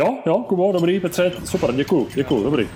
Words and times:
Jo, 0.00 0.18
jo, 0.26 0.38
Kubo, 0.48 0.72
dobrý, 0.72 1.00
Petře, 1.00 1.32
super, 1.44 1.74
děkuju, 1.74 2.08
děkuju, 2.14 2.42
dobrý. 2.42 2.68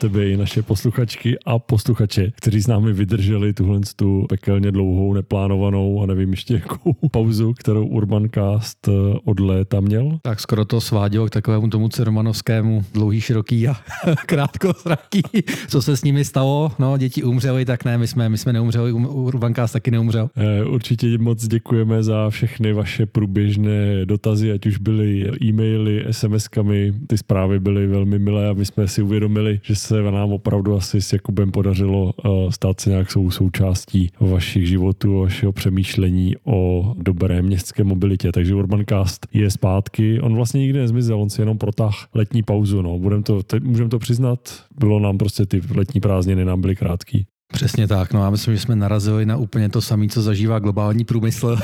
Tebe 0.00 0.28
i 0.28 0.36
naše 0.36 0.62
posluchačky 0.62 1.38
a 1.46 1.58
posluchače, 1.58 2.32
kteří 2.36 2.60
s 2.60 2.66
námi 2.66 2.92
vydrželi 2.92 3.52
tuhle 3.52 3.80
tu 3.96 4.26
pekelně 4.28 4.72
dlouhou, 4.72 5.14
neplánovanou 5.14 6.02
a 6.02 6.06
nevím 6.06 6.30
ještě 6.30 6.54
jakou 6.54 6.92
pauzu, 7.10 7.52
kterou 7.52 7.86
Urbancast 7.86 8.88
eh, 8.88 8.92
od 9.24 9.40
léta 9.40 9.80
měl. 9.80 10.18
Tak 10.22 10.40
skoro 10.40 10.64
to 10.64 10.80
svádělo 10.80 11.26
k 11.26 11.30
takovému 11.30 11.68
tomu 11.68 11.88
Cermanovskému 11.88 12.84
dlouhý, 12.92 13.20
široký 13.20 13.68
a 13.68 13.76
krátkozraký. 14.26 15.22
Co 15.68 15.82
se 15.82 15.96
s 15.96 16.04
nimi 16.04 16.24
stalo? 16.24 16.72
No, 16.78 16.98
děti 16.98 17.22
umřely, 17.22 17.64
tak 17.64 17.84
ne, 17.84 17.98
my 17.98 18.06
jsme, 18.06 18.28
my 18.28 18.38
jsme 18.38 18.52
neumřeli, 18.52 18.92
Urbancast 18.92 19.72
taky 19.72 19.90
neumřel. 19.90 20.30
Eh, 20.36 20.64
určitě 20.64 21.18
moc 21.18 21.48
děkujeme 21.48 22.02
za 22.02 22.30
všechny 22.30 22.72
vaše 22.72 23.06
průběžné 23.06 24.06
dotazy, 24.06 24.52
ať 24.52 24.66
už 24.66 24.78
byly 24.78 25.30
e-maily, 25.42 26.04
SMS-kami, 26.10 26.94
ty 27.06 27.18
zprávy 27.18 27.60
byly 27.60 27.86
velmi 27.86 28.18
milé 28.18 28.48
a 28.48 28.52
my 28.52 28.64
jsme 28.64 28.88
si 28.88 29.02
uvědomili, 29.02 29.60
že 29.62 29.74
se 29.90 30.02
nám 30.02 30.32
opravdu 30.32 30.74
asi 30.74 31.00
s 31.00 31.12
Jakubem 31.12 31.50
podařilo 31.52 32.04
uh, 32.04 32.50
stát 32.50 32.80
se 32.80 32.90
nějak 32.90 33.10
sou 33.10 33.30
součástí 33.30 34.10
vašich 34.20 34.68
životů, 34.68 35.18
vašeho 35.18 35.52
přemýšlení 35.52 36.34
o 36.44 36.92
dobré 36.96 37.42
městské 37.42 37.84
mobilitě. 37.84 38.32
Takže 38.32 38.54
Urbancast 38.54 39.26
je 39.32 39.50
zpátky. 39.50 40.20
On 40.20 40.34
vlastně 40.34 40.60
nikdy 40.60 40.78
nezmizel, 40.78 41.20
on 41.20 41.30
si 41.30 41.42
jenom 41.42 41.58
protáh 41.58 41.94
letní 42.14 42.42
pauzu. 42.42 42.82
No. 42.82 42.98
Budem 42.98 43.22
to, 43.22 43.40
můžeme 43.62 43.90
to 43.90 43.98
přiznat, 43.98 44.64
bylo 44.78 45.00
nám 45.00 45.18
prostě 45.18 45.46
ty 45.46 45.60
letní 45.74 46.00
prázdniny 46.00 46.44
nám 46.44 46.60
byly 46.60 46.76
krátký. 46.76 47.26
Přesně 47.52 47.86
tak, 47.86 48.12
no 48.12 48.24
já 48.24 48.30
myslím, 48.30 48.54
že 48.54 48.60
jsme 48.60 48.76
narazili 48.76 49.26
na 49.26 49.36
úplně 49.36 49.68
to 49.68 49.80
samé, 49.80 50.08
co 50.08 50.22
zažívá 50.22 50.58
globální 50.58 51.04
průmysl. 51.04 51.56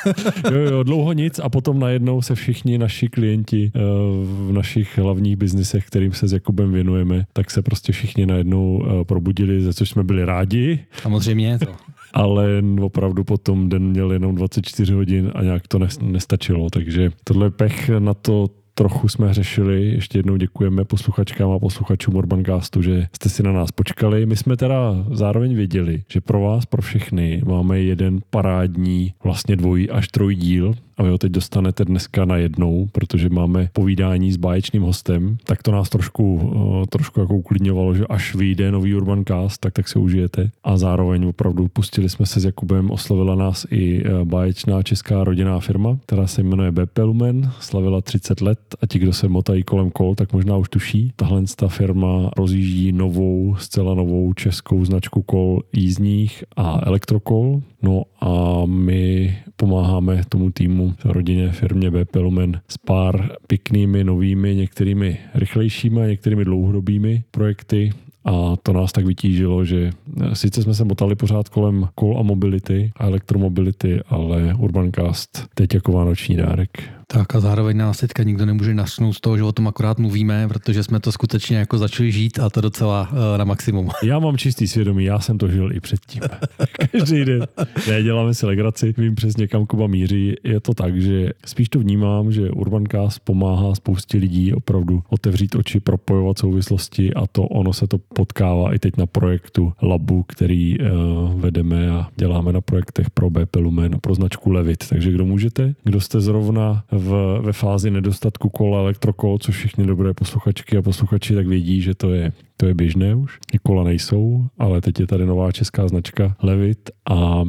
jo, 0.52 0.58
jo, 0.58 0.82
dlouho 0.82 1.12
nic 1.12 1.38
a 1.38 1.48
potom 1.48 1.78
najednou 1.78 2.22
se 2.22 2.34
všichni 2.34 2.78
naši 2.78 3.08
klienti 3.08 3.72
eh, 3.74 3.80
v 4.22 4.52
našich 4.52 4.98
hlavních 4.98 5.36
biznisech, 5.36 5.86
kterým 5.86 6.12
se 6.12 6.28
s 6.28 6.32
Jakubem 6.32 6.72
věnujeme, 6.72 7.24
tak 7.32 7.50
se 7.50 7.62
prostě 7.62 7.92
všichni 7.92 8.26
najednou 8.26 8.84
eh, 8.84 9.04
probudili, 9.04 9.62
za 9.62 9.72
což 9.72 9.90
jsme 9.90 10.04
byli 10.04 10.24
rádi. 10.24 10.78
Samozřejmě 11.02 11.58
to. 11.58 11.66
Ale 12.12 12.62
opravdu 12.80 13.24
potom 13.24 13.68
den 13.68 13.82
měl 13.82 14.12
jenom 14.12 14.34
24 14.34 14.92
hodin 14.92 15.32
a 15.34 15.42
nějak 15.42 15.68
to 15.68 15.78
nestačilo, 16.02 16.70
takže 16.70 17.10
tohle 17.24 17.46
je 17.46 17.50
pech 17.50 17.90
na 17.98 18.14
to 18.14 18.48
trochu 18.80 19.08
jsme 19.08 19.34
řešili. 19.34 19.86
Ještě 19.86 20.18
jednou 20.18 20.36
děkujeme 20.36 20.84
posluchačkám 20.84 21.50
a 21.50 21.58
posluchačům 21.58 22.16
Urbancastu, 22.16 22.82
že 22.82 23.06
jste 23.16 23.28
si 23.28 23.42
na 23.42 23.52
nás 23.52 23.72
počkali. 23.72 24.26
My 24.26 24.36
jsme 24.36 24.56
teda 24.56 25.04
zároveň 25.12 25.56
věděli, 25.56 26.02
že 26.08 26.20
pro 26.20 26.40
vás, 26.40 26.66
pro 26.66 26.82
všechny, 26.82 27.42
máme 27.46 27.80
jeden 27.80 28.20
parádní, 28.30 29.14
vlastně 29.24 29.56
dvojí 29.56 29.90
až 29.90 30.08
trojdíl 30.08 30.74
a 31.00 31.02
vy 31.02 31.10
ho 31.10 31.18
teď 31.18 31.32
dostanete 31.32 31.84
dneska 31.84 32.24
na 32.24 32.36
jednou, 32.36 32.88
protože 32.92 33.28
máme 33.28 33.68
povídání 33.72 34.32
s 34.32 34.36
báječným 34.36 34.82
hostem, 34.82 35.36
tak 35.44 35.62
to 35.62 35.72
nás 35.72 35.88
trošku, 35.88 36.52
eh, 36.82 36.86
trošku 36.86 37.20
jako 37.20 37.34
uklidňovalo, 37.34 37.94
že 37.94 38.06
až 38.06 38.34
vyjde 38.34 38.72
nový 38.72 38.94
Urban 38.94 39.24
Cast, 39.24 39.60
tak 39.60 39.72
tak 39.72 39.88
se 39.88 39.98
užijete. 39.98 40.50
A 40.64 40.76
zároveň 40.76 41.26
opravdu 41.26 41.68
pustili 41.68 42.08
jsme 42.08 42.26
se 42.26 42.40
s 42.40 42.44
Jakubem, 42.44 42.90
oslovila 42.90 43.34
nás 43.34 43.66
i 43.70 44.02
eh, 44.04 44.24
báječná 44.24 44.82
česká 44.82 45.24
rodinná 45.24 45.60
firma, 45.60 45.98
která 46.06 46.26
se 46.26 46.42
jmenuje 46.42 46.72
BP 46.72 46.98
Lumen, 46.98 47.50
slavila 47.60 48.00
30 48.00 48.40
let 48.40 48.60
a 48.82 48.86
ti, 48.86 48.98
kdo 48.98 49.12
se 49.12 49.28
motají 49.28 49.62
kolem 49.62 49.90
kol, 49.90 50.14
tak 50.14 50.32
možná 50.32 50.56
už 50.56 50.68
tuší. 50.68 51.12
Tahle 51.16 51.42
ta 51.56 51.68
firma 51.68 52.30
rozjíždí 52.36 52.92
novou, 52.92 53.56
zcela 53.58 53.94
novou 53.94 54.32
českou 54.32 54.84
značku 54.84 55.22
kol 55.22 55.62
jízdních 55.72 56.44
a 56.56 56.80
elektrokol. 56.82 57.62
No 57.82 58.02
a 58.20 58.62
my 58.66 59.36
pomáháme 59.56 60.22
tomu 60.28 60.50
týmu, 60.50 60.89
rodině, 61.04 61.52
firmě 61.52 61.90
BP 61.90 62.16
Lumen 62.16 62.60
s 62.68 62.78
pár 62.78 63.36
pěknými, 63.46 64.04
novými, 64.04 64.54
některými 64.54 65.18
rychlejšími 65.34 66.02
a 66.02 66.06
některými 66.06 66.44
dlouhodobými 66.44 67.24
projekty 67.30 67.92
a 68.24 68.56
to 68.62 68.72
nás 68.72 68.92
tak 68.92 69.04
vytížilo, 69.04 69.64
že 69.64 69.90
eh, 70.20 70.34
sice 70.34 70.62
jsme 70.62 70.74
se 70.74 70.84
motali 70.84 71.14
pořád 71.14 71.48
kolem 71.48 71.88
kol 71.94 72.18
a 72.18 72.22
mobility 72.22 72.92
a 72.96 73.04
elektromobility, 73.04 74.00
ale 74.08 74.54
Urbancast 74.54 75.46
teď 75.54 75.74
jako 75.74 75.92
vánoční 75.92 76.36
dárek. 76.36 77.00
Tak 77.12 77.34
a 77.34 77.40
zároveň 77.40 77.76
nás 77.76 77.98
teďka 77.98 78.22
nikdo 78.22 78.46
nemůže 78.46 78.74
našnout 78.74 79.12
z 79.12 79.20
toho, 79.20 79.36
že 79.36 79.42
o 79.42 79.52
tom 79.52 79.68
akorát 79.68 79.98
mluvíme, 79.98 80.48
protože 80.48 80.82
jsme 80.82 81.00
to 81.00 81.12
skutečně 81.12 81.56
jako 81.56 81.78
začali 81.78 82.12
žít 82.12 82.38
a 82.38 82.50
to 82.50 82.60
docela 82.60 83.08
uh, 83.12 83.18
na 83.38 83.44
maximum. 83.44 83.88
Já 84.02 84.18
mám 84.18 84.36
čistý 84.36 84.68
svědomí, 84.68 85.04
já 85.04 85.20
jsem 85.20 85.38
to 85.38 85.48
žil 85.48 85.72
i 85.72 85.80
předtím. 85.80 86.22
Každý 86.92 87.24
den. 87.24 87.46
Ne, 87.88 88.02
děláme 88.02 88.34
si 88.34 88.46
legraci, 88.46 88.94
vím 88.98 89.14
přesně, 89.14 89.48
kam 89.48 89.66
Kuba 89.66 89.86
míří. 89.86 90.34
Je 90.44 90.60
to 90.60 90.74
tak, 90.74 91.00
že 91.00 91.30
spíš 91.46 91.68
to 91.68 91.78
vnímám, 91.78 92.32
že 92.32 92.50
Urbancast 92.50 93.20
pomáhá 93.24 93.74
spoustě 93.74 94.18
lidí 94.18 94.54
opravdu 94.54 95.02
otevřít 95.08 95.54
oči, 95.54 95.80
propojovat 95.80 96.38
souvislosti 96.38 97.14
a 97.14 97.26
to 97.26 97.42
ono 97.42 97.72
se 97.72 97.86
to 97.86 97.98
potkává 98.14 98.74
i 98.74 98.78
teď 98.78 98.96
na 98.96 99.06
projektu 99.06 99.72
Labu, 99.82 100.22
který 100.22 100.78
uh, 100.78 101.40
vedeme 101.40 101.90
a 101.90 102.08
děláme 102.16 102.52
na 102.52 102.60
projektech 102.60 103.10
pro 103.10 103.30
BP 103.30 103.56
Lumen 103.56 103.94
a 103.94 103.98
pro 103.98 104.14
značku 104.14 104.50
Levit. 104.50 104.88
Takže 104.88 105.12
kdo 105.12 105.26
můžete, 105.26 105.74
kdo 105.84 106.00
jste 106.00 106.20
zrovna 106.20 106.84
v, 106.92 107.38
ve 107.42 107.52
fázi 107.52 107.90
nedostatku 107.90 108.48
kola 108.48 108.78
elektrokol, 108.78 109.38
což 109.38 109.56
všichni 109.56 109.86
dobré 109.86 110.14
posluchačky 110.14 110.76
a 110.76 110.82
posluchači 110.82 111.34
tak 111.34 111.46
vědí, 111.46 111.80
že 111.80 111.94
to 111.94 112.14
je 112.14 112.32
to 112.60 112.66
je 112.66 112.74
běžné 112.74 113.14
už. 113.14 113.38
Kola 113.62 113.84
nejsou, 113.84 114.46
ale 114.58 114.80
teď 114.80 115.00
je 115.00 115.06
tady 115.06 115.26
nová 115.26 115.52
česká 115.52 115.88
značka 115.88 116.36
Levit 116.42 116.90
a 117.10 117.42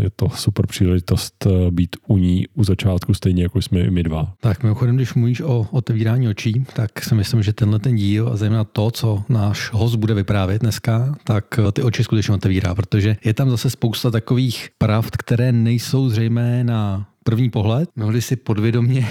je 0.00 0.10
to 0.16 0.28
super 0.28 0.66
příležitost 0.66 1.46
eh, 1.46 1.70
být 1.70 1.96
u 2.06 2.18
ní 2.18 2.44
u 2.54 2.64
začátku 2.64 3.14
stejně 3.14 3.42
jako 3.42 3.62
jsme 3.62 3.80
i 3.80 3.90
my 3.90 4.02
dva. 4.02 4.32
Tak 4.40 4.62
mimochodem, 4.62 4.96
když 4.96 5.14
mluvíš 5.14 5.40
o 5.40 5.66
otevírání 5.70 6.28
očí, 6.28 6.64
tak 6.72 7.04
si 7.04 7.14
myslím, 7.14 7.42
že 7.42 7.52
tenhle 7.52 7.78
ten 7.78 7.96
díl 7.96 8.28
a 8.28 8.36
zejména 8.36 8.64
to, 8.64 8.90
co 8.90 9.22
náš 9.28 9.70
host 9.72 9.96
bude 9.96 10.14
vyprávět 10.14 10.62
dneska, 10.62 11.14
tak 11.24 11.58
eh, 11.58 11.72
ty 11.72 11.82
oči 11.82 12.04
skutečně 12.04 12.34
otevírá, 12.34 12.74
protože 12.74 13.16
je 13.24 13.34
tam 13.34 13.50
zase 13.50 13.70
spousta 13.70 14.10
takových 14.10 14.68
pravd, 14.78 15.16
které 15.16 15.52
nejsou 15.52 16.08
zřejmé 16.08 16.64
na 16.64 17.06
první 17.24 17.50
pohled. 17.50 17.88
Mnohdy 17.96 18.22
si 18.22 18.36
podvědomě 18.36 19.08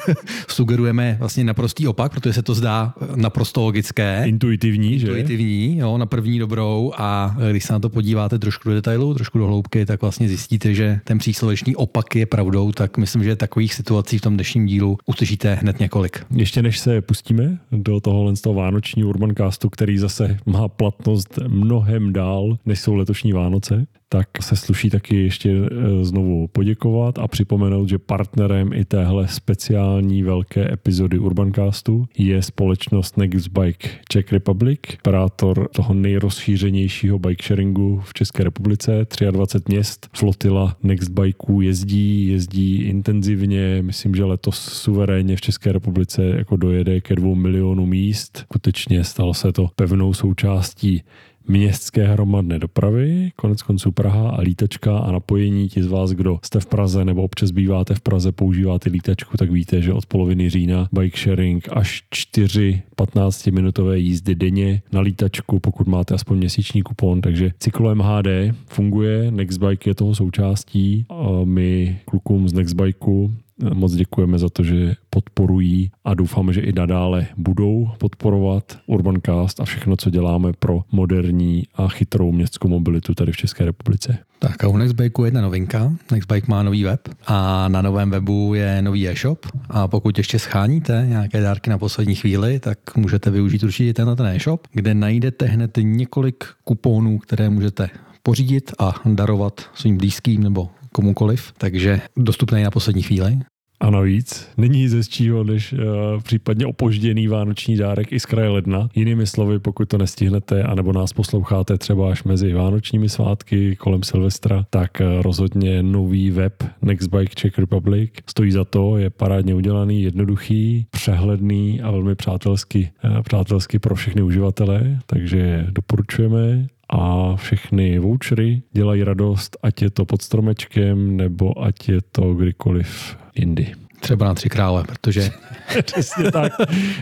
sugerujeme 0.48 1.16
vlastně 1.18 1.44
naprostý 1.44 1.88
opak, 1.88 2.12
protože 2.12 2.32
se 2.32 2.42
to 2.42 2.54
zdá 2.54 2.94
naprosto 3.14 3.62
logické. 3.62 4.22
Intuitivní, 4.26 4.98
že? 4.98 5.06
Intuitivní, 5.06 5.78
jo, 5.78 5.98
na 5.98 6.06
první 6.06 6.38
dobrou 6.38 6.92
a 6.96 7.36
když 7.50 7.64
se 7.64 7.72
na 7.72 7.78
to 7.78 7.88
podíváte 7.88 8.38
trošku 8.38 8.68
do 8.68 8.74
detailu, 8.74 9.14
trošku 9.14 9.38
do 9.38 9.46
hloubky, 9.46 9.86
tak 9.86 10.00
vlastně 10.00 10.28
zjistíte, 10.28 10.74
že 10.74 11.00
ten 11.04 11.18
příslovečný 11.18 11.76
opak 11.76 12.16
je 12.16 12.26
pravdou, 12.26 12.72
tak 12.72 12.96
myslím, 12.96 13.24
že 13.24 13.36
takových 13.36 13.74
situací 13.74 14.18
v 14.18 14.20
tom 14.20 14.34
dnešním 14.34 14.66
dílu 14.66 14.98
uslyšíte 15.06 15.54
hned 15.54 15.80
několik. 15.80 16.26
Ještě 16.30 16.62
než 16.62 16.78
se 16.78 17.00
pustíme 17.02 17.58
do 17.72 18.00
tohohle 18.00 18.36
z 18.36 18.40
toho 18.40 18.54
vánočního 18.54 19.08
Urbancastu, 19.08 19.70
který 19.70 19.98
zase 19.98 20.38
má 20.46 20.68
platnost 20.68 21.38
mnohem 21.48 22.12
dál, 22.12 22.58
než 22.66 22.80
jsou 22.80 22.94
letošní 22.94 23.32
Vánoce, 23.32 23.86
tak 24.08 24.28
se 24.42 24.56
sluší 24.56 24.90
taky 24.90 25.16
ještě 25.16 25.50
e, 25.50 26.04
znovu 26.04 26.48
poděkovat 26.48 27.18
a 27.18 27.28
připomenout, 27.28 27.88
že 27.88 27.98
partnerem 27.98 28.72
i 28.72 28.84
téhle 28.84 29.28
speciální 29.28 30.22
velké 30.22 30.72
epizody 30.72 31.18
Urbancastu 31.18 32.06
je 32.18 32.42
společnost 32.42 33.16
Nextbike 33.16 33.88
Czech 34.08 34.32
Republic, 34.32 34.80
operátor 34.98 35.68
toho 35.68 35.94
nejrozšířenějšího 35.94 37.18
bike 37.18 37.44
sharingu 37.44 38.00
v 38.04 38.14
České 38.14 38.44
republice. 38.44 39.06
23 39.30 39.72
měst 39.72 40.08
flotila 40.16 40.76
Nextbikeů 40.82 41.60
jezdí, 41.60 42.28
jezdí 42.28 42.82
intenzivně. 42.82 43.82
Myslím, 43.82 44.14
že 44.14 44.24
letos 44.24 44.58
suverénně 44.58 45.36
v 45.36 45.40
České 45.40 45.72
republice 45.72 46.22
jako 46.24 46.56
dojede 46.56 47.00
ke 47.00 47.14
dvou 47.14 47.34
milionů 47.34 47.86
míst. 47.86 48.38
Skutečně 48.38 49.04
stalo 49.04 49.34
se 49.34 49.52
to 49.52 49.68
pevnou 49.76 50.14
součástí 50.14 51.02
městské 51.48 52.06
hromadné 52.06 52.58
dopravy, 52.58 53.30
konec 53.36 53.62
konců 53.62 53.92
Praha 53.92 54.30
a 54.30 54.40
lítačka 54.40 54.98
a 54.98 55.12
napojení. 55.12 55.68
Ti 55.68 55.82
z 55.82 55.86
vás, 55.86 56.10
kdo 56.10 56.38
jste 56.44 56.60
v 56.60 56.66
Praze 56.66 57.04
nebo 57.04 57.22
občas 57.22 57.50
býváte 57.50 57.94
v 57.94 58.00
Praze, 58.00 58.32
používáte 58.32 58.90
lítačku, 58.90 59.36
tak 59.36 59.50
víte, 59.50 59.82
že 59.82 59.92
od 59.92 60.06
poloviny 60.06 60.50
října 60.50 60.88
bike 60.92 61.18
sharing 61.18 61.68
až 61.72 62.02
4 62.10 62.82
15-minutové 62.96 63.94
jízdy 63.94 64.34
denně 64.34 64.82
na 64.92 65.00
lítačku, 65.00 65.60
pokud 65.60 65.86
máte 65.86 66.14
aspoň 66.14 66.38
měsíční 66.38 66.82
kupon. 66.82 67.20
Takže 67.20 67.52
cyklo 67.58 67.94
MHD 67.94 68.26
funguje, 68.66 69.30
Nextbike 69.30 69.90
je 69.90 69.94
toho 69.94 70.14
součástí. 70.14 71.06
A 71.10 71.44
my 71.44 71.98
klukům 72.04 72.48
z 72.48 72.52
Nextbikeu 72.52 73.30
moc 73.74 73.94
děkujeme 73.94 74.38
za 74.38 74.48
to, 74.48 74.64
že 74.64 74.94
podporují 75.10 75.90
a 76.04 76.14
doufáme, 76.14 76.52
že 76.52 76.60
i 76.60 76.72
nadále 76.72 77.26
budou 77.36 77.88
podporovat 77.98 78.78
Urbancast 78.86 79.60
a 79.60 79.64
všechno, 79.64 79.96
co 79.96 80.10
děláme 80.10 80.52
pro 80.58 80.80
moderní 80.92 81.62
a 81.74 81.88
chytrou 81.88 82.32
městskou 82.32 82.68
mobilitu 82.68 83.14
tady 83.14 83.32
v 83.32 83.36
České 83.36 83.64
republice. 83.64 84.18
Tak 84.38 84.64
a 84.64 84.68
u 84.68 84.76
Nextbikeu 84.76 85.24
je 85.24 85.26
jedna 85.26 85.40
novinka. 85.40 85.92
Nextbike 86.12 86.46
má 86.50 86.62
nový 86.62 86.84
web 86.84 87.08
a 87.26 87.68
na 87.68 87.82
novém 87.82 88.10
webu 88.10 88.54
je 88.54 88.82
nový 88.82 89.08
e-shop 89.08 89.46
a 89.68 89.88
pokud 89.88 90.18
ještě 90.18 90.38
scháníte 90.38 91.06
nějaké 91.08 91.40
dárky 91.40 91.70
na 91.70 91.78
poslední 91.78 92.14
chvíli, 92.14 92.60
tak 92.60 92.96
můžete 92.96 93.30
využít 93.30 93.62
určitě 93.62 93.94
tenhle 93.94 94.16
ten 94.16 94.26
e-shop, 94.26 94.66
kde 94.72 94.94
najdete 94.94 95.46
hned 95.46 95.78
několik 95.82 96.44
kuponů, 96.64 97.18
které 97.18 97.50
můžete 97.50 97.90
pořídit 98.22 98.72
a 98.78 98.94
darovat 99.04 99.60
svým 99.74 99.96
blízkým 99.96 100.42
nebo 100.42 100.68
komukoliv, 100.96 101.52
takže 101.58 102.00
dostupné 102.16 102.64
na 102.64 102.70
poslední 102.70 103.02
chvíli. 103.02 103.38
A 103.80 103.90
navíc 103.90 104.48
není 104.56 104.78
nic 104.78 104.92
hezčího, 104.94 105.44
než 105.44 105.72
uh, 105.72 105.78
případně 106.22 106.66
opožděný 106.66 107.28
vánoční 107.28 107.76
dárek 107.76 108.12
i 108.12 108.20
z 108.20 108.26
kraje 108.26 108.48
ledna. 108.48 108.88
Jinými 108.94 109.26
slovy, 109.26 109.58
pokud 109.58 109.88
to 109.88 109.98
nestihnete, 109.98 110.62
anebo 110.62 110.92
nás 110.92 111.12
posloucháte 111.12 111.78
třeba 111.78 112.10
až 112.10 112.24
mezi 112.24 112.52
vánočními 112.52 113.08
svátky 113.08 113.76
kolem 113.76 114.02
Silvestra, 114.02 114.64
tak 114.70 114.90
uh, 115.00 115.22
rozhodně 115.22 115.82
nový 115.82 116.30
web 116.30 116.64
Nextbike 116.82 117.34
Czech 117.34 117.58
Republic 117.58 118.10
stojí 118.26 118.52
za 118.52 118.64
to, 118.64 118.96
je 118.96 119.10
parádně 119.10 119.54
udělaný, 119.54 120.02
jednoduchý, 120.02 120.86
přehledný 120.90 121.82
a 121.82 121.90
velmi 121.90 122.14
přátelsky, 122.14 122.90
uh, 123.04 123.22
přátelsky 123.22 123.78
pro 123.78 123.94
všechny 123.94 124.22
uživatele, 124.22 124.98
takže 125.06 125.66
doporučujeme 125.70 126.66
a 126.88 127.36
všechny 127.36 127.98
vouchery 127.98 128.62
dělají 128.72 129.04
radost, 129.04 129.56
ať 129.62 129.82
je 129.82 129.90
to 129.90 130.04
pod 130.04 130.22
stromečkem, 130.22 131.16
nebo 131.16 131.62
ať 131.62 131.88
je 131.88 132.00
to 132.12 132.34
kdykoliv 132.34 133.16
jindy. 133.34 133.85
Třeba 134.06 134.26
na 134.26 134.34
tři 134.34 134.48
krále, 134.48 134.84
protože 134.84 135.30
Přesně 135.84 136.30
tak. 136.30 136.52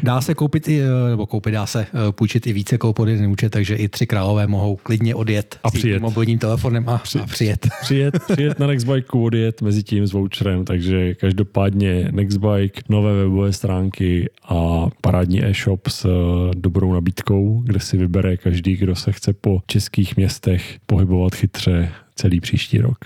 dá 0.02 0.20
se 0.20 0.34
koupit 0.34 0.68
i, 0.68 0.80
nebo 1.10 1.26
koupit, 1.26 1.50
dá 1.52 1.66
se 1.66 1.80
eh, 1.86 2.12
půjčit 2.12 2.46
i 2.46 2.52
více 2.52 2.78
koupit 2.78 2.96
pod 2.96 3.08
jeden 3.08 3.30
účet, 3.30 3.50
takže 3.50 3.74
i 3.76 3.88
tři 3.88 4.06
králové 4.06 4.46
mohou 4.46 4.76
klidně 4.76 5.14
odjet 5.14 5.58
A 5.64 5.70
přijet. 5.70 6.02
mobilním 6.02 6.38
telefonem 6.38 6.88
a, 6.88 6.98
Při, 6.98 7.18
a 7.18 7.26
přijet. 7.26 7.68
Přijet, 7.80 8.18
přijet 8.32 8.58
na 8.58 8.66
Nextbike, 8.66 9.18
odjet 9.18 9.62
mezi 9.62 9.82
tím 9.82 10.06
s 10.06 10.12
voucherem, 10.12 10.64
takže 10.64 11.14
každopádně 11.14 12.08
Nextbike, 12.12 12.80
nové 12.88 13.14
webové 13.14 13.52
stránky 13.52 14.30
a 14.48 14.86
parádní 15.00 15.44
e-shop 15.44 15.86
s 15.88 16.04
eh, 16.04 16.08
dobrou 16.56 16.92
nabídkou, 16.92 17.62
kde 17.66 17.80
si 17.80 17.96
vybere 17.96 18.36
každý, 18.36 18.76
kdo 18.76 18.94
se 18.94 19.12
chce 19.12 19.32
po 19.32 19.60
českých 19.66 20.16
městech 20.16 20.76
pohybovat 20.86 21.34
chytře 21.34 21.88
celý 22.16 22.40
příští 22.40 22.78
rok. 22.78 22.98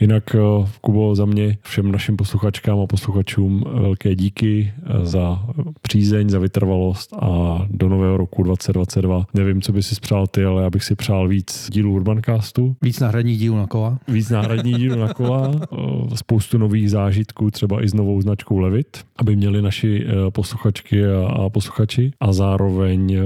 Jinak, 0.00 0.34
eh, 0.34 0.68
Kubo, 0.80 1.14
za 1.14 1.24
mě 1.24 1.56
všem 1.62 1.92
našim 1.92 2.16
posluchačkám 2.16 2.80
a 2.80 2.86
posluchačům 2.86 3.64
velké 3.80 4.14
díky 4.14 4.72
eh, 4.82 5.06
za 5.06 5.46
přízeň, 5.82 6.28
za 6.28 6.38
vytrvalost 6.38 7.12
a 7.12 7.58
do 7.70 7.88
nového 7.88 8.16
roku 8.16 8.42
2022. 8.42 9.26
Nevím, 9.34 9.62
co 9.62 9.72
by 9.72 9.82
si 9.82 9.94
přál 10.00 10.26
ty, 10.26 10.44
ale 10.44 10.62
já 10.62 10.70
bych 10.70 10.84
si 10.84 10.94
přál 10.94 11.28
víc 11.28 11.68
dílů 11.70 11.92
Urbancastu. 11.92 12.76
Víc 12.82 13.00
náhradních 13.00 13.38
dílů 13.38 13.56
na 13.56 13.66
kola. 13.66 13.98
Víc 14.08 14.30
náhradních 14.30 14.76
dílů 14.76 15.00
na 15.00 15.14
kola, 15.14 15.50
eh, 15.54 16.16
spoustu 16.16 16.58
nových 16.58 16.90
zážitků, 16.90 17.50
třeba 17.50 17.84
i 17.84 17.88
s 17.88 17.94
novou 17.94 18.20
značkou 18.20 18.58
Levit, 18.58 19.04
aby 19.16 19.36
měli 19.36 19.62
naši 19.62 20.06
posluchačky 20.30 21.06
a 21.26 21.48
posluchači. 21.48 22.12
A 22.20 22.32
zároveň 22.32 23.18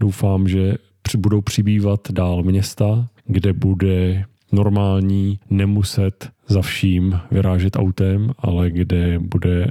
doufám, 0.00 0.48
že 0.48 0.74
budou 1.16 1.40
přibývat 1.40 2.00
dál 2.10 2.42
města, 2.42 3.08
kde 3.26 3.52
bude 3.52 4.24
normální 4.52 5.38
nemuset 5.50 6.30
za 6.48 6.62
vším 6.62 7.20
vyrážet 7.30 7.76
autem, 7.76 8.32
ale 8.38 8.70
kde 8.70 9.18
bude 9.18 9.64
eh, 9.64 9.70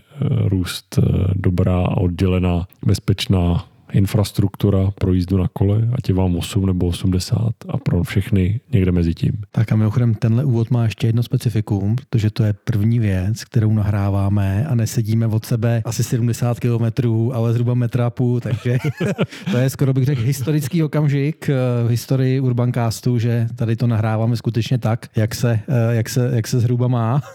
růst 0.49 0.99
eh, 0.99 1.11
dobrá 1.35 1.77
a 1.77 1.97
oddělená 1.97 2.67
bezpečná 2.85 3.65
infrastruktura 3.93 4.91
pro 4.95 5.13
jízdu 5.13 5.37
na 5.37 5.47
kole, 5.53 5.89
ať 5.93 6.09
je 6.09 6.15
vám 6.15 6.35
8 6.35 6.65
nebo 6.65 6.87
80 6.87 7.37
a 7.69 7.77
pro 7.77 8.03
všechny 8.03 8.59
někde 8.73 8.91
mezi 8.91 9.13
tím. 9.13 9.31
Tak 9.51 9.71
a 9.71 9.75
mimochodem 9.75 10.13
tenhle 10.13 10.45
úvod 10.45 10.71
má 10.71 10.83
ještě 10.83 11.07
jedno 11.07 11.23
specifikum, 11.23 11.95
protože 11.95 12.29
to 12.29 12.43
je 12.43 12.53
první 12.53 12.99
věc, 12.99 13.43
kterou 13.43 13.73
nahráváme 13.73 14.65
a 14.69 14.75
nesedíme 14.75 15.27
od 15.27 15.45
sebe 15.45 15.81
asi 15.85 16.03
70 16.03 16.59
km, 16.59 17.09
ale 17.33 17.53
zhruba 17.53 17.73
metra 17.73 18.09
půl, 18.09 18.39
takže 18.39 18.77
to 19.51 19.57
je 19.57 19.69
skoro 19.69 19.93
bych 19.93 20.05
řekl 20.05 20.21
historický 20.21 20.83
okamžik 20.83 21.49
eh, 21.49 21.53
v 21.87 21.89
historii 21.89 22.39
Urbancastu, 22.39 23.19
že 23.19 23.47
tady 23.55 23.75
to 23.75 23.87
nahráváme 23.87 24.37
skutečně 24.37 24.77
tak, 24.77 25.09
jak 25.15 25.35
se, 25.35 25.59
eh, 25.67 25.95
jak 25.95 26.09
se, 26.09 26.31
jak 26.33 26.47
se 26.47 26.59
zhruba 26.59 26.87
má. 26.87 27.21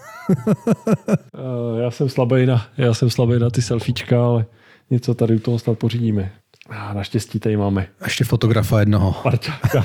Eh, 1.37 1.81
já 1.81 1.91
jsem 1.91 2.09
slabý 2.09 2.45
na, 2.45 2.65
já 2.77 2.93
jsem 2.93 3.09
slabý 3.09 3.39
na 3.39 3.49
ty 3.49 3.61
selfiečka, 3.61 4.25
ale 4.25 4.45
něco 4.89 5.13
tady 5.13 5.35
u 5.35 5.39
toho 5.39 5.59
snad 5.59 5.79
pořídíme. 5.79 6.31
A 6.69 6.93
naštěstí 6.93 7.39
tady 7.39 7.57
máme. 7.57 7.87
Ještě 8.03 8.23
fotografa 8.23 8.79
jednoho. 8.79 9.15
Marťáka. 9.25 9.83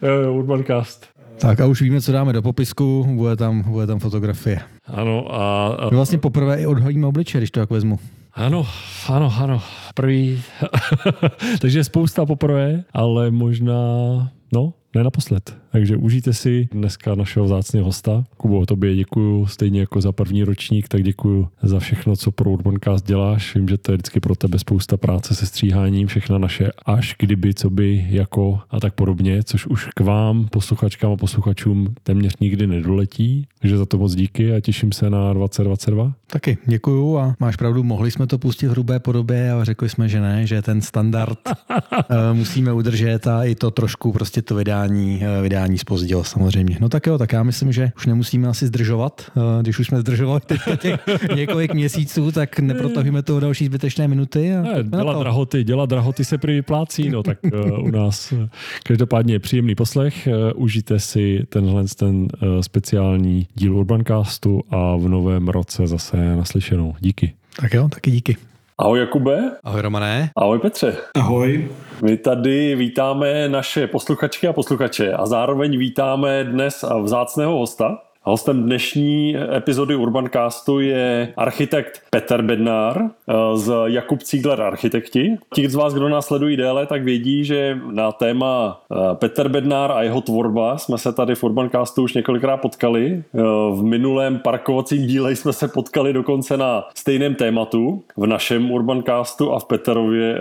Urbancast. 0.30 1.06
Tak 1.40 1.60
a 1.60 1.66
už 1.66 1.82
víme, 1.82 2.00
co 2.00 2.12
dáme 2.12 2.32
do 2.32 2.42
popisku, 2.42 3.06
bude 3.14 3.36
tam, 3.36 3.62
bude 3.62 3.86
tam 3.86 3.98
fotografie. 3.98 4.60
Ano 4.86 5.34
a... 5.34 5.68
a... 5.68 5.90
My 5.90 5.96
vlastně 5.96 6.18
poprvé 6.18 6.60
i 6.60 6.66
odhalíme 6.66 7.06
obliče, 7.06 7.38
když 7.38 7.50
to 7.50 7.60
tak 7.60 7.70
vezmu. 7.70 7.98
Ano, 8.34 8.66
ano, 9.08 9.34
ano. 9.38 9.62
První. 9.94 10.42
Takže 11.60 11.84
spousta 11.84 12.26
poprvé, 12.26 12.84
ale 12.92 13.30
možná, 13.30 13.74
no, 14.52 14.72
ne 14.94 15.04
naposled. 15.04 15.56
Takže 15.72 15.96
užijte 15.96 16.32
si 16.32 16.68
dneska 16.72 17.14
našeho 17.14 17.46
vzácného 17.46 17.86
hosta. 17.86 18.24
Kubo, 18.36 18.66
tobě 18.66 18.96
děkuju 18.96 19.46
stejně 19.46 19.80
jako 19.80 20.00
za 20.00 20.12
první 20.12 20.44
ročník, 20.44 20.88
tak 20.88 21.02
děkuju 21.02 21.48
za 21.62 21.80
všechno, 21.80 22.16
co 22.16 22.30
pro 22.30 22.50
Urbancast 22.50 23.06
děláš. 23.06 23.54
Vím, 23.54 23.68
že 23.68 23.78
to 23.78 23.92
je 23.92 23.96
vždycky 23.96 24.20
pro 24.20 24.34
tebe 24.34 24.58
spousta 24.58 24.96
práce 24.96 25.34
se 25.34 25.46
stříháním, 25.46 26.06
všechna 26.06 26.38
naše 26.38 26.70
až, 26.86 27.16
kdyby, 27.18 27.54
co 27.54 27.70
by, 27.70 28.06
jako 28.10 28.60
a 28.70 28.80
tak 28.80 28.94
podobně, 28.94 29.42
což 29.42 29.66
už 29.66 29.88
k 29.94 30.00
vám, 30.00 30.48
posluchačkám 30.48 31.12
a 31.12 31.16
posluchačům, 31.16 31.94
téměř 32.02 32.32
nikdy 32.40 32.66
nedoletí. 32.66 33.46
Takže 33.58 33.78
za 33.78 33.86
to 33.86 33.98
moc 33.98 34.14
díky 34.14 34.54
a 34.54 34.60
těším 34.60 34.92
se 34.92 35.10
na 35.10 35.32
2022. 35.32 36.12
Taky 36.26 36.58
děkuju 36.66 37.18
a 37.18 37.34
máš 37.40 37.56
pravdu, 37.56 37.82
mohli 37.82 38.10
jsme 38.10 38.26
to 38.26 38.38
pustit 38.38 38.66
v 38.66 38.70
hrubé 38.70 38.98
podobě 38.98 39.52
a 39.52 39.64
řekli 39.64 39.88
jsme, 39.88 40.08
že 40.08 40.20
ne, 40.20 40.46
že 40.46 40.62
ten 40.62 40.80
standard 40.80 41.38
eh, 41.48 41.54
musíme 42.32 42.72
udržet 42.72 43.26
a 43.26 43.44
i 43.44 43.54
to 43.54 43.70
trošku 43.70 44.12
prostě 44.12 44.42
to 44.42 44.54
vydání, 44.54 45.22
eh, 45.24 45.42
vydání 45.42 45.57
vydání 45.58 45.78
spozdil 45.78 46.24
samozřejmě. 46.24 46.78
No 46.80 46.88
tak 46.88 47.06
jo, 47.06 47.18
tak 47.18 47.32
já 47.32 47.42
myslím, 47.42 47.72
že 47.72 47.92
už 47.96 48.06
nemusíme 48.06 48.48
asi 48.48 48.66
zdržovat. 48.66 49.30
Eh, 49.36 49.62
když 49.62 49.78
už 49.78 49.86
jsme 49.86 50.00
zdržovali 50.00 50.40
teď 50.46 50.60
těch 50.78 51.00
několik 51.36 51.74
měsíců, 51.74 52.32
tak 52.32 52.58
neprotahujeme 52.58 53.22
to 53.22 53.40
další 53.40 53.66
zbytečné 53.66 54.08
minuty. 54.08 54.54
A 54.54 54.62
ne, 54.62 54.82
dělat 54.82 55.18
drahoty, 55.18 55.64
dělat 55.64 55.90
drahoty 55.90 56.24
se 56.24 56.38
prý 56.38 56.54
vyplácí, 56.54 57.10
no 57.10 57.22
tak 57.22 57.38
uh, 57.52 57.84
u 57.84 57.90
nás 57.90 58.34
každopádně 58.82 59.34
je 59.34 59.38
příjemný 59.38 59.74
poslech. 59.74 60.28
Užijte 60.54 61.00
si 61.00 61.46
tenhle 61.48 61.84
ten 61.96 62.28
speciální 62.60 63.46
díl 63.54 63.76
Urbancastu 63.76 64.62
a 64.70 64.96
v 64.96 65.08
novém 65.08 65.48
roce 65.48 65.86
zase 65.86 66.36
naslyšenou. 66.36 66.94
Díky. 67.00 67.32
Tak 67.60 67.74
jo, 67.74 67.88
taky 67.88 68.10
díky. 68.10 68.36
Ahoj 68.80 68.98
Jakube. 69.00 69.58
Ahoj 69.64 69.82
Romané. 69.82 70.30
Ahoj 70.36 70.58
Petře. 70.58 70.96
Ahoj. 71.16 71.68
My 72.02 72.16
tady 72.16 72.74
vítáme 72.74 73.48
naše 73.48 73.86
posluchačky 73.86 74.48
a 74.48 74.52
posluchače 74.52 75.12
a 75.12 75.26
zároveň 75.26 75.78
vítáme 75.78 76.44
dnes 76.44 76.84
vzácného 77.02 77.58
hosta, 77.58 77.98
Hostem 78.28 78.62
dnešní 78.62 79.36
epizody 79.56 79.96
Urbancastu 79.96 80.80
je 80.80 81.32
architekt 81.36 82.02
Petr 82.10 82.42
Bednár 82.42 83.02
eh, 83.02 83.34
z 83.54 83.72
Jakub 83.84 84.22
Cígler 84.22 84.62
Architekti. 84.62 85.36
Ti 85.54 85.68
z 85.68 85.74
vás, 85.74 85.94
kdo 85.94 86.08
nás 86.08 86.26
sledují 86.26 86.56
déle, 86.56 86.86
tak 86.86 87.04
vědí, 87.04 87.44
že 87.44 87.78
na 87.90 88.12
téma 88.12 88.80
eh, 88.92 89.14
Petr 89.14 89.48
Bednár 89.48 89.92
a 89.92 90.02
jeho 90.02 90.20
tvorba 90.20 90.78
jsme 90.78 90.98
se 90.98 91.12
tady 91.12 91.34
v 91.34 91.44
Urbancastu 91.44 92.02
už 92.02 92.14
několikrát 92.14 92.56
potkali. 92.56 93.22
Eh, 93.34 93.40
v 93.72 93.82
minulém 93.82 94.38
parkovacím 94.38 95.06
díle 95.06 95.36
jsme 95.36 95.52
se 95.52 95.68
potkali 95.68 96.12
dokonce 96.12 96.56
na 96.56 96.84
stejném 96.94 97.34
tématu 97.34 98.02
v 98.16 98.26
našem 98.26 98.70
Urbancastu 98.70 99.52
a 99.52 99.58
v 99.58 99.64
Petrově 99.64 100.38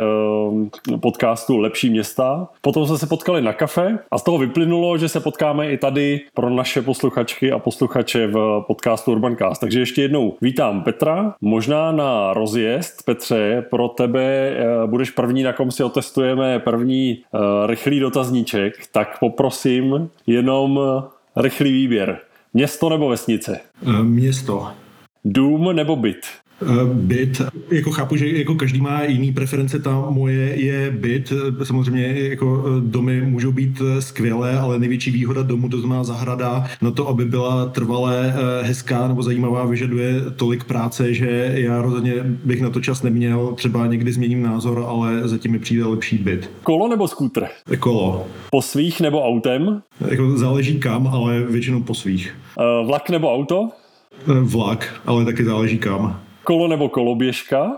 podcastu 1.00 1.58
Lepší 1.58 1.89
města. 1.89 2.48
Potom 2.62 2.88
jsme 2.88 2.98
se 2.98 3.08
potkali 3.08 3.41
na 3.41 3.53
kafe 3.53 4.00
a 4.12 4.17
z 4.17 4.24
toho 4.24 4.38
vyplynulo, 4.38 4.98
že 4.98 5.10
se 5.10 5.20
potkáme 5.20 5.72
i 5.72 5.77
tady 5.77 6.22
pro 6.34 6.50
naše 6.50 6.82
posluchačky 6.82 7.51
a 7.51 7.60
posluchače 7.60 7.76
posluchače 7.77 8.27
v 8.27 8.63
podcastu 8.67 9.12
Urbancast. 9.12 9.62
Takže 9.62 9.79
ještě 9.79 10.01
jednou 10.01 10.38
vítám 10.41 10.84
Petra. 10.84 11.36
Možná 11.41 11.91
na 11.91 12.34
rozjezd, 12.34 13.05
Petře, 13.05 13.65
pro 13.69 13.88
tebe 13.88 14.24
eh, 14.24 14.65
budeš 14.86 15.10
první, 15.10 15.43
na 15.43 15.53
kom 15.53 15.72
si 15.72 15.84
otestujeme 15.84 16.60
první 16.60 17.17
uh, 17.31 17.39
rychlý 17.67 18.00
dotazníček, 18.00 18.74
tak 18.91 19.19
poprosím 19.19 20.10
jenom 20.27 20.79
rychlý 21.36 21.72
výběr. 21.72 22.19
Město 22.53 22.89
nebo 22.89 23.10
vesnice? 23.10 23.60
Město. 24.03 24.67
Dům 25.25 25.75
nebo 25.75 25.96
byt? 25.96 26.25
Byt. 26.94 27.42
Jako 27.72 27.92
chápu, 27.92 28.16
že 28.16 28.30
jako 28.30 28.56
každý 28.56 28.82
má 28.82 29.04
jiný 29.04 29.32
preference, 29.32 29.80
ta 29.80 30.06
moje 30.10 30.62
je 30.62 30.92
byt. 30.92 31.34
Samozřejmě 31.64 32.16
jako 32.18 32.64
domy 32.80 33.22
můžou 33.22 33.52
být 33.52 33.82
skvělé, 34.00 34.60
ale 34.60 34.80
největší 34.80 35.12
výhoda 35.12 35.42
domu, 35.42 35.70
to 35.70 35.80
znamená 35.80 36.04
zahrada, 36.04 36.66
na 36.82 36.92
to, 36.92 37.08
aby 37.08 37.26
byla 37.26 37.66
trvalé 37.66 38.36
hezká 38.62 39.08
nebo 39.08 39.24
zajímavá, 39.24 39.66
vyžaduje 39.66 40.22
tolik 40.36 40.64
práce, 40.64 41.14
že 41.14 41.52
já 41.56 41.82
rozhodně 41.82 42.14
bych 42.24 42.62
na 42.62 42.70
to 42.70 42.82
čas 42.82 43.04
neměl. 43.04 43.54
Třeba 43.56 43.88
někdy 43.88 44.12
změním 44.12 44.44
názor, 44.44 44.86
ale 44.88 45.28
zatím 45.28 45.52
mi 45.52 45.60
přijde 45.60 45.86
lepší 45.86 46.18
byt. 46.18 46.50
Kolo 46.64 46.88
nebo 46.88 47.08
skútr? 47.08 47.46
Kolo. 47.80 48.28
Po 48.52 48.62
svých 48.62 49.02
nebo 49.02 49.26
autem? 49.26 49.82
Jako 50.10 50.38
záleží 50.38 50.80
kam, 50.80 51.08
ale 51.08 51.44
většinou 51.44 51.84
po 51.84 51.94
svých. 51.94 52.36
Vlak 52.86 53.10
nebo 53.10 53.34
auto? 53.34 53.70
Vlak, 54.42 55.02
ale 55.06 55.26
taky 55.26 55.46
záleží 55.46 55.78
kam. 55.78 56.20
Kolo 56.48 56.68
nebo 56.68 56.89
koloběžka? 56.89 57.72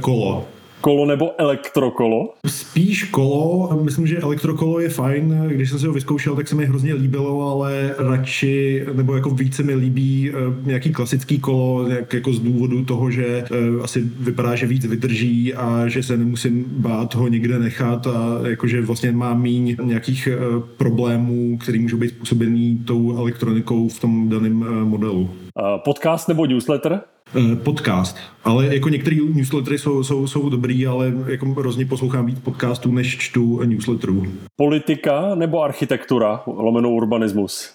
Kolo. 0.00 0.44
Kolo 0.80 1.06
nebo 1.06 1.40
elektrokolo? 1.40 2.34
Spíš 2.46 3.04
kolo. 3.04 3.78
Myslím, 3.82 4.06
že 4.06 4.18
elektrokolo 4.18 4.80
je 4.80 4.88
fajn. 4.88 5.44
Když 5.48 5.70
jsem 5.70 5.78
si 5.78 5.86
ho 5.86 5.92
vyzkoušel, 5.92 6.36
tak 6.36 6.48
se 6.48 6.54
mi 6.54 6.66
hrozně 6.66 6.94
líbilo, 6.94 7.50
ale 7.50 7.94
radši, 7.98 8.84
nebo 8.92 9.14
jako 9.14 9.30
více 9.30 9.62
mi 9.62 9.74
líbí 9.74 10.32
nějaký 10.64 10.92
klasický 10.92 11.38
kolo, 11.38 11.88
jak 11.88 12.12
jako 12.12 12.32
z 12.32 12.38
důvodu 12.38 12.84
toho, 12.84 13.10
že 13.10 13.44
asi 13.82 14.00
vypadá, 14.00 14.54
že 14.54 14.66
víc 14.66 14.86
vydrží 14.86 15.54
a 15.54 15.88
že 15.88 16.02
se 16.02 16.16
nemusím 16.16 16.64
bát 16.68 17.14
ho 17.14 17.28
někde 17.28 17.58
nechat 17.58 18.06
a 18.06 18.40
jakože 18.48 18.82
vlastně 18.82 19.12
má 19.12 19.34
míň 19.34 19.76
nějakých 19.82 20.28
problémů, 20.76 21.58
které 21.58 21.78
můžou 21.78 21.96
být 21.96 22.08
způsobený 22.10 22.78
tou 22.86 23.16
elektronikou 23.18 23.88
v 23.88 24.00
tom 24.00 24.28
daném 24.28 24.84
modelu. 24.88 25.30
Podcast 25.84 26.28
nebo 26.28 26.46
newsletter? 26.46 27.00
Podcast. 27.62 28.16
Ale 28.44 28.74
jako 28.74 28.88
některé 28.88 29.16
newslettery 29.34 29.78
jsou, 29.78 30.04
jsou, 30.04 30.26
jsou 30.26 30.48
dobrý, 30.48 30.86
ale 30.86 31.12
jako 31.26 31.46
hrozně 31.46 31.86
poslouchám 31.86 32.26
víc 32.26 32.38
podcastů, 32.38 32.92
než 32.92 33.18
čtu 33.18 33.60
newsletterů. 33.64 34.26
Politika 34.56 35.34
nebo 35.34 35.62
architektura, 35.62 36.42
lomeno 36.46 36.90
urbanismus? 36.90 37.70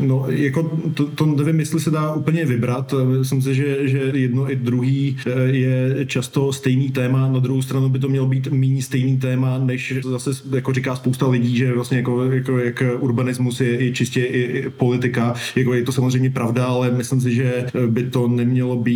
No, 0.00 0.26
jako 0.28 0.70
to, 0.94 1.06
to 1.06 1.26
nevím, 1.26 1.60
jestli 1.60 1.80
se 1.80 1.90
dá 1.90 2.14
úplně 2.14 2.44
vybrat. 2.44 2.94
Myslím 3.18 3.42
si, 3.42 3.54
že, 3.54 3.88
že 3.88 3.98
jedno 4.14 4.52
i 4.52 4.56
druhý 4.56 5.16
je 5.46 6.06
často 6.06 6.52
stejný 6.52 6.90
téma. 6.90 7.28
Na 7.28 7.38
druhou 7.38 7.62
stranu 7.62 7.88
by 7.88 7.98
to 7.98 8.08
mělo 8.08 8.26
být 8.26 8.48
méně 8.52 8.82
stejný 8.82 9.18
téma, 9.18 9.58
než 9.58 9.94
zase 10.04 10.30
jako 10.56 10.72
říká 10.72 10.96
spousta 10.96 11.28
lidí, 11.28 11.56
že 11.56 11.72
vlastně 11.72 11.96
jako, 11.96 12.24
jako 12.24 12.58
jak 12.58 12.82
urbanismus 12.98 13.60
je, 13.60 13.84
je 13.84 13.92
čistě 13.92 14.24
i, 14.24 14.42
i 14.42 14.70
politika. 14.70 15.34
Jako 15.56 15.74
je 15.74 15.82
to 15.82 15.92
samozřejmě 15.92 16.30
pravda, 16.30 16.66
ale 16.66 16.90
myslím 16.90 17.20
si, 17.20 17.34
že 17.34 17.66
by 17.86 18.02
to 18.02 18.28
nemělo 18.28 18.76
být 18.76 18.93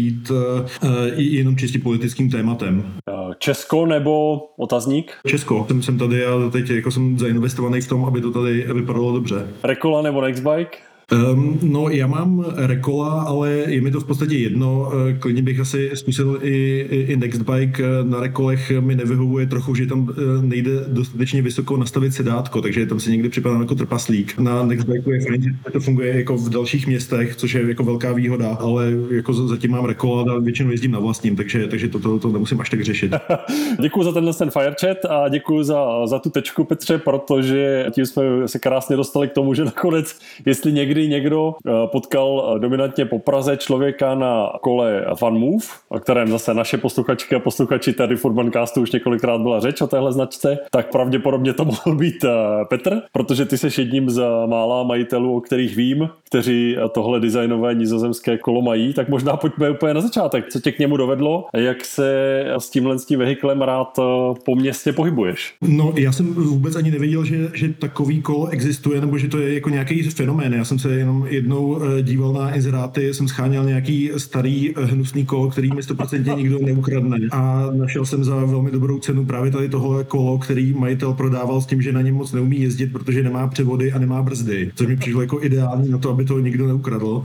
jenom 1.16 1.56
čistě 1.56 1.78
politickým 1.78 2.30
tématem. 2.30 2.92
Česko 3.38 3.86
nebo 3.86 4.40
otazník? 4.56 5.12
Česko. 5.26 5.64
Jsem, 5.68 5.82
jsem 5.82 5.98
tady 5.98 6.26
a 6.26 6.50
teď 6.52 6.70
jako 6.70 6.90
jsem 6.90 7.18
zainvestovaný 7.18 7.80
v 7.80 7.88
tom, 7.88 8.04
aby 8.04 8.20
to 8.20 8.30
tady 8.30 8.66
vypadalo 8.72 9.12
dobře. 9.12 9.48
Rekola 9.62 10.02
nebo 10.02 10.20
Nextbike? 10.20 10.87
Um, 11.12 11.58
no, 11.62 11.88
já 11.88 12.06
mám 12.06 12.44
Rekola, 12.56 13.22
ale 13.22 13.50
je 13.50 13.80
mi 13.80 13.90
to 13.90 14.00
v 14.00 14.04
podstatě 14.04 14.36
jedno. 14.36 14.92
Klidně 15.18 15.42
bych 15.42 15.60
asi 15.60 15.90
zkusil 15.94 16.38
i, 16.42 16.86
i, 16.90 17.16
Nextbike. 17.16 17.82
Na 18.02 18.20
Rekolech 18.20 18.70
mi 18.80 18.96
nevyhovuje 18.96 19.46
trochu, 19.46 19.74
že 19.74 19.86
tam 19.86 20.14
nejde 20.40 20.70
dostatečně 20.88 21.42
vysoko 21.42 21.76
nastavit 21.76 22.14
sedátko, 22.14 22.62
takže 22.62 22.86
tam 22.86 23.00
se 23.00 23.10
někdy 23.10 23.28
připadám 23.28 23.60
jako 23.60 23.74
trpaslík. 23.74 24.38
Na 24.38 24.66
Nextbike 24.66 25.10
je 25.10 25.20
fajn, 25.20 25.42
že 25.42 25.72
to 25.72 25.80
funguje 25.80 26.16
jako 26.16 26.36
v 26.36 26.50
dalších 26.50 26.86
městech, 26.86 27.36
což 27.36 27.54
je 27.54 27.68
jako 27.68 27.84
velká 27.84 28.12
výhoda, 28.12 28.48
ale 28.60 28.92
jako 29.10 29.32
zatím 29.32 29.70
mám 29.70 29.84
Rekola 29.84 30.32
a 30.32 30.38
většinou 30.38 30.70
jezdím 30.70 30.90
na 30.90 30.98
vlastním, 30.98 31.36
takže, 31.36 31.66
takže 31.66 31.88
to, 31.88 31.98
to, 31.98 32.18
to 32.18 32.32
nemusím 32.32 32.60
až 32.60 32.70
tak 32.70 32.84
řešit. 32.84 33.12
děkuji 33.80 34.02
za 34.02 34.12
tenhle 34.12 34.34
ten 34.34 34.50
Firechat 34.50 35.04
a 35.08 35.28
děkuji 35.28 35.62
za, 35.62 36.06
za 36.06 36.18
tu 36.18 36.30
tečku, 36.30 36.64
Petře, 36.64 36.98
protože 36.98 37.86
tím 37.90 38.06
jsme 38.06 38.48
se 38.48 38.58
krásně 38.58 38.96
dostali 38.96 39.28
k 39.28 39.32
tomu, 39.32 39.54
že 39.54 39.64
nakonec, 39.64 40.18
jestli 40.46 40.72
někdy 40.72 40.97
někdy 40.98 41.18
někdo 41.18 41.54
eh, 41.66 41.70
potkal 41.92 42.52
eh, 42.56 42.58
dominantně 42.58 43.04
po 43.04 43.18
Praze 43.18 43.56
člověka 43.56 44.14
na 44.14 44.52
kole 44.60 45.04
FunMove, 45.14 45.66
o 45.88 45.98
kterém 45.98 46.28
zase 46.28 46.54
naše 46.54 46.78
posluchačky 46.78 47.34
a 47.34 47.38
posluchači 47.38 47.92
tady 47.92 48.16
v 48.16 48.24
Urbancastu 48.24 48.80
už 48.80 48.92
několikrát 48.92 49.40
byla 49.40 49.60
řeč 49.60 49.80
o 49.80 49.86
téhle 49.86 50.12
značce, 50.12 50.58
tak 50.70 50.90
pravděpodobně 50.90 51.52
to 51.52 51.64
mohl 51.72 51.96
být 51.96 52.24
eh, 52.24 52.64
Petr, 52.68 53.02
protože 53.12 53.44
ty 53.44 53.58
jsi 53.58 53.80
jedním 53.80 54.10
z 54.10 54.22
mála 54.46 54.82
majitelů, 54.82 55.36
o 55.36 55.40
kterých 55.40 55.76
vím, 55.76 56.08
kteří 56.24 56.76
tohle 56.94 57.20
designové 57.20 57.74
nizozemské 57.74 58.38
kolo 58.38 58.62
mají, 58.62 58.94
tak 58.94 59.08
možná 59.08 59.36
pojďme 59.36 59.70
úplně 59.70 59.94
na 59.94 60.00
začátek. 60.00 60.48
Co 60.48 60.60
tě 60.60 60.72
k 60.72 60.78
němu 60.78 60.96
dovedlo 60.96 61.46
a 61.54 61.58
jak 61.58 61.84
se 61.84 62.44
s 62.58 62.70
tímhle 62.70 62.98
s 62.98 63.04
tím 63.04 63.18
vehiklem 63.18 63.62
rád 63.62 63.98
po 64.44 64.54
městě 64.56 64.92
pohybuješ? 64.92 65.54
No, 65.60 65.92
já 65.96 66.12
jsem 66.12 66.34
vůbec 66.34 66.76
ani 66.76 66.90
nevěděl, 66.90 67.24
že, 67.24 67.48
že 67.54 67.68
takový 67.68 68.22
kolo 68.22 68.48
existuje, 68.48 69.00
nebo 69.00 69.18
že 69.18 69.28
to 69.28 69.38
je 69.38 69.54
jako 69.54 69.70
nějaký 69.70 70.02
fenomén. 70.02 70.54
Já 70.54 70.64
jsem 70.64 70.78
se 70.78 70.87
jenom 70.90 71.26
jednou 71.30 71.82
eh, 71.82 72.02
díval 72.02 72.32
na 72.32 72.54
inzeráty, 72.54 73.14
jsem 73.14 73.28
scháněl 73.28 73.64
nějaký 73.64 74.10
starý 74.16 74.74
eh, 74.76 74.84
hnusný 74.84 75.26
kolo, 75.26 75.50
který 75.50 75.68
mi 75.68 75.80
100% 75.80 76.36
nikdo 76.36 76.58
neukradne. 76.58 77.18
A 77.32 77.70
našel 77.72 78.06
jsem 78.06 78.24
za 78.24 78.44
velmi 78.44 78.70
dobrou 78.70 78.98
cenu 78.98 79.26
právě 79.26 79.50
tady 79.50 79.68
tohle 79.68 80.04
kolo, 80.04 80.38
který 80.38 80.72
majitel 80.72 81.14
prodával 81.14 81.60
s 81.60 81.66
tím, 81.66 81.82
že 81.82 81.92
na 81.92 82.02
něm 82.02 82.14
moc 82.14 82.32
neumí 82.32 82.60
jezdit, 82.60 82.92
protože 82.92 83.22
nemá 83.22 83.48
převody 83.48 83.92
a 83.92 83.98
nemá 83.98 84.22
brzdy. 84.22 84.70
Což 84.74 84.86
mi 84.86 84.96
přišlo 84.96 85.20
jako 85.20 85.42
ideální 85.42 85.90
na 85.90 85.98
to, 85.98 86.10
aby 86.10 86.24
to 86.24 86.38
nikdo 86.38 86.66
neukradl. 86.66 87.22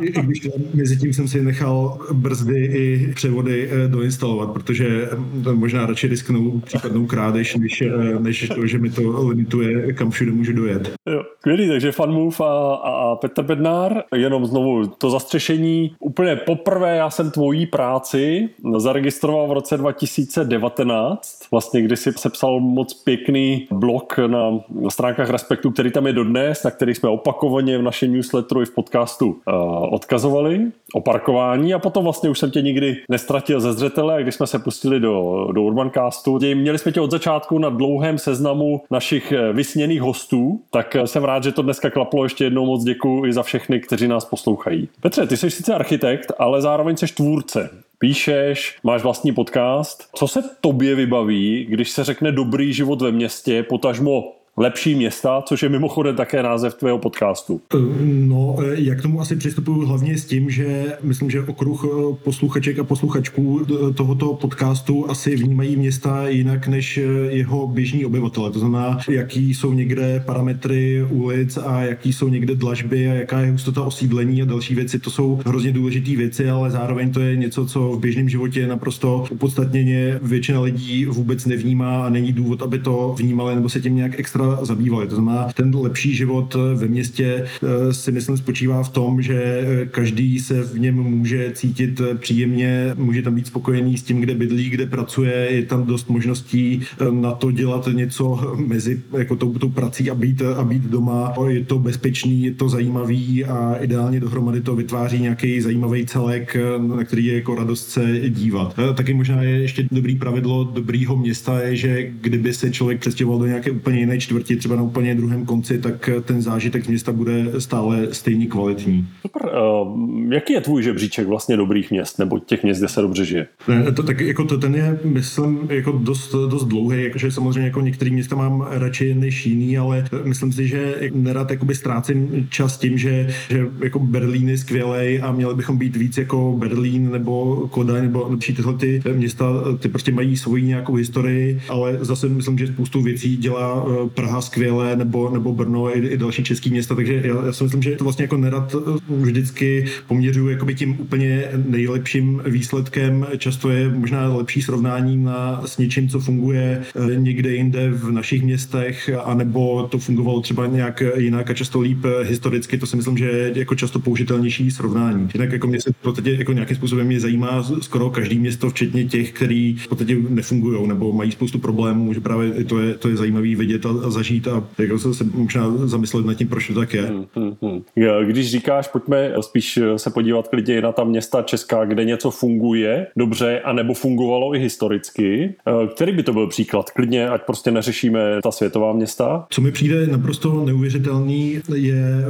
I, 0.00 0.06
i 0.06 0.22
když 0.22 0.48
mezi 0.74 0.96
tím 0.96 1.12
jsem 1.12 1.28
si 1.28 1.42
nechal 1.42 1.98
brzdy 2.12 2.64
i 2.64 3.12
převody 3.14 3.68
eh, 3.70 3.88
doinstalovat, 3.88 4.50
protože 4.50 5.08
možná 5.54 5.86
radši 5.86 6.08
risknu 6.08 6.60
případnou 6.60 7.06
krádež, 7.06 7.56
než, 7.56 7.82
než 8.18 8.48
to, 8.54 8.66
že 8.66 8.78
mi 8.78 8.90
to 8.90 9.28
limituje, 9.28 9.92
kam 9.92 10.10
všude 10.10 10.32
můžu 10.32 10.52
dojet. 10.52 10.92
Jo, 11.08 11.22
skvělý, 11.38 11.68
takže 11.68 11.92
FunMove 11.92 12.36
a, 12.40 12.74
a 12.74 12.89
a 12.90 13.16
Petr 13.16 13.42
Bednár. 13.42 14.02
Jenom 14.14 14.46
znovu 14.46 14.86
to 14.86 15.10
zastřešení. 15.10 15.94
Úplně 15.98 16.36
poprvé 16.36 16.96
já 16.96 17.10
jsem 17.10 17.30
tvojí 17.30 17.66
práci 17.66 18.48
zaregistroval 18.76 19.48
v 19.48 19.52
roce 19.52 19.76
2019, 19.76 21.50
vlastně 21.50 21.82
kdy 21.82 21.96
si 21.96 22.12
sepsal 22.12 22.60
moc 22.60 22.94
pěkný 22.94 23.68
blog 23.70 24.18
na 24.26 24.60
stránkách 24.88 25.30
Respektu, 25.30 25.70
který 25.70 25.90
tam 25.90 26.06
je 26.06 26.12
dodnes, 26.12 26.62
na 26.64 26.70
který 26.70 26.94
jsme 26.94 27.08
opakovaně 27.08 27.78
v 27.78 27.82
našem 27.82 28.12
newsletteru 28.12 28.62
i 28.62 28.64
v 28.64 28.74
podcastu 28.74 29.26
uh, 29.26 29.94
odkazovali 29.94 30.70
o 30.94 31.00
parkování 31.00 31.74
a 31.74 31.78
potom 31.78 32.04
vlastně 32.04 32.30
už 32.30 32.38
jsem 32.38 32.50
tě 32.50 32.62
nikdy 32.62 32.96
nestratil 33.08 33.60
ze 33.60 33.72
zřetele 33.72 34.20
když 34.22 34.34
jsme 34.34 34.46
se 34.46 34.58
pustili 34.58 35.00
do, 35.00 35.48
do 35.52 35.62
Urbancastu, 35.62 36.38
měli 36.54 36.78
jsme 36.78 36.92
tě 36.92 37.00
od 37.00 37.10
začátku 37.10 37.58
na 37.58 37.68
dlouhém 37.68 38.18
seznamu 38.18 38.82
našich 38.90 39.32
eh, 39.32 39.52
vysněných 39.52 40.00
hostů, 40.00 40.60
tak 40.70 40.96
eh, 40.96 41.06
jsem 41.06 41.24
rád, 41.24 41.44
že 41.44 41.52
to 41.52 41.62
dneska 41.62 41.90
klaplo 41.90 42.24
ještě 42.24 42.44
jednou 42.44 42.66
moc 42.66 42.84
děkuji 42.84 43.26
i 43.26 43.32
za 43.32 43.42
všechny, 43.42 43.80
kteří 43.80 44.08
nás 44.08 44.24
poslouchají. 44.24 44.88
Petře, 45.00 45.26
ty 45.26 45.36
jsi 45.36 45.50
sice 45.50 45.74
architekt, 45.74 46.32
ale 46.38 46.62
zároveň 46.62 46.96
jsi 46.96 47.06
tvůrce. 47.06 47.70
Píšeš, 47.98 48.78
máš 48.82 49.02
vlastní 49.02 49.32
podcast. 49.32 50.08
Co 50.14 50.28
se 50.28 50.42
tobě 50.60 50.94
vybaví, 50.94 51.66
když 51.70 51.90
se 51.90 52.04
řekne 52.04 52.32
dobrý 52.32 52.72
život 52.72 53.02
ve 53.02 53.12
městě, 53.12 53.62
potažmo 53.62 54.32
lepší 54.56 54.94
města, 54.94 55.42
což 55.42 55.62
je 55.62 55.68
mimochodem 55.68 56.16
také 56.16 56.42
název 56.42 56.74
tvého 56.74 56.98
podcastu. 56.98 57.60
No, 58.02 58.56
jak 58.74 58.98
k 58.98 59.02
tomu 59.02 59.20
asi 59.20 59.36
přistupuju 59.36 59.86
hlavně 59.86 60.18
s 60.18 60.24
tím, 60.24 60.50
že 60.50 60.92
myslím, 61.02 61.30
že 61.30 61.40
okruh 61.40 61.84
eh, 61.84 62.16
posluchaček 62.24 62.78
a 62.78 62.84
posluchačků 62.84 63.66
tohoto 63.94 64.34
podcastu 64.34 65.10
asi 65.10 65.36
vnímají 65.36 65.76
města 65.76 66.28
jinak 66.28 66.68
než 66.68 66.98
eh, 66.98 67.02
jeho 67.30 67.66
běžní 67.66 68.06
obyvatele. 68.06 68.50
To 68.50 68.58
znamená, 68.58 68.98
jaký 69.08 69.54
jsou 69.54 69.72
někde 69.72 70.22
parametry 70.26 71.06
ulic 71.10 71.56
a 71.56 71.82
jaký 71.82 72.12
jsou 72.12 72.28
někde 72.28 72.54
dlažby 72.54 73.08
a 73.08 73.14
jaká 73.14 73.40
je 73.40 73.50
hustota 73.50 73.82
osídlení 73.82 74.42
a 74.42 74.44
další 74.44 74.74
věci. 74.74 74.98
To 74.98 75.10
jsou 75.10 75.40
hrozně 75.46 75.72
důležité 75.72 76.16
věci, 76.16 76.50
ale 76.50 76.70
zároveň 76.70 77.12
to 77.12 77.20
je 77.20 77.36
něco, 77.36 77.66
co 77.66 77.92
v 77.92 78.00
běžném 78.00 78.28
životě 78.28 78.66
naprosto 78.66 79.24
opodstatněně 79.32 80.18
většina 80.22 80.60
lidí 80.60 81.04
vůbec 81.04 81.46
nevnímá 81.46 82.06
a 82.06 82.08
není 82.08 82.32
důvod, 82.32 82.62
aby 82.62 82.78
to 82.78 83.14
vnímali 83.18 83.54
nebo 83.54 83.68
se 83.68 83.80
tím 83.80 83.96
nějak 83.96 84.18
extra 84.18 84.39
zabývali. 84.62 85.06
To 85.06 85.14
znamená, 85.14 85.48
ten 85.54 85.74
lepší 85.74 86.14
život 86.14 86.56
ve 86.74 86.86
městě 86.86 87.44
eh, 87.44 87.94
si 87.94 88.12
myslím 88.12 88.36
spočívá 88.36 88.82
v 88.82 88.88
tom, 88.88 89.22
že 89.22 89.34
eh, 89.42 89.86
každý 89.86 90.38
se 90.40 90.62
v 90.62 90.78
něm 90.78 90.94
může 90.94 91.50
cítit 91.54 92.00
eh, 92.00 92.14
příjemně, 92.14 92.94
může 92.98 93.22
tam 93.22 93.34
být 93.34 93.46
spokojený 93.46 93.98
s 93.98 94.02
tím, 94.02 94.20
kde 94.20 94.34
bydlí, 94.34 94.70
kde 94.70 94.86
pracuje, 94.86 95.48
je 95.50 95.62
tam 95.62 95.86
dost 95.86 96.08
možností 96.08 96.82
na 97.10 97.32
to 97.32 97.50
dělat 97.50 97.88
něco 97.92 98.54
mezi 98.66 99.02
jako 99.18 99.36
tou, 99.36 99.58
tou 99.58 99.68
prací 99.68 100.10
a 100.10 100.14
být, 100.14 100.42
a 100.42 100.64
být 100.64 100.82
doma. 100.82 101.34
Je 101.48 101.64
to 101.64 101.78
bezpečný, 101.78 102.42
je 102.42 102.54
to 102.54 102.68
zajímavý 102.68 103.44
a 103.44 103.74
ideálně 103.80 104.20
dohromady 104.20 104.60
to 104.60 104.76
vytváří 104.76 105.18
nějaký 105.18 105.60
zajímavý 105.60 106.06
celek, 106.06 106.56
na 106.78 107.04
který 107.04 107.26
je 107.26 107.34
jako 107.34 107.54
radost 107.54 107.90
se 107.90 108.20
dívat. 108.28 108.76
Taky 108.94 109.14
možná 109.14 109.42
je 109.42 109.50
ještě 109.50 109.86
dobrý 109.90 110.16
pravidlo 110.16 110.64
dobrýho 110.64 111.16
města 111.16 111.60
je, 111.60 111.76
že 111.76 112.10
kdyby 112.20 112.54
se 112.54 112.70
člověk 112.70 113.00
přestěhoval 113.00 113.38
do 113.38 113.46
nějaké 113.46 113.70
úplně 113.70 113.98
jiné 113.98 114.20
čtvrti, 114.30 114.56
třeba 114.56 114.76
na 114.76 114.82
úplně 114.82 115.14
druhém 115.14 115.46
konci, 115.46 115.78
tak 115.78 116.10
ten 116.24 116.42
zážitek 116.42 116.84
z 116.84 116.88
města 116.88 117.12
bude 117.12 117.60
stále 117.60 118.08
stejně 118.12 118.46
kvalitní. 118.46 119.08
Super. 119.22 119.42
Uh, 119.82 120.32
jaký 120.32 120.52
je 120.52 120.60
tvůj 120.60 120.82
žebříček 120.82 121.26
vlastně 121.26 121.56
dobrých 121.56 121.90
měst, 121.90 122.18
nebo 122.18 122.38
těch 122.38 122.62
měst, 122.62 122.78
kde 122.78 122.88
se 122.88 123.00
dobře 123.00 123.24
žije? 123.24 123.46
Ne, 123.68 123.92
to, 123.92 124.02
tak 124.02 124.20
jako 124.20 124.44
to, 124.44 124.58
ten 124.58 124.74
je, 124.74 124.98
myslím, 125.04 125.58
jako 125.68 125.92
dost, 125.92 126.34
dost 126.50 126.64
dlouhý, 126.64 127.02
jakože 127.02 127.30
samozřejmě 127.30 127.60
jako 127.60 127.80
některé 127.80 128.10
města 128.10 128.36
mám 128.36 128.66
radši 128.70 129.14
než 129.14 129.46
jiný, 129.46 129.78
ale 129.78 130.04
myslím 130.24 130.52
si, 130.52 130.68
že 130.68 130.94
nerad 131.14 131.50
jakoby 131.50 131.74
ztrácím 131.74 132.46
čas 132.50 132.78
tím, 132.78 132.98
že, 132.98 133.28
že 133.50 133.66
jako 133.82 133.98
Berlín 133.98 134.48
je 134.48 134.58
skvělý 134.58 135.20
a 135.20 135.32
měli 135.32 135.54
bychom 135.54 135.78
být 135.78 135.96
víc 135.96 136.18
jako 136.18 136.56
Berlín 136.58 137.10
nebo 137.12 137.56
Kodaň 137.70 138.02
nebo 138.02 138.26
lepší 138.28 138.54
tyhle 138.54 138.74
ty 138.74 139.02
města, 139.12 139.46
ty 139.78 139.88
prostě 139.88 140.12
mají 140.12 140.36
svoji 140.36 140.62
nějakou 140.62 140.94
historii, 140.94 141.60
ale 141.68 141.98
zase 142.00 142.28
myslím, 142.28 142.58
že 142.58 142.66
spoustu 142.66 143.02
věcí 143.02 143.36
dělá 143.36 143.86
eh, 143.86 144.08
Praha 144.20 144.40
skvěle 144.40 144.96
nebo, 144.96 145.30
nebo 145.30 145.52
Brno 145.52 145.96
i, 145.96 146.06
i 146.06 146.16
další 146.16 146.44
český 146.44 146.70
města, 146.70 146.94
takže 146.94 147.22
já, 147.24 147.46
já 147.46 147.52
si 147.52 147.64
myslím, 147.64 147.82
že 147.82 147.96
to 147.96 148.04
vlastně 148.04 148.22
jako 148.22 148.36
nerad 148.36 148.74
eh, 148.74 149.14
vždycky 149.14 149.86
poměřuju 150.06 150.48
jakoby 150.48 150.74
tím 150.74 150.96
úplně 151.00 151.44
nejlepším 151.66 152.42
výsledkem. 152.46 153.26
Často 153.38 153.70
je 153.70 153.88
možná 153.88 154.34
lepší 154.36 154.62
srovnání 154.62 155.16
na, 155.16 155.62
s 155.66 155.78
něčím, 155.78 156.08
co 156.08 156.20
funguje 156.20 156.82
eh, 156.94 157.16
někde 157.16 157.54
jinde 157.54 157.90
v 157.90 158.10
našich 158.10 158.42
městech, 158.42 159.10
anebo 159.24 159.88
to 159.90 159.98
fungovalo 159.98 160.40
třeba 160.40 160.66
nějak 160.66 161.02
jinak 161.16 161.50
a 161.50 161.54
často 161.54 161.80
líp 161.80 162.04
historicky. 162.22 162.78
To 162.78 162.86
si 162.86 162.96
myslím, 162.96 163.18
že 163.18 163.24
je 163.24 163.52
jako 163.58 163.74
často 163.74 163.98
použitelnější 163.98 164.70
srovnání. 164.70 165.28
Jinak 165.34 165.52
jako 165.52 165.66
mě 165.66 165.80
se 165.80 165.92
v 165.92 166.02
podstatě 166.02 166.30
jako 166.32 166.52
nějakým 166.52 166.76
způsobem 166.76 167.06
mě 167.06 167.20
zajímá 167.20 167.62
skoro 167.80 168.10
každý 168.10 168.38
město, 168.38 168.70
včetně 168.70 169.04
těch, 169.04 169.32
který 169.32 169.76
v 169.76 169.88
podstatě 169.88 170.16
nefungují 170.28 170.88
nebo 170.88 171.12
mají 171.12 171.32
spoustu 171.32 171.58
problémů, 171.58 172.14
že 172.14 172.20
právě 172.20 172.64
to 172.64 172.78
je, 172.78 172.94
to 172.94 173.08
je 173.08 173.16
zajímavý 173.16 173.54
vidět 173.54 173.86
a, 173.86 174.09
a 174.10 174.12
zažít 174.12 174.48
a 174.48 174.64
jako 174.78 174.98
se, 174.98 175.14
se 175.14 175.24
možná 175.24 175.76
zamyslet 175.76 176.26
nad 176.26 176.34
tím, 176.34 176.48
proč 176.48 176.66
to 176.66 176.74
tak 176.74 176.94
je. 176.94 177.02
Hmm, 177.02 177.26
hmm, 177.34 177.54
hmm. 177.62 177.82
Když 178.26 178.50
říkáš, 178.50 178.88
pojďme 178.88 179.32
spíš 179.40 179.78
se 179.96 180.10
podívat 180.10 180.48
klidně 180.48 180.82
na 180.82 180.92
ta 180.92 181.04
města 181.04 181.42
Česká, 181.42 181.84
kde 181.84 182.04
něco 182.04 182.30
funguje 182.30 183.06
dobře, 183.16 183.60
anebo 183.60 183.94
fungovalo 183.94 184.54
i 184.54 184.58
historicky. 184.58 185.54
Eh, 185.66 185.86
který 185.94 186.12
by 186.12 186.22
to 186.22 186.32
byl 186.32 186.46
příklad? 186.46 186.90
Klidně, 186.90 187.28
ať 187.28 187.42
prostě 187.42 187.70
neřešíme 187.70 188.20
ta 188.42 188.50
světová 188.50 188.92
města. 188.92 189.46
Co 189.50 189.60
mi 189.60 189.72
přijde 189.72 190.06
naprosto 190.06 190.64
neuvěřitelný, 190.64 191.60
je 191.74 192.24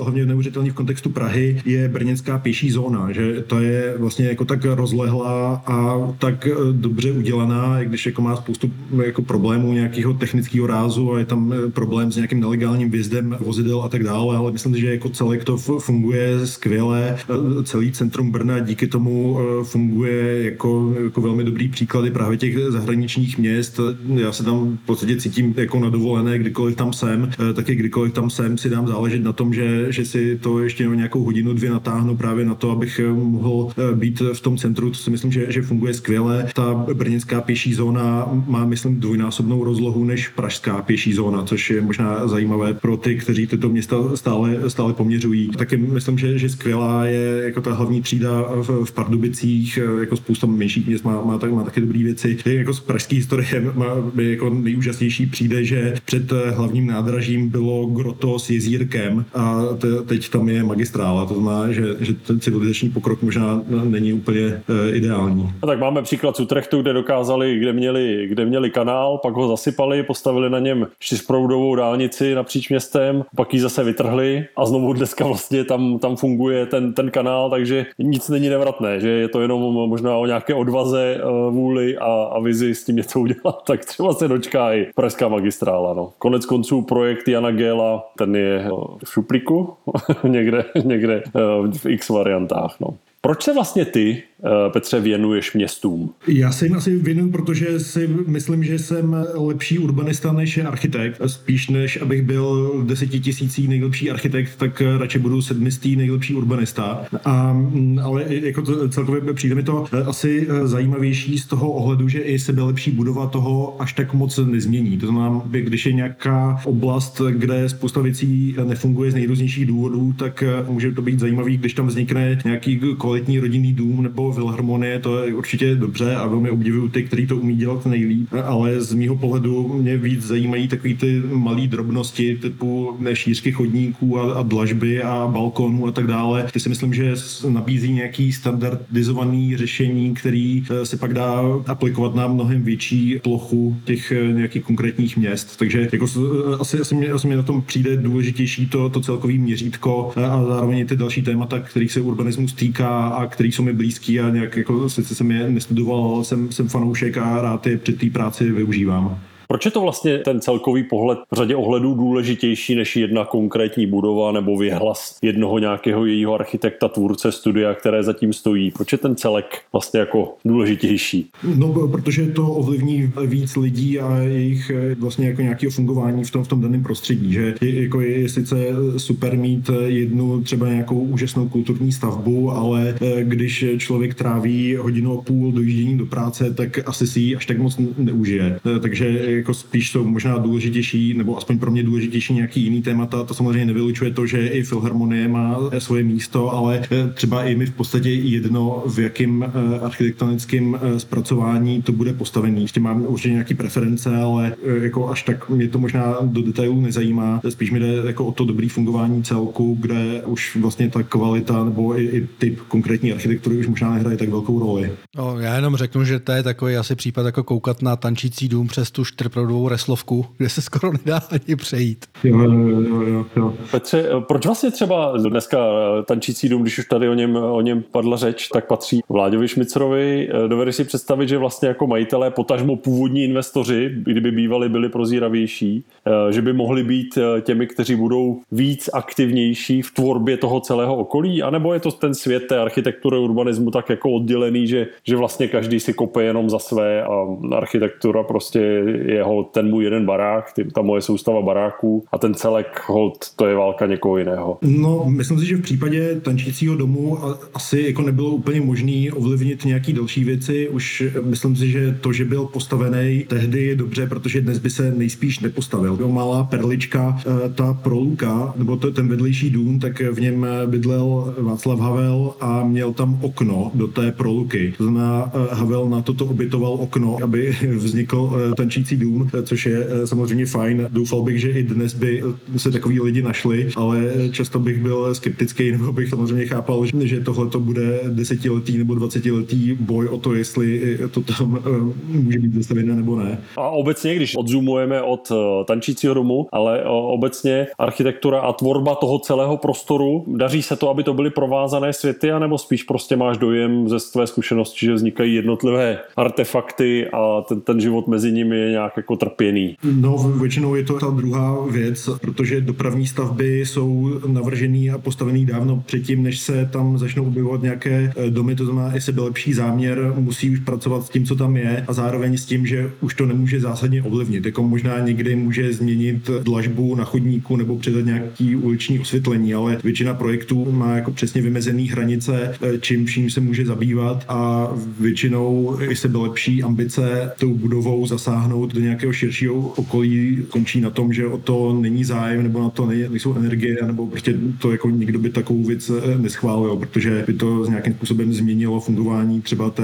hlavně 0.00 0.26
neuvěřitelný 0.26 0.70
v 0.70 0.74
kontextu 0.74 1.10
Prahy, 1.10 1.62
je 1.64 1.88
brněnská 1.88 2.38
pěší 2.38 2.70
zóna, 2.70 3.12
že 3.12 3.40
to 3.40 3.60
je 3.60 3.94
vlastně 3.98 4.26
jako 4.26 4.44
tak 4.44 4.64
rozlehlá 4.64 5.62
a 5.66 5.98
tak 6.18 6.46
eh, 6.46 6.54
dobře 6.72 7.12
udělaná, 7.12 7.80
i 7.82 7.86
když 7.86 8.06
jako 8.06 8.22
má 8.22 8.36
spoustu 8.36 8.70
jako 9.04 9.22
problémů 9.22 9.72
nějakého 9.72 10.14
technického 10.14 10.66
rázu 10.66 11.12
a 11.12 11.17
je 11.18 11.26
tam 11.26 11.52
eh, 11.52 11.70
problém 11.70 12.12
s 12.12 12.16
nějakým 12.16 12.40
nelegálním 12.40 12.90
vjezdem 12.90 13.36
vozidel 13.40 13.82
a 13.82 13.88
tak 13.88 14.04
dále, 14.04 14.36
ale 14.36 14.52
myslím 14.52 14.76
že 14.76 14.90
jako 14.90 15.08
celek 15.08 15.44
to 15.44 15.56
funguje 15.56 16.46
skvěle. 16.46 17.18
Celý 17.64 17.92
centrum 17.92 18.30
Brna 18.30 18.58
díky 18.58 18.86
tomu 18.86 19.38
funguje 19.62 20.44
jako, 20.44 20.94
jako 21.04 21.20
velmi 21.20 21.44
dobrý 21.44 21.68
příklady 21.68 22.10
právě 22.10 22.38
těch 22.38 22.58
zahraničních 22.58 23.38
měst. 23.38 23.80
Já 24.14 24.32
se 24.32 24.44
tam 24.44 24.78
v 24.82 24.86
podstatě 24.86 25.16
cítím 25.16 25.54
jako 25.56 25.80
na 25.80 25.90
dovolené, 25.90 26.38
kdykoliv 26.38 26.76
tam 26.76 26.92
jsem, 26.92 27.30
eh, 27.50 27.52
taky 27.52 27.74
kdykoliv 27.74 28.12
tam 28.12 28.30
jsem 28.30 28.58
si 28.58 28.70
dám 28.70 28.86
záležet 28.86 29.22
na 29.22 29.32
tom, 29.32 29.54
že, 29.54 29.92
že 29.92 30.04
si 30.04 30.38
to 30.38 30.58
ještě 30.60 30.84
nějakou 30.84 31.24
hodinu, 31.24 31.54
dvě 31.54 31.70
natáhnu 31.70 32.16
právě 32.16 32.44
na 32.44 32.54
to, 32.54 32.70
abych 32.70 32.98
eh, 32.98 33.12
mohl 33.12 33.70
eh, 33.70 33.96
být 33.96 34.22
v 34.32 34.40
tom 34.40 34.58
centru, 34.58 34.90
to 34.90 34.96
si 34.96 35.10
myslím, 35.10 35.32
že, 35.32 35.46
že 35.52 35.62
funguje 35.62 35.94
skvěle. 35.94 36.48
Ta 36.54 36.74
brněnská 36.74 37.40
pěší 37.40 37.74
zóna 37.74 38.28
má, 38.46 38.64
myslím, 38.64 39.00
dvojnásobnou 39.00 39.64
rozlohu 39.64 40.04
než 40.04 40.28
pražská 40.28 40.82
pěší 40.82 41.07
zóna, 41.14 41.42
což 41.44 41.70
je 41.70 41.80
možná 41.80 42.28
zajímavé 42.28 42.74
pro 42.74 42.96
ty, 42.96 43.16
kteří 43.16 43.46
tyto 43.46 43.68
města 43.68 43.96
stále, 44.14 44.70
stále 44.70 44.92
poměřují. 44.92 45.48
Taky 45.48 45.76
myslím, 45.76 46.18
že, 46.18 46.38
že 46.38 46.48
skvělá 46.48 47.04
je 47.04 47.42
jako 47.44 47.60
ta 47.60 47.72
hlavní 47.72 48.02
třída 48.02 48.42
v, 48.42 48.84
v 48.84 48.92
Pardubicích, 48.92 49.78
jako 50.00 50.16
spousta 50.16 50.46
menších 50.46 50.86
měst 50.86 51.04
má, 51.04 51.22
má, 51.24 51.38
tak, 51.38 51.52
má 51.52 51.64
taky 51.64 51.80
dobré 51.80 51.98
věci. 51.98 52.38
Jako 52.46 52.74
z 52.74 52.80
pražské 52.80 53.16
historie 53.16 53.72
má, 53.74 53.86
jako 54.16 54.50
nejúžasnější 54.50 55.26
přijde, 55.26 55.64
že 55.64 55.94
před 56.04 56.32
hlavním 56.54 56.86
nádražím 56.86 57.48
bylo 57.48 57.86
groto 57.86 58.38
s 58.38 58.50
jezírkem 58.50 59.24
a 59.34 59.62
te, 59.78 60.02
teď 60.02 60.28
tam 60.28 60.48
je 60.48 60.64
magistrála. 60.64 61.26
To 61.26 61.34
znamená, 61.34 61.72
že, 61.72 61.82
že 62.00 62.14
ten 62.14 62.40
civilizační 62.40 62.90
pokrok 62.90 63.22
možná 63.22 63.62
není 63.84 64.12
úplně 64.12 64.46
uh, 64.46 64.96
ideální. 64.96 65.52
A 65.62 65.66
tak 65.66 65.78
máme 65.78 66.02
příklad 66.02 66.36
z 66.36 66.40
Utrechtu, 66.40 66.82
kde 66.82 66.92
dokázali, 66.92 67.58
kde 67.58 67.72
měli, 67.72 68.26
kde 68.28 68.44
měli 68.44 68.70
kanál, 68.70 69.18
pak 69.22 69.34
ho 69.34 69.48
zasypali, 69.48 70.02
postavili 70.02 70.50
na 70.50 70.58
něm 70.58 70.86
čtyřproudovou 70.98 71.74
dálnici 71.74 72.34
napříč 72.34 72.68
městem, 72.68 73.24
pak 73.36 73.54
ji 73.54 73.60
zase 73.60 73.84
vytrhli 73.84 74.46
a 74.56 74.66
znovu 74.66 74.92
dneska 74.92 75.26
vlastně 75.26 75.64
tam, 75.64 75.98
tam 75.98 76.16
funguje 76.16 76.66
ten, 76.66 76.92
ten 76.92 77.10
kanál, 77.10 77.50
takže 77.50 77.86
nic 77.98 78.28
není 78.28 78.48
nevratné, 78.48 79.00
že 79.00 79.08
je 79.08 79.28
to 79.28 79.40
jenom 79.40 79.60
možná 79.88 80.16
o 80.16 80.26
nějaké 80.26 80.54
odvaze, 80.54 81.16
eh, 81.18 81.22
vůli 81.50 81.98
a, 81.98 82.22
a 82.22 82.40
vizi 82.40 82.74
s 82.74 82.84
tím 82.84 82.96
něco 82.96 83.20
udělat, 83.20 83.62
tak 83.66 83.84
třeba 83.84 84.14
se 84.14 84.28
dočká 84.28 84.74
i 84.74 84.86
Pražská 84.94 85.28
magistrála. 85.28 85.94
No. 85.94 86.12
Konec 86.18 86.46
konců 86.46 86.82
projekt 86.82 87.28
Jana 87.28 87.50
Gela, 87.50 88.04
ten 88.18 88.36
je 88.36 88.60
eh, 88.64 88.70
v 89.04 89.12
šuplíku, 89.12 89.74
někde, 90.24 90.64
někde 90.84 91.22
eh, 91.26 91.40
v 91.78 91.86
x 91.86 92.08
variantách. 92.08 92.76
No. 92.80 92.88
Proč 93.20 93.42
se 93.42 93.54
vlastně 93.54 93.84
ty 93.84 94.22
Petře, 94.72 95.00
věnuješ 95.00 95.54
městům? 95.54 96.10
Já 96.28 96.52
se 96.52 96.66
jim 96.66 96.74
asi 96.74 96.96
věnuju, 96.96 97.30
protože 97.30 97.80
si 97.80 98.08
myslím, 98.26 98.64
že 98.64 98.78
jsem 98.78 99.16
lepší 99.34 99.78
urbanista 99.78 100.32
než 100.32 100.58
architekt. 100.58 101.20
Spíš 101.26 101.68
než 101.68 102.02
abych 102.02 102.22
byl 102.22 102.72
desetitisící 102.86 103.68
nejlepší 103.68 104.10
architekt, 104.10 104.56
tak 104.56 104.82
radši 104.98 105.18
budu 105.18 105.42
sedmistý 105.42 105.96
nejlepší 105.96 106.34
urbanista. 106.34 107.04
A, 107.24 107.52
mm, 107.52 107.98
ale 108.02 108.24
jako 108.28 108.62
to 108.62 108.88
celkově 108.88 109.34
přijde 109.34 109.54
mi 109.54 109.62
to 109.62 109.84
asi 110.06 110.48
zajímavější 110.64 111.38
z 111.38 111.46
toho 111.46 111.72
ohledu, 111.72 112.08
že 112.08 112.18
i 112.18 112.38
sebe 112.38 112.62
lepší 112.62 112.90
budova 112.90 113.26
toho 113.26 113.82
až 113.82 113.92
tak 113.92 114.14
moc 114.14 114.38
nezmění. 114.38 114.98
To 114.98 115.06
znamená, 115.06 115.42
když 115.50 115.86
je 115.86 115.92
nějaká 115.92 116.60
oblast, 116.64 117.20
kde 117.30 117.68
spousta 117.68 118.00
věcí 118.00 118.56
nefunguje 118.64 119.10
z 119.10 119.14
nejrůznějších 119.14 119.66
důvodů, 119.66 120.12
tak 120.12 120.44
může 120.68 120.92
to 120.92 121.02
být 121.02 121.20
zajímavý, 121.20 121.56
když 121.56 121.74
tam 121.74 121.86
vznikne 121.86 122.38
nějaký 122.44 122.80
kvalitní 122.98 123.38
rodinný 123.38 123.72
dům 123.72 124.02
nebo 124.02 124.27
filharmonie, 124.32 124.98
to 124.98 125.24
je 125.24 125.34
určitě 125.34 125.74
dobře 125.74 126.16
a 126.16 126.26
velmi 126.26 126.50
obdivuju 126.50 126.88
ty, 126.88 127.02
kteří 127.02 127.26
to 127.26 127.36
umí 127.36 127.56
dělat 127.56 127.86
nejlíp, 127.86 128.28
ale 128.44 128.80
z 128.80 128.94
mýho 128.94 129.16
pohledu 129.16 129.72
mě 129.82 129.96
víc 129.96 130.22
zajímají 130.22 130.68
takové 130.68 130.94
ty 130.94 131.22
malé 131.32 131.66
drobnosti 131.66 132.36
typu 132.36 132.98
šířky 133.12 133.52
chodníků 133.52 134.18
a, 134.18 134.34
a 134.34 134.42
dlažby 134.42 135.02
a 135.02 135.28
balkonů 135.32 135.86
a 135.86 135.92
tak 135.92 136.06
dále. 136.06 136.46
Ty 136.52 136.60
si 136.60 136.68
myslím, 136.68 136.94
že 136.94 137.14
nabízí 137.48 137.92
nějaký 137.92 138.32
standardizovaný 138.32 139.56
řešení, 139.56 140.14
který 140.14 140.64
eh, 140.70 140.86
se 140.86 140.96
pak 140.96 141.14
dá 141.14 141.42
aplikovat 141.66 142.14
na 142.14 142.26
mnohem 142.26 142.62
větší 142.62 143.18
plochu 143.22 143.76
těch 143.84 144.12
eh, 144.12 144.32
nějakých 144.32 144.62
konkrétních 144.62 145.16
měst. 145.16 145.56
Takže 145.56 145.88
jako 145.92 146.06
eh, 146.16 146.56
asi, 146.60 146.80
asi, 146.80 146.94
mě, 146.94 147.08
asi 147.08 147.26
mě 147.26 147.36
na 147.36 147.42
tom 147.42 147.62
přijde 147.62 147.96
důležitější 147.96 148.66
to, 148.66 148.88
to 148.88 149.00
celkový 149.00 149.38
měřítko 149.38 150.12
a 150.16 150.44
zároveň 150.44 150.86
ty 150.86 150.96
další 150.96 151.22
témata, 151.22 151.58
kterých 151.60 151.92
se 151.92 152.00
urbanismus 152.00 152.52
týká 152.52 153.08
a 153.08 153.26
který 153.26 153.52
jsou 153.52 153.62
mi 153.62 153.72
blízký 153.72 154.17
a 154.20 154.30
nějak 154.30 154.56
jako 154.56 154.88
sice 154.88 155.14
jsem 155.14 155.30
je 155.30 155.50
nestudoval, 155.50 156.24
jsem, 156.24 156.52
jsem 156.52 156.68
fanoušek 156.68 157.16
a 157.16 157.42
rád 157.42 157.66
je 157.66 157.78
při 157.78 157.92
té 157.92 158.10
práci 158.10 158.52
využívám. 158.52 159.18
Proč 159.48 159.64
je 159.64 159.70
to 159.70 159.80
vlastně 159.80 160.18
ten 160.18 160.40
celkový 160.40 160.84
pohled 160.84 161.18
v 161.32 161.36
řadě 161.36 161.56
ohledů 161.56 161.94
důležitější 161.94 162.74
než 162.74 162.96
jedna 162.96 163.24
konkrétní 163.24 163.86
budova 163.86 164.32
nebo 164.32 164.56
vyhlas 164.56 165.18
jednoho 165.22 165.58
nějakého 165.58 166.06
jejího 166.06 166.34
architekta, 166.34 166.88
tvůrce, 166.88 167.32
studia, 167.32 167.74
které 167.74 168.02
zatím 168.02 168.32
stojí? 168.32 168.70
Proč 168.70 168.92
je 168.92 168.98
ten 168.98 169.16
celek 169.16 169.44
vlastně 169.72 170.00
jako 170.00 170.34
důležitější? 170.44 171.30
No, 171.56 171.88
protože 171.88 172.26
to 172.26 172.48
ovlivní 172.48 173.12
víc 173.26 173.56
lidí 173.56 174.00
a 174.00 174.16
jejich 174.16 174.70
eh, 174.70 174.94
vlastně 174.94 175.28
jako 175.28 175.42
nějakého 175.42 175.70
fungování 175.70 176.24
v 176.24 176.30
tom, 176.30 176.44
v 176.44 176.48
tom 176.48 176.60
daném 176.60 176.82
prostředí, 176.82 177.32
že 177.32 177.54
je, 177.60 177.82
jako 177.82 178.00
je 178.00 178.28
sice 178.28 178.56
super 178.96 179.36
mít 179.36 179.70
jednu 179.86 180.42
třeba 180.42 180.68
nějakou 180.68 181.00
úžasnou 181.00 181.48
kulturní 181.48 181.92
stavbu, 181.92 182.50
ale 182.50 182.94
eh, 183.00 183.24
když 183.24 183.64
člověk 183.78 184.14
tráví 184.14 184.76
hodinu 184.76 185.18
a 185.18 185.22
půl 185.22 185.52
dojíždění 185.52 185.98
do 185.98 186.06
práce, 186.06 186.54
tak 186.54 186.88
asi 186.88 187.06
si 187.06 187.20
ji 187.20 187.36
až 187.36 187.46
tak 187.46 187.58
moc 187.58 187.78
neužije. 187.98 188.60
Eh, 188.76 188.80
takže 188.80 189.37
jako 189.38 189.54
spíš 189.54 189.90
jsou 189.90 190.04
možná 190.04 190.38
důležitější, 190.38 191.14
nebo 191.14 191.36
aspoň 191.36 191.58
pro 191.58 191.70
mě 191.70 191.82
důležitější 191.82 192.34
nějaký 192.34 192.62
jiný 192.62 192.82
témata. 192.82 193.24
To 193.24 193.34
samozřejmě 193.34 193.64
nevylučuje 193.64 194.10
to, 194.10 194.26
že 194.26 194.46
i 194.46 194.62
filharmonie 194.62 195.28
má 195.28 195.56
eh, 195.70 195.80
svoje 195.80 196.02
místo, 196.04 196.52
ale 196.52 196.82
eh, 196.90 197.10
třeba 197.14 197.44
i 197.44 197.54
mi 197.54 197.66
v 197.66 197.74
podstatě 197.74 198.10
jedno, 198.10 198.82
v 198.86 198.98
jakém 198.98 199.42
eh, 199.42 199.80
architektonickém 199.80 200.80
zpracování 200.98 201.82
to 201.82 201.92
bude 201.92 202.12
postavený. 202.12 202.62
Ještě 202.62 202.80
mám 202.80 203.04
určitě 203.06 203.32
nějaké 203.32 203.54
preference, 203.54 204.16
ale 204.16 204.54
jako 204.82 205.08
až 205.10 205.22
tak 205.22 205.48
mě 205.48 205.68
to 205.68 205.78
možná 205.78 206.16
do 206.22 206.42
detailů 206.42 206.80
nezajímá. 206.80 207.40
Spíš 207.48 207.70
mi 207.70 207.80
jde 207.80 208.02
jako 208.06 208.26
o 208.26 208.32
to 208.32 208.44
dobré 208.44 208.68
fungování 208.68 209.22
celku, 209.22 209.78
kde 209.80 210.22
už 210.26 210.56
vlastně 210.56 210.90
ta 210.90 211.02
kvalita 211.02 211.64
nebo 211.64 211.98
i, 211.98 212.04
i 212.04 212.28
typ 212.38 212.60
konkrétní 212.68 213.12
architektury 213.12 213.56
už 213.56 213.66
možná 213.66 213.94
nehraje 213.94 214.16
tak 214.16 214.28
velkou 214.28 214.58
roli. 214.58 214.92
No, 215.16 215.38
já 215.40 215.56
jenom 215.56 215.76
řeknu, 215.76 216.04
že 216.04 216.18
to 216.18 216.32
je 216.32 216.42
takový 216.42 216.76
asi 216.76 216.94
případ 216.94 217.26
jako 217.26 217.44
koukat 217.44 217.82
na 217.82 217.96
tančící 217.96 218.48
dům 218.48 218.66
přes 218.66 218.90
tu 218.90 219.04
14 219.04 219.27
opravdu 219.28 219.68
reslovku, 219.68 220.26
kde 220.38 220.48
se 220.48 220.62
skoro 220.62 220.92
nedá 220.92 221.20
ani 221.30 221.56
přejít. 221.56 222.06
Jo, 222.24 222.38
jo, 222.38 222.80
jo, 222.80 223.02
jo, 223.02 223.26
jo. 223.36 223.54
Petře, 223.70 224.04
proč 224.28 224.46
vlastně 224.46 224.70
třeba 224.70 225.12
dneska 225.16 225.58
eh, 225.58 226.02
tančící 226.02 226.48
dům, 226.48 226.62
když 226.62 226.78
už 226.78 226.86
tady 226.86 227.08
o 227.08 227.14
něm, 227.14 227.36
o 227.36 227.60
něm 227.60 227.84
padla 227.92 228.16
řeč, 228.16 228.48
tak 228.48 228.66
patří 228.66 229.00
Vláďovi 229.08 229.48
Šmicrovi. 229.48 230.28
Eh, 230.30 230.48
dovedeš 230.48 230.76
si 230.76 230.84
představit, 230.84 231.28
že 231.28 231.38
vlastně 231.38 231.68
jako 231.68 231.86
majitelé, 231.86 232.30
potažmo 232.30 232.76
původní 232.76 233.24
investoři, 233.24 233.90
kdyby 233.96 234.30
bývali 234.30 234.68
byli 234.68 234.88
prozíravější, 234.88 235.84
eh, 236.06 236.32
že 236.32 236.42
by 236.42 236.52
mohli 236.52 236.84
být 236.84 237.18
těmi, 237.40 237.66
kteří 237.66 237.96
budou 237.96 238.40
víc 238.52 238.90
aktivnější 238.92 239.82
v 239.82 239.94
tvorbě 239.94 240.36
toho 240.36 240.60
celého 240.60 240.96
okolí, 240.96 241.42
anebo 241.42 241.74
je 241.74 241.80
to 241.80 241.90
ten 241.90 242.14
svět 242.14 242.46
té 242.46 242.58
architektury 242.58 243.18
urbanismu 243.18 243.70
tak 243.70 243.90
jako 243.90 244.10
oddělený, 244.10 244.66
že, 244.66 244.86
že 245.04 245.16
vlastně 245.16 245.48
každý 245.48 245.80
si 245.80 245.92
kope 245.92 246.22
jenom 246.22 246.50
za 246.50 246.58
své 246.58 247.02
a 247.04 247.26
architektura 247.56 248.22
prostě 248.22 248.58
je 249.04 249.17
jeho 249.18 249.44
ten 249.44 249.70
můj 249.70 249.84
jeden 249.84 250.06
barák, 250.06 250.52
ta 250.74 250.82
moje 250.82 251.02
soustava 251.02 251.42
baráků 251.42 252.04
a 252.12 252.18
ten 252.18 252.34
celek 252.34 252.84
hold, 252.86 253.30
to 253.36 253.46
je 253.46 253.54
válka 253.54 253.86
někoho 253.86 254.18
jiného. 254.18 254.58
No, 254.62 255.04
myslím 255.08 255.38
si, 255.38 255.46
že 255.46 255.56
v 255.56 255.62
případě 255.62 256.20
tančícího 256.20 256.76
domu 256.76 257.18
asi 257.54 257.80
jako 257.80 258.02
nebylo 258.02 258.30
úplně 258.30 258.60
možné 258.60 259.12
ovlivnit 259.12 259.64
nějaký 259.64 259.92
další 259.92 260.24
věci. 260.24 260.68
Už 260.68 261.04
myslím 261.24 261.56
si, 261.56 261.70
že 261.70 261.98
to, 262.00 262.12
že 262.12 262.24
byl 262.24 262.46
postavený 262.46 263.24
tehdy 263.28 263.64
je 263.64 263.76
dobře, 263.76 264.06
protože 264.06 264.40
dnes 264.40 264.58
by 264.58 264.70
se 264.70 264.90
nejspíš 264.90 265.40
nepostavil. 265.40 265.96
Byl 265.96 266.08
malá 266.08 266.44
perlička, 266.44 267.20
eh, 267.20 267.48
ta 267.48 267.74
proluka, 267.74 268.54
nebo 268.56 268.76
to, 268.76 268.90
ten 268.90 269.08
vedlejší 269.08 269.50
dům, 269.50 269.80
tak 269.80 270.00
v 270.00 270.20
něm 270.20 270.46
bydlel 270.66 271.34
Václav 271.38 271.80
Havel 271.80 272.34
a 272.40 272.64
měl 272.64 272.92
tam 272.92 273.18
okno 273.22 273.70
do 273.74 273.86
té 273.86 274.12
proluky. 274.12 274.74
To 274.78 274.84
znamená, 274.84 275.32
eh, 275.34 275.54
Havel 275.54 275.88
na 275.88 276.02
toto 276.02 276.26
obytoval 276.26 276.72
okno, 276.72 277.16
aby 277.22 277.56
vznikl 277.76 278.30
eh, 278.32 278.54
tančící 278.54 278.96
dům, 278.96 279.07
což 279.42 279.66
je 279.66 279.86
samozřejmě 280.04 280.46
fajn. 280.46 280.88
Doufal 280.90 281.22
bych, 281.22 281.40
že 281.40 281.50
i 281.50 281.62
dnes 281.62 281.94
by 281.94 282.22
se 282.56 282.70
takový 282.70 283.00
lidi 283.00 283.22
našli, 283.22 283.68
ale 283.76 284.12
často 284.32 284.58
bych 284.58 284.82
byl 284.82 285.14
skeptický, 285.14 285.72
nebo 285.72 285.92
bych 285.92 286.08
samozřejmě 286.08 286.46
chápal, 286.46 286.86
že 287.02 287.20
tohle 287.20 287.48
to 287.48 287.60
bude 287.60 288.00
desetiletý 288.08 288.78
nebo 288.78 288.94
dvacetiletý 288.94 289.76
boj 289.80 290.08
o 290.08 290.18
to, 290.18 290.34
jestli 290.34 290.98
to 291.10 291.20
tam 291.22 291.62
může 292.08 292.38
být 292.38 292.54
zastavené 292.54 292.94
nebo 292.94 293.16
ne. 293.16 293.38
A 293.56 293.68
obecně, 293.68 294.14
když 294.14 294.36
odzumujeme 294.36 295.02
od 295.02 295.32
tančícího 295.64 296.14
domu, 296.14 296.46
ale 296.52 296.84
obecně 296.84 297.66
architektura 297.78 298.40
a 298.40 298.52
tvorba 298.52 298.94
toho 298.94 299.18
celého 299.18 299.56
prostoru, 299.56 300.24
daří 300.26 300.62
se 300.62 300.76
to, 300.76 300.90
aby 300.90 301.02
to 301.02 301.14
byly 301.14 301.30
provázané 301.30 301.92
světy, 301.92 302.32
anebo 302.32 302.58
spíš 302.58 302.82
prostě 302.82 303.16
máš 303.16 303.38
dojem 303.38 303.88
ze 303.88 304.00
své 304.00 304.26
zkušenosti, 304.26 304.86
že 304.86 304.92
vznikají 304.92 305.34
jednotlivé 305.34 305.98
artefakty 306.16 307.08
a 307.12 307.42
ten, 307.48 307.60
ten 307.60 307.80
život 307.80 308.08
mezi 308.08 308.32
nimi 308.32 308.58
je 308.58 308.70
nějak 308.70 308.87
jako 308.96 309.16
trpěný? 309.16 309.76
No, 309.92 310.32
většinou 310.40 310.74
je 310.74 310.84
to 310.84 310.98
ta 310.98 311.10
druhá 311.10 311.66
věc, 311.70 312.08
protože 312.20 312.60
dopravní 312.60 313.06
stavby 313.06 313.60
jsou 313.60 314.20
navržený 314.26 314.90
a 314.90 314.98
postavený 314.98 315.46
dávno 315.46 315.82
předtím, 315.86 316.22
než 316.22 316.38
se 316.40 316.68
tam 316.72 316.98
začnou 316.98 317.24
objevovat 317.26 317.62
nějaké 317.62 318.12
eh, 318.16 318.30
domy, 318.30 318.54
to 318.54 318.64
znamená, 318.64 318.94
jestli 318.94 319.12
byl 319.12 319.24
lepší 319.24 319.52
záměr, 319.54 320.12
musí 320.16 320.50
už 320.50 320.58
pracovat 320.58 321.06
s 321.06 321.08
tím, 321.08 321.26
co 321.26 321.36
tam 321.36 321.56
je 321.56 321.84
a 321.88 321.92
zároveň 321.92 322.36
s 322.36 322.44
tím, 322.44 322.66
že 322.66 322.90
už 323.00 323.14
to 323.14 323.26
nemůže 323.26 323.60
zásadně 323.60 324.02
ovlivnit. 324.02 324.46
Jako 324.46 324.62
možná 324.62 324.98
někdy 324.98 325.36
může 325.36 325.72
změnit 325.72 326.30
dlažbu 326.42 326.94
na 326.94 327.04
chodníku 327.04 327.56
nebo 327.56 327.76
přidat 327.76 328.04
nějaký 328.04 328.56
uliční 328.56 328.98
osvětlení, 329.00 329.54
ale 329.54 329.78
většina 329.84 330.14
projektů 330.14 330.72
má 330.72 330.96
jako 330.96 331.10
přesně 331.10 331.42
vymezený 331.42 331.88
hranice, 331.88 332.54
eh, 332.62 332.78
čím 332.80 333.06
vším 333.06 333.30
se 333.30 333.40
může 333.40 333.66
zabývat 333.66 334.24
a 334.28 334.68
většinou, 335.00 335.78
jestli 335.80 336.08
byl 336.08 336.22
lepší 336.22 336.62
ambice 336.62 337.32
tou 337.38 337.54
budovou 337.54 338.06
zasáhnout 338.06 338.72
do 338.78 338.84
nějakého 338.84 339.12
širšího 339.12 339.54
okolí, 339.54 340.46
končí 340.48 340.80
na 340.80 340.90
tom, 340.90 341.12
že 341.12 341.26
o 341.26 341.38
to 341.38 341.72
není 341.72 342.04
zájem 342.04 342.42
nebo 342.42 342.60
na 342.60 342.70
to 342.70 342.86
nejsou 342.86 343.34
energie, 343.36 343.76
nebo 343.86 344.06
prostě 344.06 344.34
to 344.60 344.72
jako 344.72 344.90
nikdo 344.90 345.18
by 345.18 345.30
takovou 345.30 345.64
věc 345.64 345.90
eh, 345.90 346.18
neschválil, 346.18 346.76
protože 346.76 347.24
by 347.26 347.32
to 347.32 347.64
s 347.64 347.68
nějakým 347.68 347.94
způsobem 347.94 348.32
změnilo 348.32 348.80
fungování 348.80 349.42
třeba 349.42 349.70
té 349.70 349.82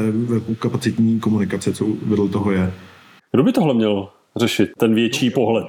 kapacitní 0.59 1.21
komunikace, 1.21 1.73
co 1.73 1.87
vedle 2.07 2.29
toho 2.29 2.53
je. 2.53 2.73
Kdo 3.33 3.43
by 3.43 3.53
tohle 3.53 3.75
měl 3.75 4.09
řešit, 4.37 4.71
ten 4.79 4.95
větší 4.95 5.31
pohled? 5.31 5.67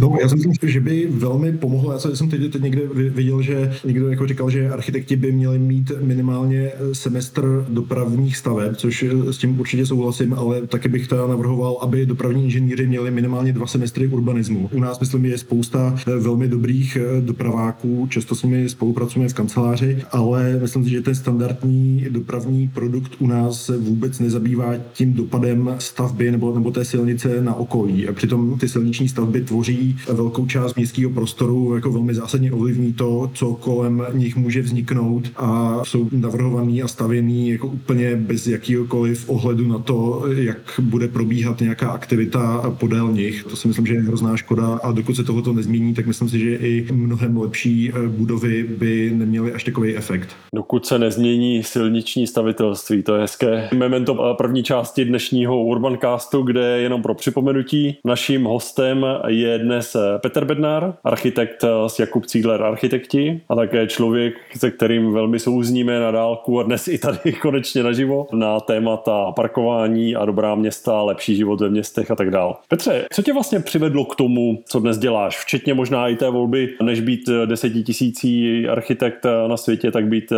No, 0.00 0.16
já 0.20 0.28
si 0.28 0.36
myslím, 0.36 0.70
že 0.70 0.80
by 0.80 1.08
velmi 1.10 1.52
pomohlo. 1.52 1.92
Já 1.92 1.98
jsem 1.98 2.28
teď, 2.28 2.52
teď 2.52 2.62
někde 2.62 2.82
viděl, 3.10 3.42
že 3.42 3.72
někdo 3.84 4.08
jako 4.08 4.26
říkal, 4.26 4.50
že 4.50 4.70
architekti 4.70 5.16
by 5.16 5.32
měli 5.32 5.58
mít 5.58 5.92
minimálně 6.00 6.70
semestr 6.92 7.66
dopravních 7.68 8.36
staveb, 8.36 8.76
což 8.76 9.04
s 9.30 9.38
tím 9.38 9.60
určitě 9.60 9.86
souhlasím, 9.86 10.34
ale 10.34 10.66
taky 10.66 10.88
bych 10.88 11.08
teda 11.08 11.26
navrhoval, 11.26 11.78
aby 11.82 12.06
dopravní 12.06 12.44
inženýři 12.44 12.86
měli 12.86 13.10
minimálně 13.10 13.52
dva 13.52 13.66
semestry 13.66 14.06
urbanismu. 14.06 14.68
U 14.72 14.80
nás, 14.80 15.00
myslím, 15.00 15.24
je 15.24 15.38
spousta 15.38 15.96
velmi 16.20 16.48
dobrých 16.48 16.98
dopraváků, 17.20 18.06
často 18.10 18.34
s 18.34 18.42
nimi 18.42 18.68
spolupracujeme 18.68 19.28
v 19.28 19.34
kanceláři, 19.34 19.98
ale 20.12 20.58
myslím 20.62 20.84
si, 20.84 20.90
že 20.90 21.00
ten 21.00 21.14
standardní 21.14 22.06
dopravní 22.10 22.68
produkt 22.68 23.12
u 23.18 23.26
nás 23.26 23.64
se 23.64 23.78
vůbec 23.78 24.18
nezabývá 24.18 24.74
tím 24.92 25.12
dopadem 25.12 25.74
stavby 25.78 26.30
nebo, 26.30 26.54
nebo 26.54 26.70
té 26.70 26.84
silnice 26.84 27.42
na 27.42 27.54
okolí. 27.54 28.08
A 28.08 28.12
přitom 28.12 28.58
ty 28.58 28.68
silniční 28.68 29.08
stavby 29.08 29.40
tvoří 29.40 29.89
velkou 30.12 30.46
část 30.46 30.74
městského 30.74 31.10
prostoru, 31.10 31.74
jako 31.74 31.92
velmi 31.92 32.14
zásadně 32.14 32.52
ovlivní 32.52 32.92
to, 32.92 33.30
co 33.34 33.54
kolem 33.54 34.06
nich 34.12 34.36
může 34.36 34.62
vzniknout 34.62 35.30
a 35.36 35.80
jsou 35.84 36.08
navrhovaný 36.12 36.82
a 36.82 36.88
stavěný 36.88 37.50
jako 37.50 37.66
úplně 37.66 38.16
bez 38.16 38.46
jakýkoliv 38.46 39.28
ohledu 39.28 39.68
na 39.68 39.78
to, 39.78 40.24
jak 40.36 40.80
bude 40.80 41.08
probíhat 41.08 41.60
nějaká 41.60 41.90
aktivita 41.90 42.70
podél 42.78 43.12
nich. 43.12 43.44
To 43.44 43.56
si 43.56 43.68
myslím, 43.68 43.86
že 43.86 43.94
je 43.94 44.02
hrozná 44.02 44.36
škoda 44.36 44.80
a 44.82 44.92
dokud 44.92 45.16
se 45.16 45.24
tohoto 45.24 45.52
nezmění, 45.52 45.94
tak 45.94 46.06
myslím 46.06 46.28
si, 46.28 46.38
že 46.38 46.54
i 46.54 46.86
mnohem 46.92 47.36
lepší 47.36 47.92
eh, 47.94 48.08
budovy 48.08 48.62
by 48.62 49.12
neměly 49.14 49.52
až 49.52 49.64
takový 49.64 49.96
efekt. 49.96 50.36
Dokud 50.54 50.86
se 50.86 50.98
nezmění 50.98 51.62
silniční 51.62 52.26
stavitelství, 52.26 53.02
to 53.02 53.14
je 53.14 53.20
hezké 53.20 53.68
memento 53.74 54.34
první 54.38 54.62
části 54.62 55.04
dnešního 55.04 55.64
Urbancastu, 55.64 56.42
kde 56.42 56.80
jenom 56.80 57.02
pro 57.02 57.14
připomenutí 57.14 57.98
naším 58.04 58.44
hostem 58.44 59.06
je 59.26 59.58
dnes 59.70 59.94
eh, 59.94 60.18
Petr 60.18 60.44
Bednár, 60.44 60.94
architekt 61.04 61.64
z 61.86 62.00
eh, 62.00 62.02
Jakub 62.02 62.26
Cígler 62.26 62.62
Architekti 62.62 63.40
a 63.48 63.54
také 63.54 63.86
člověk, 63.86 64.34
se 64.56 64.70
kterým 64.70 65.12
velmi 65.12 65.38
souzníme 65.38 66.00
na 66.00 66.10
dálku 66.10 66.60
a 66.60 66.62
dnes 66.62 66.88
i 66.88 66.98
tady 66.98 67.32
konečně 67.42 67.82
naživo 67.82 68.26
na 68.32 68.60
témata 68.60 69.32
parkování 69.32 70.16
a 70.16 70.24
dobrá 70.24 70.54
města, 70.54 71.02
lepší 71.02 71.36
život 71.36 71.60
ve 71.60 71.68
městech 71.68 72.10
a 72.10 72.14
tak 72.14 72.30
dále. 72.30 72.54
Petře, 72.68 73.06
co 73.12 73.22
tě 73.22 73.32
vlastně 73.32 73.60
přivedlo 73.60 74.04
k 74.04 74.16
tomu, 74.16 74.62
co 74.66 74.80
dnes 74.80 74.98
děláš, 74.98 75.38
včetně 75.38 75.74
možná 75.74 76.08
i 76.08 76.16
té 76.16 76.30
volby, 76.30 76.68
než 76.82 77.00
být 77.00 77.28
eh, 77.28 77.46
desetitisící 77.46 78.66
architekt 78.68 79.26
na 79.48 79.56
světě, 79.56 79.90
tak 79.90 80.06
být 80.06 80.32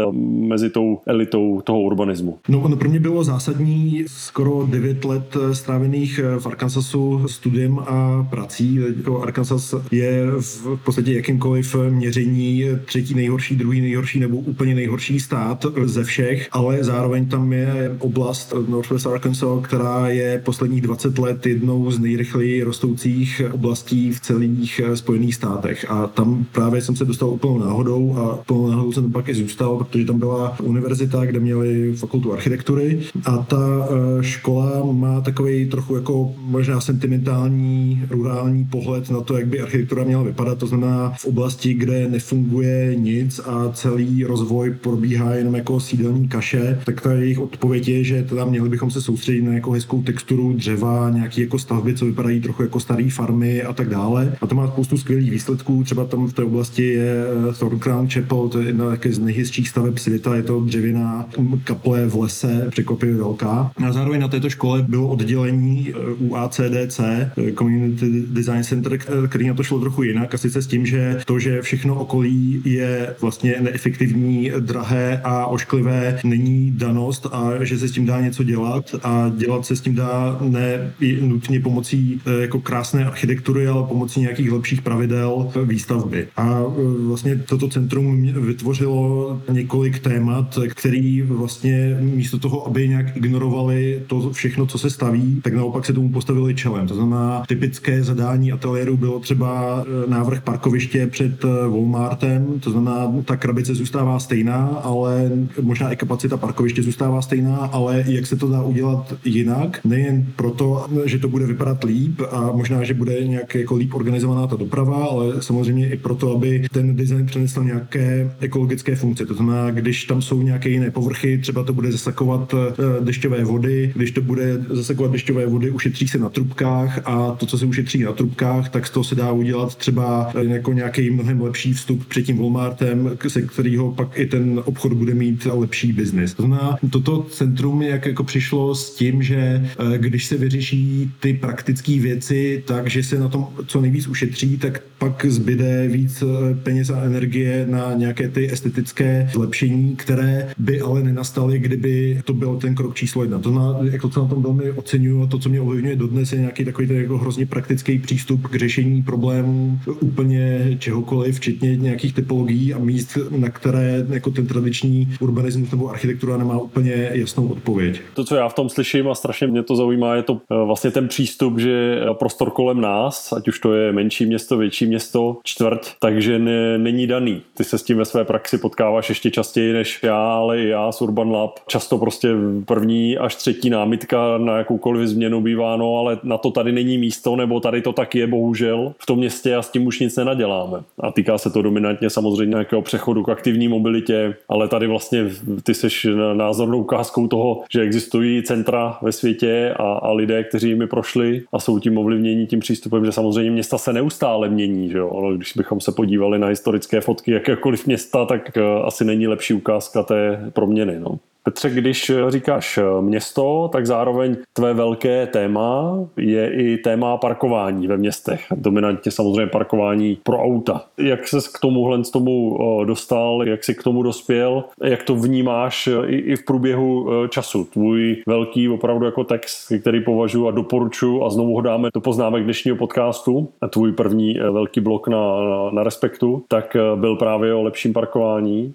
mezi 0.48 0.70
tou 0.70 1.00
elitou 1.06 1.60
toho 1.60 1.80
urbanismu? 1.80 2.38
No, 2.48 2.68
no 2.68 2.76
pro 2.76 2.88
mě 2.88 3.00
bylo 3.00 3.24
zásadní 3.24 4.04
skoro 4.06 4.66
9 4.66 5.04
let 5.04 5.36
strávených 5.52 6.20
v 6.38 6.46
Arkansasu 6.46 7.28
studiem 7.28 7.78
a 7.78 8.26
prací. 8.30 8.78
Jako 8.96 9.21
Arkansas 9.22 9.74
je 9.90 10.26
v 10.40 10.76
podstatě 10.84 11.12
jakýmkoliv 11.12 11.76
měření 11.90 12.64
třetí 12.84 13.14
nejhorší, 13.14 13.56
druhý 13.56 13.80
nejhorší 13.80 14.20
nebo 14.20 14.36
úplně 14.36 14.74
nejhorší 14.74 15.20
stát 15.20 15.66
ze 15.84 16.04
všech, 16.04 16.48
ale 16.52 16.84
zároveň 16.84 17.26
tam 17.28 17.52
je 17.52 17.96
oblast 17.98 18.54
Northwest 18.68 19.06
Arkansas, 19.06 19.48
která 19.62 20.08
je 20.08 20.42
posledních 20.44 20.80
20 20.80 21.18
let 21.18 21.46
jednou 21.46 21.90
z 21.90 21.98
nejrychleji 21.98 22.62
rostoucích 22.62 23.42
oblastí 23.52 24.12
v 24.12 24.20
celých 24.20 24.80
Spojených 24.94 25.34
státech. 25.34 25.86
A 25.88 26.06
tam 26.06 26.46
právě 26.52 26.82
jsem 26.82 26.96
se 26.96 27.04
dostal 27.04 27.28
úplnou 27.28 27.58
náhodou 27.58 28.16
a 28.16 28.40
úplnou 28.40 28.70
náhodou 28.70 28.92
jsem 28.92 29.12
pak 29.12 29.28
i 29.28 29.34
zůstal, 29.34 29.76
protože 29.76 30.04
tam 30.04 30.18
byla 30.18 30.60
univerzita, 30.60 31.24
kde 31.24 31.40
měli 31.40 31.92
fakultu 31.94 32.32
architektury 32.32 33.00
a 33.24 33.36
ta 33.38 33.88
eh, 33.88 34.22
škola 34.22 34.92
má 34.92 35.20
takový 35.20 35.66
trochu 35.66 35.94
jako 35.94 36.34
možná 36.38 36.80
sentimentální, 36.80 38.02
rurální 38.10 38.64
pohled 38.64 39.10
na 39.12 39.20
to, 39.20 39.38
jak 39.38 39.46
by 39.46 39.60
architektura 39.60 40.04
měla 40.04 40.22
vypadat, 40.22 40.58
to 40.58 40.66
znamená 40.66 41.12
v 41.18 41.24
oblasti, 41.24 41.74
kde 41.74 42.08
nefunguje 42.08 42.94
nic 42.96 43.40
a 43.46 43.72
celý 43.72 44.24
rozvoj 44.24 44.70
probíhá 44.70 45.34
jenom 45.34 45.54
jako 45.54 45.80
sídelní 45.80 46.28
kaše, 46.28 46.80
tak 46.84 47.00
ta 47.00 47.12
jejich 47.12 47.38
odpověď 47.38 47.88
je, 47.88 48.04
že 48.04 48.22
teda 48.22 48.44
měli 48.44 48.68
bychom 48.68 48.90
se 48.90 49.02
soustředit 49.02 49.42
na 49.42 49.52
jako 49.52 49.70
hezkou 49.70 50.02
texturu 50.02 50.52
dřeva, 50.52 51.10
nějaký 51.10 51.40
jako 51.40 51.58
stavby, 51.58 51.94
co 51.94 52.06
vypadají 52.06 52.40
trochu 52.40 52.62
jako 52.62 52.80
staré 52.80 53.10
farmy 53.10 53.62
a 53.62 53.72
tak 53.72 53.88
dále. 53.88 54.36
A 54.40 54.46
to 54.46 54.54
má 54.54 54.66
spoustu 54.66 54.98
skvělých 54.98 55.30
výsledků, 55.30 55.84
třeba 55.84 56.04
tam 56.04 56.26
v 56.26 56.32
té 56.32 56.42
oblasti 56.42 56.88
je 56.88 57.24
eh, 57.50 57.52
Thorn 57.58 57.78
Crown 57.78 58.08
Chapel, 58.08 58.48
to 58.48 58.60
je 58.60 58.66
jedna 58.66 58.84
z 59.10 59.18
nejhezčích 59.18 59.68
staveb 59.68 59.98
světa, 59.98 60.36
je 60.36 60.42
to 60.42 60.60
dřevěná 60.60 61.28
kaple 61.64 62.06
v 62.06 62.16
lese, 62.16 62.66
překvapivě 62.70 63.16
velká. 63.16 63.72
A 63.86 63.92
zároveň 63.92 64.20
na 64.20 64.28
této 64.28 64.50
škole 64.50 64.82
bylo 64.88 65.08
oddělení 65.08 65.90
eh, 65.90 65.94
u 66.18 66.36
ACDC, 66.36 67.00
eh, 67.00 67.30
Community 67.58 68.24
Design 68.26 68.64
Center, 68.64 68.98
který 69.28 69.48
na 69.48 69.54
to 69.54 69.62
šlo 69.62 69.80
trochu 69.80 70.02
jinak 70.02 70.34
a 70.34 70.38
sice 70.38 70.62
s 70.62 70.66
tím, 70.66 70.86
že 70.86 71.18
to, 71.26 71.38
že 71.38 71.62
všechno 71.62 71.94
okolí 71.94 72.62
je 72.64 73.14
vlastně 73.20 73.56
neefektivní, 73.60 74.52
drahé 74.60 75.20
a 75.24 75.46
ošklivé, 75.46 76.20
není 76.24 76.70
danost 76.70 77.26
a 77.32 77.64
že 77.64 77.78
se 77.78 77.88
s 77.88 77.92
tím 77.92 78.06
dá 78.06 78.20
něco 78.20 78.42
dělat 78.42 78.94
a 79.02 79.32
dělat 79.36 79.66
se 79.66 79.76
s 79.76 79.80
tím 79.80 79.94
dá 79.94 80.38
ne 80.40 80.92
nutně 81.20 81.60
pomocí 81.60 82.20
e, 82.26 82.42
jako 82.42 82.60
krásné 82.60 83.04
architektury, 83.04 83.68
ale 83.68 83.86
pomocí 83.88 84.20
nějakých 84.20 84.52
lepších 84.52 84.82
pravidel 84.82 85.52
výstavby. 85.64 86.28
A 86.36 86.60
e, 86.60 87.06
vlastně 87.06 87.36
toto 87.36 87.68
centrum 87.68 88.22
vytvořilo 88.22 89.40
několik 89.50 89.98
témat, 89.98 90.58
který 90.68 91.22
vlastně 91.22 91.96
místo 92.00 92.38
toho, 92.38 92.66
aby 92.66 92.88
nějak 92.88 93.16
ignorovali 93.16 94.02
to 94.06 94.30
všechno, 94.30 94.66
co 94.66 94.78
se 94.78 94.90
staví, 94.90 95.40
tak 95.42 95.54
naopak 95.54 95.86
se 95.86 95.92
tomu 95.92 96.10
postavili 96.10 96.54
čelem. 96.54 96.86
To 96.86 96.94
znamená, 96.94 97.42
typické 97.48 98.02
zadání 98.02 98.52
ateliéru 98.52 98.91
bylo 98.96 99.20
třeba 99.20 99.84
e, 100.06 100.10
návrh 100.10 100.40
parkoviště 100.40 101.06
před 101.06 101.44
Walmartem, 101.44 102.60
to 102.60 102.70
znamená, 102.70 103.12
ta 103.24 103.36
krabice 103.36 103.74
zůstává 103.74 104.18
stejná, 104.18 104.66
ale 104.66 105.30
možná 105.60 105.92
i 105.92 105.96
kapacita 105.96 106.36
parkoviště 106.36 106.82
zůstává 106.82 107.22
stejná, 107.22 107.56
ale 107.56 108.04
jak 108.06 108.26
se 108.26 108.36
to 108.36 108.48
dá 108.48 108.62
udělat 108.62 109.14
jinak, 109.24 109.80
nejen 109.84 110.26
proto, 110.36 110.86
že 111.04 111.18
to 111.18 111.28
bude 111.28 111.46
vypadat 111.46 111.84
líp 111.84 112.20
a 112.30 112.52
možná, 112.52 112.84
že 112.84 112.94
bude 112.94 113.24
nějak 113.24 113.54
jako 113.54 113.76
líp 113.76 113.94
organizovaná 113.94 114.46
ta 114.46 114.56
doprava, 114.56 115.04
ale 115.04 115.42
samozřejmě 115.42 115.88
i 115.88 115.96
proto, 115.96 116.36
aby 116.36 116.66
ten 116.72 116.96
design 116.96 117.26
přinesl 117.26 117.64
nějaké 117.64 118.30
ekologické 118.40 118.96
funkce. 118.96 119.26
To 119.26 119.34
znamená, 119.34 119.70
když 119.70 120.04
tam 120.04 120.22
jsou 120.22 120.42
nějaké 120.42 120.68
jiné 120.68 120.90
povrchy, 120.90 121.38
třeba 121.38 121.64
to 121.64 121.72
bude 121.72 121.92
zasakovat 121.92 122.54
eh, 122.54 123.04
dešťové 123.04 123.44
vody, 123.44 123.92
když 123.96 124.10
to 124.10 124.20
bude 124.20 124.64
zasakovat 124.70 125.12
dešťové 125.12 125.46
vody, 125.46 125.70
ušetří 125.70 126.08
se 126.08 126.18
na 126.18 126.28
trubkách 126.28 127.00
a 127.04 127.30
to, 127.30 127.46
co 127.46 127.58
se 127.58 127.66
ušetří 127.66 128.02
na 128.02 128.12
trubkách, 128.12 128.70
tak 128.70 128.81
z 128.86 128.90
toho 128.90 129.04
se 129.04 129.14
dá 129.14 129.32
udělat 129.32 129.74
třeba 129.74 130.32
jako 130.42 130.72
nějaký 130.72 131.10
mnohem 131.10 131.40
lepší 131.40 131.72
vstup 131.72 132.04
před 132.04 132.22
tím 132.22 132.38
Walmartem, 132.38 133.10
se 133.28 133.42
kterého 133.42 133.92
pak 133.92 134.18
i 134.18 134.26
ten 134.26 134.62
obchod 134.64 134.92
bude 134.92 135.14
mít 135.14 135.46
lepší 135.52 135.92
biznis. 135.92 136.34
To 136.34 136.42
znamená, 136.42 136.78
toto 136.90 137.22
centrum 137.22 137.82
jak 137.82 138.06
jako 138.06 138.24
přišlo 138.24 138.74
s 138.74 138.94
tím, 138.94 139.22
že 139.22 139.36
eh, 139.36 139.98
když 139.98 140.26
se 140.26 140.36
vyřeší 140.36 141.10
ty 141.20 141.34
praktické 141.34 141.98
věci 141.98 142.62
tak, 142.66 142.90
že 142.90 143.02
se 143.02 143.18
na 143.18 143.28
tom 143.28 143.46
co 143.66 143.80
nejvíc 143.80 144.06
ušetří, 144.08 144.58
tak 144.58 144.82
pak 144.98 145.26
zbyde 145.26 145.88
víc 145.88 146.22
eh, 146.22 146.54
peněz 146.54 146.90
a 146.90 147.02
energie 147.02 147.66
na 147.70 147.94
nějaké 147.94 148.28
ty 148.28 148.52
estetické 148.52 149.30
zlepšení, 149.32 149.96
které 149.96 150.48
by 150.58 150.80
ale 150.80 151.02
nenastaly, 151.02 151.58
kdyby 151.58 152.22
to 152.24 152.34
byl 152.34 152.56
ten 152.56 152.74
krok 152.74 152.94
číslo 152.94 153.22
jedna. 153.22 153.38
To, 153.38 153.50
na, 153.50 153.78
jako 153.90 154.08
co 154.08 154.22
na 154.22 154.28
tom 154.28 154.42
velmi 154.42 154.70
oceňuju 154.70 155.22
a 155.22 155.26
to, 155.26 155.38
co 155.38 155.48
mě 155.48 155.60
ovlivňuje 155.60 155.96
dodnes, 155.96 156.32
je 156.32 156.38
nějaký 156.38 156.64
takový 156.64 156.86
ten 156.88 156.96
jako 156.96 157.18
hrozně 157.18 157.46
praktický 157.46 157.98
přístup 157.98 158.46
k 158.46 158.58
řešení 158.72 159.02
problémů 159.02 159.78
úplně 160.00 160.76
čehokoliv, 160.78 161.36
včetně 161.36 161.76
nějakých 161.76 162.14
typologií 162.14 162.74
a 162.74 162.78
míst, 162.78 163.18
na 163.30 163.50
které 163.50 164.06
jako 164.08 164.30
ten 164.30 164.46
tradiční 164.46 165.08
urbanismus 165.20 165.70
nebo 165.70 165.88
architektura 165.88 166.36
nemá 166.36 166.58
úplně 166.58 167.10
jasnou 167.12 167.48
odpověď. 167.48 168.00
To, 168.14 168.24
co 168.24 168.36
já 168.36 168.48
v 168.48 168.54
tom 168.54 168.68
slyším 168.68 169.08
a 169.08 169.14
strašně 169.14 169.46
mě 169.46 169.62
to 169.62 169.76
zaujímá, 169.76 170.14
je 170.14 170.22
to 170.22 170.40
eh, 170.50 170.66
vlastně 170.66 170.90
ten 170.90 171.08
přístup, 171.08 171.58
že 171.58 172.00
prostor 172.18 172.50
kolem 172.50 172.80
nás, 172.80 173.32
ať 173.32 173.48
už 173.48 173.58
to 173.58 173.74
je 173.74 173.92
menší 173.92 174.26
město, 174.26 174.56
větší 174.56 174.86
město, 174.86 175.38
čtvrt, 175.44 175.92
takže 176.00 176.38
ne, 176.38 176.78
není 176.78 177.06
daný. 177.06 177.42
Ty 177.56 177.64
se 177.64 177.78
s 177.78 177.82
tím 177.82 177.98
ve 177.98 178.04
své 178.04 178.24
praxi 178.24 178.58
potkáváš 178.58 179.08
ještě 179.08 179.30
častěji 179.30 179.72
než 179.72 180.00
já, 180.02 180.32
ale 180.32 180.60
i 180.60 180.68
já 180.68 180.92
z 180.92 181.02
Urban 181.02 181.30
Lab. 181.30 181.58
Často 181.66 181.98
prostě 181.98 182.28
první 182.64 183.18
až 183.18 183.34
třetí 183.36 183.70
námitka 183.70 184.38
na 184.38 184.58
jakoukoliv 184.58 185.08
změnu 185.08 185.40
bývá, 185.40 185.76
no 185.76 185.96
ale 185.98 186.18
na 186.22 186.38
to 186.38 186.50
tady 186.50 186.72
není 186.72 186.98
místo, 186.98 187.36
nebo 187.36 187.60
tady 187.60 187.82
to 187.82 187.92
tak 187.92 188.14
je 188.14 188.26
bohužel 188.26 188.61
v 188.98 189.06
tom 189.06 189.18
městě 189.18 189.56
a 189.56 189.62
s 189.62 189.70
tím 189.70 189.86
už 189.86 190.00
nic 190.00 190.16
nenaděláme. 190.16 190.78
A 191.00 191.12
týká 191.12 191.38
se 191.38 191.50
to 191.50 191.62
dominantně 191.62 192.10
samozřejmě 192.10 192.50
nějakého 192.50 192.82
přechodu 192.82 193.22
k 193.22 193.28
aktivní 193.28 193.68
mobilitě, 193.68 194.36
ale 194.48 194.68
tady 194.68 194.86
vlastně 194.86 195.24
ty 195.62 195.74
seš 195.74 196.06
názornou 196.34 196.78
ukázkou 196.78 197.28
toho, 197.28 197.62
že 197.72 197.80
existují 197.80 198.42
centra 198.42 198.98
ve 199.02 199.12
světě 199.12 199.74
a, 199.78 199.92
a 199.92 200.12
lidé, 200.12 200.44
kteří 200.44 200.68
jimi 200.68 200.86
prošli 200.86 201.42
a 201.52 201.58
jsou 201.58 201.78
tím 201.78 201.98
ovlivnění 201.98 202.46
tím 202.46 202.60
přístupem, 202.60 203.04
že 203.04 203.12
samozřejmě 203.12 203.50
města 203.50 203.78
se 203.78 203.92
neustále 203.92 204.48
mění. 204.48 204.90
Že 204.90 204.98
jo? 204.98 205.10
Ale 205.16 205.36
když 205.36 205.52
bychom 205.56 205.80
se 205.80 205.92
podívali 205.92 206.38
na 206.38 206.46
historické 206.46 207.00
fotky 207.00 207.30
jakékoliv 207.30 207.86
města, 207.86 208.26
tak 208.26 208.56
eh, 208.56 208.62
asi 208.84 209.04
není 209.04 209.28
lepší 209.28 209.54
ukázka 209.54 210.02
té 210.02 210.50
proměny. 210.52 211.00
No. 211.00 211.18
Petře, 211.44 211.70
když 211.70 212.10
eh, 212.10 212.30
říkáš 212.30 212.78
eh, 212.78 213.02
město, 213.02 213.70
tak 213.72 213.86
zároveň 213.86 214.36
tvé 214.52 214.74
velké 214.74 215.26
téma 215.26 215.98
je 216.16 216.52
i 216.54 216.76
téma 216.78 217.16
parkování 217.16 217.86
ve 217.86 217.96
městech. 217.96 218.44
Dominantně 218.56 219.12
samozřejmě 219.12 219.46
parkování 219.46 220.18
pro 220.22 220.38
auta. 220.38 220.84
Jak 220.98 221.28
ses 221.28 221.48
k 221.48 221.58
tomuhle 221.58 222.04
z 222.04 222.10
tomu 222.10 222.58
eh, 222.60 222.86
dostal, 222.86 223.42
jak 223.46 223.64
jsi 223.64 223.74
k 223.74 223.82
tomu 223.82 224.02
dospěl, 224.02 224.64
jak 224.82 225.02
to 225.02 225.14
vnímáš 225.14 225.88
i, 226.06 226.16
i 226.16 226.36
v 226.36 226.44
průběhu 226.44 227.08
času. 227.28 227.64
Tvůj 227.64 228.22
velký 228.26 228.68
opravdu 228.68 229.04
jako 229.04 229.24
text, 229.24 229.72
který 229.80 230.04
považuji 230.04 230.48
a 230.48 230.50
doporučuji 230.50 231.24
a 231.24 231.30
znovu 231.30 231.54
ho 231.54 231.60
dáme 231.60 231.88
do 231.94 232.00
poznámek 232.00 232.44
dnešního 232.44 232.76
podcastu, 232.76 233.48
tvůj 233.70 233.92
první 233.92 234.34
velký 234.34 234.80
blok 234.80 235.08
na, 235.08 235.44
na, 235.44 235.70
na 235.70 235.82
Respektu, 235.82 236.44
tak 236.48 236.76
byl 236.94 237.16
právě 237.16 237.54
o 237.54 237.62
lepším 237.62 237.92
parkování. 237.92 238.74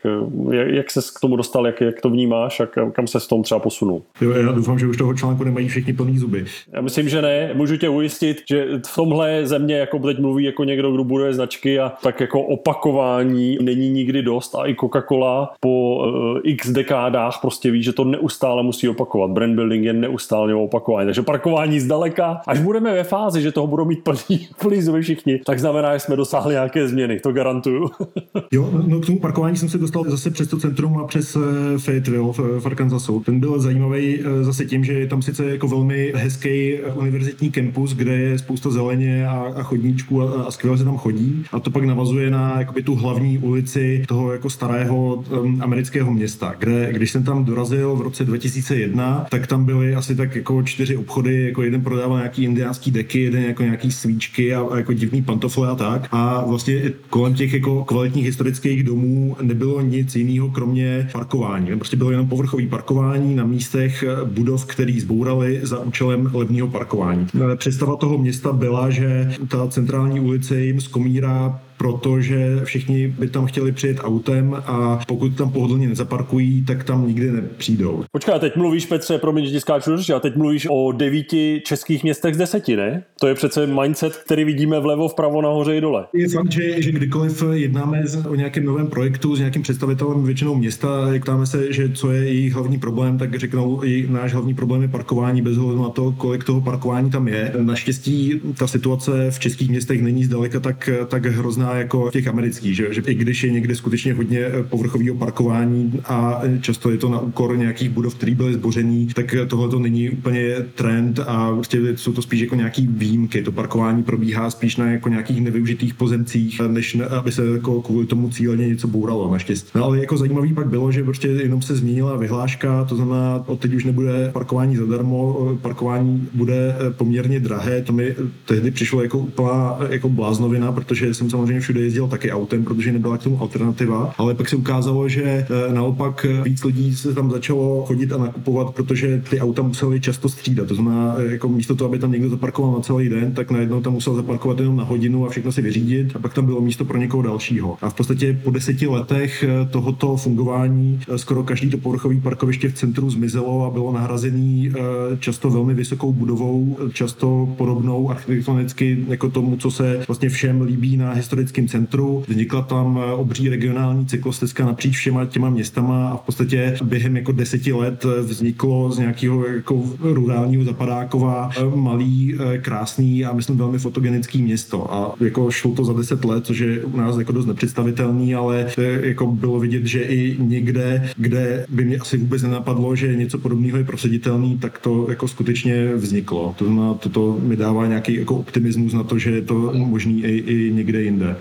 Jak, 0.51 0.67
jak 0.67 0.91
ses 0.91 1.11
k 1.11 1.19
tomu 1.19 1.35
dostal, 1.35 1.65
jak, 1.65 1.81
jak 1.81 2.01
to 2.01 2.09
vnímáš? 2.09 2.56
A 2.61 2.91
kam 2.91 3.07
se 3.07 3.19
s 3.19 3.27
tom 3.27 3.43
třeba 3.43 3.59
posunul. 3.59 4.01
Jo, 4.21 4.31
já 4.31 4.51
doufám, 4.51 4.79
že 4.79 4.87
už 4.87 4.97
toho 4.97 5.13
článku 5.13 5.43
nemají 5.43 5.67
všichni 5.67 5.93
plný 5.93 6.17
zuby. 6.17 6.45
Já 6.73 6.81
myslím, 6.81 7.09
že 7.09 7.21
ne. 7.21 7.51
Můžu 7.53 7.77
tě 7.77 7.89
ujistit, 7.89 8.43
že 8.49 8.67
v 8.87 8.95
tomhle 8.95 9.47
země, 9.47 9.75
jako 9.75 9.99
teď 9.99 10.19
mluví 10.19 10.43
jako 10.43 10.63
někdo, 10.63 10.91
kdo 10.91 11.03
buduje 11.03 11.33
značky 11.33 11.79
a 11.79 11.93
tak 12.03 12.19
jako 12.19 12.41
opakování 12.41 13.57
není 13.61 13.89
nikdy 13.89 14.21
dost 14.21 14.55
a 14.55 14.67
i 14.67 14.73
Coca-Cola 14.73 15.47
po 15.59 15.97
uh, 15.97 16.39
x 16.43 16.69
dekádách 16.69 17.39
prostě 17.41 17.71
ví, 17.71 17.83
že 17.83 17.93
to 17.93 18.03
neustále 18.03 18.63
musí 18.63 18.89
opakovat. 18.89 19.31
Brand 19.31 19.55
building 19.55 19.85
je 19.85 19.93
neustále 19.93 20.55
opakování. 20.55 21.07
Takže 21.07 21.21
parkování 21.21 21.79
zdaleka, 21.79 22.41
až 22.47 22.59
budeme 22.59 22.93
ve 22.93 23.03
fázi, 23.03 23.41
že 23.41 23.51
toho 23.51 23.67
budou 23.67 23.85
mít 23.85 24.03
plný, 24.03 24.47
plný 24.61 24.81
zuby 24.81 25.01
všichni, 25.01 25.39
tak 25.45 25.59
znamená, 25.59 25.93
že 25.93 25.99
jsme 25.99 26.15
dosáhli 26.15 26.53
nějaké 26.53 26.87
změny, 26.87 27.19
to 27.19 27.31
garantuju. 27.31 27.89
jo, 28.51 28.83
no 28.87 28.99
k 28.99 29.05
tomu 29.05 29.19
parkování 29.19 29.57
jsem 29.57 29.69
se 29.69 29.77
dostal 29.77 30.03
zase 30.07 30.31
přes 30.31 30.47
to 30.47 30.57
centrum 30.57 30.97
a 30.97 31.07
přes 31.07 31.35
uh, 31.35 31.43
Fayetteville 31.77 32.33
v 32.59 32.65
Arkansasu. 32.65 33.19
Ten 33.25 33.39
byl 33.39 33.59
zajímavý 33.59 34.19
eh, 34.19 34.43
zase 34.43 34.65
tím, 34.65 34.83
že 34.83 34.93
je 34.93 35.07
tam 35.07 35.21
sice 35.21 35.45
jako 35.45 35.67
velmi 35.67 36.13
hezký 36.15 36.73
eh, 36.73 36.93
univerzitní 36.93 37.51
kampus, 37.51 37.93
kde 37.93 38.17
je 38.17 38.39
spousta 38.39 38.69
zeleně 38.69 39.27
a, 39.27 39.53
a 39.55 39.63
chodníčků 39.63 40.21
a, 40.21 40.43
a 40.43 40.51
skvěle 40.51 40.77
se 40.77 40.83
tam 40.83 40.97
chodí. 40.97 41.45
A 41.51 41.59
to 41.59 41.71
pak 41.71 41.83
navazuje 41.83 42.29
na 42.29 42.59
jakoby 42.59 42.83
tu 42.83 42.95
hlavní 42.95 43.37
ulici 43.37 44.03
toho 44.07 44.31
jako 44.31 44.49
starého 44.49 45.15
um, 45.15 45.61
amerického 45.61 46.13
města, 46.13 46.55
kde 46.59 46.93
když 46.93 47.11
jsem 47.11 47.23
tam 47.23 47.45
dorazil 47.45 47.95
v 47.95 48.01
roce 48.01 48.25
2001, 48.25 49.25
tak 49.31 49.47
tam 49.47 49.65
byly 49.65 49.95
asi 49.95 50.15
tak 50.15 50.35
jako 50.35 50.63
čtyři 50.63 50.97
obchody, 50.97 51.43
jako 51.43 51.63
jeden 51.63 51.81
prodával 51.81 52.17
nějaký 52.17 52.43
indiánský 52.43 52.91
deky, 52.91 53.21
jeden 53.21 53.43
jako 53.43 53.63
nějaký 53.63 53.91
svíčky 53.91 54.55
a, 54.55 54.61
a 54.61 54.77
jako 54.77 54.93
divný 54.93 55.21
pantofle 55.21 55.69
a 55.69 55.75
tak. 55.75 56.07
A 56.11 56.45
vlastně 56.45 56.91
kolem 57.09 57.33
těch 57.33 57.53
jako 57.53 57.85
kvalitních 57.85 58.27
historických 58.37 58.83
domů 58.83 59.35
nebylo 59.41 59.81
nic 59.81 60.15
jiného, 60.15 60.49
kromě 60.49 61.09
parkování. 61.11 61.75
Prostě 61.75 61.97
bylo 61.97 62.11
jenom 62.11 62.29
povrchový 62.29 62.67
parkování 62.67 63.35
na 63.35 63.45
místech 63.45 64.03
budov, 64.25 64.65
který 64.65 64.99
zbourali 64.99 65.59
za 65.63 65.79
účelem 65.79 66.31
levního 66.33 66.67
parkování. 66.67 67.27
Představa 67.55 67.95
toho 67.95 68.17
města 68.17 68.53
byla, 68.53 68.89
že 68.89 69.31
ta 69.47 69.67
centrální 69.67 70.19
ulice 70.19 70.61
jim 70.61 70.81
zkomírá 70.81 71.59
protože 71.77 72.61
všichni 72.63 73.07
by 73.07 73.27
tam 73.27 73.45
chtěli 73.45 73.71
přijet 73.71 73.97
autem 74.01 74.55
a 74.65 74.99
pokud 75.07 75.35
tam 75.35 75.51
pohodlně 75.51 75.87
nezaparkují, 75.87 76.65
tak 76.65 76.83
tam 76.83 77.07
nikdy 77.07 77.31
nepřijdou. 77.31 78.03
Počkej, 78.11 78.39
teď 78.39 78.55
mluvíš, 78.55 78.85
Petře, 78.85 79.17
promiň, 79.17 79.45
že 79.45 79.59
skáču 79.59 79.91
a 80.15 80.19
teď 80.19 80.35
mluvíš 80.35 80.67
o 80.71 80.91
devíti 80.91 81.61
českých 81.65 82.03
městech 82.03 82.35
z 82.35 82.37
deseti, 82.37 82.75
ne? 82.75 83.03
To 83.19 83.27
je 83.27 83.35
přece 83.35 83.67
mindset, 83.67 84.15
který 84.25 84.43
vidíme 84.43 84.79
vlevo, 84.79 85.07
vpravo, 85.07 85.41
nahoře 85.41 85.77
i 85.77 85.81
dole. 85.81 86.05
Je 86.13 86.29
fakt, 86.29 86.51
že, 86.51 86.81
že 86.81 86.91
kdykoliv 86.91 87.43
jednáme 87.51 88.03
o 88.29 88.35
nějakém 88.35 88.65
novém 88.65 88.87
projektu 88.87 89.35
s 89.35 89.39
nějakým 89.39 89.61
představitelem 89.61 90.23
většinou 90.23 90.55
města, 90.55 90.87
ptáme 91.21 91.45
se, 91.45 91.73
že 91.73 91.89
co 91.89 92.11
je 92.11 92.23
jejich 92.23 92.53
hlavní 92.53 92.79
problém, 92.79 93.17
tak 93.17 93.35
řeknou, 93.35 93.81
že 93.85 94.07
náš 94.07 94.33
hlavní 94.33 94.53
problém 94.53 94.81
je 94.81 94.87
parkování 94.87 95.41
bez 95.41 95.57
ohledu 95.57 95.83
na 95.83 95.89
to, 95.89 96.11
kolik 96.11 96.43
toho 96.43 96.61
parkování 96.61 97.11
tam 97.11 97.27
je. 97.27 97.53
Naštěstí 97.61 98.41
ta 98.57 98.67
situace 98.67 99.31
v 99.31 99.39
českých 99.39 99.69
městech 99.69 100.01
není 100.01 100.23
zdaleka 100.23 100.59
tak, 100.59 100.89
tak 101.07 101.25
hrozná 101.25 101.66
možná 101.67 101.79
jako 101.79 102.11
těch 102.11 102.27
amerických, 102.27 102.75
že, 102.75 102.93
že 102.93 103.01
i 103.01 103.13
když 103.13 103.43
je 103.43 103.51
někde 103.51 103.75
skutečně 103.75 104.13
hodně 104.13 104.45
povrchového 104.69 105.15
parkování 105.15 106.01
a 106.05 106.41
často 106.61 106.91
je 106.91 106.97
to 106.97 107.09
na 107.09 107.19
úkor 107.19 107.57
nějakých 107.57 107.89
budov, 107.89 108.15
které 108.15 108.35
byly 108.35 108.53
zbořený, 108.53 109.07
tak 109.07 109.35
tohle 109.47 109.69
to 109.69 109.79
není 109.79 110.09
úplně 110.09 110.55
trend 110.75 111.19
a 111.19 111.53
prostě 111.53 111.79
jsou 111.95 112.13
to 112.13 112.21
spíš 112.21 112.41
jako 112.41 112.55
nějaký 112.55 112.87
výjimky. 112.87 113.43
To 113.43 113.51
parkování 113.51 114.03
probíhá 114.03 114.49
spíš 114.49 114.77
na 114.77 114.91
jako 114.91 115.09
nějakých 115.09 115.41
nevyužitých 115.41 115.93
pozemcích, 115.93 116.61
než 116.67 116.97
aby 117.19 117.31
se 117.31 117.45
jako 117.45 117.81
kvůli 117.81 118.05
tomu 118.05 118.29
cíleně 118.29 118.67
něco 118.67 118.87
bouralo, 118.87 119.31
naštěstí. 119.31 119.71
No 119.75 119.83
ale 119.83 119.99
jako 119.99 120.17
zajímavý 120.17 120.53
pak 120.53 120.67
bylo, 120.67 120.91
že 120.91 121.03
prostě 121.03 121.27
jenom 121.27 121.61
se 121.61 121.75
změnila 121.75 122.17
vyhláška, 122.17 122.85
to 122.85 122.95
znamená, 122.95 123.43
od 123.45 123.59
teď 123.59 123.73
už 123.73 123.85
nebude 123.85 124.29
parkování 124.33 124.75
zadarmo, 124.75 125.57
parkování 125.61 126.27
bude 126.33 126.75
poměrně 126.91 127.39
drahé. 127.39 127.81
To 127.81 127.93
mi 127.93 128.15
tehdy 128.45 128.71
přišlo 128.71 129.01
jako 129.01 129.17
úplná 129.17 129.77
jako 129.89 130.09
bláznovina, 130.09 130.71
protože 130.71 131.13
jsem 131.13 131.29
samozřejmě 131.29 131.56
všude 131.59 131.81
jezdil 131.81 132.07
taky 132.07 132.31
autem, 132.31 132.63
protože 132.63 132.91
nebyla 132.91 133.17
k 133.17 133.23
tomu 133.23 133.41
alternativa, 133.41 134.13
ale 134.17 134.33
pak 134.33 134.49
se 134.49 134.55
ukázalo, 134.55 135.09
že 135.09 135.23
eh, 135.23 135.73
naopak 135.73 136.25
víc 136.43 136.63
lidí 136.63 136.95
se 136.95 137.13
tam 137.13 137.31
začalo 137.31 137.85
chodit 137.85 138.11
a 138.13 138.17
nakupovat, 138.17 138.75
protože 138.75 139.21
ty 139.29 139.39
auta 139.39 139.61
museli 139.61 139.99
často 139.99 140.29
střídat. 140.29 140.67
To 140.67 140.75
znamená, 140.75 141.15
eh, 141.17 141.31
jako 141.31 141.49
místo 141.49 141.75
toho, 141.75 141.89
aby 141.89 141.99
tam 141.99 142.11
někdo 142.11 142.29
zaparkoval 142.29 142.71
na 142.71 142.79
celý 142.79 143.09
den, 143.09 143.31
tak 143.33 143.51
najednou 143.51 143.81
tam 143.81 143.93
musel 143.93 144.15
zaparkovat 144.15 144.59
jenom 144.59 144.77
na 144.77 144.83
hodinu 144.83 145.25
a 145.25 145.29
všechno 145.29 145.51
si 145.51 145.61
vyřídit 145.61 146.15
a 146.15 146.19
pak 146.19 146.33
tam 146.33 146.45
bylo 146.45 146.61
místo 146.61 146.85
pro 146.85 146.97
někoho 146.97 147.23
dalšího. 147.23 147.77
A 147.81 147.89
v 147.89 147.93
podstatě 147.93 148.39
po 148.43 148.51
deseti 148.51 148.87
letech 148.87 149.43
eh, 149.43 149.67
tohoto 149.71 150.17
fungování 150.17 150.99
skoro 151.15 151.43
každý 151.43 151.69
to 151.69 151.77
povrchový 151.77 152.21
parkoviště 152.21 152.69
v 152.69 152.73
centru 152.73 153.09
zmizelo 153.09 153.65
a 153.65 153.69
bylo 153.69 153.91
nahrazený 153.91 154.71
často 155.19 155.49
velmi 155.49 155.73
vysokou 155.73 156.13
budovou, 156.13 156.77
často 156.93 157.49
podobnou 157.57 158.09
architektonicky 158.09 159.05
jako 159.07 159.29
tomu, 159.29 159.57
co 159.57 159.71
se 159.71 160.03
vlastně 160.07 160.29
všem 160.29 160.61
líbí 160.61 160.97
na 160.97 161.13
historickém 161.47 161.67
centru. 161.67 162.23
Vznikla 162.27 162.61
tam 162.61 162.99
obří 163.15 163.49
regionální 163.49 164.05
cyklostezka 164.05 164.65
napříč 164.65 164.97
všema 164.97 165.25
těma 165.25 165.49
městama 165.49 166.09
a 166.09 166.17
v 166.17 166.21
podstatě 166.21 166.75
během 166.83 167.15
jako 167.15 167.31
deseti 167.31 167.73
let 167.73 168.05
vzniklo 168.21 168.91
z 168.91 168.97
nějakého 168.97 169.47
jako 169.47 169.83
rurálního 169.99 170.63
zapadákova 170.63 171.49
malý, 171.75 172.35
krásný 172.61 173.25
a 173.25 173.33
myslím 173.33 173.57
velmi 173.57 173.79
fotogenický 173.79 174.41
město. 174.41 174.93
A 174.93 175.15
jako 175.19 175.51
šlo 175.51 175.71
to 175.71 175.85
za 175.85 175.93
deset 175.93 176.25
let, 176.25 176.45
což 176.45 176.59
je 176.59 176.83
u 176.83 176.97
nás 176.97 177.17
jako 177.17 177.31
dost 177.31 177.45
nepředstavitelný, 177.45 178.35
ale 178.35 178.67
jako 179.01 179.27
bylo 179.27 179.59
vidět, 179.59 179.85
že 179.85 180.01
i 180.01 180.35
někde, 180.39 181.09
kde 181.17 181.65
by 181.69 181.85
mě 181.85 181.97
asi 181.97 182.17
vůbec 182.17 182.43
nenapadlo, 182.43 182.95
že 182.95 183.15
něco 183.15 183.37
podobného 183.37 183.77
je 183.77 183.83
proseditelný, 183.83 184.57
tak 184.57 184.79
to 184.79 185.05
jako 185.09 185.27
skutečně 185.27 185.95
vzniklo. 185.95 186.55
To 186.57 186.65
znamená, 186.65 186.93
toto 186.93 187.39
mi 187.43 187.55
dává 187.55 187.87
nějaký 187.87 188.15
jako 188.15 188.35
optimismus 188.35 188.93
na 188.93 189.03
to, 189.03 189.17
že 189.17 189.31
je 189.31 189.41
to 189.41 189.71
možný 189.73 190.23
i, 190.23 190.37
i 190.37 190.73
někde 190.73 191.01
jinde. 191.01 191.35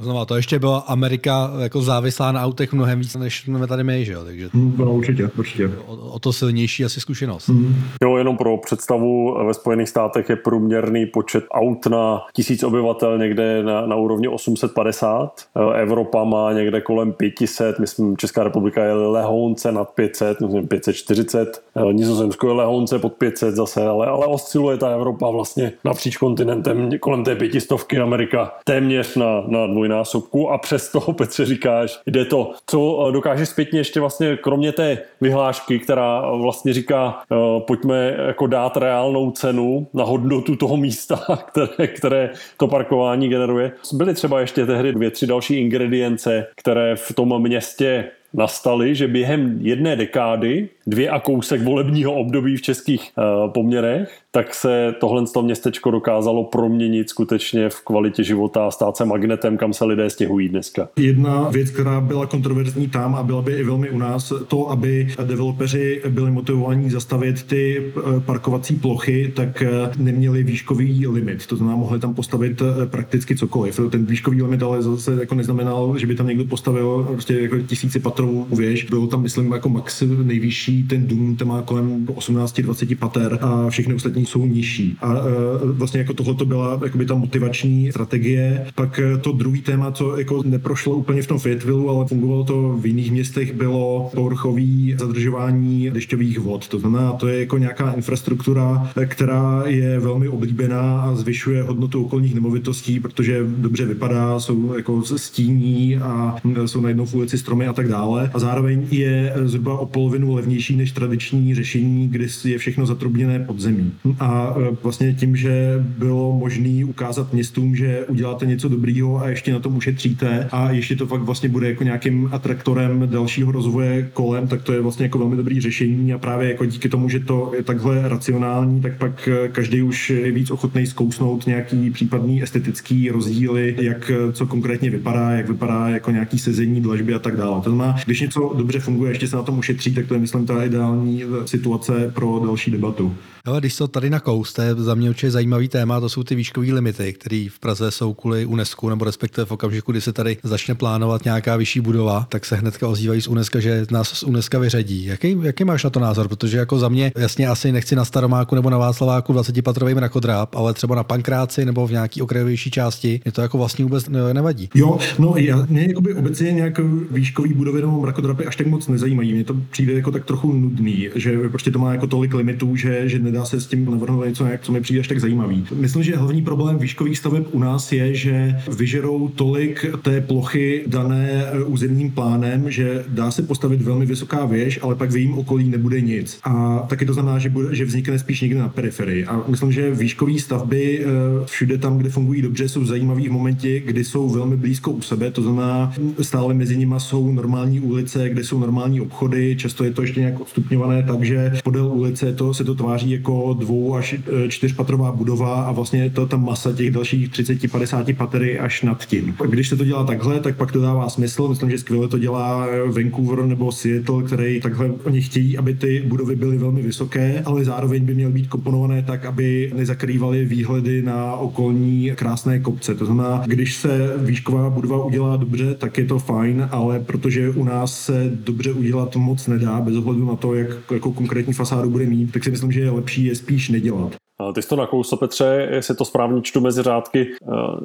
Znova, 0.00 0.24
to 0.24 0.36
ještě 0.36 0.58
byla 0.58 0.78
Amerika 0.78 1.50
jako 1.60 1.82
závislá 1.82 2.32
na 2.32 2.42
autech 2.42 2.72
mnohem 2.72 3.00
víc, 3.00 3.16
než 3.16 3.40
jsme 3.40 3.66
tady 3.66 3.84
my, 3.84 4.04
že 4.04 4.12
jo? 4.12 4.24
Takže 4.24 4.48
mm, 4.52 4.74
no, 4.78 4.92
určitě, 4.92 5.30
určitě. 5.38 5.70
O, 5.86 5.96
o, 5.96 6.18
to 6.18 6.32
silnější 6.32 6.84
asi 6.84 7.00
zkušenost. 7.00 7.48
Mm. 7.48 7.74
Jo, 8.02 8.16
jenom 8.16 8.36
pro 8.36 8.56
představu, 8.56 9.44
ve 9.46 9.54
Spojených 9.54 9.88
státech 9.88 10.28
je 10.28 10.36
průměrný 10.36 11.06
počet 11.06 11.44
aut 11.50 11.86
na 11.86 12.20
tisíc 12.32 12.62
obyvatel 12.62 13.18
někde 13.18 13.62
na, 13.62 13.86
na 13.86 13.96
úrovni 13.96 14.28
850. 14.28 15.32
Evropa 15.74 16.24
má 16.24 16.52
někde 16.52 16.80
kolem 16.80 17.12
500, 17.12 17.78
myslím, 17.78 18.16
Česká 18.16 18.44
republika 18.44 18.84
je 18.84 18.92
lehounce 18.92 19.72
nad 19.72 19.90
500, 19.90 20.40
myslím 20.40 20.68
540. 20.68 21.62
Nizozemsko 21.92 22.48
je 22.48 22.52
lehounce 22.52 22.98
pod 22.98 23.12
500 23.12 23.54
zase, 23.54 23.86
ale, 23.86 24.06
ale 24.06 24.26
osciluje 24.26 24.76
ta 24.76 24.90
Evropa 24.90 25.30
vlastně 25.30 25.72
napříč 25.84 26.16
kontinentem 26.16 26.98
kolem 26.98 27.24
té 27.24 27.34
pětistovky, 27.34 27.98
Amerika 27.98 28.52
téměř 28.64 29.16
na, 29.16 29.44
na 29.46 29.66
dvoj 29.66 29.87
dvojnásobku 29.88 30.50
a 30.50 30.58
přesto, 30.58 31.00
Petře, 31.00 31.44
říkáš, 31.44 32.00
jde 32.06 32.24
to. 32.24 32.52
Co 32.66 33.06
eh, 33.08 33.12
dokážeš 33.12 33.48
zpětně 33.48 33.80
ještě 33.80 34.00
vlastně, 34.00 34.36
kromě 34.36 34.72
té 34.72 34.98
vyhlášky, 35.20 35.78
která 35.78 36.30
vlastně 36.36 36.72
říká, 36.72 37.22
uh, 37.30 37.60
pojďme 37.60 38.16
jako 38.26 38.46
dát 38.46 38.76
reálnou 38.76 39.30
cenu 39.30 39.86
na 39.94 40.04
hodnotu 40.04 40.56
toho 40.56 40.76
místa, 40.76 41.20
které, 41.48 41.86
které 41.86 42.30
to 42.56 42.68
parkování 42.68 43.28
generuje. 43.28 43.72
Byly 43.92 44.14
třeba 44.14 44.40
ještě 44.40 44.66
tehdy 44.66 44.92
dvě, 44.92 45.10
tři 45.10 45.26
další 45.26 45.60
ingredience, 45.60 46.46
které 46.56 46.96
v 46.96 47.12
tom 47.14 47.42
městě 47.42 48.10
nastaly, 48.38 48.94
že 48.94 49.08
během 49.08 49.58
jedné 49.60 49.96
dekády, 49.96 50.68
dvě 50.86 51.10
a 51.10 51.20
kousek 51.20 51.62
volebního 51.62 52.14
období 52.14 52.56
v 52.56 52.62
českých 52.62 53.10
uh, 53.18 53.52
poměrech, 53.52 54.18
tak 54.30 54.54
se 54.54 54.94
tohle 55.00 55.22
městečko 55.42 55.90
dokázalo 55.90 56.44
proměnit 56.44 57.10
skutečně 57.10 57.68
v 57.68 57.80
kvalitě 57.80 58.24
života 58.24 58.66
a 58.66 58.70
stát 58.70 58.96
se 58.96 59.04
magnetem, 59.04 59.56
kam 59.56 59.72
se 59.72 59.84
lidé 59.84 60.10
stěhují 60.10 60.48
dneska. 60.48 60.88
Jedna 60.96 61.48
věc, 61.48 61.70
která 61.70 62.00
byla 62.00 62.26
kontroverzní 62.26 62.88
tam 62.88 63.14
a 63.14 63.22
byla 63.22 63.42
by 63.42 63.52
i 63.52 63.64
velmi 63.64 63.90
u 63.90 63.98
nás, 63.98 64.32
to, 64.48 64.70
aby 64.70 65.08
developeři 65.24 66.02
byli 66.08 66.30
motivovaní 66.30 66.90
zastavit 66.90 67.42
ty 67.42 67.92
eh, 67.96 68.20
parkovací 68.20 68.76
plochy, 68.76 69.32
tak 69.36 69.62
eh, 69.62 69.68
neměli 69.98 70.42
výškový 70.42 71.06
limit. 71.06 71.46
To 71.46 71.56
znamená, 71.56 71.76
mohli 71.76 71.98
tam 71.98 72.14
postavit 72.14 72.62
prakticky 72.90 73.36
cokoliv. 73.36 73.80
Ten 73.90 74.06
výškový 74.06 74.42
limit 74.42 74.62
ale 74.62 74.82
zase 74.82 75.16
jako 75.20 75.34
neznamenal, 75.34 75.98
že 75.98 76.06
by 76.06 76.14
tam 76.14 76.26
někdo 76.26 76.44
postavil 76.44 77.06
prostě 77.12 77.34
jako 77.40 77.58
tisíci 77.58 78.00
patrovou 78.28 78.56
věž. 78.56 78.84
Bylo 78.84 79.06
tam, 79.06 79.22
myslím, 79.22 79.52
jako 79.52 79.68
max 79.68 80.02
nejvyšší, 80.22 80.82
ten 80.82 81.06
dům, 81.06 81.36
ten 81.36 81.48
má 81.48 81.62
kolem 81.62 82.06
18-20 82.06 82.96
pater 82.96 83.38
a 83.40 83.70
všechny 83.70 83.94
ostatní 83.94 84.26
jsou 84.26 84.46
nižší. 84.46 84.96
A 85.00 85.14
e, 85.14 85.18
vlastně 85.62 86.00
jako 86.00 86.14
tohle 86.14 86.34
to 86.34 86.44
byla 86.44 86.80
jakoby 86.84 87.06
ta 87.06 87.14
motivační 87.14 87.90
strategie. 87.90 88.66
Pak 88.74 88.98
e, 88.98 89.18
to 89.18 89.32
druhý 89.32 89.60
téma, 89.60 89.92
co 89.92 90.18
jako 90.18 90.42
neprošlo 90.42 90.96
úplně 90.96 91.22
v 91.22 91.26
tom 91.26 91.38
Fayetteville, 91.38 91.88
ale 91.88 92.06
fungovalo 92.06 92.44
to 92.44 92.76
v 92.80 92.86
jiných 92.86 93.12
městech, 93.12 93.54
bylo 93.54 94.10
povrchový 94.14 94.94
zadržování 94.98 95.90
dešťových 95.90 96.38
vod. 96.38 96.68
To 96.68 96.78
znamená, 96.78 97.12
to 97.12 97.28
je 97.28 97.40
jako 97.40 97.58
nějaká 97.58 97.92
infrastruktura, 97.92 98.90
která 99.06 99.62
je 99.66 100.00
velmi 100.00 100.28
oblíbená 100.28 101.00
a 101.00 101.14
zvyšuje 101.14 101.62
hodnotu 101.62 102.04
okolních 102.04 102.34
nemovitostí, 102.34 103.00
protože 103.00 103.46
dobře 103.46 103.84
vypadá, 103.84 104.40
jsou 104.40 104.74
jako 104.76 105.02
stíní 105.02 105.96
a 105.96 106.36
jsou 106.66 106.80
najednou 106.80 107.06
v 107.06 107.14
ulici 107.14 107.38
stromy 107.38 107.66
a 107.66 107.72
tak 107.72 107.88
dále. 107.88 108.07
A 108.16 108.38
zároveň 108.38 108.86
je 108.90 109.32
zhruba 109.44 109.78
o 109.78 109.86
polovinu 109.86 110.34
levnější 110.34 110.76
než 110.76 110.92
tradiční 110.92 111.54
řešení, 111.54 112.08
kdy 112.08 112.26
je 112.44 112.58
všechno 112.58 112.86
zatrubněné 112.86 113.38
pod 113.38 113.60
zemí. 113.60 113.92
A 114.20 114.54
e, 114.56 114.76
vlastně 114.82 115.14
tím, 115.14 115.36
že 115.36 115.84
bylo 115.98 116.38
možné 116.38 116.84
ukázat 116.84 117.32
městům, 117.32 117.76
že 117.76 118.04
uděláte 118.08 118.46
něco 118.46 118.68
dobrýho 118.68 119.20
a 119.20 119.28
ještě 119.28 119.52
na 119.52 119.58
tom 119.58 119.76
ušetříte 119.76 120.48
a 120.52 120.70
ještě 120.70 120.96
to 120.96 121.06
fakt 121.06 121.22
vlastně 121.22 121.48
bude 121.48 121.68
jako 121.68 121.84
nějakým 121.84 122.28
atraktorem 122.32 123.08
dalšího 123.10 123.52
rozvoje 123.52 124.10
kolem, 124.12 124.48
tak 124.48 124.62
to 124.62 124.72
je 124.72 124.80
vlastně 124.80 125.04
jako 125.04 125.18
velmi 125.18 125.36
dobrý 125.36 125.60
řešení 125.60 126.12
a 126.12 126.18
právě 126.18 126.48
jako 126.48 126.64
díky 126.64 126.88
tomu, 126.88 127.08
že 127.08 127.20
to 127.20 127.52
je 127.56 127.62
takhle 127.62 128.08
racionální, 128.08 128.80
tak 128.80 128.98
pak 128.98 129.28
e, 129.28 129.48
každý 129.48 129.82
už 129.82 130.10
je 130.10 130.32
víc 130.32 130.50
ochotný 130.50 130.86
zkousnout 130.86 131.46
nějaký 131.46 131.90
případný 131.90 132.42
estetický 132.42 133.10
rozdíly, 133.10 133.76
jak 133.80 134.10
e, 134.10 134.32
co 134.32 134.46
konkrétně 134.46 134.90
vypadá, 134.90 135.30
jak 135.30 135.48
vypadá 135.48 135.88
jako 135.88 136.10
nějaký 136.10 136.38
sezení, 136.38 136.80
dlažby 136.80 137.14
a 137.14 137.18
tak 137.18 137.36
dále. 137.36 137.60
To 137.60 137.70
znamená, 137.70 137.97
když 138.04 138.20
něco 138.20 138.52
dobře 138.56 138.80
funguje, 138.80 139.10
ještě 139.10 139.28
se 139.28 139.36
na 139.36 139.42
tom 139.42 139.58
ušetří, 139.58 139.94
tak 139.94 140.06
to 140.06 140.14
je 140.14 140.20
myslím 140.20 140.46
ta 140.46 140.64
ideální 140.64 141.22
situace 141.46 142.12
pro 142.14 142.40
další 142.44 142.70
debatu. 142.70 143.14
Ale 143.44 143.60
když 143.60 143.76
to 143.76 143.88
tady 143.88 144.10
na 144.10 144.20
kous, 144.20 144.52
to 144.52 144.62
je 144.62 144.74
za 144.74 144.94
mě 144.94 145.10
určitě 145.10 145.30
zajímavý 145.30 145.68
téma, 145.68 146.00
to 146.00 146.08
jsou 146.08 146.22
ty 146.22 146.34
výškové 146.34 146.66
limity, 146.66 147.12
které 147.12 147.46
v 147.50 147.58
Praze 147.58 147.90
jsou 147.90 148.14
kvůli 148.14 148.46
UNESCO, 148.46 148.90
nebo 148.90 149.04
respektive 149.04 149.44
v 149.44 149.52
okamžiku, 149.52 149.92
kdy 149.92 150.00
se 150.00 150.12
tady 150.12 150.36
začne 150.42 150.74
plánovat 150.74 151.24
nějaká 151.24 151.56
vyšší 151.56 151.80
budova, 151.80 152.26
tak 152.28 152.44
se 152.44 152.56
hnedka 152.56 152.88
ozývají 152.88 153.22
z 153.22 153.28
UNESCO, 153.28 153.60
že 153.60 153.86
nás 153.90 154.08
z 154.08 154.22
UNESCO 154.22 154.60
vyřadí. 154.60 155.04
Jaký, 155.04 155.36
jaký 155.42 155.64
máš 155.64 155.84
na 155.84 155.90
to 155.90 156.00
názor? 156.00 156.28
Protože 156.28 156.58
jako 156.58 156.78
za 156.78 156.88
mě 156.88 157.12
jasně 157.16 157.48
asi 157.48 157.72
nechci 157.72 157.96
na 157.96 158.04
Staromáku 158.04 158.54
nebo 158.54 158.70
na 158.70 158.78
Václaváku 158.78 159.32
20-patrový 159.32 159.94
mrakodráp, 159.94 160.54
ale 160.54 160.74
třeba 160.74 160.94
na 160.94 161.04
Pankráci 161.04 161.64
nebo 161.64 161.86
v 161.86 161.90
nějaký 161.90 162.22
okrajovější 162.22 162.70
části 162.70 163.20
mě 163.24 163.32
to 163.32 163.42
jako 163.42 163.58
vlastně 163.58 163.84
vůbec 163.84 164.08
nevadí. 164.32 164.68
Jo, 164.74 164.98
no 165.18 165.34
já, 165.36 165.66
mě 165.68 165.88
obecně 165.96 166.52
nějak 166.52 166.80
výškový 167.10 167.54
budovy 167.54 167.82
nebo 167.88 168.00
mrakodrapy 168.00 168.44
až 168.44 168.56
tak 168.56 168.66
moc 168.66 168.88
nezajímají. 168.88 169.32
Mně 169.32 169.44
to 169.44 169.56
přijde 169.70 169.92
jako 169.92 170.10
tak 170.10 170.24
trochu 170.24 170.52
nudný, 170.52 171.08
že 171.14 171.48
prostě 171.48 171.70
to 171.70 171.78
má 171.78 171.92
jako 171.92 172.06
tolik 172.06 172.34
limitů, 172.34 172.76
že, 172.76 173.08
že 173.08 173.18
nedá 173.18 173.44
se 173.44 173.60
s 173.60 173.66
tím 173.66 173.84
navrhnout 173.84 174.24
něco, 174.24 174.46
jak, 174.46 174.62
co 174.62 174.72
mi 174.72 174.80
přijde 174.80 175.00
až 175.00 175.08
tak 175.08 175.20
zajímavý. 175.20 175.64
Myslím, 175.74 176.02
že 176.02 176.16
hlavní 176.16 176.42
problém 176.42 176.78
výškových 176.78 177.18
staveb 177.18 177.44
u 177.52 177.58
nás 177.58 177.92
je, 177.92 178.14
že 178.14 178.56
vyžerou 178.76 179.28
tolik 179.28 179.86
té 180.02 180.20
plochy 180.20 180.84
dané 180.86 181.30
e, 181.30 181.64
územním 181.64 182.10
plánem, 182.10 182.70
že 182.70 183.04
dá 183.08 183.30
se 183.30 183.42
postavit 183.42 183.82
velmi 183.82 184.06
vysoká 184.06 184.46
věž, 184.46 184.78
ale 184.82 184.94
pak 184.94 185.10
v 185.10 185.16
jejím 185.16 185.38
okolí 185.38 185.68
nebude 185.68 186.00
nic. 186.00 186.38
A 186.44 186.78
taky 186.88 187.06
to 187.06 187.12
znamená, 187.12 187.38
že, 187.38 187.48
bude, 187.48 187.74
že 187.74 187.84
vznikne 187.84 188.18
spíš 188.18 188.40
někde 188.40 188.58
na 188.58 188.68
periferii. 188.68 189.24
A 189.24 189.44
myslím, 189.48 189.72
že 189.72 189.90
výškové 189.90 190.38
stavby 190.38 191.00
e, 191.00 191.04
všude 191.44 191.78
tam, 191.78 191.98
kde 191.98 192.10
fungují 192.10 192.42
dobře, 192.42 192.68
jsou 192.68 192.84
zajímavé 192.84 193.22
v 193.22 193.30
momentě, 193.30 193.80
kdy 193.80 194.04
jsou 194.04 194.28
velmi 194.28 194.56
blízko 194.56 194.90
u 194.90 195.00
sebe. 195.00 195.30
To 195.30 195.42
znamená, 195.42 195.92
stále 196.20 196.54
mezi 196.54 196.76
nimi 196.76 196.94
jsou 196.98 197.32
normální 197.32 197.77
normální 197.78 197.80
ulice, 197.80 198.28
kde 198.28 198.44
jsou 198.44 198.58
normální 198.58 199.00
obchody, 199.00 199.56
často 199.56 199.84
je 199.84 199.90
to 199.90 200.02
ještě 200.02 200.20
nějak 200.20 200.40
odstupňované, 200.40 201.02
takže 201.02 201.52
podél 201.64 201.86
ulice 201.86 202.32
to 202.32 202.54
se 202.54 202.64
to 202.64 202.74
tváří 202.74 203.10
jako 203.10 203.56
dvou 203.58 203.94
až 203.94 204.12
e, 204.12 204.48
čtyřpatrová 204.48 205.12
budova 205.12 205.62
a 205.62 205.72
vlastně 205.72 206.02
je 206.02 206.10
to 206.10 206.26
ta 206.26 206.36
masa 206.36 206.72
těch 206.72 206.90
dalších 206.90 207.30
30-50 207.30 208.16
patery 208.16 208.58
až 208.58 208.82
nad 208.82 209.06
tím. 209.06 209.34
Když 209.50 209.68
se 209.68 209.76
to 209.76 209.84
dělá 209.84 210.04
takhle, 210.04 210.40
tak 210.40 210.56
pak 210.56 210.72
to 210.72 210.80
dává 210.80 211.08
smysl. 211.08 211.48
Myslím, 211.48 211.70
že 211.70 211.78
skvěle 211.78 212.08
to 212.08 212.18
dělá 212.18 212.66
Vancouver 212.86 213.46
nebo 213.46 213.72
Seattle, 213.72 214.22
který 214.22 214.60
takhle 214.60 214.90
oni 215.04 215.22
chtějí, 215.22 215.58
aby 215.58 215.74
ty 215.74 216.02
budovy 216.06 216.36
byly 216.36 216.58
velmi 216.58 216.82
vysoké, 216.82 217.42
ale 217.44 217.64
zároveň 217.64 218.04
by 218.04 218.14
měly 218.14 218.32
být 218.32 218.48
komponované 218.48 219.02
tak, 219.02 219.24
aby 219.24 219.72
nezakrývaly 219.76 220.44
výhledy 220.44 221.02
na 221.02 221.36
okolní 221.36 222.12
krásné 222.14 222.58
kopce. 222.58 222.94
To 222.94 223.06
znamená, 223.06 223.42
když 223.46 223.74
se 223.74 224.14
výšková 224.16 224.70
budova 224.70 225.04
udělá 225.04 225.36
dobře, 225.36 225.74
tak 225.74 225.98
je 225.98 226.04
to 226.04 226.18
fajn, 226.18 226.68
ale 226.70 227.00
protože 227.00 227.50
u 227.50 227.64
nás 227.68 228.04
se 228.04 228.30
dobře 228.34 228.72
udělat 228.72 229.16
moc 229.16 229.46
nedá, 229.46 229.80
bez 229.80 229.96
ohledu 229.96 230.26
na 230.26 230.36
to, 230.36 230.54
jak 230.54 230.68
jako 230.90 231.12
konkrétní 231.12 231.52
fasádu 231.52 231.90
bude 231.90 232.06
mít, 232.06 232.32
tak 232.32 232.44
si 232.44 232.50
myslím, 232.50 232.72
že 232.72 232.80
je 232.80 232.90
lepší 232.90 233.24
je 233.24 233.34
spíš 233.34 233.68
nedělat. 233.68 234.16
Ty 234.54 234.62
jsi 234.62 234.68
to 234.68 234.76
nakousl, 234.76 235.16
Petře, 235.16 235.68
jestli 235.70 235.94
to 235.94 236.04
správně 236.04 236.42
čtu 236.42 236.60
mezi 236.60 236.82
řádky, 236.82 237.26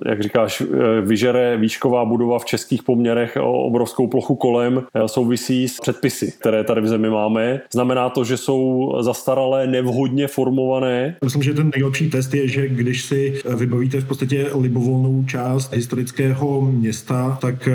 jak 0.06 0.24
říkáš, 0.24 0.62
eh, 0.62 1.02
vyžere 1.02 1.58
výšková 1.58 2.06
budova 2.06 2.40
v 2.40 2.46
českých 2.46 2.84
poměrech 2.84 3.38
o 3.42 3.64
obrovskou 3.64 4.08
plochu 4.08 4.36
kolem, 4.36 4.84
souvisí 5.06 5.68
s 5.68 5.80
předpisy, 5.80 6.34
které 6.40 6.64
tady 6.64 6.82
v 6.82 6.88
zemi 6.88 7.10
máme. 7.10 7.62
Znamená 7.74 8.10
to, 8.10 8.24
že 8.24 8.38
jsou 8.38 8.92
zastaralé, 9.00 9.68
nevhodně 9.68 10.28
formované? 10.28 11.16
Myslím, 11.24 11.44
že 11.44 11.54
ten 11.54 11.72
nejlepší 11.76 12.10
test 12.10 12.34
je, 12.34 12.48
že 12.48 12.68
když 12.68 13.02
si 13.02 13.42
vybavíte 13.56 14.02
v 14.02 14.08
podstatě 14.08 14.50
libovolnou 14.60 15.24
část 15.28 15.74
historického 15.74 16.62
města, 16.62 17.38
tak 17.42 17.70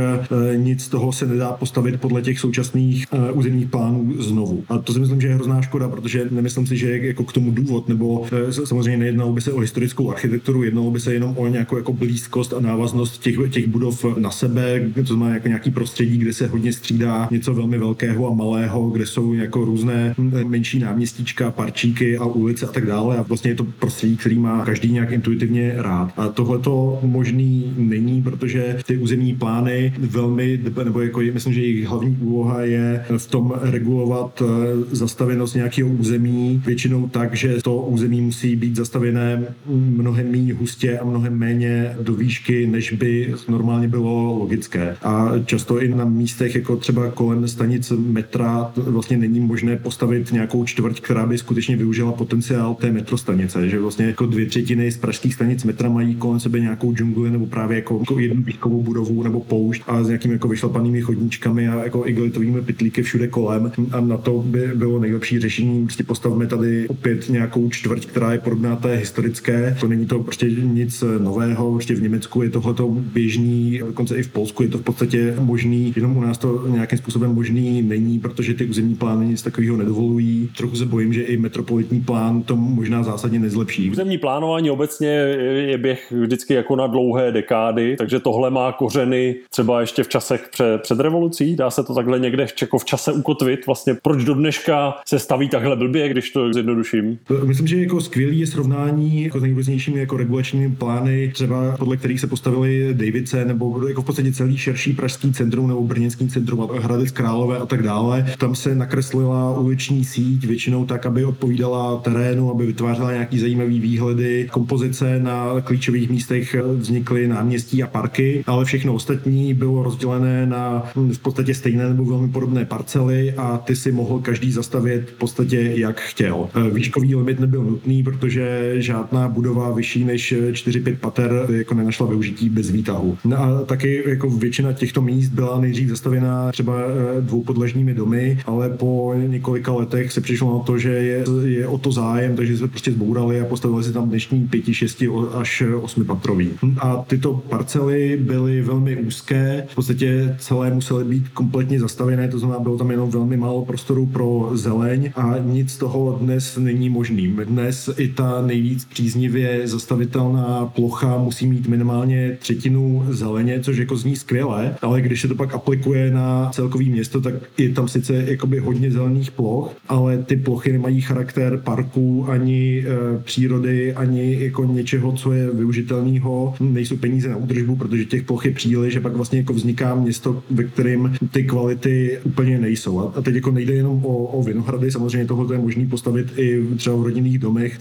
nic 0.56 0.84
z 0.84 0.88
toho 0.88 1.12
se 1.12 1.26
nedá 1.26 1.52
postavit 1.52 2.00
podle 2.00 2.22
těch 2.22 2.40
současných 2.40 3.06
územních 3.32 3.68
plánů 3.68 4.12
znovu. 4.18 4.64
A 4.68 4.78
to 4.78 4.92
si 4.92 4.98
myslím, 4.98 5.20
že 5.20 5.28
je 5.28 5.34
hrozná 5.34 5.62
škoda, 5.62 5.88
protože 5.88 6.28
nemyslím 6.30 6.66
si, 6.66 6.76
že 6.76 6.90
je 6.90 7.06
jako 7.06 7.24
k 7.24 7.32
tomu 7.32 7.50
důvod, 7.50 7.88
nebo 7.88 8.26
samozřejmě 8.68 8.96
nejednalo 8.96 9.32
by 9.32 9.40
se 9.40 9.52
o 9.52 9.60
historickou 9.60 10.10
architekturu, 10.10 10.62
jednalo 10.62 10.90
by 10.90 11.00
se 11.00 11.14
jenom 11.14 11.34
o 11.38 11.46
nějakou 11.46 11.76
jako 11.76 11.92
blízkost 11.92 12.52
a 12.52 12.60
návaznost 12.60 13.18
těch, 13.22 13.36
těch 13.50 13.66
budov 13.66 14.04
na 14.18 14.30
sebe, 14.30 14.90
to 14.94 15.04
znamená 15.04 15.34
jako 15.34 15.48
nějaký 15.48 15.70
prostředí, 15.70 16.18
kde 16.18 16.32
se 16.32 16.46
hodně 16.46 16.72
střídá 16.72 17.28
něco 17.30 17.54
velmi 17.54 17.78
velkého 17.78 18.30
a 18.30 18.34
malého, 18.34 18.90
kde 18.90 19.06
jsou 19.06 19.32
jako 19.32 19.64
různé 19.64 20.14
menší 20.46 20.78
náměstíčka, 20.78 21.50
parčíky 21.50 22.18
a 22.18 22.24
ulice 22.24 22.66
a 22.66 22.72
tak 22.72 22.86
dále. 22.86 23.18
A 23.18 23.22
vlastně 23.22 23.50
je 23.50 23.54
to 23.54 23.64
prostředí, 23.64 24.16
který 24.16 24.38
má 24.38 24.64
každý 24.64 24.92
nějak 24.92 25.12
intuitivně 25.12 25.74
rád. 25.76 26.12
A 26.16 26.28
tohle 26.28 26.58
to 26.58 26.98
možný 27.02 27.74
není, 27.76 28.22
protože 28.22 28.78
ty 28.86 28.96
územní 28.96 29.34
plány 29.36 29.92
velmi, 29.98 30.60
nebo 30.84 31.00
jako 31.00 31.20
myslím, 31.20 31.52
že 31.52 31.60
jejich 31.60 31.86
hlavní 31.86 32.16
úloha 32.20 32.62
je 32.62 33.04
v 33.16 33.26
tom 33.26 33.54
regulovat 33.60 34.42
eh, 34.42 34.46
zastavěnost 34.90 35.54
nějakého 35.54 35.88
území, 35.88 36.62
většinou 36.66 37.08
tak, 37.08 37.34
že 37.34 37.62
to 37.62 37.76
území 37.76 38.20
musí 38.20 38.56
být 38.58 38.76
zastavené 38.76 39.44
mnohem 39.66 40.30
méně 40.30 40.54
hustě 40.54 40.98
a 40.98 41.04
mnohem 41.04 41.38
méně 41.38 41.96
do 42.02 42.14
výšky, 42.14 42.66
než 42.66 42.92
by 42.92 43.34
normálně 43.48 43.88
bylo 43.88 44.38
logické. 44.38 44.96
A 45.02 45.32
často 45.44 45.80
i 45.80 45.88
na 45.88 46.04
místech, 46.04 46.54
jako 46.54 46.76
třeba 46.76 47.10
kolem 47.10 47.48
stanic 47.48 47.92
metra, 47.96 48.72
vlastně 48.76 49.16
není 49.16 49.40
možné 49.40 49.76
postavit 49.76 50.32
nějakou 50.32 50.64
čtvrť, 50.64 51.00
která 51.00 51.26
by 51.26 51.38
skutečně 51.38 51.76
využila 51.76 52.12
potenciál 52.12 52.74
té 52.74 52.92
metrostanice. 52.92 53.68
Že 53.68 53.80
vlastně 53.80 54.06
jako 54.06 54.26
dvě 54.26 54.46
třetiny 54.46 54.92
z 54.92 54.96
pražských 54.96 55.34
stanic 55.34 55.64
metra 55.64 55.88
mají 55.88 56.14
kolem 56.14 56.40
sebe 56.40 56.60
nějakou 56.60 56.94
džungli 56.94 57.30
nebo 57.30 57.46
právě 57.46 57.76
jako, 57.76 57.98
jako 58.00 58.18
jednu 58.18 58.42
výškovou 58.42 58.82
budovu 58.82 59.22
nebo 59.22 59.40
poušť 59.40 59.82
a 59.86 60.02
s 60.02 60.06
nějakými 60.06 60.34
jako 60.34 60.48
vyšlapanými 60.48 61.00
chodníčkami 61.00 61.68
a 61.68 61.84
jako 61.84 62.06
igelitovými 62.06 62.62
pytlíky 62.62 63.02
všude 63.02 63.28
kolem. 63.28 63.72
A 63.92 64.00
na 64.00 64.16
to 64.16 64.44
by 64.46 64.70
bylo 64.74 64.98
nejlepší 65.00 65.38
řešení. 65.38 65.84
Prostě 65.84 66.04
postavme 66.04 66.46
tady 66.46 66.88
opět 66.88 67.28
nějakou 67.28 67.70
čtvrť, 67.70 68.06
která 68.06 68.32
je 68.32 68.38
podobná 68.48 68.76
té 68.76 68.94
historické. 68.94 69.76
To 69.80 69.88
není 69.88 70.06
to 70.06 70.18
prostě 70.18 70.46
nic 70.50 71.04
nového, 71.18 71.72
prostě 71.72 71.94
v 71.94 72.02
Německu 72.02 72.42
je 72.42 72.50
tohleto 72.50 72.88
běžný, 72.88 73.80
dokonce 73.86 74.16
i 74.16 74.22
v 74.22 74.28
Polsku 74.28 74.62
je 74.62 74.68
to 74.68 74.78
v 74.78 74.82
podstatě 74.82 75.34
možný, 75.40 75.92
jenom 75.96 76.16
u 76.16 76.20
nás 76.20 76.38
to 76.38 76.64
nějakým 76.68 76.98
způsobem 76.98 77.34
možný 77.34 77.82
není, 77.82 78.18
protože 78.18 78.54
ty 78.54 78.64
územní 78.64 78.94
plány 78.94 79.26
nic 79.26 79.42
takového 79.42 79.76
nedovolují. 79.76 80.50
Trochu 80.56 80.76
se 80.76 80.84
bojím, 80.84 81.12
že 81.12 81.22
i 81.22 81.36
metropolitní 81.36 82.00
plán 82.00 82.42
to 82.42 82.56
možná 82.56 83.02
zásadně 83.02 83.38
nezlepší. 83.38 83.90
Územní 83.90 84.18
plánování 84.18 84.70
obecně 84.70 85.08
je 85.08 85.78
běh 85.78 86.12
vždycky 86.20 86.54
jako 86.54 86.76
na 86.76 86.86
dlouhé 86.86 87.32
dekády, 87.32 87.96
takže 87.98 88.20
tohle 88.20 88.50
má 88.50 88.72
kořeny 88.72 89.36
třeba 89.50 89.80
ještě 89.80 90.02
v 90.02 90.08
časech 90.08 90.48
před, 90.52 90.78
před 90.82 91.00
revolucí. 91.00 91.56
Dá 91.56 91.70
se 91.70 91.84
to 91.84 91.94
takhle 91.94 92.18
někde 92.18 92.46
jako 92.60 92.78
v 92.78 92.84
čase 92.84 93.12
ukotvit. 93.12 93.66
Vlastně 93.66 93.94
proč 94.02 94.24
do 94.24 94.34
dneška 94.34 94.94
se 95.06 95.18
staví 95.18 95.48
takhle 95.48 95.76
blbě, 95.76 96.08
když 96.08 96.30
to 96.30 96.52
zjednoduším? 96.52 97.18
Myslím, 97.44 97.66
že 97.66 97.80
jako 97.80 98.00
skvělý 98.00 98.37
je 98.40 98.46
srovnání 98.46 99.22
jako 99.22 99.38
s 99.40 99.42
nejrůznějšími 99.42 100.00
jako 100.00 100.16
regulačními 100.16 100.70
plány, 100.70 101.30
třeba 101.34 101.76
podle 101.78 101.96
kterých 101.96 102.20
se 102.20 102.26
postavili 102.26 102.94
Davice, 102.94 103.44
nebo 103.44 103.88
jako 103.88 104.02
v 104.02 104.04
podstatě 104.04 104.32
celý 104.32 104.56
širší 104.56 104.92
pražský 104.92 105.32
centrum 105.32 105.68
nebo 105.68 105.82
brněnský 105.82 106.28
centrum, 106.28 106.68
Hradec 106.80 107.10
Králové 107.10 107.58
a 107.58 107.66
tak 107.66 107.82
dále. 107.82 108.26
Tam 108.38 108.54
se 108.54 108.74
nakreslila 108.74 109.58
uliční 109.58 110.04
síť 110.04 110.44
většinou 110.44 110.84
tak, 110.84 111.06
aby 111.06 111.24
odpovídala 111.24 111.96
terénu, 111.96 112.50
aby 112.50 112.66
vytvářela 112.66 113.12
nějaký 113.12 113.38
zajímavý 113.38 113.80
výhledy. 113.80 114.48
Kompozice 114.50 115.20
na 115.20 115.60
klíčových 115.60 116.10
místech 116.10 116.56
vznikly 116.76 117.28
náměstí 117.28 117.82
a 117.82 117.86
parky, 117.86 118.44
ale 118.46 118.64
všechno 118.64 118.94
ostatní 118.94 119.54
bylo 119.54 119.82
rozdělené 119.82 120.46
na 120.46 120.82
v 121.12 121.18
podstatě 121.18 121.54
stejné 121.54 121.88
nebo 121.88 122.04
velmi 122.04 122.28
podobné 122.28 122.64
parcely 122.64 123.34
a 123.36 123.58
ty 123.58 123.76
si 123.76 123.92
mohl 123.92 124.18
každý 124.18 124.52
zastavit 124.52 125.10
v 125.10 125.18
podstatě 125.18 125.72
jak 125.74 126.00
chtěl. 126.00 126.48
Výškový 126.72 127.14
limit 127.14 127.40
nebyl 127.40 127.64
nutný, 127.64 128.02
protože 128.02 128.27
žádná 128.74 129.28
budova 129.28 129.72
vyšší 129.72 130.04
než 130.04 130.34
4-5 130.52 130.96
pater 130.96 131.46
jako 131.50 131.74
nenašla 131.74 132.06
využití 132.06 132.48
bez 132.48 132.70
výtahu. 132.70 133.18
No 133.24 133.38
a 133.38 133.64
taky 133.64 134.02
jako 134.06 134.30
většina 134.30 134.72
těchto 134.72 135.02
míst 135.02 135.28
byla 135.28 135.60
nejdřív 135.60 135.88
zastavěna 135.88 136.52
třeba 136.52 136.74
eh, 136.80 137.20
dvoupodlažními 137.20 137.94
domy, 137.94 138.38
ale 138.46 138.70
po 138.70 139.14
několika 139.26 139.72
letech 139.72 140.12
se 140.12 140.20
přišlo 140.20 140.58
na 140.58 140.64
to, 140.64 140.78
že 140.78 140.88
je, 140.88 141.24
je 141.44 141.66
o 141.66 141.78
to 141.78 141.92
zájem, 141.92 142.36
takže 142.36 142.58
se 142.58 142.68
prostě 142.68 142.92
zbourali 142.92 143.40
a 143.40 143.44
postavili 143.44 143.84
si 143.84 143.92
tam 143.92 144.08
dnešní 144.08 144.48
5, 144.48 144.64
6 144.74 145.04
až 145.34 145.62
8 145.82 146.04
patrový. 146.04 146.50
A 146.78 147.04
tyto 147.06 147.34
parcely 147.34 148.16
byly 148.20 148.62
velmi 148.62 148.96
úzké, 148.96 149.64
v 149.68 149.74
podstatě 149.74 150.36
celé 150.38 150.70
musely 150.70 151.04
být 151.04 151.28
kompletně 151.28 151.80
zastavěné, 151.80 152.28
to 152.28 152.38
znamená, 152.38 152.60
bylo 152.60 152.78
tam 152.78 152.90
jenom 152.90 153.10
velmi 153.10 153.36
málo 153.36 153.64
prostoru 153.64 154.06
pro 154.06 154.50
zeleň 154.52 155.10
a 155.16 155.34
nic 155.44 155.70
z 155.70 155.78
toho 155.78 156.18
dnes 156.20 156.56
není 156.56 156.90
možným. 156.90 157.36
Dnes 157.44 157.90
i 157.96 158.07
ta 158.08 158.42
nejvíc 158.46 158.84
příznivě 158.84 159.60
zastavitelná 159.64 160.66
plocha 160.66 161.18
musí 161.18 161.46
mít 161.46 161.68
minimálně 161.68 162.36
třetinu 162.40 163.06
zeleně, 163.08 163.60
což 163.60 163.76
jako 163.76 163.96
zní 163.96 164.16
skvěle, 164.16 164.74
ale 164.82 165.00
když 165.00 165.20
se 165.20 165.28
to 165.28 165.34
pak 165.34 165.54
aplikuje 165.54 166.10
na 166.10 166.50
celkový 166.52 166.90
město, 166.90 167.20
tak 167.20 167.34
je 167.58 167.68
tam 167.68 167.88
sice 167.88 168.14
jakoby 168.14 168.58
hodně 168.58 168.90
zelených 168.90 169.30
ploch, 169.30 169.74
ale 169.88 170.18
ty 170.18 170.36
plochy 170.36 170.72
nemají 170.72 171.00
charakter 171.00 171.60
parku 171.64 172.26
ani 172.28 172.84
e, 172.86 173.18
přírody, 173.22 173.94
ani 173.94 174.36
jako 174.40 174.64
něčeho, 174.64 175.12
co 175.12 175.32
je 175.32 175.50
využitelného. 175.50 176.54
Nejsou 176.60 176.96
peníze 176.96 177.28
na 177.28 177.36
údržbu, 177.36 177.76
protože 177.76 178.04
těch 178.04 178.22
ploch 178.22 178.46
je 178.46 178.52
příliš, 178.52 178.92
že 178.92 179.00
pak 179.00 179.16
vlastně 179.16 179.38
jako 179.38 179.52
vzniká 179.52 179.94
město, 179.94 180.42
ve 180.50 180.64
kterém 180.64 181.14
ty 181.30 181.44
kvality 181.44 182.18
úplně 182.24 182.58
nejsou. 182.58 183.12
A 183.16 183.22
teď 183.22 183.34
jako 183.34 183.50
nejde 183.50 183.74
jenom 183.74 184.04
o, 184.04 184.24
o 184.24 184.42
Vinohrady, 184.42 184.90
samozřejmě 184.90 185.26
tohle 185.26 185.54
je 185.54 185.58
možné 185.58 185.86
postavit 185.86 186.26
i 186.36 186.66
třeba 186.76 186.96
v 186.96 187.02
rodinných 187.02 187.38
domech, 187.38 187.78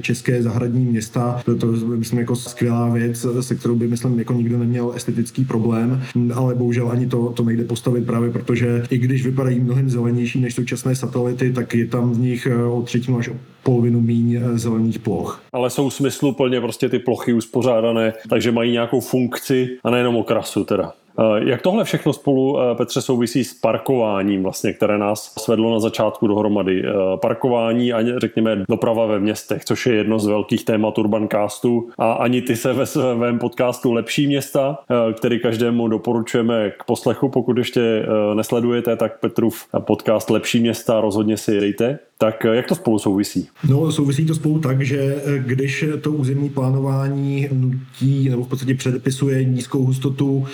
české 0.00 0.42
zahradní 0.42 0.84
města. 0.84 1.42
To, 1.44 1.56
to 1.56 1.66
myslím 1.66 2.18
jako 2.18 2.36
skvělá 2.36 2.88
věc, 2.88 3.26
se 3.40 3.54
kterou 3.54 3.74
by 3.74 3.88
myslím 3.88 4.18
jako 4.18 4.32
nikdo 4.32 4.58
neměl 4.58 4.92
estetický 4.96 5.44
problém, 5.44 6.02
ale 6.34 6.54
bohužel 6.54 6.90
ani 6.90 7.06
to, 7.06 7.32
to 7.32 7.42
nejde 7.42 7.64
postavit 7.64 8.06
právě 8.06 8.30
protože 8.30 8.82
i 8.90 8.98
když 8.98 9.24
vypadají 9.26 9.60
mnohem 9.60 9.90
zelenější 9.90 10.40
než 10.40 10.54
současné 10.54 10.94
satelity, 10.94 11.52
tak 11.52 11.74
je 11.74 11.86
tam 11.86 12.12
v 12.12 12.18
nich 12.18 12.46
eh, 12.46 12.64
o 12.64 12.82
třetinu 12.82 13.18
až 13.18 13.30
polovinu 13.62 14.00
míň 14.00 14.34
eh, 14.34 14.58
zelených 14.58 14.98
ploch. 14.98 15.42
Ale 15.52 15.70
jsou 15.70 15.90
smysluplně 15.90 16.60
prostě 16.60 16.88
ty 16.88 16.98
plochy 16.98 17.32
uspořádané, 17.32 18.12
takže 18.28 18.52
mají 18.52 18.72
nějakou 18.72 19.00
funkci 19.00 19.68
a 19.84 19.90
nejenom 19.90 20.16
okrasu 20.16 20.64
teda. 20.64 20.92
Eh, 21.18 21.50
jak 21.50 21.62
tohle 21.62 21.84
všechno 21.84 22.12
spolu, 22.12 22.60
eh, 22.60 22.74
Petře, 22.74 23.02
souvisí 23.02 23.44
s 23.44 23.54
parkováním, 23.54 24.42
vlastně, 24.42 24.72
které 24.72 24.98
nás 24.98 25.34
svedlo 25.38 25.72
na 25.72 25.80
začátku 25.80 26.26
dohromady? 26.26 26.82
Eh, 26.86 26.92
parkování 27.16 27.92
a 27.92 28.18
řekněme 28.18 28.64
doprava 28.68 29.06
ve 29.06 29.20
městech, 29.20 29.64
což 29.64 29.86
je 29.86 29.94
jedno 29.94 30.18
z 30.18 30.26
velkých 30.26 30.64
témat 30.64 30.98
Urbancastu. 30.98 31.88
A 31.98 32.12
ani 32.12 32.42
ty 32.42 32.56
se 32.56 32.72
ve 32.72 32.86
svém 32.86 33.38
podcastu 33.38 33.92
Lepší 33.92 34.26
města, 34.26 34.78
který 35.16 35.40
každému 35.40 35.88
doporučujeme 35.88 36.70
k 36.70 36.84
poslechu, 36.84 37.28
pokud 37.28 37.58
ještě 37.58 38.06
nesledujete, 38.34 38.96
tak 38.96 39.20
Petrův 39.20 39.66
podcast 39.78 40.30
Lepší 40.30 40.60
města 40.60 41.00
rozhodně 41.00 41.36
si 41.36 41.60
dejte. 41.60 41.98
Tak 42.18 42.44
jak 42.52 42.66
to 42.66 42.74
spolu 42.74 42.98
souvisí? 42.98 43.48
No, 43.68 43.92
souvisí 43.92 44.26
to 44.26 44.34
spolu 44.34 44.58
tak, 44.58 44.82
že 44.82 45.16
když 45.38 45.84
to 46.00 46.12
územní 46.12 46.48
plánování 46.48 47.48
nutí 47.52 48.28
nebo 48.28 48.44
v 48.44 48.48
podstatě 48.48 48.74
předepisuje 48.74 49.44
nízkou 49.44 49.84
hustotu 49.84 50.46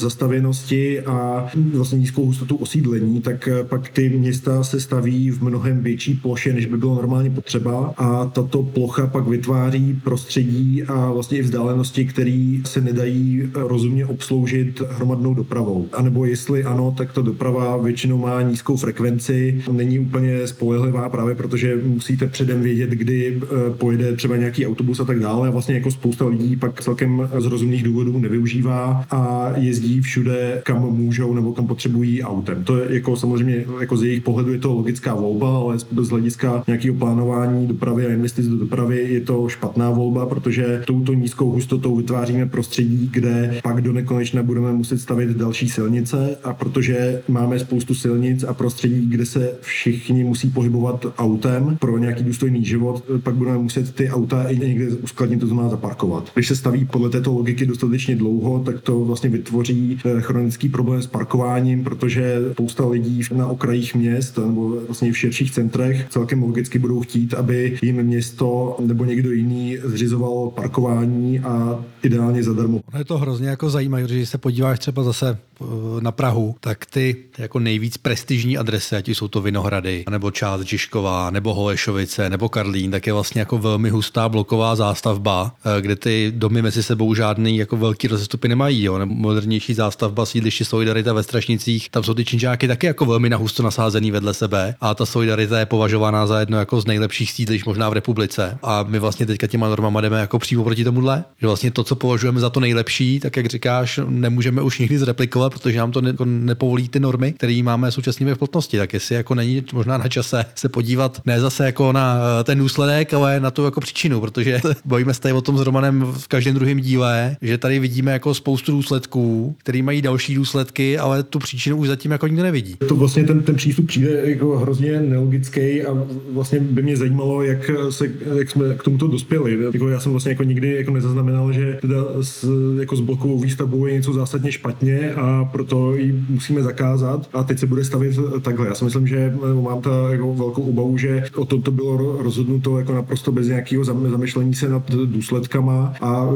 zastavěnosti 0.52 1.00
a 1.00 1.48
vlastně 1.74 1.98
nízkou 1.98 2.26
hustotu 2.26 2.56
osídlení, 2.56 3.20
tak 3.20 3.48
eh, 3.48 3.64
pak 3.64 3.88
ty 3.88 4.08
města 4.08 4.64
se 4.64 4.80
staví 4.80 5.30
v 5.30 5.42
mnohem 5.42 5.82
větší 5.82 6.14
ploše, 6.14 6.52
než 6.52 6.66
by 6.66 6.76
bylo 6.76 6.94
normálně 6.94 7.30
potřeba 7.30 7.94
a 7.96 8.26
tato 8.26 8.62
plocha 8.62 9.06
pak 9.06 9.28
vytváří 9.28 10.00
prostředí 10.04 10.82
a 10.82 11.12
vlastně 11.12 11.38
i 11.38 11.42
vzdálenosti, 11.42 12.04
které 12.04 12.58
se 12.64 12.80
nedají 12.80 13.42
rozumně 13.54 14.06
obsloužit 14.06 14.82
hromadnou 14.90 15.34
dopravou. 15.34 15.88
A 15.92 16.02
nebo 16.02 16.24
jestli 16.24 16.64
ano, 16.64 16.94
tak 16.98 17.12
ta 17.12 17.20
doprava 17.20 17.76
většinou 17.76 18.18
má 18.18 18.42
nízkou 18.42 18.76
frekvenci, 18.76 19.62
není 19.72 19.98
úplně 19.98 20.46
spolehlivá 20.46 21.08
právě 21.08 21.34
protože 21.34 21.80
musíte 21.84 22.26
předem 22.26 22.62
vědět, 22.62 22.90
kdy 22.90 23.40
eh, 23.42 23.46
pojede 23.70 24.16
třeba 24.16 24.36
nějaký 24.36 24.66
autobus 24.66 25.00
a 25.00 25.04
tak 25.04 25.20
dále. 25.20 25.48
A 25.48 25.50
vlastně 25.50 25.74
jako 25.74 25.90
spousta 25.90 26.26
lidí 26.26 26.56
pak 26.56 26.82
celkem 26.82 27.28
z 27.38 27.46
rozumných 27.46 27.82
důvodů 27.82 28.18
nevyužívá 28.18 29.04
a 29.10 29.52
jezdí 29.56 30.00
všude, 30.00 30.41
kam 30.62 30.82
můžou 30.82 31.34
nebo 31.34 31.52
kam 31.52 31.66
potřebují 31.66 32.22
autem. 32.22 32.64
To 32.64 32.76
je 32.76 32.94
jako 32.94 33.16
samozřejmě 33.16 33.64
jako 33.80 33.96
z 33.96 34.02
jejich 34.02 34.22
pohledu 34.22 34.52
je 34.52 34.58
to 34.58 34.74
logická 34.74 35.14
volba, 35.14 35.56
ale 35.58 35.78
z 35.78 36.08
hlediska 36.08 36.64
nějakého 36.66 36.94
plánování 36.94 37.66
dopravy 37.66 38.06
a 38.06 38.12
investic 38.12 38.46
do 38.46 38.56
dopravy 38.56 39.06
je 39.08 39.20
to 39.20 39.48
špatná 39.48 39.90
volba, 39.90 40.26
protože 40.26 40.82
touto 40.86 41.14
nízkou 41.14 41.50
hustotou 41.50 41.96
vytváříme 41.96 42.46
prostředí, 42.46 43.08
kde 43.12 43.60
pak 43.62 43.80
do 43.80 43.92
nekonečna 43.92 44.42
budeme 44.42 44.72
muset 44.72 44.98
stavit 44.98 45.28
další 45.28 45.68
silnice 45.68 46.36
a 46.44 46.52
protože 46.52 47.22
máme 47.28 47.58
spoustu 47.58 47.94
silnic 47.94 48.44
a 48.44 48.54
prostředí, 48.54 49.06
kde 49.08 49.26
se 49.26 49.52
všichni 49.60 50.24
musí 50.24 50.50
pohybovat 50.50 51.06
autem 51.18 51.76
pro 51.80 51.98
nějaký 51.98 52.24
důstojný 52.24 52.64
život, 52.64 53.04
pak 53.22 53.34
budeme 53.34 53.58
muset 53.58 53.94
ty 53.94 54.10
auta 54.10 54.42
i 54.48 54.58
někde 54.58 54.88
uskladnit, 54.88 55.40
to 55.40 55.46
znamená 55.46 55.68
zaparkovat. 55.68 56.30
Když 56.34 56.48
se 56.48 56.56
staví 56.56 56.84
podle 56.84 57.10
této 57.10 57.32
logiky 57.32 57.66
dostatečně 57.66 58.16
dlouho, 58.16 58.58
tak 58.58 58.80
to 58.80 59.04
vlastně 59.04 59.30
vytvoří 59.30 59.98
eh, 60.04 60.20
chronický 60.32 60.68
problém 60.68 61.02
s 61.02 61.06
parkováním, 61.06 61.84
protože 61.84 62.36
spousta 62.52 62.88
lidí 62.88 63.20
na 63.34 63.46
okrajích 63.46 63.94
měst 63.94 64.38
nebo 64.38 64.68
vlastně 64.68 65.12
v 65.12 65.18
širších 65.18 65.50
centrech 65.50 66.06
celkem 66.10 66.42
logicky 66.42 66.78
budou 66.78 67.00
chtít, 67.00 67.34
aby 67.34 67.78
jim 67.82 68.02
město 68.02 68.76
nebo 68.80 69.04
někdo 69.04 69.30
jiný 69.30 69.78
zřizoval 69.84 70.50
parkování 70.50 71.40
a 71.40 71.84
ideálně 72.02 72.42
zadarmo. 72.42 72.80
Ono 72.92 72.98
je 72.98 73.04
to 73.04 73.18
hrozně 73.18 73.48
jako 73.48 73.70
zajímavé, 73.70 74.02
když 74.02 74.28
se 74.28 74.38
podíváš 74.38 74.78
třeba 74.78 75.02
zase 75.02 75.38
eh, 75.60 75.64
na 76.00 76.12
Prahu, 76.12 76.54
tak 76.60 76.86
ty 76.86 77.16
jako 77.38 77.58
nejvíc 77.58 77.96
prestižní 77.96 78.58
adresy, 78.58 78.96
ať 78.96 79.08
jsou 79.08 79.28
to 79.28 79.40
Vinohrady, 79.40 80.04
nebo 80.10 80.30
část 80.30 80.62
Žižkova, 80.62 81.30
nebo 81.30 81.54
Holešovice, 81.54 82.30
nebo 82.30 82.48
Karlín, 82.48 82.90
tak 82.90 83.06
je 83.06 83.12
vlastně 83.12 83.40
jako 83.40 83.58
velmi 83.58 83.90
hustá 83.90 84.28
bloková 84.28 84.76
zástavba, 84.76 85.54
eh, 85.64 85.80
kde 85.80 85.96
ty 85.96 86.32
domy 86.36 86.62
mezi 86.62 86.82
sebou 86.82 87.14
žádný 87.14 87.56
jako 87.56 87.76
velký 87.76 88.08
rozestupy 88.08 88.48
nemají. 88.48 88.82
Jo? 88.82 88.98
Nebo 88.98 89.14
modernější 89.14 89.74
zástavba 89.74 90.21
sídliště 90.26 90.64
Solidarita 90.64 91.12
ve 91.12 91.22
Strašnicích, 91.22 91.90
tam 91.90 92.04
jsou 92.04 92.14
ty 92.14 92.24
činžáky 92.24 92.68
taky 92.68 92.86
jako 92.86 93.06
velmi 93.06 93.30
nahusto 93.30 93.62
nasázený 93.62 94.10
vedle 94.10 94.34
sebe 94.34 94.74
a 94.80 94.94
ta 94.94 95.06
Solidarita 95.06 95.58
je 95.58 95.66
považována 95.66 96.26
za 96.26 96.40
jedno 96.40 96.58
jako 96.58 96.80
z 96.80 96.86
nejlepších 96.86 97.32
sídlišť 97.32 97.66
možná 97.66 97.88
v 97.88 97.92
republice. 97.92 98.58
A 98.62 98.82
my 98.82 98.98
vlastně 98.98 99.26
teďka 99.26 99.46
těma 99.46 99.68
normama 99.68 100.00
jdeme 100.00 100.20
jako 100.20 100.38
přímo 100.38 100.64
proti 100.64 100.84
tomuhle, 100.84 101.24
že 101.40 101.46
vlastně 101.46 101.70
to, 101.70 101.84
co 101.84 101.96
považujeme 101.96 102.40
za 102.40 102.50
to 102.50 102.60
nejlepší, 102.60 103.20
tak 103.20 103.36
jak 103.36 103.46
říkáš, 103.46 104.00
nemůžeme 104.08 104.62
už 104.62 104.78
nikdy 104.78 104.98
zreplikovat, 104.98 105.52
protože 105.52 105.78
nám 105.78 105.92
to 105.92 106.00
ne, 106.00 106.08
jako 106.08 106.24
nepovolí 106.24 106.88
ty 106.88 107.00
normy, 107.00 107.32
které 107.32 107.60
máme 107.62 107.92
současně 107.92 108.34
v 108.34 108.38
platnosti. 108.38 108.78
Tak 108.78 108.92
jestli 108.92 109.14
jako 109.14 109.34
není 109.34 109.64
možná 109.72 109.98
na 109.98 110.08
čase 110.08 110.44
se 110.54 110.68
podívat 110.68 111.20
ne 111.26 111.40
zase 111.40 111.66
jako 111.66 111.92
na 111.92 112.18
eh, 112.40 112.44
ten 112.44 112.58
důsledek, 112.58 113.14
ale 113.14 113.40
na 113.40 113.50
tu 113.50 113.64
jako 113.64 113.80
příčinu, 113.80 114.20
protože 114.20 114.60
bojíme 114.84 115.14
se 115.14 115.20
tady 115.20 115.34
o 115.34 115.40
tom 115.40 115.58
s 115.58 115.60
Romanem 115.60 116.12
v 116.12 116.28
každém 116.28 116.54
druhém 116.54 116.80
díle, 116.80 117.36
že 117.42 117.58
tady 117.58 117.78
vidíme 117.78 118.12
jako 118.12 118.34
spoustu 118.34 118.72
důsledků, 118.72 119.56
které 119.58 119.82
mají 119.82 120.01
další 120.02 120.34
důsledky, 120.34 120.98
ale 120.98 121.22
tu 121.22 121.38
příčinu 121.38 121.76
už 121.76 121.88
zatím 121.88 122.10
jako 122.10 122.26
nikdo 122.26 122.42
nevidí. 122.42 122.76
To 122.88 122.96
vlastně 122.96 123.24
ten, 123.24 123.42
ten 123.42 123.54
přístup 123.54 123.86
přijde 123.86 124.22
jako 124.24 124.58
hrozně 124.58 125.00
nelogický 125.00 125.82
a 125.82 126.06
vlastně 126.32 126.60
by 126.60 126.82
mě 126.82 126.96
zajímalo, 126.96 127.42
jak, 127.42 127.70
se, 127.90 128.10
jak 128.38 128.50
jsme 128.50 128.74
k 128.74 128.82
tomuto 128.82 129.06
dospěli. 129.06 129.58
Jako 129.72 129.88
já 129.88 130.00
jsem 130.00 130.12
vlastně 130.12 130.32
jako 130.32 130.42
nikdy 130.42 130.72
jako 130.76 130.90
nezaznamenal, 130.90 131.52
že 131.52 131.78
teda 131.80 131.96
s, 132.20 132.48
jako 132.80 132.96
s 132.96 133.00
blokovou 133.00 133.38
výstavbou 133.38 133.86
je 133.86 133.92
něco 133.92 134.12
zásadně 134.12 134.52
špatně 134.52 135.12
a 135.14 135.44
proto 135.44 135.96
ji 135.96 136.24
musíme 136.28 136.62
zakázat 136.62 137.28
a 137.32 137.42
teď 137.42 137.58
se 137.58 137.66
bude 137.66 137.84
stavit 137.84 138.18
takhle. 138.42 138.66
Já 138.66 138.74
si 138.74 138.84
myslím, 138.84 139.06
že 139.06 139.34
mám 139.62 139.80
ta 139.80 140.08
jako 140.10 140.34
velkou 140.34 140.62
obavu, 140.62 140.98
že 140.98 141.24
o 141.36 141.44
tom 141.44 141.62
to 141.62 141.70
bylo 141.70 142.22
rozhodnuto 142.22 142.78
jako 142.78 142.92
naprosto 142.92 143.32
bez 143.32 143.48
nějakého 143.48 143.84
zamyšlení 143.84 144.54
se 144.54 144.68
nad 144.68 144.90
důsledkama 144.90 145.94
a 146.00 146.28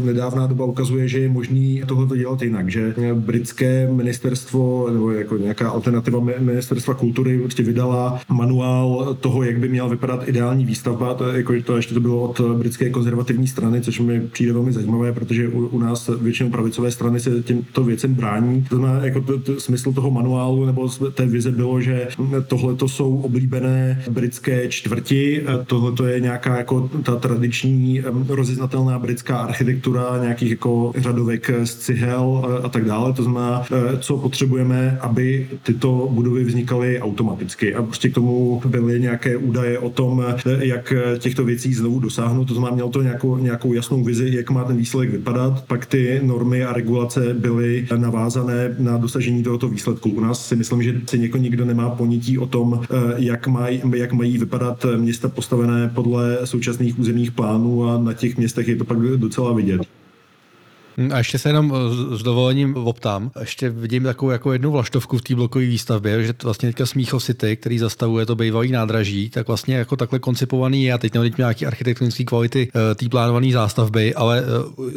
e, 0.00 0.06
nedávná 0.06 0.46
doba 0.46 0.64
ukazuje, 0.64 1.08
že 1.08 1.18
je 1.18 1.28
možný 1.28 1.82
tohle 1.86 2.18
dělat 2.18 2.42
jinak, 2.42 2.68
že 2.68 2.94
britské 3.14 3.88
ministerstvo 3.92 4.90
nebo 4.92 5.10
jako 5.10 5.36
nějaká 5.36 5.70
alternativa 5.70 6.20
ministerstva 6.38 6.94
kultury 6.94 7.38
prostě 7.38 7.62
vydala 7.62 8.20
manuál 8.28 9.16
toho, 9.20 9.42
jak 9.42 9.58
by 9.58 9.68
měla 9.68 9.88
vypadat 9.88 10.28
ideální 10.28 10.64
výstavba, 10.64 11.14
to, 11.14 11.28
jako, 11.28 11.52
to 11.64 11.76
ještě 11.76 11.94
to 11.94 12.00
bylo 12.00 12.22
od 12.22 12.40
britské 12.40 12.90
konzervativní 12.90 13.48
strany, 13.48 13.80
což 13.80 14.00
mi 14.00 14.20
přijde 14.20 14.52
velmi 14.52 14.72
zajímavé, 14.72 15.12
protože 15.12 15.48
u, 15.48 15.66
u 15.66 15.78
nás 15.78 16.10
většinou 16.20 16.50
pravicové 16.50 16.90
strany 16.90 17.20
se 17.20 17.42
těmto 17.42 17.84
věcem 17.84 18.14
brání. 18.14 18.64
To 18.68 18.76
znamená, 18.76 19.04
jako 19.04 19.20
to, 19.20 19.38
to, 19.38 19.60
smysl 19.60 19.92
toho 19.92 20.10
manuálu 20.10 20.66
nebo 20.66 20.88
té 21.14 21.26
vize 21.26 21.50
bylo, 21.50 21.80
že 21.80 22.08
tohle 22.46 22.74
to 22.74 22.88
jsou 22.88 23.20
oblíbené 23.20 24.02
britské 24.10 24.68
čtvrti, 24.68 25.42
tohle 25.66 25.92
to 25.92 26.06
je 26.06 26.20
nějaká 26.20 26.56
jako 26.56 26.90
ta 27.02 27.16
tradiční 27.16 28.02
rozeznatelná 28.28 28.98
britská 28.98 29.38
architektura, 29.38 30.18
nějakých 30.22 30.50
jako 30.50 30.92
řadovek 30.96 31.50
z 31.64 31.76
cihel 31.76 32.60
a 32.62 32.68
tak 32.68 32.84
dále. 32.84 32.89
To 33.12 33.22
znamená, 33.22 33.62
e, 33.72 33.98
co 33.98 34.16
potřebujeme, 34.16 34.98
aby 35.00 35.48
tyto 35.62 36.08
budovy 36.10 36.44
vznikaly 36.44 37.00
automaticky. 37.00 37.74
A 37.74 37.82
prostě 37.82 38.08
k 38.08 38.14
tomu 38.14 38.62
byly 38.66 39.00
nějaké 39.00 39.36
údaje 39.36 39.78
o 39.78 39.90
tom, 39.90 40.24
e, 40.46 40.66
jak 40.66 40.92
těchto 41.18 41.44
věcí 41.44 41.74
znovu 41.74 42.00
dosáhnout. 42.00 42.44
To 42.44 42.54
znamená, 42.54 42.74
měl 42.74 42.88
to 42.88 43.02
nějakou, 43.02 43.36
nějakou 43.36 43.72
jasnou 43.72 44.04
vizi, 44.04 44.30
jak 44.32 44.50
má 44.50 44.64
ten 44.64 44.76
výsledek 44.76 45.10
vypadat. 45.10 45.64
Pak 45.66 45.86
ty 45.86 46.20
normy 46.22 46.64
a 46.64 46.72
regulace 46.72 47.34
byly 47.34 47.86
navázané 47.96 48.76
na 48.78 48.96
dosažení 48.96 49.42
tohoto 49.42 49.68
výsledku. 49.68 50.10
U 50.10 50.20
nás 50.20 50.48
si 50.48 50.56
myslím, 50.56 50.82
že 50.82 51.00
si 51.06 51.18
něko 51.18 51.38
nikdo 51.38 51.64
nemá 51.64 51.90
ponětí 51.90 52.38
o 52.38 52.46
tom, 52.46 52.80
jak, 53.16 53.46
maj, 53.46 53.80
jak 53.96 54.12
mají 54.12 54.38
vypadat 54.38 54.86
města 54.96 55.28
postavené 55.28 55.90
podle 55.94 56.38
současných 56.44 56.98
územních 56.98 57.30
plánů 57.30 57.84
a 57.84 57.98
na 57.98 58.12
těch 58.12 58.36
městech 58.36 58.68
je 58.68 58.76
to 58.76 58.84
pak 58.84 58.98
docela 58.98 59.52
vidět. 59.52 59.99
A 61.12 61.18
ještě 61.18 61.38
se 61.38 61.48
jenom 61.48 61.74
eh, 61.74 62.16
s 62.16 62.22
dovolením 62.22 62.76
optám. 62.76 63.30
Ještě 63.40 63.70
vidím 63.70 64.02
takovou 64.02 64.30
jako 64.30 64.52
jednu 64.52 64.70
vlaštovku 64.70 65.18
v 65.18 65.22
té 65.22 65.34
blokové 65.34 65.64
výstavbě, 65.64 66.24
že 66.24 66.32
to 66.32 66.46
vlastně 66.46 66.68
teďka 66.68 66.86
Smíchov 66.86 67.24
City, 67.24 67.56
který 67.56 67.78
zastavuje 67.78 68.26
to 68.26 68.36
bývalý 68.36 68.72
nádraží, 68.72 69.30
tak 69.30 69.46
vlastně 69.46 69.76
jako 69.76 69.96
takhle 69.96 70.18
koncipovaný 70.18 70.84
je. 70.84 70.92
A 70.92 70.98
teď 70.98 71.14
nevím 71.14 71.32
nějaký 71.38 71.66
architektonické 71.66 72.24
kvality 72.24 72.68
eh, 72.74 72.94
té 72.94 73.08
plánované 73.08 73.52
zástavby, 73.52 74.14
ale 74.14 74.44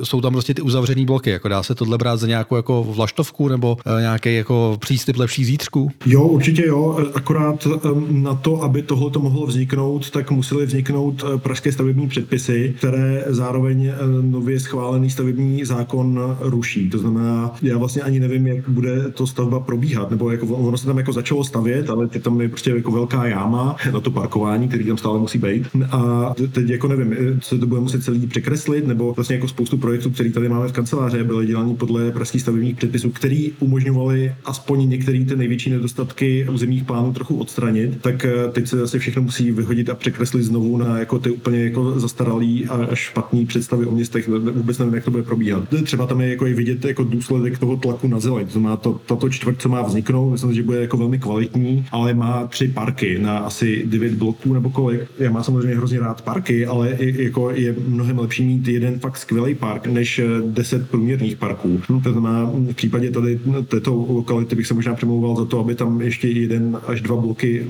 eh, 0.01 0.05
jsou 0.05 0.21
tam 0.21 0.33
prostě 0.33 0.53
ty 0.53 0.61
uzavřené 0.61 1.05
bloky. 1.05 1.29
Jako 1.29 1.47
dá 1.47 1.63
se 1.63 1.75
tohle 1.75 1.97
brát 1.97 2.17
za 2.17 2.27
nějakou 2.27 2.55
jako 2.55 2.83
vlaštovku 2.83 3.47
nebo 3.47 3.77
nějaký 3.99 4.35
jako 4.35 4.77
přístup 4.79 5.17
lepší 5.17 5.45
zítřku? 5.45 5.91
Jo, 6.05 6.23
určitě 6.23 6.65
jo. 6.65 7.07
Akorát 7.15 7.67
na 8.09 8.35
to, 8.35 8.63
aby 8.63 8.81
tohle 8.81 9.11
to 9.11 9.19
mohlo 9.19 9.47
vzniknout, 9.47 10.09
tak 10.09 10.31
museli 10.31 10.65
vzniknout 10.65 11.23
pražské 11.37 11.71
stavební 11.71 12.07
předpisy, 12.07 12.73
které 12.77 13.23
zároveň 13.27 13.91
nově 14.21 14.59
schválený 14.59 15.09
stavební 15.09 15.65
zákon 15.65 15.92
zákon 15.93 16.37
ruší. 16.39 16.89
To 16.89 16.97
znamená, 16.97 17.51
já 17.61 17.77
vlastně 17.77 18.01
ani 18.01 18.19
nevím, 18.19 18.47
jak 18.47 18.69
bude 18.69 19.11
to 19.13 19.27
stavba 19.27 19.59
probíhat, 19.59 20.11
nebo 20.11 20.31
jako 20.31 20.45
ono 20.45 20.77
se 20.77 20.85
tam 20.85 20.97
jako 20.97 21.13
začalo 21.13 21.43
stavět, 21.43 21.89
ale 21.89 22.09
je 22.13 22.19
tam 22.19 22.41
je 22.41 22.49
prostě 22.49 22.69
jako 22.69 22.91
velká 22.91 23.25
jáma 23.25 23.75
na 23.93 23.99
to 23.99 24.11
parkování, 24.11 24.67
který 24.67 24.85
tam 24.85 24.97
stále 24.97 25.19
musí 25.19 25.37
být. 25.37 25.67
A 25.91 26.33
teď 26.51 26.69
jako 26.69 26.87
nevím, 26.87 27.39
co 27.41 27.57
to 27.57 27.65
bude 27.65 27.81
muset 27.81 28.03
celý 28.03 28.27
překreslit, 28.27 28.87
nebo 28.87 29.13
vlastně 29.13 29.35
jako 29.35 29.47
spoustu 29.47 29.77
projektů, 29.77 30.09
který 30.09 30.31
tady 30.31 30.49
máme 30.49 30.67
v 30.67 30.71
kanceláři, 30.71 31.23
byly 31.23 31.45
dělány 31.45 31.75
podle 31.75 32.11
pražských 32.11 32.41
stavebních 32.41 32.75
předpisů, 32.75 33.09
který 33.09 33.51
umožňovali 33.59 34.33
aspoň 34.45 34.89
některé 34.89 35.25
ty 35.25 35.35
největší 35.35 35.69
nedostatky 35.69 36.47
územních 36.51 36.83
plánů 36.83 37.13
trochu 37.13 37.37
odstranit, 37.37 38.01
tak 38.01 38.25
eh, 38.25 38.31
teď 38.51 38.67
se 38.67 38.77
zase 38.77 38.99
všechno 38.99 39.21
musí 39.21 39.51
vyhodit 39.51 39.89
a 39.89 39.95
překreslit 39.95 40.43
znovu 40.43 40.77
na 40.77 40.99
jako 40.99 41.19
ty 41.19 41.29
úplně 41.29 41.63
jako 41.63 41.99
zastaralý 41.99 42.65
a 42.65 42.95
špatný 42.95 43.45
představy 43.45 43.85
o 43.85 43.91
městech. 43.91 44.27
Vůbec 44.27 44.77
nevím, 44.77 44.93
jak 44.93 45.03
to 45.03 45.11
bude 45.11 45.23
probíhat 45.23 45.63
třeba 45.83 46.07
tam 46.07 46.21
je 46.21 46.29
jako 46.29 46.47
i 46.47 46.53
vidět 46.53 46.85
jako 46.85 47.03
důsledek 47.03 47.59
toho 47.59 47.77
tlaku 47.77 48.07
na 48.07 48.19
zeleň. 48.19 48.47
To 48.47 48.59
má 48.59 48.77
to, 48.77 48.99
tato 49.05 49.29
čtvrť, 49.29 49.61
co 49.61 49.69
má 49.69 49.81
vzniknout, 49.81 50.31
myslím, 50.31 50.53
že 50.53 50.63
bude 50.63 50.81
jako 50.81 50.97
velmi 50.97 51.19
kvalitní, 51.19 51.85
ale 51.91 52.13
má 52.13 52.47
tři 52.47 52.67
parky 52.67 53.19
na 53.19 53.37
asi 53.37 53.83
9 53.85 54.13
bloků 54.13 54.53
nebo 54.53 54.69
kolik. 54.69 55.01
Já 55.19 55.31
má 55.31 55.43
samozřejmě 55.43 55.75
hrozně 55.75 55.99
rád 55.99 56.21
parky, 56.21 56.65
ale 56.65 56.89
i, 56.89 57.23
jako 57.23 57.51
je 57.51 57.75
mnohem 57.87 58.19
lepší 58.19 58.43
mít 58.43 58.67
jeden 58.67 58.99
fakt 58.99 59.17
skvělý 59.17 59.55
park, 59.55 59.87
než 59.87 60.21
10 60.45 60.89
průměrných 60.89 61.35
parků. 61.35 61.81
To 62.03 62.11
znamená, 62.11 62.51
v 62.53 62.73
případě 62.73 63.11
tady 63.11 63.39
této 63.67 63.93
lokality 63.93 64.55
bych 64.55 64.67
se 64.67 64.73
možná 64.73 64.93
přemlouval 64.95 65.35
za 65.35 65.45
to, 65.45 65.59
aby 65.59 65.75
tam 65.75 66.01
ještě 66.01 66.27
jeden 66.27 66.77
až 66.87 67.01
dva 67.01 67.15
bloky 67.15 67.65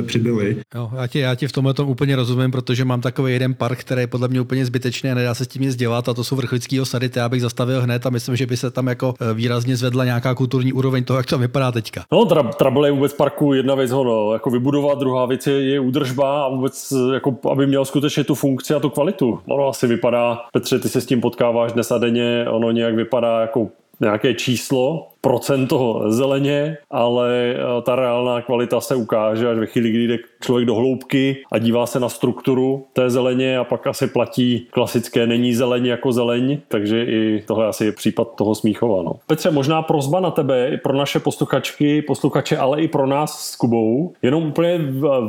e, 0.00 0.02
přibyly. 0.02 0.56
Jo, 0.74 0.90
já, 0.96 1.06
ti, 1.06 1.18
já 1.18 1.34
ti 1.34 1.48
v 1.48 1.52
tomhle 1.52 1.74
tom 1.74 1.88
úplně 1.88 2.16
rozumím, 2.16 2.50
protože 2.50 2.84
mám 2.84 3.00
takový 3.00 3.32
jeden 3.32 3.54
park, 3.54 3.78
který 3.78 4.00
je 4.00 4.06
podle 4.06 4.28
mě 4.28 4.40
úplně 4.40 4.66
zbytečný 4.66 5.10
a 5.10 5.14
nedá 5.14 5.34
se 5.34 5.44
s 5.44 5.48
tím 5.48 5.62
nic 5.62 5.76
dělat 5.76 6.08
a 6.08 6.14
to 6.14 6.24
jsou 6.24 6.36
vrchlický 6.36 6.80
osady, 6.80 7.10
já 7.16 7.28
bych 7.28 7.40
zastavil 7.46 7.82
hned 7.82 8.06
a 8.06 8.10
myslím, 8.10 8.36
že 8.36 8.46
by 8.46 8.56
se 8.56 8.70
tam 8.70 8.86
jako 8.86 9.14
e, 9.20 9.34
výrazně 9.34 9.76
zvedla 9.76 10.04
nějaká 10.04 10.34
kulturní 10.34 10.72
úroveň 10.72 11.04
toho, 11.04 11.16
jak 11.16 11.26
to 11.26 11.38
vypadá 11.38 11.72
teďka. 11.72 12.04
No, 12.12 12.24
tra- 12.24 12.52
trouble 12.52 12.88
je 12.88 12.92
vůbec 12.92 13.12
parku 13.12 13.52
jedna 13.54 13.74
věc 13.74 13.90
ho 13.90 14.04
no, 14.04 14.32
jako 14.32 14.50
vybudovat, 14.50 14.98
druhá 14.98 15.26
věc 15.26 15.46
je, 15.46 15.62
je 15.62 15.80
údržba 15.80 16.44
a 16.44 16.48
vůbec 16.48 16.92
jako, 17.14 17.36
aby 17.50 17.66
měl 17.66 17.84
skutečně 17.84 18.24
tu 18.24 18.34
funkci 18.34 18.74
a 18.74 18.80
tu 18.80 18.90
kvalitu. 18.90 19.38
Ono 19.46 19.68
asi 19.68 19.86
vypadá, 19.86 20.38
Petře, 20.52 20.78
ty 20.78 20.88
se 20.88 21.00
s 21.00 21.06
tím 21.06 21.20
potkáváš 21.20 21.72
dnes 21.72 21.90
a 21.90 21.98
denně, 21.98 22.46
ono 22.50 22.70
nějak 22.70 22.94
vypadá 22.94 23.40
jako 23.40 23.68
nějaké 24.00 24.34
číslo, 24.34 25.08
procento 25.26 26.02
zeleně, 26.06 26.78
ale 26.90 27.54
eh, 27.56 27.82
ta 27.82 27.96
reálná 27.96 28.42
kvalita 28.42 28.80
se 28.80 28.94
ukáže 28.94 29.50
až 29.50 29.58
ve 29.58 29.66
chvíli, 29.66 29.90
kdy 29.90 30.08
jde 30.08 30.18
člověk 30.42 30.66
do 30.66 30.74
hloubky 30.74 31.36
a 31.52 31.58
dívá 31.58 31.86
se 31.86 32.00
na 32.00 32.08
strukturu 32.08 32.86
té 32.92 33.10
zeleně 33.10 33.58
a 33.58 33.64
pak 33.64 33.86
asi 33.86 34.06
platí 34.06 34.66
klasické 34.70 35.26
není 35.26 35.54
zeleň 35.54 35.86
jako 35.86 36.12
zeleň, 36.12 36.58
takže 36.68 37.04
i 37.04 37.44
tohle 37.46 37.66
asi 37.66 37.84
je 37.84 37.92
případ 37.92 38.34
toho 38.36 38.54
Smíchova. 38.54 39.02
No. 39.02 39.12
Petře, 39.26 39.50
možná 39.50 39.82
prozba 39.82 40.20
na 40.20 40.30
tebe, 40.30 40.68
i 40.68 40.76
pro 40.76 40.96
naše 40.96 41.20
posluchačky, 41.20 42.02
posluchače, 42.02 42.56
ale 42.56 42.82
i 42.82 42.88
pro 42.88 43.06
nás 43.06 43.50
s 43.50 43.56
Kubou. 43.56 44.12
Jenom 44.22 44.46
úplně 44.46 44.80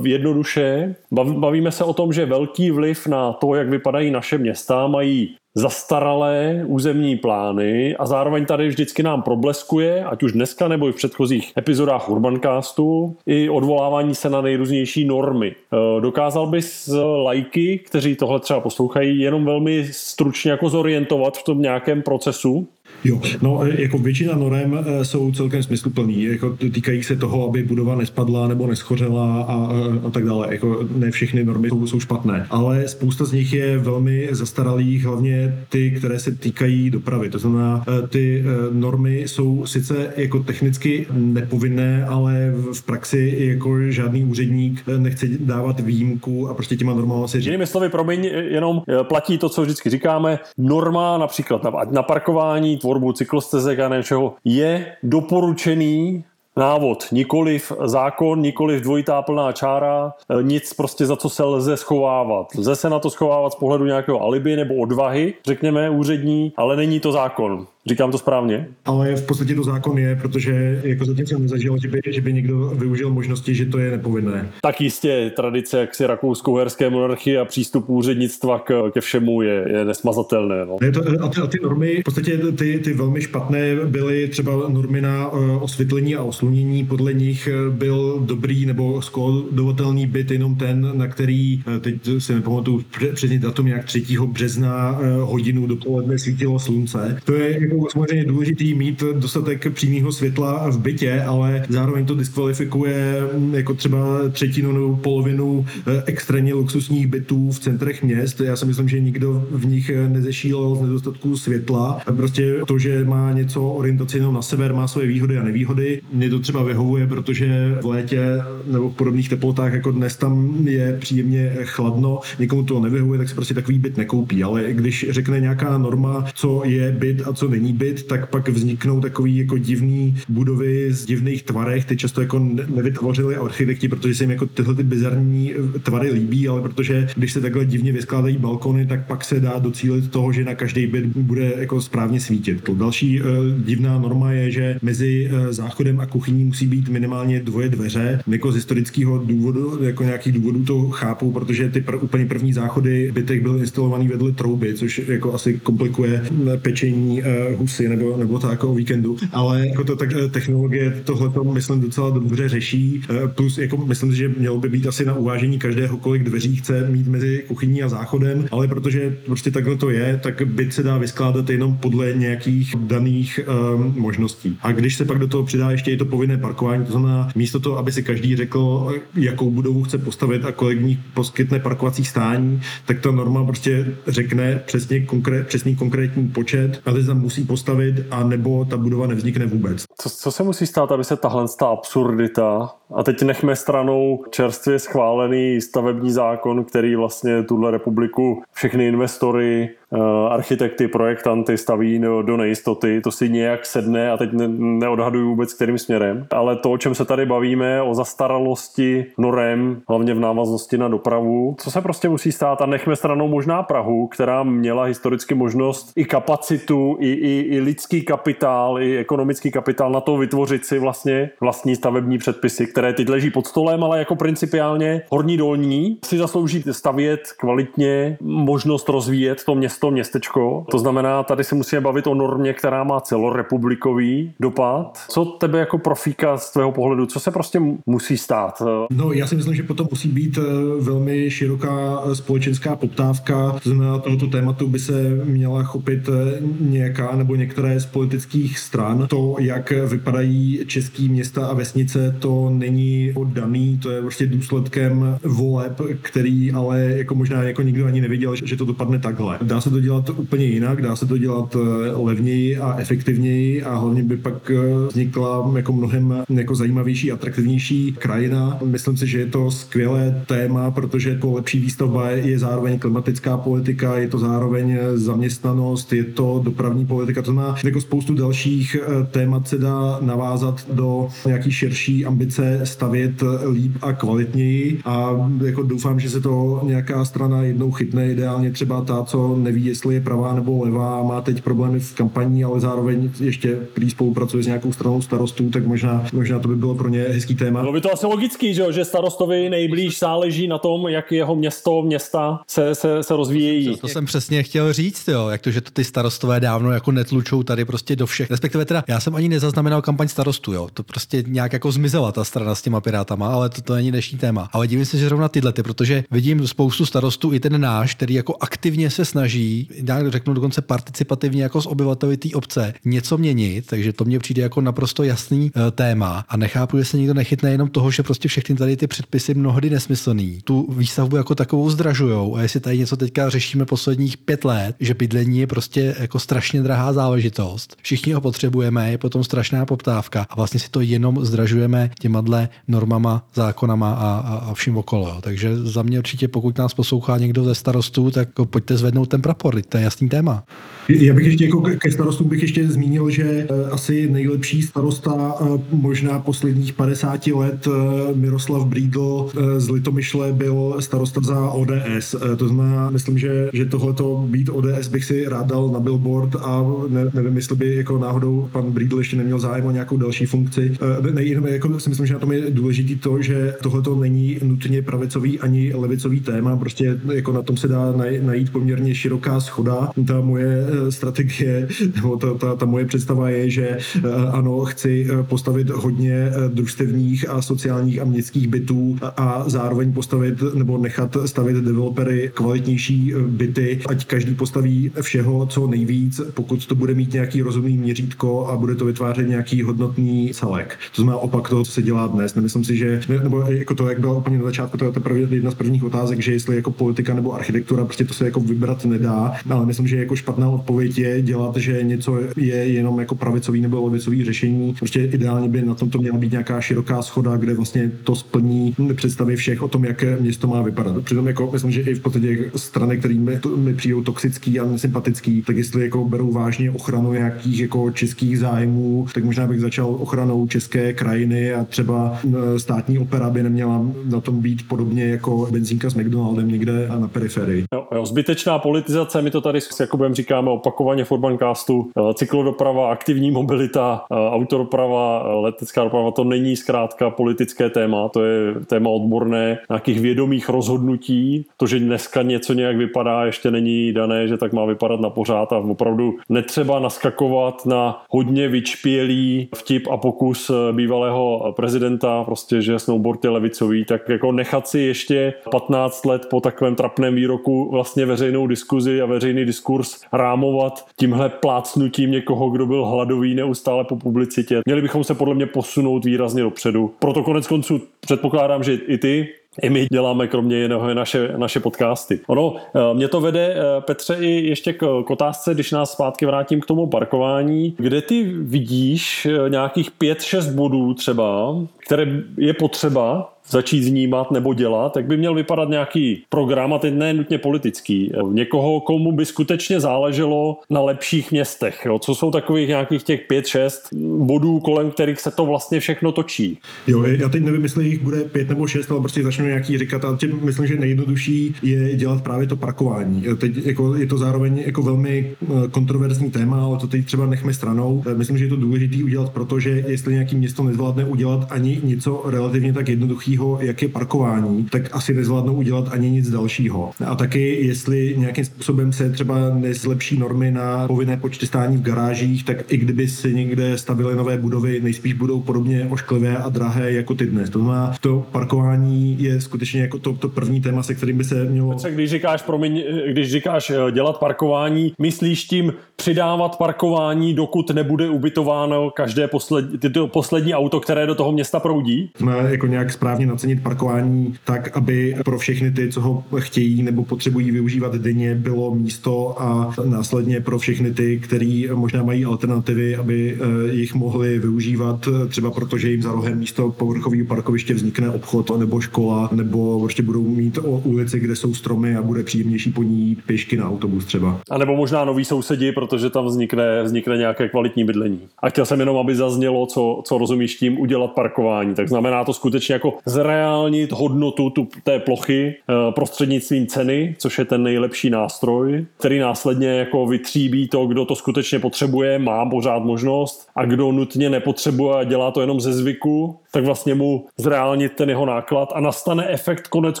jednoduše, 0.02 0.94
bavíme 1.12 1.72
se 1.72 1.84
o 1.84 1.92
tom, 1.92 2.12
že 2.12 2.26
velký 2.26 2.70
vliv 2.70 3.06
na 3.06 3.32
to, 3.32 3.54
jak 3.54 3.68
vypadají 3.68 4.10
naše 4.10 4.38
města, 4.38 4.86
mají 4.86 5.36
zastaralé 5.54 6.62
územní 6.66 7.16
plány 7.16 7.96
a 7.96 8.06
zároveň 8.06 8.46
tady 8.46 8.68
vždycky 8.68 9.02
nám 9.02 9.22
probleskuje, 9.22 9.83
ať 9.92 10.22
už 10.22 10.32
dneska 10.32 10.68
nebo 10.68 10.88
i 10.88 10.92
v 10.92 10.96
předchozích 10.96 11.52
epizodách 11.58 12.08
Urbancastu, 12.08 13.16
i 13.26 13.48
odvolávání 13.48 14.14
se 14.14 14.30
na 14.30 14.40
nejrůznější 14.40 15.04
normy. 15.04 15.48
E, 15.48 16.00
dokázal 16.00 16.46
bys 16.46 16.90
lajky, 17.22 17.78
kteří 17.78 18.16
tohle 18.16 18.40
třeba 18.40 18.60
poslouchají, 18.60 19.20
jenom 19.20 19.44
velmi 19.44 19.88
stručně 19.90 20.50
jako 20.50 20.68
zorientovat 20.68 21.38
v 21.38 21.44
tom 21.44 21.62
nějakém 21.62 22.02
procesu? 22.02 22.68
Jo, 23.04 23.20
no 23.42 23.64
e, 23.64 23.82
jako 23.82 23.98
většina 23.98 24.34
norem 24.34 24.84
e, 24.86 25.04
jsou 25.04 25.32
celkem 25.32 25.62
smysluplný. 25.62 26.22
Jako 26.22 26.56
týkají 26.72 27.02
se 27.02 27.16
toho, 27.16 27.48
aby 27.48 27.62
budova 27.62 27.94
nespadla 27.94 28.48
nebo 28.48 28.66
neschořela 28.66 29.42
a, 29.42 29.68
a, 30.06 30.10
tak 30.10 30.24
dále. 30.24 30.48
Jako 30.50 30.88
ne 30.96 31.10
všechny 31.10 31.44
normy 31.44 31.68
jsou, 31.68 31.86
jsou 31.86 32.00
špatné, 32.00 32.46
ale 32.50 32.88
spousta 32.88 33.24
z 33.24 33.32
nich 33.32 33.52
je 33.52 33.78
velmi 33.78 34.28
zastaralých, 34.30 35.04
hlavně 35.04 35.58
ty, 35.68 35.90
které 35.90 36.18
se 36.18 36.34
týkají 36.34 36.90
dopravy. 36.90 37.30
To 37.30 37.38
znamená, 37.38 37.84
e, 37.88 38.08
ty 38.08 38.44
normy 38.72 39.18
jsou 39.20 39.66
sice 39.66 40.12
jako 40.16 40.38
technicky 40.38 41.06
nepovinné, 41.12 42.04
ale 42.04 42.52
v 42.72 42.82
praxi 42.82 43.34
jako 43.38 43.80
žádný 43.90 44.24
úředník 44.24 44.84
nechce 44.96 45.26
dávat 45.40 45.80
výjimku 45.80 46.48
a 46.48 46.54
prostě 46.54 46.76
těma 46.76 46.94
normama 46.94 47.28
se 47.28 47.40
říká. 47.40 47.50
Jinými 47.50 47.66
slovy, 47.66 47.88
promiň, 47.88 48.24
jenom 48.24 48.82
platí 49.02 49.38
to, 49.38 49.48
co 49.48 49.62
vždycky 49.62 49.90
říkáme. 49.90 50.38
Norma 50.58 51.18
například 51.18 51.64
na, 51.64 51.70
na 51.90 52.02
parkování, 52.02 52.73
tvorbu 52.78 53.12
cyklostezek 53.12 53.78
a 53.78 53.96
něčeho, 53.96 54.34
je 54.44 54.96
doporučený 55.02 56.24
návod, 56.56 57.04
nikoliv 57.12 57.72
zákon, 57.84 58.40
nikoliv 58.40 58.82
dvojitá 58.82 59.22
plná 59.22 59.52
čára, 59.52 60.12
e, 60.30 60.42
nic 60.42 60.72
prostě 60.72 61.06
za 61.06 61.16
co 61.16 61.28
se 61.28 61.42
lze 61.42 61.76
schovávat. 61.76 62.54
Lze 62.58 62.76
se 62.76 62.90
na 62.90 62.98
to 62.98 63.10
schovávat 63.10 63.52
z 63.52 63.56
pohledu 63.56 63.84
nějakého 63.84 64.20
alibi 64.20 64.56
nebo 64.56 64.74
odvahy, 64.74 65.34
řekněme 65.46 65.90
úřední, 65.90 66.52
ale 66.56 66.76
není 66.76 67.00
to 67.00 67.12
zákon. 67.12 67.66
Říkám 67.86 68.10
to 68.10 68.18
správně? 68.18 68.68
Ale 68.84 69.16
v 69.16 69.26
podstatě 69.26 69.54
to 69.54 69.64
zákon 69.64 69.98
je, 69.98 70.16
protože 70.16 70.80
jako 70.84 71.04
zatím 71.04 71.26
jsem 71.26 71.42
nezažil, 71.42 71.76
že 71.82 71.88
by, 71.88 72.00
že 72.06 72.20
by 72.20 72.32
někdo 72.32 72.72
využil 72.74 73.10
možnosti, 73.10 73.54
že 73.54 73.66
to 73.66 73.78
je 73.78 73.90
nepovinné. 73.90 74.48
Tak 74.62 74.80
jistě 74.80 75.32
tradice 75.36 75.78
jak 75.78 75.94
si 75.94 76.06
rakouskou-herské 76.06 76.90
monarchie 76.90 77.40
a 77.40 77.44
přístup 77.44 77.88
úřednictva 77.88 78.58
k, 78.58 78.90
ke 78.90 79.00
všemu 79.00 79.42
je, 79.42 79.64
je 79.68 79.84
nesmazatelné. 79.84 80.66
No. 80.66 80.76
Ne, 80.80 80.92
to, 80.92 81.00
a, 81.24 81.28
ty, 81.28 81.40
a 81.40 81.46
ty 81.46 81.58
normy, 81.62 82.00
v 82.00 82.04
podstatě 82.04 82.38
ty, 82.38 82.78
ty 82.78 82.92
velmi 82.92 83.22
špatné 83.22 83.76
byly 83.86 84.28
třeba 84.28 84.68
normy 84.68 85.00
na 85.00 85.28
uh, 85.28 85.62
osvětlení 85.62 86.16
a 86.16 86.22
oslunění, 86.22 86.86
podle 86.86 87.14
nich 87.14 87.48
eh, 87.48 87.70
byl 87.70 88.22
dobrý 88.26 88.66
nebo 88.66 89.02
skódovatelný 89.02 90.06
byt 90.06 90.30
jenom 90.30 90.56
ten, 90.56 90.92
na 90.94 91.06
který, 91.06 91.62
uh, 91.66 91.78
teď 91.78 91.94
si 92.18 92.34
nepamatuju 92.34 92.84
přesně 93.14 93.38
datum, 93.38 93.66
nějak 93.66 93.84
3. 93.84 94.04
března 94.26 94.98
hodinu 95.20 95.66
dopoledne 95.66 96.18
svítilo 96.18 96.58
slunce. 96.58 97.18
To 97.24 97.34
je 97.34 97.73
jako 97.74 97.90
samozřejmě 97.92 98.24
důležitý 98.24 98.74
mít 98.74 99.02
dostatek 99.12 99.72
přímého 99.72 100.12
světla 100.12 100.70
v 100.70 100.78
bytě, 100.78 101.22
ale 101.22 101.64
zároveň 101.68 102.06
to 102.06 102.14
diskvalifikuje 102.14 103.20
mm, 103.36 103.54
jako 103.54 103.74
třeba 103.74 104.28
třetinu 104.32 104.72
nebo 104.72 104.96
polovinu 104.96 105.66
eh, 105.86 106.02
extrémně 106.06 106.54
luxusních 106.54 107.06
bytů 107.06 107.50
v 107.50 107.58
centrech 107.58 108.02
měst. 108.02 108.40
Já 108.40 108.56
si 108.56 108.66
myslím, 108.66 108.88
že 108.88 109.00
nikdo 109.00 109.46
v 109.50 109.66
nich 109.66 109.90
nezešílel 110.08 110.76
z 110.76 110.80
nedostatku 110.80 111.36
světla. 111.36 112.00
Prostě 112.16 112.60
to, 112.66 112.78
že 112.78 113.04
má 113.04 113.32
něco 113.32 113.68
orientaci 113.68 114.20
na 114.20 114.42
sever, 114.42 114.74
má 114.74 114.88
své 114.88 115.06
výhody 115.06 115.38
a 115.38 115.42
nevýhody. 115.42 116.00
Mně 116.12 116.30
to 116.30 116.38
třeba 116.40 116.62
vyhovuje, 116.62 117.06
protože 117.06 117.78
v 117.82 117.86
létě 117.86 118.20
nebo 118.66 118.90
v 118.90 118.94
podobných 118.94 119.28
teplotách 119.28 119.72
jako 119.72 119.90
dnes 119.90 120.16
tam 120.16 120.68
je 120.68 120.96
příjemně 121.00 121.56
chladno. 121.64 122.20
Někomu 122.38 122.64
to 122.64 122.80
nevyhovuje, 122.80 123.18
tak 123.18 123.28
se 123.28 123.34
prostě 123.34 123.54
takový 123.54 123.78
byt 123.78 123.96
nekoupí. 123.96 124.44
Ale 124.44 124.64
když 124.72 125.06
řekne 125.10 125.40
nějaká 125.40 125.78
norma, 125.78 126.24
co 126.34 126.62
je 126.64 126.92
byt 126.92 127.22
a 127.26 127.32
co 127.32 127.48
není 127.48 127.63
není 127.64 127.72
byt, 127.72 128.02
tak 128.06 128.30
pak 128.30 128.48
vzniknou 128.48 129.00
takový 129.00 129.36
jako 129.36 129.58
divný 129.58 130.16
budovy 130.28 130.92
z 130.92 131.06
divných 131.06 131.42
tvarech. 131.42 131.84
Ty 131.84 131.96
často 131.96 132.20
jako 132.20 132.38
nevytvořili 132.74 133.36
architekti, 133.36 133.88
protože 133.88 134.14
se 134.14 134.24
jim 134.24 134.30
jako 134.30 134.46
tyhle 134.46 134.74
ty 134.74 134.82
bizarní 134.82 135.52
eh, 135.54 135.78
tvary 135.78 136.10
líbí, 136.10 136.48
ale 136.48 136.62
protože 136.62 137.08
když 137.16 137.32
se 137.32 137.40
takhle 137.40 137.64
divně 137.64 137.92
vyskládají 137.92 138.36
balkony, 138.36 138.86
tak 138.86 139.06
pak 139.06 139.24
se 139.24 139.40
dá 139.40 139.58
docílit 139.58 140.10
toho, 140.10 140.32
že 140.32 140.44
na 140.44 140.54
každý 140.54 140.86
byt 140.86 141.04
bude 141.16 141.52
jako 141.58 141.80
správně 141.80 142.20
svítit. 142.20 142.70
Další 142.74 143.20
uh, 143.20 143.26
divná 143.64 143.98
norma 143.98 144.32
je, 144.32 144.50
že 144.50 144.76
mezi 144.82 145.30
uh, 145.32 145.52
záchodem 145.52 146.00
a 146.00 146.06
kuchyní 146.06 146.44
musí 146.44 146.66
být 146.66 146.88
minimálně 146.88 147.40
dvoje 147.40 147.68
dveře. 147.68 148.20
Jako 148.26 148.52
z 148.52 148.54
historického 148.54 149.18
důvodu, 149.18 149.78
jako 149.84 150.04
nějakých 150.04 150.32
důvodů 150.32 150.64
to 150.64 150.90
chápu, 150.90 151.32
protože 151.32 151.68
ty 151.68 151.80
pr- 151.80 151.98
úplně 152.02 152.26
první 152.26 152.52
záchody 152.52 153.12
bytek 153.14 153.42
byl 153.42 153.56
instalovaný 153.58 154.08
vedle 154.08 154.32
trouby, 154.32 154.74
což 154.74 155.02
jako 155.08 155.34
asi 155.34 155.60
komplikuje 155.62 156.22
pečení 156.62 157.22
husy 157.54 157.88
nebo, 157.88 158.16
nebo 158.16 158.38
tak 158.38 158.50
jako 158.50 158.70
o 158.70 158.74
víkendu, 158.74 159.16
ale 159.32 159.68
jako 159.68 159.84
to 159.84 159.96
tak 159.96 160.12
eh, 160.12 160.28
technologie 160.28 161.02
tohle 161.04 161.30
to 161.30 161.44
myslím 161.44 161.80
docela 161.80 162.10
dobře 162.10 162.48
řeší, 162.48 163.02
eh, 163.10 163.28
plus 163.28 163.58
jako 163.58 163.76
myslím, 163.76 164.14
že 164.14 164.28
mělo 164.28 164.58
by 164.58 164.68
být 164.68 164.86
asi 164.86 165.04
na 165.04 165.14
uvážení 165.14 165.58
každého, 165.58 165.96
kolik 165.96 166.22
dveří 166.22 166.56
chce 166.56 166.88
mít 166.90 167.06
mezi 167.06 167.44
kuchyní 167.48 167.82
a 167.82 167.88
záchodem, 167.88 168.46
ale 168.50 168.68
protože 168.68 169.16
prostě 169.26 169.50
takhle 169.50 169.76
to 169.76 169.90
je, 169.90 170.20
tak 170.22 170.42
byt 170.42 170.72
se 170.72 170.82
dá 170.82 170.98
vyskládat 170.98 171.50
jenom 171.50 171.76
podle 171.76 172.12
nějakých 172.12 172.76
daných 172.76 173.40
um, 173.74 173.94
možností. 173.96 174.58
A 174.62 174.72
když 174.72 174.96
se 174.96 175.04
pak 175.04 175.18
do 175.18 175.28
toho 175.28 175.44
přidá 175.44 175.70
ještě 175.70 175.90
i 175.90 175.96
to 175.96 176.04
povinné 176.04 176.38
parkování, 176.38 176.84
to 176.84 176.92
znamená 176.92 177.28
místo 177.34 177.60
toho, 177.60 177.78
aby 177.78 177.92
si 177.92 178.02
každý 178.02 178.36
řekl, 178.36 178.92
jakou 179.14 179.50
budovu 179.50 179.82
chce 179.82 179.98
postavit 179.98 180.44
a 180.44 180.52
kolik 180.52 180.80
ní 180.80 180.98
poskytne 181.14 181.58
parkovací 181.58 182.04
stání, 182.04 182.60
tak 182.84 183.00
ta 183.00 183.10
norma 183.10 183.44
prostě 183.44 183.86
řekne 184.06 184.60
přesně 184.66 185.00
konkrét, 185.00 185.46
přesný 185.46 185.76
konkrétní 185.76 186.28
počet, 186.28 186.80
ale 186.86 187.04
tam 187.04 187.20
musí 187.20 187.43
postavit 187.44 187.94
a 188.10 188.24
nebo 188.24 188.64
ta 188.64 188.76
budova 188.76 189.06
nevznikne 189.06 189.46
vůbec. 189.46 189.84
Co, 190.00 190.10
co 190.10 190.32
se 190.32 190.42
musí 190.42 190.66
stát, 190.66 190.92
aby 190.92 191.04
se 191.04 191.16
tahle 191.16 191.44
ta 191.58 191.66
absurdita, 191.66 192.74
a 192.94 193.02
teď 193.02 193.22
nechme 193.22 193.56
stranou 193.56 194.24
čerstvě 194.30 194.78
schválený 194.78 195.60
stavební 195.60 196.12
zákon, 196.12 196.64
který 196.64 196.96
vlastně 196.96 197.42
tuhle 197.42 197.70
republiku 197.70 198.42
všechny 198.52 198.88
investory 198.88 199.70
Eh, 199.94 200.28
architekty, 200.28 200.88
projektanty 200.88 201.58
staví 201.58 201.98
do 202.22 202.36
nejistoty, 202.36 203.00
to 203.00 203.10
si 203.10 203.28
nějak 203.28 203.66
sedne 203.66 204.10
a 204.10 204.16
teď 204.16 204.32
ne, 204.32 204.48
neodhaduju 204.58 205.28
vůbec 205.28 205.54
kterým 205.54 205.78
směrem. 205.78 206.26
Ale 206.30 206.56
to, 206.56 206.72
o 206.72 206.78
čem 206.78 206.94
se 206.94 207.04
tady 207.04 207.26
bavíme, 207.26 207.82
o 207.82 207.94
zastaralosti 207.94 209.06
norem, 209.18 209.82
hlavně 209.88 210.14
v 210.14 210.20
návaznosti 210.20 210.78
na 210.78 210.88
dopravu, 210.88 211.56
co 211.58 211.70
se 211.70 211.80
prostě 211.80 212.08
musí 212.08 212.32
stát 212.32 212.62
a 212.62 212.66
nechme 212.66 212.96
stranou 212.96 213.28
možná 213.28 213.62
Prahu, 213.62 214.06
která 214.06 214.42
měla 214.42 214.84
historicky 214.84 215.34
možnost 215.34 215.92
i 215.96 216.04
kapacitu, 216.04 216.96
i, 217.00 217.08
i, 217.12 217.40
i 217.40 217.60
lidský 217.60 218.02
kapitál, 218.02 218.82
i 218.82 218.98
ekonomický 218.98 219.50
kapitál 219.50 219.92
na 219.92 220.00
to 220.00 220.16
vytvořit 220.16 220.64
si 220.64 220.78
vlastně 220.78 221.30
vlastní 221.40 221.76
stavební 221.76 222.18
předpisy, 222.18 222.66
které 222.66 222.83
teď 222.92 223.08
leží 223.08 223.30
pod 223.30 223.46
stolem, 223.46 223.84
ale 223.84 223.98
jako 223.98 224.16
principiálně 224.16 225.02
horní 225.10 225.36
dolní 225.36 225.98
si 226.04 226.18
zaslouží 226.18 226.64
stavět 226.70 227.20
kvalitně, 227.38 228.18
možnost 228.20 228.88
rozvíjet 228.88 229.44
to 229.44 229.54
město, 229.54 229.90
městečko. 229.90 230.66
To 230.70 230.78
znamená, 230.78 231.22
tady 231.22 231.44
se 231.44 231.54
musíme 231.54 231.80
bavit 231.80 232.06
o 232.06 232.14
normě, 232.14 232.52
která 232.52 232.84
má 232.84 233.00
celorepublikový 233.00 234.32
dopad. 234.40 234.98
Co 235.08 235.24
tebe 235.24 235.58
jako 235.58 235.78
profíka 235.78 236.38
z 236.38 236.52
tvého 236.52 236.72
pohledu, 236.72 237.06
co 237.06 237.20
se 237.20 237.30
prostě 237.30 237.60
musí 237.86 238.18
stát? 238.18 238.62
No, 238.90 239.12
já 239.12 239.26
si 239.26 239.36
myslím, 239.36 239.54
že 239.54 239.62
potom 239.62 239.86
musí 239.90 240.08
být 240.08 240.38
eh, 240.38 240.42
velmi 240.80 241.30
široká 241.30 242.02
společenská 242.14 242.76
poptávka. 242.76 243.52
To 243.62 243.68
znamená, 243.70 243.98
tohoto 243.98 244.26
tématu 244.26 244.68
by 244.68 244.78
se 244.78 244.92
měla 245.24 245.62
chopit 245.62 246.08
eh, 246.08 246.40
nějaká 246.60 247.16
nebo 247.16 247.34
některé 247.34 247.80
z 247.80 247.86
politických 247.86 248.58
stran. 248.58 249.06
To, 249.08 249.36
jak 249.38 249.70
vypadají 249.70 250.60
český 250.66 251.08
města 251.08 251.46
a 251.46 251.54
vesnice, 251.54 252.16
to 252.18 252.50
není 252.64 253.12
oddaný, 253.14 253.78
to 253.78 253.90
je 253.90 254.00
prostě 254.00 254.26
důsledkem 254.26 255.18
voleb, 255.22 255.80
který 256.02 256.52
ale 256.52 256.80
jako 256.96 257.14
možná 257.14 257.42
jako 257.42 257.62
nikdo 257.62 257.86
ani 257.86 258.00
neviděl, 258.00 258.36
že 258.36 258.56
to 258.56 258.64
dopadne 258.64 258.98
takhle. 258.98 259.38
Dá 259.42 259.60
se 259.60 259.70
to 259.70 259.80
dělat 259.80 260.10
úplně 260.10 260.44
jinak, 260.44 260.82
dá 260.82 260.96
se 260.96 261.06
to 261.06 261.18
dělat 261.18 261.56
eh, 261.56 261.90
levněji 261.96 262.56
a 262.56 262.76
efektivněji 262.78 263.62
a 263.62 263.76
hlavně 263.76 264.02
by 264.02 264.16
pak 264.16 264.50
eh, 264.50 264.86
vznikla 264.88 265.52
jako 265.56 265.72
mnohem 265.72 266.14
jako 266.28 266.54
zajímavější, 266.54 267.12
atraktivnější 267.12 267.92
krajina. 267.98 268.58
Myslím 268.64 268.96
si, 268.96 269.06
že 269.06 269.18
je 269.18 269.26
to 269.26 269.50
skvělé 269.50 270.24
téma, 270.26 270.70
protože 270.70 271.18
to 271.18 271.32
lepší 271.32 271.60
výstavba 271.60 272.10
je 272.10 272.38
zároveň 272.38 272.78
klimatická 272.78 273.36
politika, 273.36 273.98
je 273.98 274.08
to 274.08 274.18
zároveň 274.18 274.78
zaměstnanost, 274.94 275.92
je 275.92 276.04
to 276.04 276.40
dopravní 276.44 276.86
politika, 276.86 277.22
to 277.22 277.32
znamená 277.32 277.56
jako 277.64 277.80
spoustu 277.80 278.14
dalších 278.14 278.76
eh, 278.76 279.06
témat 279.10 279.48
se 279.48 279.58
dá 279.58 279.98
navázat 280.00 280.66
do 280.72 281.08
nějaký 281.26 281.52
širší 281.52 282.06
ambice 282.06 282.53
stavět 282.64 283.22
líp 283.52 283.72
a 283.82 283.92
kvalitněji 283.92 284.80
a 284.84 285.10
jako 285.44 285.62
doufám, 285.62 286.00
že 286.00 286.10
se 286.10 286.20
to 286.20 286.60
nějaká 286.62 287.04
strana 287.04 287.42
jednou 287.42 287.70
chytne, 287.70 288.10
ideálně 288.10 288.50
třeba 288.50 288.84
ta, 288.84 289.04
co 289.04 289.36
neví, 289.36 289.64
jestli 289.64 289.94
je 289.94 290.00
pravá 290.00 290.34
nebo 290.34 290.64
levá, 290.64 291.02
má 291.02 291.20
teď 291.20 291.42
problémy 291.42 291.80
v 291.80 291.94
kampaní, 291.94 292.44
ale 292.44 292.60
zároveň 292.60 293.10
ještě 293.20 293.58
prý 293.74 293.90
spolupracuje 293.90 294.42
s 294.42 294.46
nějakou 294.46 294.72
stranou 294.72 295.02
starostů, 295.02 295.50
tak 295.50 295.66
možná, 295.66 296.04
možná 296.12 296.38
to 296.38 296.48
by 296.48 296.56
bylo 296.56 296.74
pro 296.74 296.88
ně 296.88 297.00
hezký 297.00 297.34
téma. 297.34 297.60
Bylo 297.60 297.72
by 297.72 297.80
to 297.80 297.92
asi 297.92 298.06
logický, 298.06 298.54
že, 298.54 298.72
že 298.72 298.84
starostovi 298.84 299.50
nejblíž 299.50 299.98
záleží 299.98 300.48
na 300.48 300.58
tom, 300.58 300.88
jak 300.88 301.12
jeho 301.12 301.36
město, 301.36 301.82
města 301.82 302.40
se, 302.48 302.74
se, 302.74 303.02
se 303.02 303.16
rozvíjejí. 303.16 303.76
To 303.76 303.88
jsem 303.88 304.06
přesně 304.06 304.42
chtěl 304.42 304.72
říct, 304.72 305.08
jo, 305.08 305.28
jak 305.28 305.40
to, 305.40 305.50
že 305.50 305.60
to 305.60 305.70
ty 305.70 305.84
starostové 305.84 306.40
dávno 306.40 306.70
jako 306.70 306.92
netlučou 306.92 307.42
tady 307.42 307.64
prostě 307.64 307.96
do 307.96 308.06
všech. 308.06 308.30
Respektive 308.30 308.64
teda, 308.64 308.84
já 308.88 309.00
jsem 309.00 309.14
ani 309.14 309.28
nezaznamenal 309.28 309.82
kampaň 309.82 310.08
starostů, 310.08 310.52
jo. 310.52 310.68
To 310.74 310.82
prostě 310.82 311.24
nějak 311.26 311.52
jako 311.52 311.72
zmizela 311.72 312.12
ta 312.12 312.24
strana 312.24 312.43
s 312.52 312.62
těma 312.62 312.80
pirátama, 312.80 313.28
ale 313.28 313.48
to, 313.48 313.62
to 313.62 313.74
není 313.74 313.90
dnešní 313.90 314.18
téma. 314.18 314.48
Ale 314.52 314.66
divím 314.66 314.84
se, 314.84 314.98
že 314.98 315.04
zrovna 315.04 315.28
tyhle, 315.28 315.52
ty, 315.52 315.62
protože 315.62 316.04
vidím 316.10 316.48
spoustu 316.48 316.86
starostů, 316.86 317.32
i 317.32 317.40
ten 317.40 317.60
náš, 317.60 317.94
který 317.94 318.14
jako 318.14 318.36
aktivně 318.40 318.90
se 318.90 319.04
snaží, 319.04 319.68
já 319.88 320.10
řeknu 320.10 320.34
dokonce 320.34 320.62
participativně 320.62 321.42
jako 321.42 321.62
z 321.62 321.66
obyvateli 321.66 322.16
té 322.16 322.28
obce, 322.34 322.74
něco 322.84 323.18
měnit, 323.18 323.66
takže 323.66 323.92
to 323.92 324.04
mně 324.04 324.18
přijde 324.18 324.42
jako 324.42 324.60
naprosto 324.60 325.02
jasný 325.02 325.50
uh, 325.56 325.70
téma 325.70 326.24
a 326.28 326.36
nechápu, 326.36 326.78
že 326.78 326.84
se 326.84 326.96
nikdo 326.96 327.14
nechytne 327.14 327.50
jenom 327.50 327.68
toho, 327.68 327.90
že 327.90 328.02
prostě 328.02 328.28
všechny 328.28 328.56
tady 328.56 328.76
ty 328.76 328.86
předpisy 328.86 329.34
mnohdy 329.34 329.70
nesmyslný. 329.70 330.38
Tu 330.44 330.72
výstavbu 330.72 331.16
jako 331.16 331.34
takovou 331.34 331.70
zdražujou 331.70 332.36
a 332.36 332.42
jestli 332.42 332.60
tady 332.60 332.78
něco 332.78 332.96
teďka 332.96 333.30
řešíme 333.30 333.64
posledních 333.64 334.16
pět 334.16 334.44
let, 334.44 334.76
že 334.80 334.94
bydlení 334.94 335.38
je 335.38 335.46
prostě 335.46 335.96
jako 335.98 336.18
strašně 336.18 336.62
drahá 336.62 336.92
záležitost. 336.92 337.76
Všichni 337.82 338.12
ho 338.12 338.20
potřebujeme, 338.20 338.90
je 338.90 338.98
potom 338.98 339.24
strašná 339.24 339.66
poptávka 339.66 340.26
a 340.30 340.36
vlastně 340.36 340.60
si 340.60 340.70
to 340.70 340.80
jenom 340.80 341.24
zdražujeme 341.24 341.90
těma 342.00 342.20
dle 342.34 342.48
normama, 342.68 343.26
zákonama 343.34 343.94
a, 343.94 344.18
a, 344.18 344.50
a 344.50 344.54
vším 344.54 344.76
okolo. 344.76 345.08
Jo. 345.08 345.20
Takže 345.20 345.56
za 345.56 345.82
mě 345.82 345.98
určitě, 345.98 346.28
pokud 346.28 346.58
nás 346.58 346.74
poslouchá 346.74 347.18
někdo 347.18 347.44
ze 347.44 347.54
starostů, 347.54 348.10
tak 348.10 348.28
pojďte 348.44 348.76
zvednout 348.76 349.08
ten 349.08 349.22
prapor, 349.22 349.62
to 349.62 349.76
je 349.76 349.84
jasný 349.84 350.08
téma. 350.08 350.44
Já 350.88 351.14
bych 351.14 351.26
ještě 351.26 351.44
jako 351.44 351.60
ke 351.60 351.90
starostům 351.90 352.28
bych 352.28 352.42
ještě 352.42 352.68
zmínil, 352.68 353.10
že 353.10 353.24
eh, 353.24 353.70
asi 353.70 354.10
nejlepší 354.10 354.62
starosta 354.62 355.34
eh, 355.40 355.44
možná 355.70 356.18
posledních 356.18 356.72
50 356.72 357.26
let 357.26 357.68
eh, 357.68 358.14
Miroslav 358.14 358.66
Brídl 358.66 359.28
z 359.56 359.70
Litomyšle 359.70 360.32
byl 360.32 360.76
starosta 360.80 361.20
za 361.24 361.50
ODS. 361.50 362.14
To 362.36 362.48
znamená, 362.48 362.90
myslím, 362.90 363.18
že, 363.18 363.50
že 363.52 363.64
tohleto 363.64 364.24
být 364.28 364.48
ODS 364.52 364.88
bych 364.88 365.04
si 365.04 365.28
rád 365.28 365.46
dal 365.46 365.68
na 365.68 365.80
billboard 365.80 366.36
a 366.36 366.64
ne, 366.88 367.10
nevím, 367.14 367.36
jestli 367.36 367.56
by 367.56 367.76
jako 367.76 367.98
náhodou 367.98 368.48
pan 368.52 368.70
Brídl 368.70 368.98
ještě 368.98 369.16
neměl 369.16 369.38
zájem 369.38 369.66
o 369.66 369.70
nějakou 369.70 369.96
další 369.96 370.26
funkci. 370.26 370.76
Ne, 371.12 371.24
jako 371.24 371.80
si 371.80 371.88
myslím, 371.88 372.06
že 372.06 372.14
na 372.14 372.20
tom 372.20 372.32
je 372.32 372.50
důležitý 372.50 372.96
to, 372.96 373.22
že 373.22 373.54
tohleto 373.62 373.94
není 373.94 374.38
nutně 374.42 374.82
pravicový 374.82 375.40
ani 375.40 375.72
levicový 375.74 376.20
téma, 376.20 376.56
prostě 376.56 377.00
jako 377.14 377.32
na 377.32 377.42
tom 377.42 377.56
se 377.56 377.68
dá 377.68 377.94
najít 378.22 378.52
poměrně 378.52 378.94
široká 378.94 379.40
schoda. 379.40 379.90
Ta 380.06 380.20
moje 380.20 380.73
strategie, 380.90 381.68
nebo 381.94 382.16
ta, 382.16 382.34
ta, 382.34 382.56
ta 382.56 382.66
moje 382.66 382.84
představa 382.86 383.30
je, 383.30 383.50
že 383.50 383.68
eh, 383.68 384.00
ano, 384.32 384.64
chci 384.64 385.06
eh, 385.10 385.22
postavit 385.22 385.70
hodně 385.70 386.14
eh, 386.14 386.48
družstevních 386.48 387.28
a 387.28 387.42
sociálních 387.42 388.00
a 388.00 388.04
městských 388.04 388.48
bytů 388.48 388.98
a 389.16 389.44
zároveň 389.46 389.92
postavit 389.92 390.42
nebo 390.54 390.78
nechat 390.78 391.16
stavit 391.26 391.56
developery 391.56 392.30
kvalitnější 392.34 393.12
byty, 393.26 393.80
ať 393.88 394.06
každý 394.06 394.34
postaví 394.34 394.90
všeho, 395.00 395.46
co 395.46 395.66
nejvíc, 395.66 396.20
pokud 396.34 396.66
to 396.66 396.74
bude 396.74 396.94
mít 396.94 397.12
nějaký 397.12 397.42
rozumný 397.42 397.78
měřítko 397.78 398.46
a 398.46 398.56
bude 398.56 398.74
to 398.74 398.84
vytvářet 398.84 399.28
nějaký 399.28 399.62
hodnotný 399.62 400.30
celek. 400.34 400.78
To 400.96 401.02
znamená 401.02 401.18
opak 401.18 401.48
toho, 401.48 401.64
co 401.64 401.72
se 401.72 401.82
dělá 401.82 402.06
dnes. 402.06 402.34
Nemyslím 402.34 402.64
si, 402.64 402.76
že, 402.76 403.00
nebo 403.22 403.40
jako 403.40 403.74
to, 403.74 403.88
jak 403.88 404.00
bylo 404.00 404.18
úplně 404.18 404.38
na 404.38 404.44
začátku, 404.44 404.78
to 404.78 404.84
je 404.84 404.92
první, 404.92 405.26
jedna 405.30 405.50
z 405.50 405.54
prvních 405.54 405.84
otázek, 405.84 406.20
že 406.20 406.32
jestli 406.32 406.56
jako 406.56 406.70
politika 406.70 407.14
nebo 407.14 407.34
architektura, 407.34 407.84
prostě 407.84 408.04
to 408.04 408.14
se 408.14 408.24
jako 408.24 408.40
vybrat 408.40 408.84
nedá, 408.84 409.32
ale 409.50 409.66
myslím, 409.66 409.88
že 409.88 409.96
jako 409.96 410.16
špatná 410.16 410.50
odpověď 410.64 410.98
je 410.98 411.22
dělat, 411.22 411.56
že 411.56 411.82
něco 411.82 412.18
je 412.36 412.56
jenom 412.56 412.98
jako 412.98 413.14
pravicový 413.14 413.60
nebo 413.60 413.84
levicový 413.84 414.24
řešení. 414.24 414.74
Prostě 414.78 415.04
ideálně 415.04 415.48
by 415.48 415.62
na 415.62 415.74
tom 415.74 415.90
to 415.90 415.98
měla 415.98 416.18
být 416.18 416.32
nějaká 416.32 416.60
široká 416.60 417.02
schoda, 417.02 417.36
kde 417.36 417.54
vlastně 417.54 417.90
to 418.04 418.16
splní 418.16 418.74
představy 418.94 419.36
všech 419.36 419.62
o 419.62 419.68
tom, 419.68 419.84
jak 419.84 420.04
město 420.20 420.46
má 420.46 420.62
vypadat. 420.62 421.04
Přitom 421.04 421.26
jako 421.26 421.50
myslím, 421.52 421.70
že 421.70 421.80
i 421.80 421.94
v 421.94 422.00
podstatě 422.00 422.50
strany, 422.56 422.98
které 422.98 423.14
mi, 423.14 423.40
přijdou 423.74 424.02
toxický 424.02 424.60
a 424.60 424.64
nesympatický, 424.64 425.42
tak 425.42 425.56
jestli 425.56 425.82
jako 425.82 426.04
berou 426.04 426.32
vážně 426.32 426.70
ochranu 426.70 427.12
nějakých 427.12 427.60
jako 427.60 427.90
českých 427.90 428.38
zájmů, 428.38 429.06
tak 429.14 429.24
možná 429.24 429.46
bych 429.46 429.60
začal 429.60 429.86
ochranou 429.86 430.46
české 430.46 430.92
krajiny 430.92 431.54
a 431.54 431.64
třeba 431.64 432.18
e, 432.54 432.58
státní 432.58 432.98
opera 432.98 433.30
by 433.30 433.42
neměla 433.42 433.86
na 434.04 434.20
tom 434.20 434.40
být 434.40 434.68
podobně 434.68 435.04
jako 435.04 435.48
benzínka 435.50 435.90
s 435.90 435.94
McDonaldem 435.94 436.48
někde 436.48 436.88
a 436.88 436.98
na 436.98 437.08
periferii. 437.08 437.64
Jo, 437.74 437.86
jo, 437.94 438.06
zbytečná 438.06 438.58
politizace, 438.58 439.22
my 439.22 439.30
to 439.30 439.40
tady 439.40 439.60
s 439.60 439.80
Jakubem 439.80 440.14
říkáme 440.14 440.50
opakovaně 440.54 441.04
v 441.04 441.12
Urbancastu. 441.12 441.90
E, 442.10 442.14
cyklodoprava, 442.14 442.90
aktivní 442.90 443.30
mobilita, 443.30 444.04
e, 444.10 444.14
autodoprava, 444.14 445.34
letecká 445.34 445.84
doprava, 445.84 446.10
to 446.10 446.24
není 446.24 446.56
zkrátka 446.56 447.10
politické 447.10 447.70
téma, 447.70 448.08
to 448.08 448.24
je 448.24 448.54
téma 448.66 448.90
odborné, 448.90 449.58
nějakých 449.70 450.00
vědomých 450.00 450.48
rozhodnutí. 450.48 451.46
To, 451.56 451.66
že 451.66 451.78
dneska 451.78 452.22
něco 452.22 452.52
nějak 452.52 452.76
vypadá, 452.76 453.24
ještě 453.24 453.50
není 453.50 453.92
dané, 453.92 454.28
že 454.28 454.36
tak 454.36 454.52
má 454.52 454.64
vypadat 454.64 455.00
na 455.00 455.10
pořád 455.10 455.52
a 455.52 455.58
opravdu 455.58 456.14
netřeba 456.28 456.78
naskakovat 456.78 457.66
na 457.66 458.02
hodně 458.10 458.48
vyčpělý 458.48 459.48
vtip 459.56 459.88
a 459.90 459.96
pokus 459.96 460.50
bývalého 460.72 461.52
prezidenta, 461.56 462.24
prostě, 462.24 462.62
že 462.62 462.78
snowboard 462.78 463.24
je 463.24 463.30
levicový, 463.30 463.84
tak 463.84 464.08
jako 464.08 464.32
nechat 464.32 464.68
si 464.68 464.80
ještě 464.80 465.34
15 465.50 466.04
let 466.04 466.26
po 466.30 466.40
takovém 466.40 466.74
trapném 466.74 467.14
výroku 467.14 467.70
vlastně 467.70 468.06
veřejnou 468.06 468.46
diskuzi 468.46 469.02
a 469.02 469.06
veřejný 469.06 469.44
diskurs 469.44 470.00
rámovat 470.44 470.86
tímhle 470.96 471.28
plácnutím 471.28 472.10
někoho, 472.10 472.50
kdo 472.50 472.66
byl 472.66 472.84
hladový 472.84 473.34
neustále 473.34 473.84
po 473.84 473.96
publicitě. 473.96 474.60
Měli 474.66 474.82
bychom 474.82 475.04
se 475.04 475.14
podle 475.14 475.34
mě 475.34 475.46
posunout 475.46 476.04
výrazně 476.04 476.42
dopředu. 476.42 476.94
Proto 476.98 477.22
konec 477.22 477.46
konců 477.46 477.80
předpokládám, 478.00 478.62
že 478.62 478.74
i 478.74 478.98
ty 478.98 479.28
i 479.62 479.70
my 479.70 479.86
děláme 479.92 480.26
kromě 480.26 480.56
jiného 480.56 480.94
naše, 480.94 481.32
naše 481.36 481.60
podcasty. 481.60 482.20
Ono, 482.26 482.54
eh, 482.56 482.94
mě 482.94 483.08
to 483.08 483.20
vede, 483.20 483.54
eh, 483.56 483.80
Petře, 483.80 484.16
i 484.20 484.28
ještě 484.28 484.72
k, 484.72 485.02
k 485.06 485.10
otázce, 485.10 485.54
když 485.54 485.72
nás 485.72 485.92
zpátky 485.92 486.26
vrátím 486.26 486.60
k 486.60 486.66
tomu 486.66 486.86
parkování, 486.86 487.74
kde 487.78 488.02
ty 488.02 488.22
vidíš 488.22 489.26
eh, 489.26 489.50
nějakých 489.50 489.90
5-6 489.90 490.54
bodů 490.54 490.94
třeba, 490.94 491.56
které 491.86 492.06
je 492.38 492.54
potřeba 492.54 493.33
začít 493.50 493.84
vnímat 493.84 494.30
nebo 494.30 494.54
dělat, 494.54 494.92
tak 494.92 495.06
by 495.06 495.16
měl 495.16 495.34
vypadat 495.34 495.68
nějaký 495.68 496.24
program, 496.28 496.72
a 496.72 496.78
teď 496.78 496.94
ne 496.94 497.14
nutně 497.14 497.38
politický, 497.38 498.12
někoho, 498.32 498.80
komu 498.80 499.12
by 499.12 499.26
skutečně 499.26 499.80
záleželo 499.80 500.58
na 500.70 500.80
lepších 500.80 501.32
městech. 501.32 501.82
Jo? 501.86 501.98
Co 501.98 502.14
jsou 502.14 502.30
takových 502.30 502.68
nějakých 502.68 503.02
těch 503.02 503.20
pět, 503.28 503.46
šest 503.46 503.88
bodů, 504.18 504.60
kolem 504.60 504.90
kterých 504.90 505.20
se 505.20 505.30
to 505.30 505.46
vlastně 505.46 505.80
všechno 505.80 506.12
točí? 506.12 506.58
Jo, 506.86 507.02
já 507.02 507.28
teď 507.28 507.42
nevím, 507.42 507.62
jestli 507.62 507.84
jich 507.84 508.02
bude 508.02 508.24
pět 508.24 508.48
nebo 508.48 508.66
šest, 508.66 508.90
ale 508.90 509.00
prostě 509.00 509.22
začnu 509.22 509.46
nějaký 509.46 509.78
říkat 509.78 510.04
a 510.04 510.16
tím 510.16 510.40
myslím, 510.42 510.66
že 510.66 510.76
nejjednodušší 510.76 511.54
je 511.62 511.96
dělat 511.96 512.22
právě 512.22 512.46
to 512.46 512.56
parkování. 512.56 513.24
Teď 513.38 513.66
jako, 513.66 513.94
je 513.94 514.06
to 514.06 514.18
zároveň 514.18 514.62
jako 514.66 514.82
velmi 514.82 515.32
eh, 515.42 515.68
kontroverzní 515.70 516.30
téma, 516.30 516.64
ale 516.64 516.78
to 516.78 516.86
teď 516.86 517.06
třeba 517.06 517.26
nechme 517.26 517.54
stranou. 517.54 518.02
Eh, 518.06 518.14
myslím, 518.14 518.38
že 518.38 518.44
je 518.44 518.48
to 518.48 518.56
důležité 518.56 519.04
udělat, 519.04 519.32
protože 519.32 519.84
jestli 519.86 520.12
nějaký 520.12 520.36
město 520.36 520.62
nezvládne 520.62 521.04
udělat 521.04 521.46
ani 521.50 521.80
něco 521.84 522.22
relativně 522.26 522.72
tak 522.72 522.88
jednoduchého, 523.34 523.58
jak 523.60 523.82
je 523.82 523.88
parkování, 523.88 524.64
tak 524.70 524.82
asi 524.92 525.14
nezvládnou 525.14 525.54
udělat 525.54 525.88
ani 525.90 526.10
nic 526.10 526.30
dalšího. 526.30 526.90
A 527.06 527.14
taky, 527.14 527.66
jestli 527.66 528.14
nějakým 528.18 528.44
způsobem 528.44 528.92
se 528.92 529.10
třeba 529.10 529.50
nezlepší 529.54 530.18
normy 530.18 530.50
na 530.50 530.86
povinné 530.86 531.16
počty 531.16 531.46
stání 531.46 531.76
v 531.76 531.82
garážích, 531.82 532.44
tak 532.44 532.72
i 532.72 532.76
kdyby 532.76 533.08
si 533.08 533.34
někde 533.34 533.78
stavili 533.78 534.16
nové 534.16 534.38
budovy, 534.38 534.80
nejspíš 534.80 535.12
budou 535.12 535.40
podobně 535.40 535.86
ošklivé 535.90 536.36
a 536.36 536.48
drahé 536.48 536.92
jako 536.92 537.14
ty 537.14 537.26
dnes. 537.26 537.50
To 537.50 537.58
znamená, 537.58 537.94
to 538.00 538.26
parkování 538.32 539.16
je 539.20 539.40
skutečně 539.40 539.80
jako 539.80 539.98
to, 539.98 540.12
to 540.12 540.28
první 540.28 540.60
téma, 540.60 540.82
se 540.82 540.94
kterým 540.94 541.18
by 541.18 541.24
se 541.24 541.44
mělo. 541.44 541.70
Petře, 541.70 541.90
když 541.90 542.10
říkáš, 542.10 542.42
promiň, 542.42 542.84
když 543.12 543.32
říkáš 543.32 543.70
eh, 543.70 543.92
dělat 543.92 544.18
parkování, 544.18 544.92
myslíš 544.98 545.44
tím 545.44 545.72
přidávat 545.96 546.58
parkování, 546.58 547.34
dokud 547.34 547.70
nebude 547.70 548.08
ubytováno 548.08 548.90
každé 548.90 549.28
poslední, 549.28 549.78
tyto 549.78 550.08
poslední 550.08 550.54
auto, 550.54 550.80
které 550.80 551.06
do 551.06 551.14
toho 551.14 551.32
města 551.32 551.60
proudí? 551.60 552.10
Má 552.20 552.36
jako 552.36 552.66
nějak 552.66 552.92
správně 552.92 553.23
nacenit 553.26 553.62
parkování 553.62 554.34
tak, 554.44 554.76
aby 554.76 555.16
pro 555.24 555.38
všechny 555.38 555.70
ty, 555.70 555.88
co 555.88 556.00
ho 556.00 556.24
chtějí 556.38 556.82
nebo 556.82 557.04
potřebují 557.04 557.50
využívat 557.50 557.94
denně, 557.94 558.34
bylo 558.34 558.74
místo 558.74 559.42
a 559.42 559.74
následně 559.84 560.40
pro 560.40 560.58
všechny 560.58 560.94
ty, 560.94 561.18
kteří 561.18 561.68
možná 561.74 562.02
mají 562.02 562.24
alternativy, 562.24 562.96
aby 562.96 563.38
eh, 563.40 563.72
jich 563.74 563.94
mohli 563.94 564.38
využívat, 564.38 565.08
třeba 565.28 565.50
protože 565.50 565.90
jim 565.90 566.02
za 566.02 566.12
rohem 566.12 566.38
místo 566.38 566.70
povrchového 566.70 567.26
parkoviště 567.26 567.74
vznikne 567.74 568.10
obchod 568.10 568.58
nebo 568.58 568.80
škola, 568.80 569.28
nebo 569.32 569.80
prostě 569.80 570.02
budou 570.02 570.22
mít 570.22 570.58
ulici, 570.64 571.20
kde 571.20 571.36
jsou 571.36 571.54
stromy 571.54 571.96
a 571.96 572.02
bude 572.02 572.22
příjemnější 572.22 572.72
po 572.72 572.82
ní 572.82 573.16
pěšky 573.26 573.56
na 573.56 573.68
autobus 573.68 574.04
třeba. 574.04 574.40
A 574.50 574.58
nebo 574.58 574.76
možná 574.76 575.04
noví 575.04 575.24
sousedi, 575.24 575.72
protože 575.72 576.10
tam 576.10 576.24
vznikne, 576.26 576.82
vznikne 576.82 577.16
nějaké 577.16 577.48
kvalitní 577.48 577.84
bydlení. 577.84 578.20
A 578.42 578.48
chtěl 578.48 578.66
jsem 578.66 578.80
jenom, 578.80 578.96
aby 578.96 579.16
zaznělo, 579.16 579.66
co, 579.66 580.02
co 580.04 580.18
rozumíš 580.18 580.54
tím 580.54 580.80
udělat 580.80 581.12
parkování. 581.12 581.74
Tak 581.74 581.88
znamená 581.88 582.24
to 582.24 582.32
skutečně 582.32 582.72
jako 582.72 582.98
zreálnit 583.14 583.92
hodnotu 583.92 584.50
tu, 584.50 584.68
té 584.82 584.98
plochy 584.98 585.54
eh, 585.54 585.92
prostřednictvím 585.92 586.66
ceny, 586.66 587.16
což 587.18 587.38
je 587.38 587.44
ten 587.44 587.62
nejlepší 587.62 588.10
nástroj, 588.10 588.86
který 588.98 589.18
následně 589.18 589.68
jako 589.68 590.06
vytříbí 590.06 590.68
to, 590.68 590.86
kdo 590.86 591.04
to 591.04 591.14
skutečně 591.14 591.58
potřebuje, 591.58 592.18
má 592.18 592.46
pořád 592.46 592.84
možnost 592.84 593.48
a 593.56 593.64
kdo 593.64 593.92
nutně 593.92 594.30
nepotřebuje 594.30 594.96
a 594.96 595.04
dělá 595.04 595.30
to 595.30 595.40
jenom 595.40 595.60
ze 595.60 595.72
zvyku, 595.72 596.36
tak 596.52 596.64
vlastně 596.64 596.94
mu 596.94 597.26
zreálnit 597.36 597.92
ten 597.92 598.08
jeho 598.08 598.26
náklad 598.26 598.72
a 598.74 598.80
nastane 598.80 599.28
efekt 599.28 599.68
konec 599.68 600.00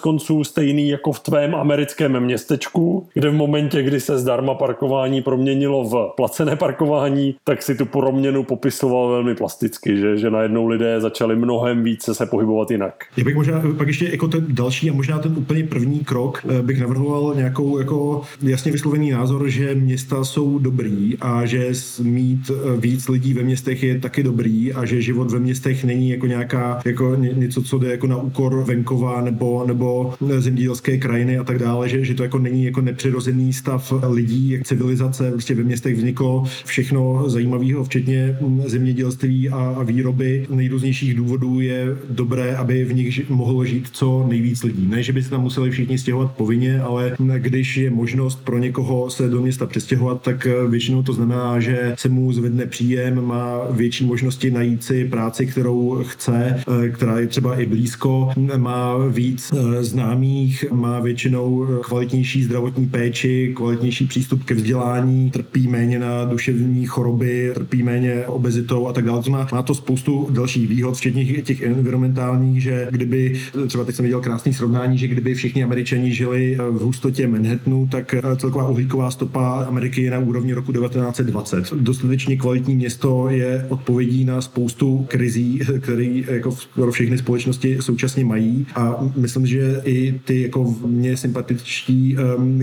konců 0.00 0.44
stejný 0.44 0.88
jako 0.88 1.12
v 1.12 1.20
tvém 1.20 1.54
americkém 1.54 2.20
městečku, 2.20 3.06
kde 3.14 3.30
v 3.30 3.34
momentě, 3.34 3.82
kdy 3.82 4.00
se 4.00 4.18
zdarma 4.18 4.54
parkování 4.54 5.22
proměnilo 5.22 5.84
v 5.84 6.12
placené 6.16 6.56
parkování, 6.56 7.34
tak 7.44 7.62
si 7.62 7.74
tu 7.74 7.86
proměnu 7.86 8.44
popisoval 8.44 9.08
velmi 9.08 9.34
plasticky, 9.34 9.96
že, 9.96 10.16
že 10.16 10.30
najednou 10.30 10.66
lidé 10.66 11.00
začali 11.00 11.36
mnohem 11.36 11.82
více 11.82 12.14
se 12.14 12.26
pohybovat 12.26 12.70
jinak. 12.70 13.03
Já 13.16 13.24
bych 13.24 13.34
možná 13.34 13.62
pak 13.76 13.88
ještě 13.88 14.08
jako 14.08 14.28
ten 14.28 14.46
další 14.48 14.90
a 14.90 14.92
možná 14.92 15.18
ten 15.18 15.32
úplně 15.36 15.64
první 15.64 16.00
krok 16.00 16.44
eh, 16.48 16.62
bych 16.62 16.80
navrhoval 16.80 17.32
nějakou 17.36 17.78
jako 17.78 18.22
jasně 18.42 18.72
vyslovený 18.72 19.10
názor, 19.10 19.48
že 19.48 19.74
města 19.74 20.24
jsou 20.24 20.58
dobrý 20.58 21.16
a 21.20 21.46
že 21.46 21.70
mít 22.02 22.50
eh, 22.50 22.80
víc 22.80 23.08
lidí 23.08 23.34
ve 23.34 23.42
městech 23.42 23.82
je 23.82 24.00
taky 24.00 24.22
dobrý 24.22 24.72
a 24.72 24.84
že 24.84 25.02
život 25.02 25.30
ve 25.30 25.38
městech 25.38 25.84
není 25.84 26.10
jako 26.10 26.26
nějaká 26.26 26.80
jako 26.84 27.16
něco, 27.16 27.62
co 27.62 27.78
jde 27.78 27.90
jako 27.90 28.06
na 28.06 28.16
úkor 28.16 28.64
venkova 28.64 29.22
nebo, 29.22 29.64
nebo 29.66 30.14
zemědělské 30.38 30.98
krajiny 30.98 31.38
a 31.38 31.44
tak 31.44 31.58
dále, 31.58 31.88
že, 31.88 32.04
že 32.04 32.14
to 32.14 32.22
jako 32.22 32.38
není 32.38 32.64
jako 32.64 32.80
nepřirozený 32.80 33.52
stav 33.52 33.92
lidí, 34.08 34.50
jak 34.50 34.66
civilizace, 34.66 35.30
prostě 35.30 35.54
ve 35.54 35.62
městech 35.62 35.96
vzniklo 35.96 36.44
všechno 36.64 37.24
zajímavého, 37.26 37.84
včetně 37.84 38.38
zemědělství 38.66 39.48
a, 39.48 39.56
a 39.56 39.82
výroby. 39.82 40.46
Nejrůznějších 40.50 41.14
důvodů 41.14 41.60
je 41.60 41.96
dobré, 42.10 42.56
aby 42.56 42.84
v 42.84 42.93
nich 42.94 43.30
mohlo 43.30 43.64
žít 43.64 43.88
co 43.92 44.24
nejvíc 44.28 44.62
lidí. 44.62 44.86
Ne, 44.86 45.02
že 45.02 45.12
by 45.12 45.22
se 45.22 45.30
tam 45.30 45.42
museli 45.42 45.70
všichni 45.70 45.98
stěhovat 45.98 46.32
povinně, 46.32 46.80
ale 46.80 47.16
když 47.38 47.76
je 47.76 47.90
možnost 47.90 48.44
pro 48.44 48.58
někoho 48.58 49.10
se 49.10 49.28
do 49.28 49.42
města 49.42 49.66
přestěhovat, 49.66 50.22
tak 50.22 50.46
většinou 50.68 51.02
to 51.02 51.12
znamená, 51.12 51.60
že 51.60 51.94
se 51.98 52.08
mu 52.08 52.32
zvedne 52.32 52.66
příjem, 52.66 53.24
má 53.24 53.58
větší 53.70 54.04
možnosti 54.04 54.50
najít 54.50 54.84
si 54.84 55.04
práci, 55.04 55.46
kterou 55.46 56.02
chce, 56.06 56.60
která 56.92 57.18
je 57.18 57.26
třeba 57.26 57.60
i 57.60 57.66
blízko, 57.66 58.30
má 58.56 58.98
víc 58.98 59.52
eh, 59.52 59.84
známých, 59.84 60.64
má 60.72 61.00
většinou 61.00 61.66
kvalitnější 61.82 62.42
zdravotní 62.42 62.86
péči, 62.86 63.52
kvalitnější 63.56 64.06
přístup 64.06 64.44
ke 64.44 64.54
vzdělání, 64.54 65.30
trpí 65.30 65.68
méně 65.68 65.98
na 65.98 66.24
duševní 66.24 66.86
choroby, 66.86 67.50
trpí 67.54 67.82
méně 67.82 68.26
obezitou 68.26 68.88
a 68.88 68.92
tak 68.92 69.04
dále. 69.04 69.22
Má 69.52 69.62
to 69.62 69.74
spoustu 69.74 70.28
dalších 70.30 70.68
výhod, 70.68 70.96
včetně 70.96 71.24
těch 71.42 71.62
environmentálních, 71.62 72.62
že 72.62 72.83
kdyby, 72.90 73.40
třeba 73.66 73.84
teď 73.84 73.94
jsem 73.94 74.02
viděl 74.02 74.20
krásný 74.20 74.54
srovnání, 74.54 74.98
že 74.98 75.08
kdyby 75.08 75.34
všichni 75.34 75.64
američani 75.64 76.12
žili 76.12 76.58
v 76.70 76.80
hustotě 76.82 77.26
Manhattanu, 77.26 77.88
tak 77.90 78.14
celková 78.36 78.68
uhlíková 78.68 79.10
stopa 79.10 79.64
Ameriky 79.68 80.02
je 80.02 80.10
na 80.10 80.18
úrovni 80.18 80.52
roku 80.52 80.72
1920. 80.72 81.72
Dostatečně 81.72 82.36
kvalitní 82.36 82.76
město 82.76 83.28
je 83.30 83.66
odpovědí 83.68 84.24
na 84.24 84.40
spoustu 84.40 85.06
krizí, 85.08 85.60
které 85.80 86.22
jako 86.26 86.56
pro 86.74 86.92
všechny 86.92 87.18
společnosti 87.18 87.78
současně 87.80 88.24
mají 88.24 88.66
a 88.74 89.10
myslím, 89.16 89.46
že 89.46 89.80
i 89.84 90.20
ty 90.24 90.42
jako 90.42 90.74
mě 90.86 91.16
sympatičtí 91.16 92.16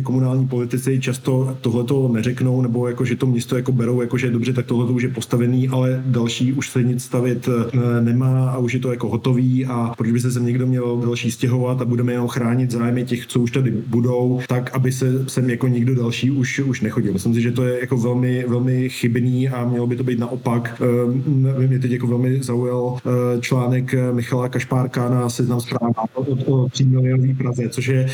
komunální 0.04 0.48
politici 0.48 1.00
často 1.00 1.58
tohleto 1.62 2.08
neřeknou, 2.14 2.62
nebo 2.62 2.88
jako, 2.88 3.06
že 3.06 3.16
to 3.16 3.26
město 3.26 3.56
jako 3.56 3.72
berou, 3.72 4.02
jako, 4.02 4.18
že 4.18 4.32
dobře, 4.32 4.54
tak 4.54 4.66
tohle 4.66 4.86
už 4.92 5.04
je 5.04 5.10
postavený, 5.10 5.70
ale 5.70 6.04
další 6.06 6.54
už 6.54 6.70
se 6.70 6.84
nic 6.84 7.04
stavit 7.04 7.50
eh, 7.50 8.02
nemá 8.02 8.50
a 8.50 8.58
už 8.58 8.74
je 8.74 8.80
to 8.80 8.92
jako 8.92 9.10
hotový 9.10 9.66
a 9.66 9.94
proč 9.98 10.11
by 10.12 10.20
se 10.20 10.32
sem 10.32 10.46
někdo 10.46 10.68
měl 10.68 10.98
další 10.98 11.32
stěhovat 11.32 11.82
a 11.82 11.86
budeme 11.86 12.12
jenom 12.12 12.28
chránit 12.28 12.72
zájmy 12.72 13.06
těch, 13.06 13.26
co 13.28 13.40
už 13.40 13.52
tady 13.52 13.72
budou, 13.72 14.42
tak 14.48 14.74
aby 14.74 14.92
se 14.92 15.30
sem 15.30 15.50
jako 15.50 15.68
nikdo 15.68 15.96
další 15.96 16.32
už, 16.32 16.60
už 16.60 16.82
nechodil. 16.82 17.14
Myslím 17.14 17.34
si, 17.34 17.42
že 17.42 17.52
to 17.52 17.64
je 17.64 17.80
jako 17.80 17.98
velmi, 17.98 18.46
velmi 18.48 18.90
chybný 18.90 19.50
a 19.50 19.66
mělo 19.66 19.88
by 19.88 19.96
to 19.96 20.04
být 20.04 20.20
naopak. 20.20 20.82
Ehm, 20.82 21.68
mě 21.68 21.80
teď 21.80 21.92
jako 21.92 22.08
velmi 22.08 22.44
zaujal 22.44 22.98
eh, 23.06 23.42
článek 23.42 23.96
Michala 24.12 24.50
Kašpárka 24.50 25.10
na 25.10 25.30
seznam 25.30 25.62
zpráv 25.62 25.92
o, 26.14 26.22
o 26.22 26.70
3 26.70 26.86
milionové 26.86 27.34
Praze, 27.34 27.70
což 27.70 27.88
je, 27.88 28.06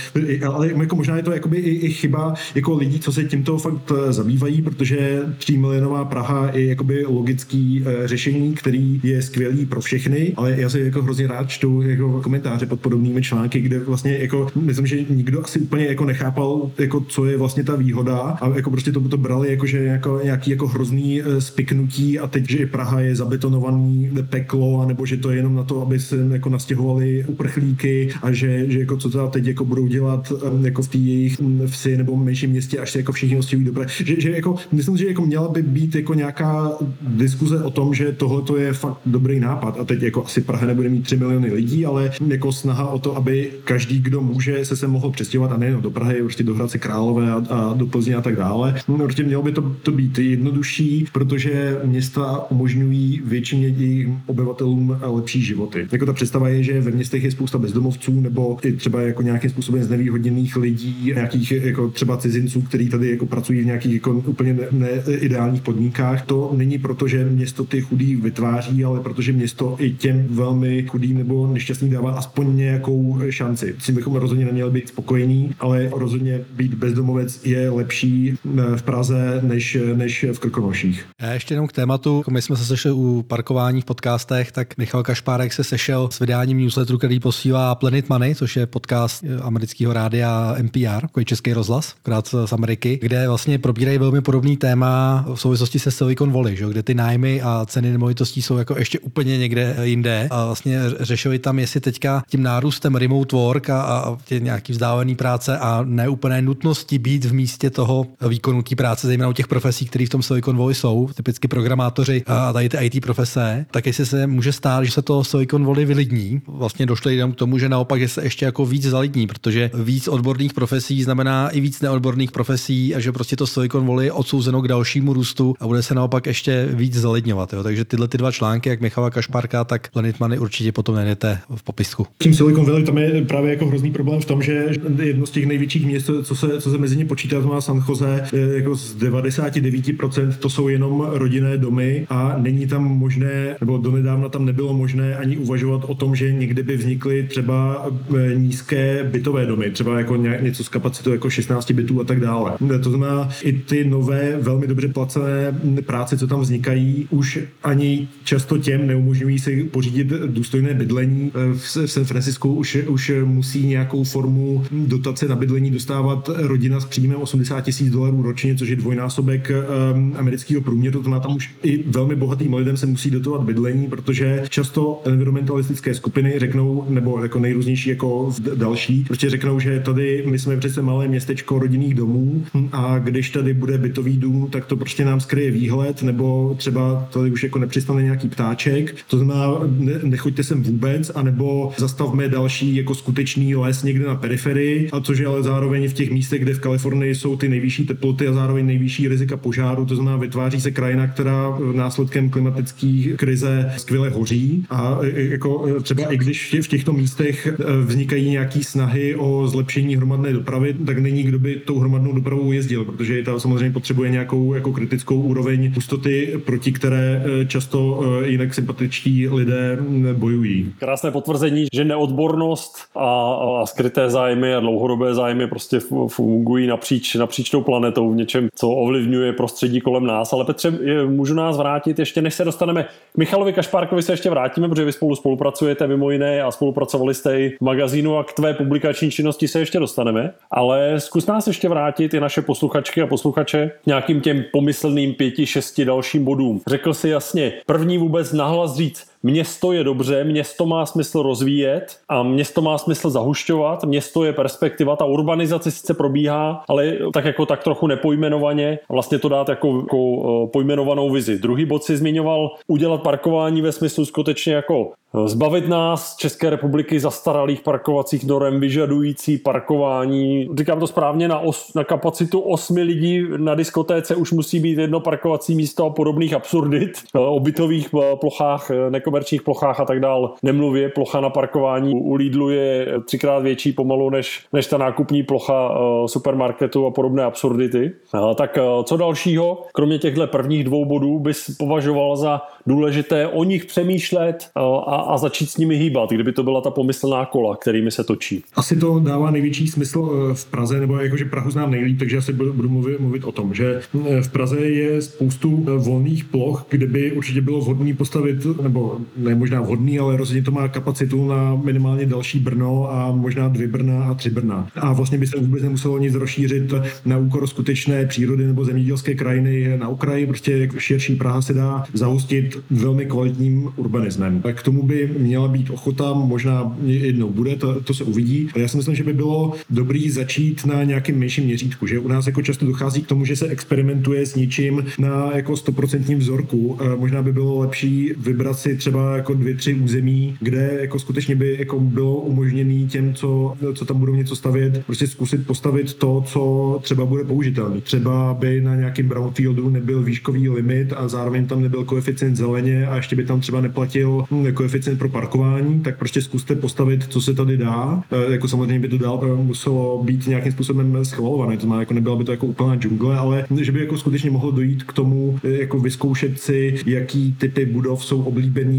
ale 0.48 0.72
jako 0.74 0.96
možná 0.96 1.18
je 1.18 1.24
to 1.24 1.32
jakoby 1.32 1.58
i, 1.58 1.86
i 1.86 1.92
chyba 1.92 2.34
jako 2.56 2.76
lidí, 2.76 3.00
co 3.00 3.12
se 3.14 3.24
tímto 3.24 3.58
fakt 3.58 3.92
eh, 3.92 4.14
zabývají, 4.14 4.62
protože 4.62 5.22
3 5.38 5.58
milionová 5.58 6.06
Praha 6.06 6.52
je 6.54 6.66
jakoby 6.66 7.06
logický 7.06 7.86
řešení, 8.06 8.54
který 8.54 9.00
je 9.04 9.22
skvělý 9.22 9.66
pro 9.66 9.82
všechny, 9.82 10.34
ale 10.36 10.56
já 10.58 10.70
si 10.70 10.80
jako 10.80 11.02
hrozně 11.02 11.28
rád 11.28 11.50
čtu 11.50 11.77
jako 11.82 12.22
komentáře 12.22 12.66
pod 12.66 12.80
podobnými 12.80 13.22
články, 13.22 13.62
kde 13.62 13.80
vlastně 13.80 14.18
jako 14.18 14.48
myslím, 14.56 14.88
že 14.88 15.04
nikdo 15.10 15.44
asi 15.44 15.60
úplně 15.60 15.86
jako 15.86 16.06
nechápal, 16.06 16.72
jako 16.78 17.02
co 17.08 17.26
je 17.26 17.38
vlastně 17.38 17.64
ta 17.64 17.76
výhoda 17.76 18.18
a 18.18 18.56
jako 18.56 18.72
prostě 18.72 18.92
to, 18.92 19.10
to 19.10 19.18
brali 19.18 19.52
jako, 19.52 19.66
že 19.66 19.84
jako 19.84 20.20
nějaký 20.24 20.52
jako 20.52 20.68
hrozný 20.68 21.22
uh, 21.22 21.38
spiknutí 21.38 22.20
a 22.20 22.28
teď, 22.28 22.50
že 22.50 22.68
Praha 22.68 23.00
je 23.00 23.16
zabetonovaný 23.16 24.12
peklo, 24.30 24.82
anebo 24.82 25.06
že 25.06 25.18
to 25.18 25.32
je 25.32 25.38
jenom 25.38 25.56
na 25.56 25.64
to, 25.64 25.82
aby 25.82 26.00
se 26.00 26.28
jako 26.32 26.50
nastěhovali 26.50 27.26
uprchlíky 27.28 28.10
a 28.22 28.32
že, 28.32 28.72
že 28.72 28.80
jako 28.80 28.98
co 28.98 29.10
teda 29.10 29.28
teď 29.28 29.46
jako 29.46 29.66
budou 29.66 29.88
dělat 29.88 30.34
jako 30.62 30.82
v 30.82 30.88
té 30.88 30.98
jejich 30.98 31.42
vsi 31.66 31.98
nebo 31.98 32.18
menším 32.18 32.50
městě, 32.50 32.80
až 32.80 32.92
se 32.92 33.00
jako 33.00 33.12
všichni 33.12 33.38
ostěhují 33.38 33.66
dobré. 33.66 33.86
Že, 33.90 34.22
že 34.22 34.32
jako, 34.32 34.56
myslím, 34.72 34.98
že 34.98 35.08
jako 35.08 35.26
měla 35.26 35.48
by 35.48 35.62
být 35.62 35.96
jako 35.96 36.14
nějaká 36.14 36.72
diskuze 37.02 37.64
o 37.64 37.72
tom, 37.72 37.94
že 37.94 38.12
tohle 38.12 38.62
je 38.62 38.74
fakt 38.74 38.98
dobrý 39.06 39.40
nápad 39.40 39.80
a 39.80 39.84
teď 39.84 40.02
jako 40.02 40.26
asi 40.26 40.42
Praha 40.42 40.68
nebude 40.68 40.90
mít 40.90 41.04
3 41.04 41.18
miliony 41.18 41.54
lidí, 41.54 41.67
ale 41.86 42.12
jako 42.28 42.52
snaha 42.52 42.88
o 42.90 43.00
to, 43.00 43.18
aby 43.18 43.52
každý, 43.64 44.00
kdo 44.00 44.22
může, 44.22 44.66
se 44.66 44.76
se 44.76 44.88
mohl 44.88 45.12
přestěhovat 45.12 45.52
a 45.52 45.58
nejen 45.58 45.82
do 45.82 45.92
Prahy, 45.92 46.22
určitě 46.22 46.44
do 46.44 46.56
Hradce 46.56 46.78
Králové 46.78 47.32
a, 47.32 47.44
a 47.50 47.74
do 47.74 47.86
Plzně 47.86 48.16
a 48.16 48.22
tak 48.22 48.36
dále. 48.36 48.76
Určitě 48.88 49.24
mělo 49.24 49.44
by 49.44 49.52
to, 49.52 49.76
to 49.84 49.92
být 49.92 50.20
jednodušší, 50.20 51.06
protože 51.12 51.78
města 51.84 52.52
umožňují 52.52 53.22
většině 53.26 53.68
jejich 53.68 54.08
obyvatelům 54.26 54.98
lepší 55.02 55.42
životy. 55.42 55.88
Jako 55.92 56.06
ta 56.06 56.14
představa 56.14 56.50
je, 56.50 56.64
že 56.64 56.82
ve 56.82 56.92
městech 56.92 57.24
je 57.24 57.32
spousta 57.32 57.58
bezdomovců 57.58 58.22
nebo 58.22 58.58
i 58.64 58.72
třeba 58.72 59.02
jako 59.02 59.22
nějakým 59.22 59.50
způsobem 59.50 59.84
znevýhodněných 59.84 60.56
lidí, 60.56 61.12
nějakých 61.16 61.52
jako 61.52 61.90
třeba 61.90 62.18
cizinců, 62.18 62.62
kteří 62.62 62.90
tady 62.90 63.10
jako 63.10 63.26
pracují 63.26 63.62
v 63.62 63.66
nějakých 63.66 63.94
jako 63.94 64.12
úplně 64.12 64.58
neideálních 64.72 65.62
ne, 65.62 65.66
podmínkách. 65.66 66.26
To 66.26 66.54
není 66.58 66.78
proto, 66.78 67.08
že 67.08 67.26
město 67.26 67.64
ty 67.64 67.82
chudí 67.82 68.16
vytváří, 68.16 68.84
ale 68.84 69.00
protože 69.00 69.34
město 69.34 69.76
i 69.80 69.92
těm 69.92 70.28
velmi 70.30 70.86
chudým 70.88 71.18
nebo 71.18 71.48
nešťastník 71.58 71.92
dává 71.92 72.12
aspoň 72.12 72.58
nějakou 72.58 73.20
šanci. 73.30 73.76
S 73.80 73.90
bychom 73.90 74.16
rozhodně 74.16 74.46
neměli 74.46 74.72
být 74.72 74.88
spokojení, 74.88 75.56
ale 75.60 75.90
rozhodně 75.92 76.42
být 76.56 76.74
bezdomovec 76.74 77.46
je 77.46 77.70
lepší 77.70 78.38
v 78.76 78.84
Praze 78.84 79.40
než, 79.44 79.78
než 79.96 80.26
v 80.34 80.40
Krkonoších. 80.40 81.06
Já 81.22 81.34
ještě 81.34 81.54
jenom 81.54 81.68
k 81.68 81.74
tématu. 81.74 82.24
My 82.30 82.42
jsme 82.42 82.56
se 82.56 82.66
sešli 82.66 82.92
u 82.92 83.26
parkování 83.28 83.82
v 83.82 83.86
podcastech, 83.86 84.52
tak 84.52 84.78
Michal 84.78 85.04
Kašpárek 85.04 85.54
se 85.54 85.64
sešel 85.64 86.10
s 86.12 86.20
vydáním 86.20 86.58
newsletteru, 86.58 86.98
který 86.98 87.20
posílá 87.20 87.76
Planet 87.76 88.10
Money, 88.10 88.36
což 88.36 88.56
je 88.56 88.66
podcast 88.66 89.24
amerického 89.42 89.94
rádia 89.94 90.56
NPR, 90.62 91.02
jako 91.02 91.24
český 91.24 91.54
rozhlas, 91.54 91.96
krát 92.04 92.28
z 92.46 92.54
Ameriky, 92.54 93.00
kde 93.02 93.28
vlastně 93.28 93.60
probírají 93.60 93.98
velmi 93.98 94.22
podobný 94.22 94.58
téma 94.58 95.26
v 95.36 95.36
souvislosti 95.36 95.80
se 95.80 95.92
Silicon 95.92 96.32
Valley, 96.32 96.56
že? 96.56 96.66
kde 96.66 96.84
ty 96.84 96.94
nájmy 96.94 97.42
a 97.42 97.66
ceny 97.66 97.92
nemovitostí 97.92 98.42
jsou 98.42 98.58
jako 98.58 98.76
ještě 98.78 99.00
úplně 99.00 99.38
někde 99.38 99.76
jinde. 99.84 100.28
A 100.32 100.46
vlastně 100.46 100.80
řešili 101.00 101.40
tam, 101.48 101.60
jestli 101.60 101.80
teďka 101.80 102.24
tím 102.30 102.44
nárůstem 102.44 102.96
remote 102.96 103.36
work 103.36 103.70
a, 103.70 103.82
a 103.82 104.18
tě 104.26 104.40
nějaký 104.40 104.74
vzdálený 104.74 105.16
práce 105.16 105.58
a 105.58 105.84
neúplné 105.86 106.42
nutnosti 106.42 107.00
být 107.00 107.26
v 107.26 107.34
místě 107.34 107.70
toho 107.70 108.08
výkonu 108.28 108.62
té 108.62 108.76
práce, 108.76 109.08
zejména 109.08 109.30
u 109.30 109.34
těch 109.34 109.48
profesí, 109.48 109.86
které 109.86 110.06
v 110.06 110.10
tom 110.10 110.24
Silicon 110.24 110.58
Valley 110.58 110.76
jsou, 110.76 111.10
typicky 111.14 111.48
programátoři 111.48 112.24
a 112.28 112.54
tady 112.54 112.70
ty 112.70 112.78
IT 112.78 113.02
profese, 113.02 113.66
tak 113.72 113.86
jestli 113.86 114.06
se 114.06 114.28
může 114.28 114.52
stát, 114.54 114.84
že 114.84 114.92
se 114.92 115.02
to 115.02 115.24
Silicon 115.24 115.66
Valley 115.66 115.86
vylidní. 115.86 116.42
Vlastně 116.48 116.86
došlo 116.86 117.12
jenom 117.12 117.32
k 117.32 117.36
tomu, 117.36 117.58
že 117.58 117.70
naopak, 117.70 118.00
že 118.00 118.08
se 118.08 118.24
ještě 118.24 118.46
jako 118.46 118.66
víc 118.66 118.84
zalidní, 118.84 119.28
protože 119.28 119.72
víc 119.74 120.08
odborných 120.08 120.54
profesí 120.54 121.04
znamená 121.04 121.50
i 121.50 121.60
víc 121.60 121.82
neodborných 121.82 122.32
profesí 122.32 122.96
a 122.96 123.00
že 123.00 123.12
prostě 123.12 123.36
to 123.36 123.48
Silicon 123.48 123.88
Valley 123.88 124.06
je 124.06 124.12
odsouzeno 124.12 124.62
k 124.62 124.68
dalšímu 124.68 125.14
růstu 125.14 125.56
a 125.60 125.68
bude 125.68 125.84
se 125.84 125.96
naopak 125.96 126.26
ještě 126.26 126.68
víc 126.72 126.96
zalidňovat. 126.96 127.54
Jo. 127.54 127.64
Takže 127.64 127.86
tyhle 127.86 128.08
ty 128.08 128.18
dva 128.18 128.32
články, 128.32 128.70
jak 128.70 128.82
Michala 128.82 129.10
Kašparka, 129.10 129.64
tak 129.64 129.92
Planet 129.92 130.20
Money 130.20 130.40
určitě 130.40 130.72
potom 130.72 130.96
najdete 130.96 131.37
v 131.56 131.64
popisku. 131.64 132.08
Tím 132.18 132.34
Silicon 132.34 132.66
Valley 132.66 132.84
tam 132.84 132.98
je 132.98 133.22
právě 133.22 133.52
jako 133.52 133.66
hrozný 133.66 133.92
problém 133.92 134.22
v 134.22 134.26
tom, 134.26 134.42
že 134.42 134.70
jedno 135.04 135.26
z 135.26 135.32
těch 135.32 135.46
největších 135.46 135.86
měst, 135.86 136.10
co 136.24 136.36
se, 136.36 136.62
co 136.62 136.72
se 136.72 136.78
mezi 136.78 136.98
ně 136.98 137.06
počítá, 137.06 137.42
to 137.42 137.48
má 137.48 137.62
San 137.62 137.84
Jose, 137.90 138.24
jako 138.56 138.76
z 138.76 138.98
99% 138.98 140.34
to 140.34 140.50
jsou 140.50 140.68
jenom 140.68 141.08
rodinné 141.12 141.58
domy 141.58 142.06
a 142.10 142.36
není 142.38 142.68
tam 142.68 142.84
možné, 142.84 143.56
nebo 143.62 143.78
donedávna 143.78 144.30
tam 144.30 144.46
nebylo 144.46 144.74
možné 144.74 145.16
ani 145.16 145.38
uvažovat 145.38 145.84
o 145.86 145.96
tom, 145.96 146.16
že 146.16 146.34
někdy 146.34 146.64
by 146.64 146.78
vznikly 146.78 147.24
třeba 147.24 147.88
e, 148.18 148.36
nízké 148.36 149.04
bytové 149.04 149.46
domy, 149.46 149.72
třeba 149.72 149.98
jako 149.98 150.16
něco 150.16 150.64
s 150.64 150.70
kapacitou 150.70 151.12
jako 151.12 151.30
16 151.30 151.72
bytů 151.72 152.02
a 152.02 152.04
tak 152.04 152.20
dále. 152.20 152.54
To 152.84 152.90
znamená, 152.90 153.30
i 153.44 153.54
ty 153.54 153.86
nové, 153.86 154.38
velmi 154.42 154.68
dobře 154.68 154.88
placené 154.88 155.60
práce, 155.86 156.18
co 156.18 156.28
tam 156.28 156.40
vznikají, 156.40 157.08
už 157.10 157.40
ani 157.64 158.08
často 158.24 158.58
těm 158.58 158.88
neumožňují 158.88 159.40
si 159.40 159.64
pořídit 159.64 160.08
důstojné 160.08 160.74
bydlení. 160.74 161.27
E, 161.36 161.54
v 161.54 161.90
San 161.90 162.06
Francisku 162.06 162.54
už, 162.54 162.78
už 162.88 163.12
musí 163.24 163.68
nějakou 163.68 164.04
formu 164.04 164.64
dotace 164.72 165.28
na 165.28 165.36
bydlení 165.36 165.72
dostávat 165.72 166.30
rodina 166.36 166.80
s 166.80 166.86
příjmem 166.86 167.22
80 167.22 167.62
tisíc 167.62 167.92
dolarů 167.92 168.22
ročně, 168.22 168.56
což 168.56 168.70
je 168.70 168.76
dvojnásobek 168.76 169.52
um, 169.94 170.16
amerického 170.18 170.62
průměru. 170.62 171.00
To 171.00 171.04
znamená, 171.04 171.20
tam 171.20 171.36
už 171.36 171.50
i 171.64 171.84
velmi 171.84 172.16
bohatým 172.16 172.54
lidem 172.54 172.78
se 172.78 172.86
musí 172.86 173.12
dotovat 173.12 173.42
bydlení, 173.42 173.88
protože 173.88 174.44
často 174.50 175.02
environmentalistické 175.06 175.94
skupiny 175.96 176.34
řeknou, 176.38 176.86
nebo 176.90 177.24
jako 177.24 177.40
nejrůznější 177.40 177.90
jako 177.90 178.34
další, 178.56 179.04
prostě 179.04 179.30
řeknou, 179.30 179.60
že 179.60 179.80
tady 179.80 180.24
my 180.28 180.40
jsme 180.40 180.58
přece 180.58 180.82
malé 180.82 181.08
městečko 181.08 181.60
rodinných 181.60 181.94
domů 181.94 182.46
a 182.72 183.00
když 183.00 183.30
tady 183.30 183.54
bude 183.54 183.78
bytový 183.78 184.18
dům, 184.18 184.48
tak 184.52 184.66
to 184.66 184.78
prostě 184.78 185.06
nám 185.06 185.20
skryje 185.20 185.52
výhled, 185.52 186.04
nebo 186.04 186.56
třeba 186.58 187.08
tady 187.12 187.32
už 187.32 187.44
jako 187.44 187.60
nepřistane 187.60 188.04
nějaký 188.04 188.30
ptáček. 188.30 188.96
To 189.10 189.18
znamená, 189.18 189.60
ne, 189.68 189.94
nechoďte 190.04 190.44
sem 190.44 190.64
vůbec, 190.64 191.12
anebo 191.18 191.72
zastavme 191.78 192.30
další 192.30 192.76
jako 192.76 192.96
skutečný 192.96 193.56
les 193.56 193.84
někde 193.84 194.06
na 194.06 194.16
periferii, 194.16 194.90
a 194.92 195.00
což 195.00 195.20
je 195.20 195.28
ale 195.28 195.44
zároveň 195.44 195.90
v 195.90 195.94
těch 195.94 196.12
místech, 196.12 196.42
kde 196.42 196.54
v 196.54 196.60
Kalifornii 196.60 197.16
jsou 197.16 197.38
ty 197.38 197.50
nejvyšší 197.50 197.86
teploty 197.86 198.28
a 198.28 198.34
zároveň 198.34 198.66
nejvyšší 198.66 199.08
rizika 199.08 199.38
požáru, 199.38 199.86
to 199.86 199.96
znamená, 199.96 200.18
vytváří 200.18 200.62
se 200.62 200.72
krajina, 200.72 201.08
která 201.08 201.58
následkem 201.74 202.30
klimatické 202.30 203.04
krize 203.16 203.72
skvěle 203.78 204.10
hoří 204.10 204.66
a 204.70 205.00
e, 205.02 205.08
e, 205.08 205.24
jako 205.24 205.68
e, 205.78 205.82
třeba 205.84 206.04
i 206.04 206.18
když 206.18 206.56
v 206.62 206.68
těchto 206.68 206.94
místech 206.94 207.48
vznikají 207.86 208.30
nějaké 208.30 208.64
snahy 208.64 209.16
o 209.16 209.48
zlepšení 209.48 209.96
hromadné 209.96 210.34
dopravy, 210.34 210.76
tak 210.86 210.98
není 210.98 211.24
kdo 211.24 211.40
by 211.40 211.56
tou 211.56 211.80
hromadnou 211.80 212.14
dopravou 212.14 212.52
jezdil, 212.52 212.86
protože 212.86 213.24
ta 213.24 213.40
samozřejmě 213.40 213.72
potřebuje 213.72 214.12
nějakou 214.12 214.54
jako 214.54 214.72
kritickou 214.72 215.22
úroveň 215.22 215.74
hustoty, 215.76 216.34
proti 216.46 216.72
které 216.72 217.24
často 217.48 218.04
jinak 218.26 218.54
sympatičtí 218.54 219.28
lidé 219.28 219.78
bojují. 220.14 220.74
Krásné 220.80 221.07
potvrzení, 221.12 221.66
že 221.74 221.86
neodbornost 221.86 222.78
a, 222.96 223.34
a 223.62 223.66
skryté 223.66 224.10
zájmy 224.10 224.56
a 224.56 224.60
dlouhodobé 224.60 225.14
zájmy 225.14 225.48
prostě 225.48 225.80
fungují 226.08 226.68
napříč, 226.68 227.16
napříč 227.16 227.50
tou 227.50 227.62
planetou 227.62 228.12
v 228.12 228.16
něčem, 228.16 228.50
co 228.56 228.70
ovlivňuje 228.70 229.34
prostředí 229.34 229.82
kolem 229.82 230.06
nás. 230.06 230.34
Ale 230.34 230.46
Petře, 230.46 230.74
můžu 231.06 231.34
nás 231.34 231.58
vrátit 231.58 232.00
ještě, 232.00 232.22
než 232.22 232.34
se 232.34 232.46
dostaneme 232.46 232.84
k 233.14 233.18
Michalovi 233.18 233.54
Kašpárkovi 233.54 234.04
se 234.04 234.14
ještě 234.14 234.30
vrátíme, 234.30 234.70
protože 234.70 234.86
vy 234.86 234.92
spolu 234.92 235.16
spolupracujete 235.16 235.88
mimo 235.88 236.12
jiné 236.12 236.42
a 236.42 236.52
spolupracovali 236.52 237.14
jste 237.14 237.40
i 237.40 237.50
v 237.50 237.62
magazínu 237.62 238.18
a 238.18 238.24
k 238.24 238.34
tvé 238.34 238.54
publikační 238.54 239.12
činnosti 239.12 239.48
se 239.48 239.60
ještě 239.60 239.80
dostaneme. 239.80 240.34
Ale 240.52 241.00
zkus 241.00 241.26
nás 241.26 241.48
ještě 241.48 241.70
vrátit 241.70 242.14
i 242.14 242.20
naše 242.20 242.42
posluchačky 242.42 243.02
a 243.02 243.08
posluchače 243.08 243.72
nějakým 243.86 244.22
těm 244.22 244.44
pomyslným 244.52 245.14
pěti, 245.14 245.46
šesti 245.46 245.86
dalším 245.86 246.26
bodům. 246.26 246.62
Řekl 246.68 246.94
si 246.94 247.10
jasně, 247.10 247.54
první 247.66 247.98
vůbec 247.98 248.34
nahlas 248.34 248.76
říct, 248.76 249.08
město 249.24 249.72
je 249.72 249.84
dobře, 249.84 250.24
město 250.24 250.66
má 250.66 250.86
smysl 250.86 251.22
rozvíjet 251.22 251.98
a 252.10 252.24
město 252.24 252.62
má 252.62 252.78
smysl 252.78 253.10
zahušťovat, 253.10 253.84
město 253.84 254.24
je 254.24 254.34
perspektiva, 254.34 254.96
ta 254.96 255.06
urbanizace 255.06 255.72
sice 255.72 255.94
probíhá, 255.94 256.64
ale 256.70 256.98
tak 257.14 257.26
jako 257.26 257.46
tak 257.46 257.64
trochu 257.64 257.88
nepojmenovaně 257.88 258.80
vlastně 258.90 259.20
to 259.20 259.30
dát 259.30 259.50
jako, 259.50 259.78
jako 259.78 259.98
eh, 260.44 260.50
pojmenovanou 260.54 261.10
vizi. 261.10 261.40
Druhý 261.40 261.66
bod 261.66 261.84
si 261.84 261.98
zmiňoval 261.98 262.52
udělat 262.68 263.02
parkování 263.04 263.62
ve 263.62 263.72
smyslu 263.72 264.06
skutečně 264.06 264.54
jako 264.54 264.92
Zbavit 265.26 265.68
nás 265.68 266.16
České 266.16 266.50
republiky 266.50 267.00
zastaralých 267.00 267.62
parkovacích 267.62 268.26
norem 268.26 268.60
vyžadující 268.60 269.38
parkování, 269.38 270.50
říkám 270.58 270.80
to 270.80 270.88
správně, 270.88 271.28
na, 271.28 271.40
os, 271.40 271.74
na 271.74 271.84
kapacitu 271.84 272.40
osmi 272.40 272.82
lidí 272.82 273.24
na 273.38 273.56
diskotéce 273.56 274.16
už 274.16 274.32
musí 274.32 274.60
být 274.60 274.78
jedno 274.78 275.00
parkovací 275.00 275.56
místo 275.56 275.86
a 275.86 275.90
podobných 275.90 276.34
absurdit. 276.34 276.92
O 277.14 277.40
bytových 277.40 277.90
eh, 277.94 278.16
plochách, 278.16 278.72
eh, 278.72 278.92
nekomerčních 279.08 279.42
plochách 279.42 279.80
a 279.80 279.86
tak 279.86 280.00
dál 280.00 280.34
nemluvě. 280.44 280.90
Plocha 280.90 281.22
na 281.22 281.30
parkování 281.30 281.94
u 281.94 282.16
Lidlu 282.16 282.50
je 282.50 282.88
třikrát 283.06 283.40
větší 283.40 283.74
pomalu 283.74 284.10
než, 284.10 284.46
než 284.54 284.68
ta 284.68 284.78
nákupní 284.78 285.24
plocha 285.24 285.72
eh, 285.72 286.08
supermarketu 286.08 286.86
a 286.86 286.92
podobné 286.92 287.24
absurdity. 287.24 287.92
Tak 288.36 288.58
co 288.84 288.98
dalšího, 288.98 289.64
kromě 289.74 290.00
těchto 290.00 290.28
prvních 290.28 290.64
dvou 290.64 290.86
bodů, 290.86 291.20
bys 291.20 291.56
považoval 291.60 292.16
za 292.16 292.42
důležité 292.68 293.28
o 293.28 293.44
nich 293.44 293.66
přemýšlet 293.66 294.50
a 294.56 294.98
a 295.08 295.18
začít 295.18 295.50
s 295.50 295.58
nimi 295.58 295.76
hýbat, 295.76 296.10
kdyby 296.10 296.32
to 296.32 296.44
byla 296.44 296.62
ta 296.62 296.70
pomyslná 296.70 297.26
kola, 297.26 297.56
kterými 297.56 297.92
se 297.92 298.04
točí. 298.04 298.44
Asi 298.56 298.76
to 298.76 299.00
dává 299.00 299.32
největší 299.32 299.68
smysl 299.68 300.12
eh, 300.32 300.36
v 300.36 300.46
Praze, 300.46 300.80
nebo 300.80 301.00
jakože 301.00 301.26
Prahu 301.26 301.52
znám 301.52 301.72
nejlíp, 301.72 302.00
takže 302.00 302.18
asi 302.18 302.34
budu 302.34 302.70
mluvit, 302.70 303.00
mluvit 303.00 303.24
o 303.24 303.32
tom, 303.32 303.54
že 303.54 303.82
eh, 304.10 304.22
v 304.22 304.32
Praze 304.32 304.60
je 304.60 305.02
spoustu 305.02 305.66
eh, 305.68 305.78
volných 305.78 306.26
ploch, 306.26 306.66
kde 306.70 306.88
by 306.88 307.12
určitě 307.12 307.42
bylo 307.42 307.62
vhodné 307.62 307.94
postavit, 307.94 308.46
nebo 308.62 308.97
ne 309.18 309.36
možná 309.36 309.62
vhodný, 309.62 310.00
ale 310.00 310.18
rozhodně 310.18 310.44
to 310.44 310.52
má 310.52 310.68
kapacitu 310.68 311.28
na 311.28 311.56
minimálně 311.56 312.06
další 312.06 312.40
Brno 312.40 312.92
a 312.92 313.12
možná 313.12 313.48
dvě 313.48 313.68
Brna 313.68 314.04
a 314.04 314.14
tři 314.14 314.30
Brna. 314.30 314.68
A 314.76 314.94
vlastně 314.94 315.18
by 315.18 315.28
se 315.28 315.40
vůbec 315.40 315.64
nemuselo 315.64 315.98
nic 315.98 316.14
rozšířit 316.14 316.74
na 317.06 317.18
úkor 317.18 317.48
skutečné 317.48 318.06
přírody 318.06 318.48
nebo 318.48 318.66
zemědělské 318.66 319.16
krajiny 319.16 319.78
na 319.78 319.88
okraji, 319.88 320.28
prostě 320.28 320.70
širší 320.78 321.16
Praha 321.16 321.42
se 321.42 321.54
dá 321.54 321.84
zahustit 321.94 322.58
velmi 322.70 323.06
kvalitním 323.06 323.70
urbanismem. 323.76 324.42
Tak 324.42 324.60
k 324.60 324.64
tomu 324.64 324.84
by 324.84 325.12
měla 325.18 325.48
být 325.48 325.70
ochota, 325.70 326.14
možná 326.14 326.78
jednou 326.86 327.30
bude, 327.30 327.56
to, 327.56 327.82
to 327.82 327.94
se 327.94 328.04
uvidí. 328.04 328.50
Ale 328.54 328.62
já 328.62 328.68
si 328.68 328.78
myslím, 328.78 328.96
že 328.96 329.04
by 329.04 329.14
bylo 329.14 329.54
dobrý 329.70 330.10
začít 330.10 330.66
na 330.66 330.84
nějakém 330.84 331.20
menším 331.20 331.46
měřítku, 331.46 331.88
že 331.88 332.00
u 332.00 332.08
nás 332.08 332.28
jako 332.28 332.42
často 332.42 332.66
dochází 332.66 333.02
k 333.02 333.08
tomu, 333.08 333.26
že 333.26 333.36
se 333.36 333.48
experimentuje 333.48 334.26
s 334.26 334.36
něčím 334.36 334.86
na 335.00 335.32
jako 335.36 335.58
stoprocentním 335.58 336.20
vzorku. 336.20 336.78
Možná 336.98 337.22
by 337.22 337.34
bylo 337.34 337.60
lepší 337.60 338.12
vybrat 338.18 338.60
si 338.60 338.78
třeba 338.78 338.87
jako 339.16 339.34
dvě, 339.34 339.56
tři 339.56 339.74
území, 339.74 340.38
kde 340.42 340.78
jako 340.82 341.00
skutečně 341.00 341.36
by 341.36 341.56
jako 341.60 341.80
bylo 341.80 342.16
umožněné 342.16 342.88
těm, 342.88 343.14
co, 343.14 343.54
co 343.74 343.86
tam 343.86 344.00
budou 344.00 344.16
něco 344.16 344.36
stavět, 344.36 344.86
prostě 344.86 345.08
zkusit 345.08 345.48
postavit 345.48 345.94
to, 345.94 346.24
co 346.28 346.80
třeba 346.84 347.06
bude 347.06 347.24
použitelné. 347.24 347.82
Třeba 347.82 348.34
by 348.34 348.62
na 348.62 348.76
nějakém 348.76 349.08
brownfieldu 349.08 349.70
nebyl 349.70 350.04
výškový 350.04 350.50
limit 350.50 350.94
a 350.98 351.08
zároveň 351.08 351.48
tam 351.48 351.62
nebyl 351.62 351.84
koeficient 351.84 352.36
zeleně 352.36 352.88
a 352.88 352.96
ještě 352.96 353.16
by 353.16 353.26
tam 353.26 353.40
třeba 353.40 353.62
neplatil 353.62 354.26
koeficient 354.54 354.78
koeficient 354.78 355.00
pro 355.00 355.10
parkování, 355.10 355.80
tak 355.80 355.98
prostě 355.98 356.22
zkuste 356.22 356.56
postavit, 356.56 357.06
co 357.10 357.22
se 357.22 357.34
tady 357.34 357.58
dá. 357.58 358.04
E, 358.12 358.32
jako 358.32 358.48
samozřejmě 358.48 358.80
by 358.80 358.88
to 358.88 358.98
dál 358.98 359.38
muselo 359.44 360.04
být 360.04 360.28
nějakým 360.28 360.52
způsobem 360.52 361.06
schvalované, 361.06 361.56
to 361.56 361.62
znamená, 361.62 361.80
jako 361.80 361.94
nebyla 361.94 362.16
by 362.16 362.24
to 362.24 362.32
jako 362.32 362.46
úplná 362.46 362.76
džungle, 362.76 363.18
ale 363.18 363.46
že 363.62 363.72
by 363.72 363.80
jako 363.80 363.98
skutečně 363.98 364.32
mohlo 364.32 364.52
dojít 364.52 364.84
k 364.84 364.94
tomu, 364.94 365.40
e, 365.44 365.50
jako 365.50 365.80
vyzkoušet 365.80 366.40
si, 366.40 366.76
jaký 366.86 367.34
typy 367.34 367.66
budov 367.66 368.06
jsou 368.06 368.22
oblíbený, 368.22 368.77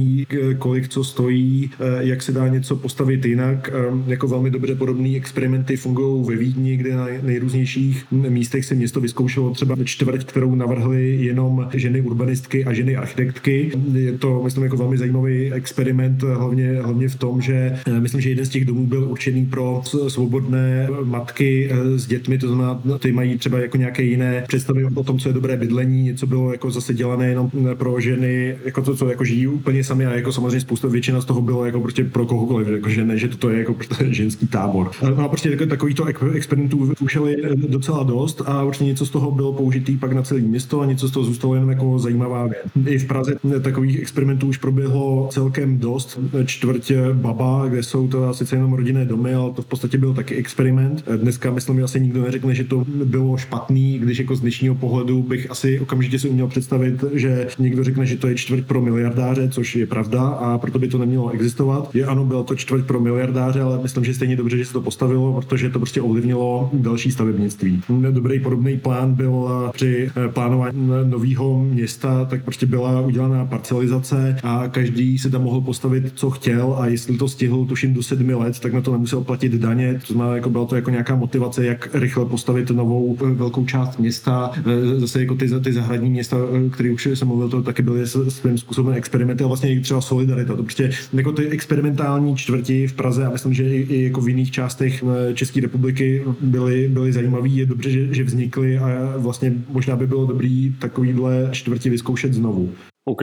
kolik 0.59 0.88
co 0.88 1.05
stojí, 1.05 1.70
jak 1.99 2.22
se 2.22 2.32
dá 2.32 2.49
něco 2.49 2.76
postavit 2.76 3.24
jinak. 3.24 3.70
Jako 4.07 4.28
velmi 4.28 4.51
dobře 4.51 4.74
podobné 4.74 5.16
experimenty 5.16 5.76
fungují 5.76 6.24
ve 6.28 6.36
Vídni, 6.36 6.76
kde 6.76 6.96
na 6.96 7.07
nejrůznějších 7.22 8.05
místech 8.11 8.64
se 8.64 8.74
město 8.74 9.01
vyzkoušelo 9.01 9.51
třeba 9.51 9.76
čtvrť, 9.84 10.24
kterou 10.24 10.55
navrhly 10.55 11.16
jenom 11.20 11.68
ženy 11.74 12.01
urbanistky 12.01 12.64
a 12.64 12.72
ženy 12.72 12.96
architektky. 12.96 13.70
Je 13.92 14.12
to, 14.12 14.42
myslím, 14.44 14.64
jako 14.64 14.76
velmi 14.76 14.99
zajímavý 14.99 15.53
experiment, 15.53 16.22
hlavně, 16.22 16.78
hlavně 16.82 17.09
v 17.09 17.16
tom, 17.16 17.40
že 17.40 17.78
myslím, 17.99 18.20
že 18.20 18.28
jeden 18.28 18.46
z 18.46 18.49
těch 18.49 18.64
domů 18.64 18.86
byl 18.86 19.05
určený 19.05 19.46
pro 19.46 19.82
svobodné 20.09 20.88
matky 21.05 21.70
s 21.96 22.07
dětmi, 22.07 22.38
to 22.38 22.49
znamená, 22.49 22.80
ty 22.99 23.12
mají 23.12 23.38
třeba 23.38 23.59
jako 23.59 23.76
nějaké 23.76 24.03
jiné 24.03 24.44
představy 24.49 24.84
o 24.94 25.05
tom, 25.05 25.18
co 25.18 25.28
je 25.28 25.32
dobré 25.32 25.57
bydlení, 25.57 26.03
něco 26.03 26.26
bylo 26.26 26.53
jako 26.53 26.70
zase 26.70 26.94
dělané 26.94 27.28
jenom 27.28 27.51
pro 27.74 28.01
ženy, 28.01 28.57
jako 28.64 28.82
to, 28.82 28.96
co 28.96 29.09
jako 29.09 29.24
žijí 29.24 29.46
úplně 29.46 29.84
sami 29.89 30.07
a 30.07 30.14
jako 30.14 30.32
samozřejmě 30.32 30.61
spousta 30.61 30.89
většina 30.89 31.20
z 31.20 31.24
toho 31.24 31.43
bylo 31.43 31.66
jako 31.66 31.80
prostě 31.80 32.05
pro 32.05 32.26
kohokoliv, 32.26 32.68
jako 32.68 32.89
že 32.89 33.05
ne, 33.05 33.18
že 33.18 33.28
toto 33.28 33.51
je 33.51 33.59
jako 33.59 33.74
prostě 33.74 34.07
ženský 34.11 34.47
tábor. 34.47 34.91
No 35.03 35.24
a 35.24 35.28
prostě 35.28 35.57
takovýchto 35.57 36.05
experimentů 36.34 36.93
ušeli 37.01 37.36
docela 37.68 38.03
dost 38.03 38.43
a 38.47 38.64
určitě 38.64 38.84
něco 38.84 39.07
z 39.07 39.11
toho 39.11 39.30
bylo 39.30 39.53
použitý 39.53 39.97
pak 39.97 40.12
na 40.12 40.22
celé 40.22 40.41
město 40.41 40.80
a 40.80 40.86
něco 40.86 41.09
z 41.09 41.11
toho 41.11 41.26
zůstalo 41.26 41.55
jenom 41.55 41.70
jako 41.70 41.99
zajímavá 41.99 42.47
věc. 42.47 42.86
I 42.86 42.99
v 42.99 43.07
Praze 43.07 43.36
takových 43.62 44.01
experimentů 44.01 44.47
už 44.47 44.57
proběhlo 44.57 45.28
celkem 45.32 45.78
dost. 45.78 46.18
Čtvrť 46.45 46.93
Baba, 47.12 47.66
kde 47.68 47.82
jsou 47.82 48.09
to 48.09 48.34
sice 48.34 48.57
jenom 48.57 48.72
rodinné 48.72 49.05
domy, 49.05 49.34
ale 49.34 49.53
to 49.53 49.62
v 49.62 49.66
podstatě 49.66 49.99
byl 49.99 50.14
taky 50.14 50.34
experiment. 50.34 51.05
Dneska 51.16 51.51
myslím, 51.51 51.76
že 51.76 51.82
asi 51.82 52.01
nikdo 52.01 52.22
neřekne, 52.22 52.55
že 52.55 52.64
to 52.64 52.84
bylo 53.05 53.36
špatný, 53.36 53.99
když 53.99 54.18
jako 54.18 54.36
z 54.36 54.41
dnešního 54.41 54.74
pohledu 54.74 55.22
bych 55.22 55.51
asi 55.51 55.80
okamžitě 55.80 56.18
si 56.18 56.28
uměl 56.28 56.47
představit, 56.47 57.05
že 57.12 57.49
někdo 57.59 57.84
řekne, 57.84 58.07
že 58.07 58.16
to 58.16 58.28
je 58.28 58.34
čtvrť 58.34 58.64
pro 58.64 58.80
miliardáře, 58.80 59.49
což 59.49 59.78
je 59.79 59.87
pravda 59.87 60.22
a 60.22 60.59
proto 60.59 60.79
by 60.79 60.89
to 60.89 60.99
nemělo 60.99 61.31
existovat. 61.31 61.95
Je 61.95 62.07
ano, 62.07 62.24
bylo 62.24 62.45
to 62.45 62.55
čtvrť 62.55 62.85
pro 62.85 63.01
miliardáře, 63.01 63.61
ale 63.61 63.79
myslím, 63.83 64.05
že 64.05 64.14
stejně 64.14 64.37
dobře, 64.37 64.57
že 64.57 64.64
se 64.64 64.72
to 64.72 64.81
postavilo, 64.81 65.33
protože 65.33 65.70
to 65.70 65.79
prostě 65.79 66.01
ovlivnilo 66.01 66.70
další 66.72 67.11
stavebnictví. 67.12 67.83
Dobrý 68.11 68.41
podobný 68.41 68.79
plán 68.79 69.14
byl 69.14 69.49
při 69.72 70.11
plánování 70.33 70.91
nového 71.05 71.64
města, 71.64 72.24
tak 72.24 72.45
prostě 72.45 72.66
byla 72.66 73.01
udělaná 73.01 73.47
parcelizace 73.47 74.37
a 74.43 74.68
každý 74.68 75.18
se 75.18 75.31
tam 75.31 75.43
mohl 75.43 75.61
postavit, 75.61 76.12
co 76.14 76.31
chtěl 76.31 76.76
a 76.79 76.87
jestli 76.87 77.18
to 77.18 77.29
stihl, 77.29 77.64
tuším 77.64 77.95
do 77.95 78.03
sedmi 78.03 78.35
let, 78.35 78.61
tak 78.61 78.72
na 78.72 78.81
to 78.81 78.93
nemusel 78.93 79.20
platit 79.20 79.53
daně. 79.53 80.01
To 80.07 80.12
znamená, 80.12 80.37
jako 80.37 80.51
byla 80.51 80.64
to 80.64 80.76
jako 80.76 80.91
nějaká 80.91 81.16
motivace, 81.16 81.66
jak 81.66 81.95
rychle 81.95 82.24
postavit 82.24 82.70
novou 82.70 83.16
eh, 83.20 83.35
velkou 83.35 83.64
část 83.64 83.99
města. 83.99 84.51
Eh, 84.57 85.01
zase 85.01 85.20
jako 85.20 85.35
ty, 85.35 85.49
ty 85.61 85.72
zahradní 85.72 86.11
města, 86.11 86.37
eh, 86.37 86.70
které 86.70 86.91
už 86.91 87.07
jsem 87.07 87.29
mluvil, 87.29 87.49
to 87.49 87.62
taky 87.62 87.83
byly 87.83 88.07
svým 88.07 88.59
způsobem 88.59 88.95
experimenty 88.95 89.45
a 89.45 89.47
vlastně 89.47 89.67
i 89.72 89.80
třeba 89.80 90.00
solidarita. 90.00 90.56
To 90.56 90.62
prostě 90.62 90.90
jako 91.12 91.32
ty 91.32 91.48
experimentální 91.48 92.36
čtvrti 92.36 92.86
v 92.86 92.92
Praze 92.92 93.26
a 93.26 93.30
myslím, 93.30 93.54
že 93.54 93.64
i, 93.64 93.80
i 93.80 94.04
jako 94.04 94.20
v 94.20 94.28
jiných 94.28 94.50
částech 94.50 95.04
České 95.34 95.60
republiky 95.60 96.24
byly, 96.40 96.88
byly 96.88 97.12
zajímavé. 97.12 97.48
Je 97.48 97.66
dobře, 97.66 97.90
že, 97.90 98.14
že 98.14 98.24
vznikly 98.24 98.78
a 98.78 99.14
vlastně 99.16 99.52
možná 99.68 99.96
by 99.96 100.06
bylo 100.06 100.26
dobrý 100.26 100.74
takovýhle 100.78 101.48
čtvrti 101.52 101.90
vyzkoušet 101.90 102.34
znovu. 102.34 102.72
OK, 103.09 103.22